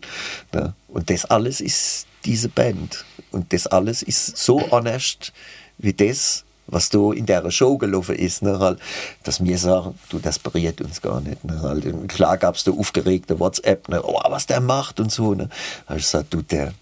Ne? 0.53 0.73
Und 0.87 1.09
das 1.09 1.25
alles 1.25 1.61
ist 1.61 2.05
diese 2.25 2.49
Band 2.49 3.05
und 3.31 3.53
das 3.53 3.67
alles 3.67 4.01
ist 4.01 4.37
so 4.37 4.69
honest 4.71 5.33
wie 5.77 5.93
das, 5.93 6.43
was 6.67 6.89
da 6.89 7.11
in 7.11 7.25
der 7.25 7.49
Show 7.51 7.77
gelaufen 7.77 8.15
ist, 8.15 8.41
ne, 8.41 8.59
halt, 8.59 8.79
dass 9.23 9.43
wir 9.43 9.57
sagen, 9.57 9.97
du, 10.09 10.19
das 10.19 10.39
berührt 10.39 10.81
uns 10.81 11.01
gar 11.01 11.19
nicht. 11.21 11.43
Ne, 11.43 11.61
halt. 11.61 11.85
Und 11.85 12.07
Klar 12.07 12.37
gab 12.37 12.55
es 12.55 12.63
da 12.63 12.71
aufgeregte 12.71 13.39
WhatsApp, 13.39 13.89
ne, 13.89 14.01
oh, 14.03 14.19
was 14.29 14.45
der 14.45 14.61
macht 14.61 14.99
und 14.99 15.11
so. 15.11 15.33
Ne. 15.33 15.49
Da 15.85 15.89
hab 15.89 15.97
ich 15.97 16.03
gesagt, 16.03 16.33
du, 16.33 16.41
der, 16.41 16.73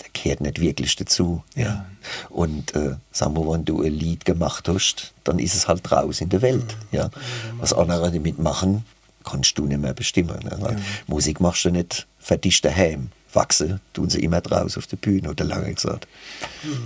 der 0.00 0.08
kehrt 0.14 0.40
nicht 0.40 0.60
wirklich 0.60 0.96
dazu. 0.96 1.42
Ja. 1.54 1.84
Und 2.30 2.74
äh, 2.74 2.96
sagen 3.10 3.34
wir, 3.34 3.52
wenn 3.52 3.64
du 3.64 3.82
ein 3.82 3.92
Lied 3.92 4.24
gemacht 4.24 4.68
hast, 4.68 5.12
dann 5.24 5.38
ist 5.38 5.54
es 5.54 5.68
halt 5.68 5.90
raus 5.92 6.20
in 6.20 6.30
der 6.30 6.40
Welt. 6.40 6.76
Ja. 6.90 7.10
Was 7.58 7.72
andere 7.72 8.10
damit 8.10 8.38
machen, 8.38 8.84
kannst 9.24 9.58
du 9.58 9.66
nicht 9.66 9.80
mehr 9.80 9.94
bestimmen. 9.94 10.38
Ne? 10.42 10.56
Weil 10.60 10.76
Musik 11.06 11.40
machst 11.40 11.64
du 11.64 11.70
nicht 11.70 12.06
für 12.18 12.38
dich 12.38 12.60
daheim. 12.60 13.10
Wachsen 13.32 13.80
tun 13.92 14.10
sie 14.10 14.22
immer 14.22 14.40
draus 14.40 14.76
auf 14.76 14.86
der 14.86 14.96
Bühne, 14.96 15.30
oder 15.30 15.44
lange 15.44 15.72
gesagt. 15.72 16.06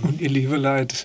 Und 0.03 0.21
ihr 0.21 0.29
liebe 0.29 0.55
Leute, 0.55 0.95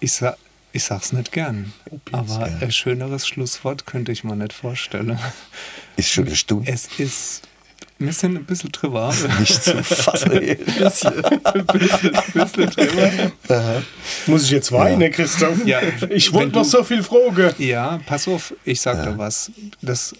ich, 0.00 0.12
sa 0.12 0.36
ich 0.72 0.84
sag's 0.84 1.12
nicht 1.12 1.30
gern, 1.30 1.72
aber 2.10 2.48
ja. 2.48 2.58
ein 2.58 2.72
schöneres 2.72 3.26
Schlusswort 3.26 3.86
könnte 3.86 4.10
ich 4.10 4.24
mir 4.24 4.34
nicht 4.34 4.52
vorstellen. 4.52 5.18
Ist 5.96 6.10
schon 6.10 6.26
eine 6.26 6.36
Stunde. 6.36 6.70
Es 6.70 6.88
ist, 6.98 7.42
wir 7.98 8.12
sind 8.12 8.36
ein 8.36 8.44
bisschen 8.44 8.72
drüber. 8.72 9.14
nicht 9.40 9.62
zu 9.62 9.82
fassen. 9.84 10.32
ein 10.32 10.56
bisschen, 11.66 12.12
bisschen 12.32 12.70
drüber. 12.70 13.82
Muss 14.26 14.44
ich 14.44 14.50
jetzt 14.50 14.72
weinen, 14.72 15.10
Christoph? 15.10 15.64
Ja, 15.64 15.80
ich 16.10 16.32
wollte 16.32 16.56
noch 16.56 16.64
so 16.64 16.82
viel 16.82 17.02
fragen. 17.02 17.54
Ja, 17.58 18.00
pass 18.06 18.28
auf, 18.28 18.54
ich 18.64 18.80
sag 18.80 19.04
dir 19.04 19.16
was. 19.16 19.50
Das 19.80 20.14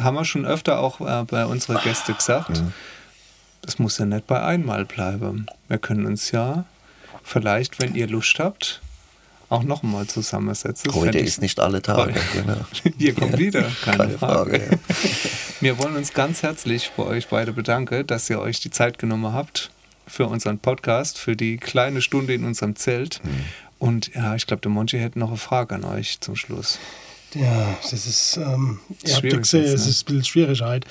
haben 0.00 0.16
wir 0.16 0.24
schon 0.24 0.46
öfter 0.46 0.80
auch 0.80 1.00
äh, 1.00 1.24
bei 1.24 1.46
unseren 1.46 1.78
Gästen 1.82 2.16
gesagt. 2.16 2.62
Das 3.62 3.78
muss 3.78 3.98
ja 3.98 4.04
nicht 4.04 4.26
bei 4.26 4.42
einmal 4.42 4.84
bleiben. 4.84 5.46
Wir 5.68 5.78
können 5.78 6.06
uns 6.06 6.32
ja 6.32 6.64
vielleicht, 7.22 7.80
wenn 7.80 7.94
ihr 7.94 8.08
Lust 8.08 8.38
habt, 8.38 8.81
auch 9.52 9.62
noch 9.62 9.82
mal 9.82 10.06
zusammensetzen. 10.06 10.90
Das 10.90 10.94
Heute 10.94 11.18
ist 11.18 11.42
nicht 11.42 11.60
alle 11.60 11.82
Tage. 11.82 12.14
Genau. 12.32 12.56
Ihr 12.98 13.14
kommt 13.14 13.38
wieder, 13.38 13.70
keine, 13.84 13.98
Keine 13.98 14.18
Frage. 14.18 14.60
Frage, 14.60 14.78
Wir 15.60 15.78
wollen 15.78 15.94
uns 15.94 16.12
ganz 16.12 16.42
herzlich 16.42 16.90
bei 16.96 17.04
euch 17.04 17.28
beide 17.28 17.52
bedanken, 17.52 18.06
dass 18.06 18.28
ihr 18.30 18.40
euch 18.40 18.60
die 18.60 18.70
Zeit 18.70 18.98
genommen 18.98 19.32
habt 19.32 19.70
für 20.06 20.26
unseren 20.26 20.58
Podcast, 20.58 21.18
für 21.18 21.36
die 21.36 21.58
kleine 21.58 22.02
Stunde 22.02 22.34
in 22.34 22.44
unserem 22.44 22.76
Zelt. 22.76 23.20
Mhm. 23.22 23.44
Und 23.78 24.14
ja, 24.14 24.34
ich 24.34 24.46
glaube, 24.46 24.62
der 24.62 24.70
Monty 24.70 24.98
hätte 24.98 25.18
noch 25.18 25.28
eine 25.28 25.36
Frage 25.36 25.74
an 25.74 25.84
euch 25.84 26.20
zum 26.20 26.34
Schluss. 26.34 26.78
Ja, 27.34 27.76
das 27.82 28.06
ist, 28.06 28.38
ähm, 28.38 28.80
ihr 28.88 28.94
habt 28.94 29.02
ja 29.04 29.16
Schwierig 29.16 29.42
gesehen, 29.42 29.62
jetzt, 29.62 29.74
es 29.74 29.84
ne? 29.84 29.90
ist 29.90 30.02
ein 30.02 30.06
bisschen 30.06 30.24
Schwierigkeit. 30.24 30.84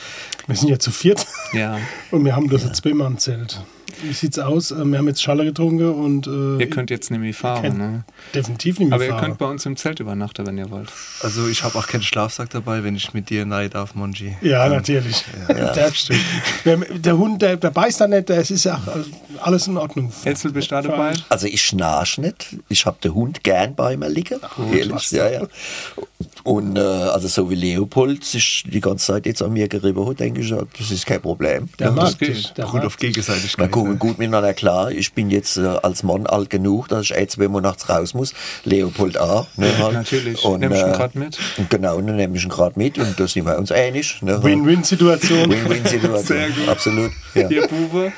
Wir 0.47 0.55
sind 0.55 0.69
ja 0.69 0.79
zu 0.79 0.91
viert 0.91 1.25
Ja, 1.53 1.79
und 2.11 2.25
wir 2.25 2.35
haben 2.35 2.47
bloß 2.47 2.65
ein 2.65 2.73
Zwei-Mann-Zelt. 2.73 3.61
Wie 4.03 4.13
sieht's 4.13 4.39
aus? 4.39 4.71
Äh, 4.71 4.83
Wir 4.85 4.97
haben 4.97 5.07
jetzt 5.07 5.21
Schalle 5.21 5.45
getrunken 5.45 5.89
und 5.93 6.27
äh, 6.27 6.57
ihr 6.63 6.69
könnt 6.69 6.89
jetzt 6.89 7.11
nämlich 7.11 7.35
fahren, 7.37 7.77
ne? 7.77 8.03
definitiv 8.33 8.79
nicht 8.79 8.89
mehr 8.89 8.95
Aber 8.95 9.05
ihr 9.05 9.11
fahren. 9.11 9.25
könnt 9.25 9.37
bei 9.37 9.45
uns 9.45 9.65
im 9.65 9.75
Zelt 9.77 9.99
übernachten, 9.99 10.45
wenn 10.47 10.57
ihr 10.57 10.69
wollt. 10.71 10.89
Also 11.21 11.47
ich 11.47 11.63
habe 11.63 11.77
auch 11.77 11.87
keinen 11.87 12.03
Schlafsack 12.03 12.49
dabei, 12.49 12.83
wenn 12.83 12.95
ich 12.95 13.13
mit 13.13 13.29
dir 13.29 13.45
nein 13.45 13.69
darf, 13.69 13.95
Monji. 13.95 14.35
Ja, 14.41 14.67
natürlich. 14.69 15.23
Der, 15.47 16.77
der, 16.77 16.77
der 16.77 17.17
Hund, 17.17 17.41
der, 17.41 17.57
der 17.57 17.69
beißt 17.71 18.01
da 18.01 18.07
nicht, 18.07 18.29
das 18.29 18.51
ist 18.51 18.63
ja 18.65 18.75
auch 18.75 19.43
alles 19.45 19.67
in 19.67 19.77
Ordnung. 19.77 20.11
Etzel, 20.23 20.51
bist 20.51 20.71
du 20.71 20.75
da 20.75 20.81
dabei? 20.81 21.13
Also 21.29 21.47
ich 21.47 21.61
schnarch 21.61 22.17
nicht. 22.17 22.55
Ich 22.69 22.85
habe 22.85 22.97
den 23.03 23.13
Hund 23.13 23.43
gern 23.43 23.75
bei 23.75 23.97
mir 23.97 24.09
liegen. 24.09 24.39
Ehrlich, 24.73 25.11
ja, 25.11 25.29
ja. 25.29 25.47
Und 26.43 26.77
äh, 26.77 26.81
also 26.81 27.27
so 27.27 27.49
wie 27.49 27.55
Leopold 27.55 28.23
sich 28.23 28.63
die 28.67 28.81
ganze 28.81 29.07
Zeit 29.07 29.25
jetzt 29.25 29.41
an 29.41 29.53
mir 29.53 29.67
gerieben 29.67 30.07
hat, 30.07 30.19
denke 30.19 30.41
ich, 30.41 30.49
das 30.49 30.91
ist 30.91 31.05
kein 31.05 31.21
Problem. 31.21 31.69
Der 31.79 31.87
ja, 31.87 31.93
mag 31.93 32.17
das. 32.19 32.53
Der 32.53 32.65
Gut 32.65 32.73
mag 32.75 32.85
auf 32.85 32.97
Gegenseitigkeit. 32.97 33.65
wir 33.65 33.69
kommen 33.69 33.99
gut 33.99 34.17
miteinander 34.17 34.53
klar. 34.53 34.91
Ich 34.91 35.13
bin 35.13 35.29
jetzt 35.29 35.57
äh, 35.57 35.65
als 35.65 36.03
Mann 36.03 36.25
alt 36.25 36.49
genug, 36.49 36.87
dass 36.87 37.03
ich 37.03 37.09
jetzt, 37.11 37.37
wenn 37.37 37.51
man 37.51 37.63
nachts 37.63 37.89
raus 37.89 38.13
muss, 38.13 38.33
Leopold 38.63 39.17
auch. 39.17 39.47
Ne, 39.57 39.77
halt. 39.77 39.93
Natürlich. 39.93 40.43
Und, 40.43 40.61
Nimm 40.61 40.71
ich 40.71 40.81
ihn 40.81 40.93
grad 40.93 41.15
mit. 41.15 41.37
Genau, 41.69 41.97
und 41.97 42.07
dann 42.07 42.15
nehme 42.15 42.35
ich 42.37 42.43
ihn 42.43 42.49
gerade 42.49 42.77
mit 42.77 42.97
und 42.97 43.19
da 43.19 43.27
sind 43.27 43.45
wir 43.45 43.57
uns 43.57 43.71
einig. 43.71 44.21
Ne. 44.21 44.41
Win-Win-Situation. 44.41 45.49
Win-Win-Situation. 45.49 46.21
Sehr 46.37 46.49
gut. 46.49 46.67
Absolut. 46.67 47.11
Ja. 47.35 47.49
Ihr 47.49 47.67
Bube. 47.67 48.13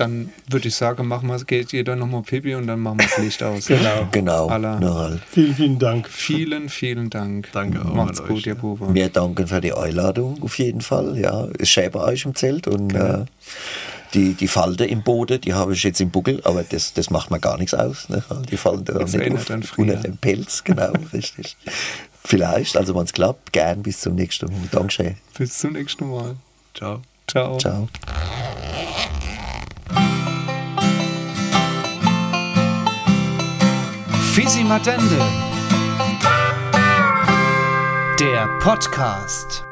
Dann 0.00 0.30
würde 0.48 0.68
ich 0.68 0.74
sagen, 0.74 1.06
machen 1.06 1.28
wir, 1.28 1.38
geht 1.44 1.72
jeder 1.72 1.94
nochmal 1.94 2.22
Pipi 2.22 2.54
und 2.54 2.66
dann 2.66 2.80
machen 2.80 3.00
wir 3.00 3.06
das 3.06 3.18
Licht 3.18 3.42
aus. 3.42 3.66
Genau. 3.66 4.08
Genau. 4.10 4.58
Ne, 4.58 4.94
halt. 4.94 5.20
Vielen, 5.30 5.54
vielen 5.54 5.78
Dank. 5.78 6.08
Vielen, 6.08 6.68
vielen 6.70 7.10
Dank. 7.10 7.52
Danke 7.52 7.84
auch 7.84 7.92
Macht's 7.92 8.22
gut, 8.22 8.38
euch, 8.38 8.46
ihr 8.46 8.54
ja. 8.54 8.60
Bube. 8.60 8.94
Wir 8.94 9.10
danken 9.10 9.46
für 9.46 9.60
die 9.60 9.74
Einladung 9.74 10.42
auf 10.42 10.58
jeden 10.58 10.80
Fall. 10.80 11.18
Ja, 11.18 11.48
es 11.58 11.74
bei 11.74 12.00
euch 12.00 12.24
im 12.24 12.34
Zelt 12.34 12.66
und 12.66 12.94
äh, 12.94 13.26
die, 14.14 14.32
die 14.32 14.48
Falte 14.48 14.86
im 14.86 15.02
Boden, 15.02 15.38
die 15.42 15.52
habe 15.52 15.74
ich 15.74 15.82
jetzt 15.82 16.00
im 16.00 16.08
Buckel, 16.08 16.40
aber 16.44 16.62
das, 16.62 16.94
das 16.94 17.10
macht 17.10 17.30
mir 17.30 17.38
gar 17.38 17.58
nichts 17.58 17.74
aus. 17.74 18.08
Ne? 18.08 18.22
Die 18.50 18.56
fallen 18.56 18.86
da 18.86 18.94
Das 18.94 19.12
nicht 19.12 19.30
auf, 19.32 19.78
unter 19.78 19.96
dem 19.96 20.16
Pelz, 20.16 20.64
genau, 20.64 20.92
richtig. 21.12 21.58
Vielleicht, 22.24 22.78
also 22.78 22.94
wenn 22.94 23.04
es 23.04 23.12
klappt, 23.12 23.52
gern 23.52 23.82
bis 23.82 24.00
zum 24.00 24.14
nächsten 24.14 24.46
Mal. 24.46 24.68
Dankeschön. 24.70 25.16
Bis 25.36 25.58
zum 25.58 25.74
nächsten 25.74 26.08
Mal. 26.08 26.36
Ciao. 26.74 27.02
Ciao. 27.26 27.58
Ciao. 27.58 27.88
Fisi 34.40 34.64
Matende. 34.64 35.18
Der 38.18 38.48
Podcast. 38.58 39.69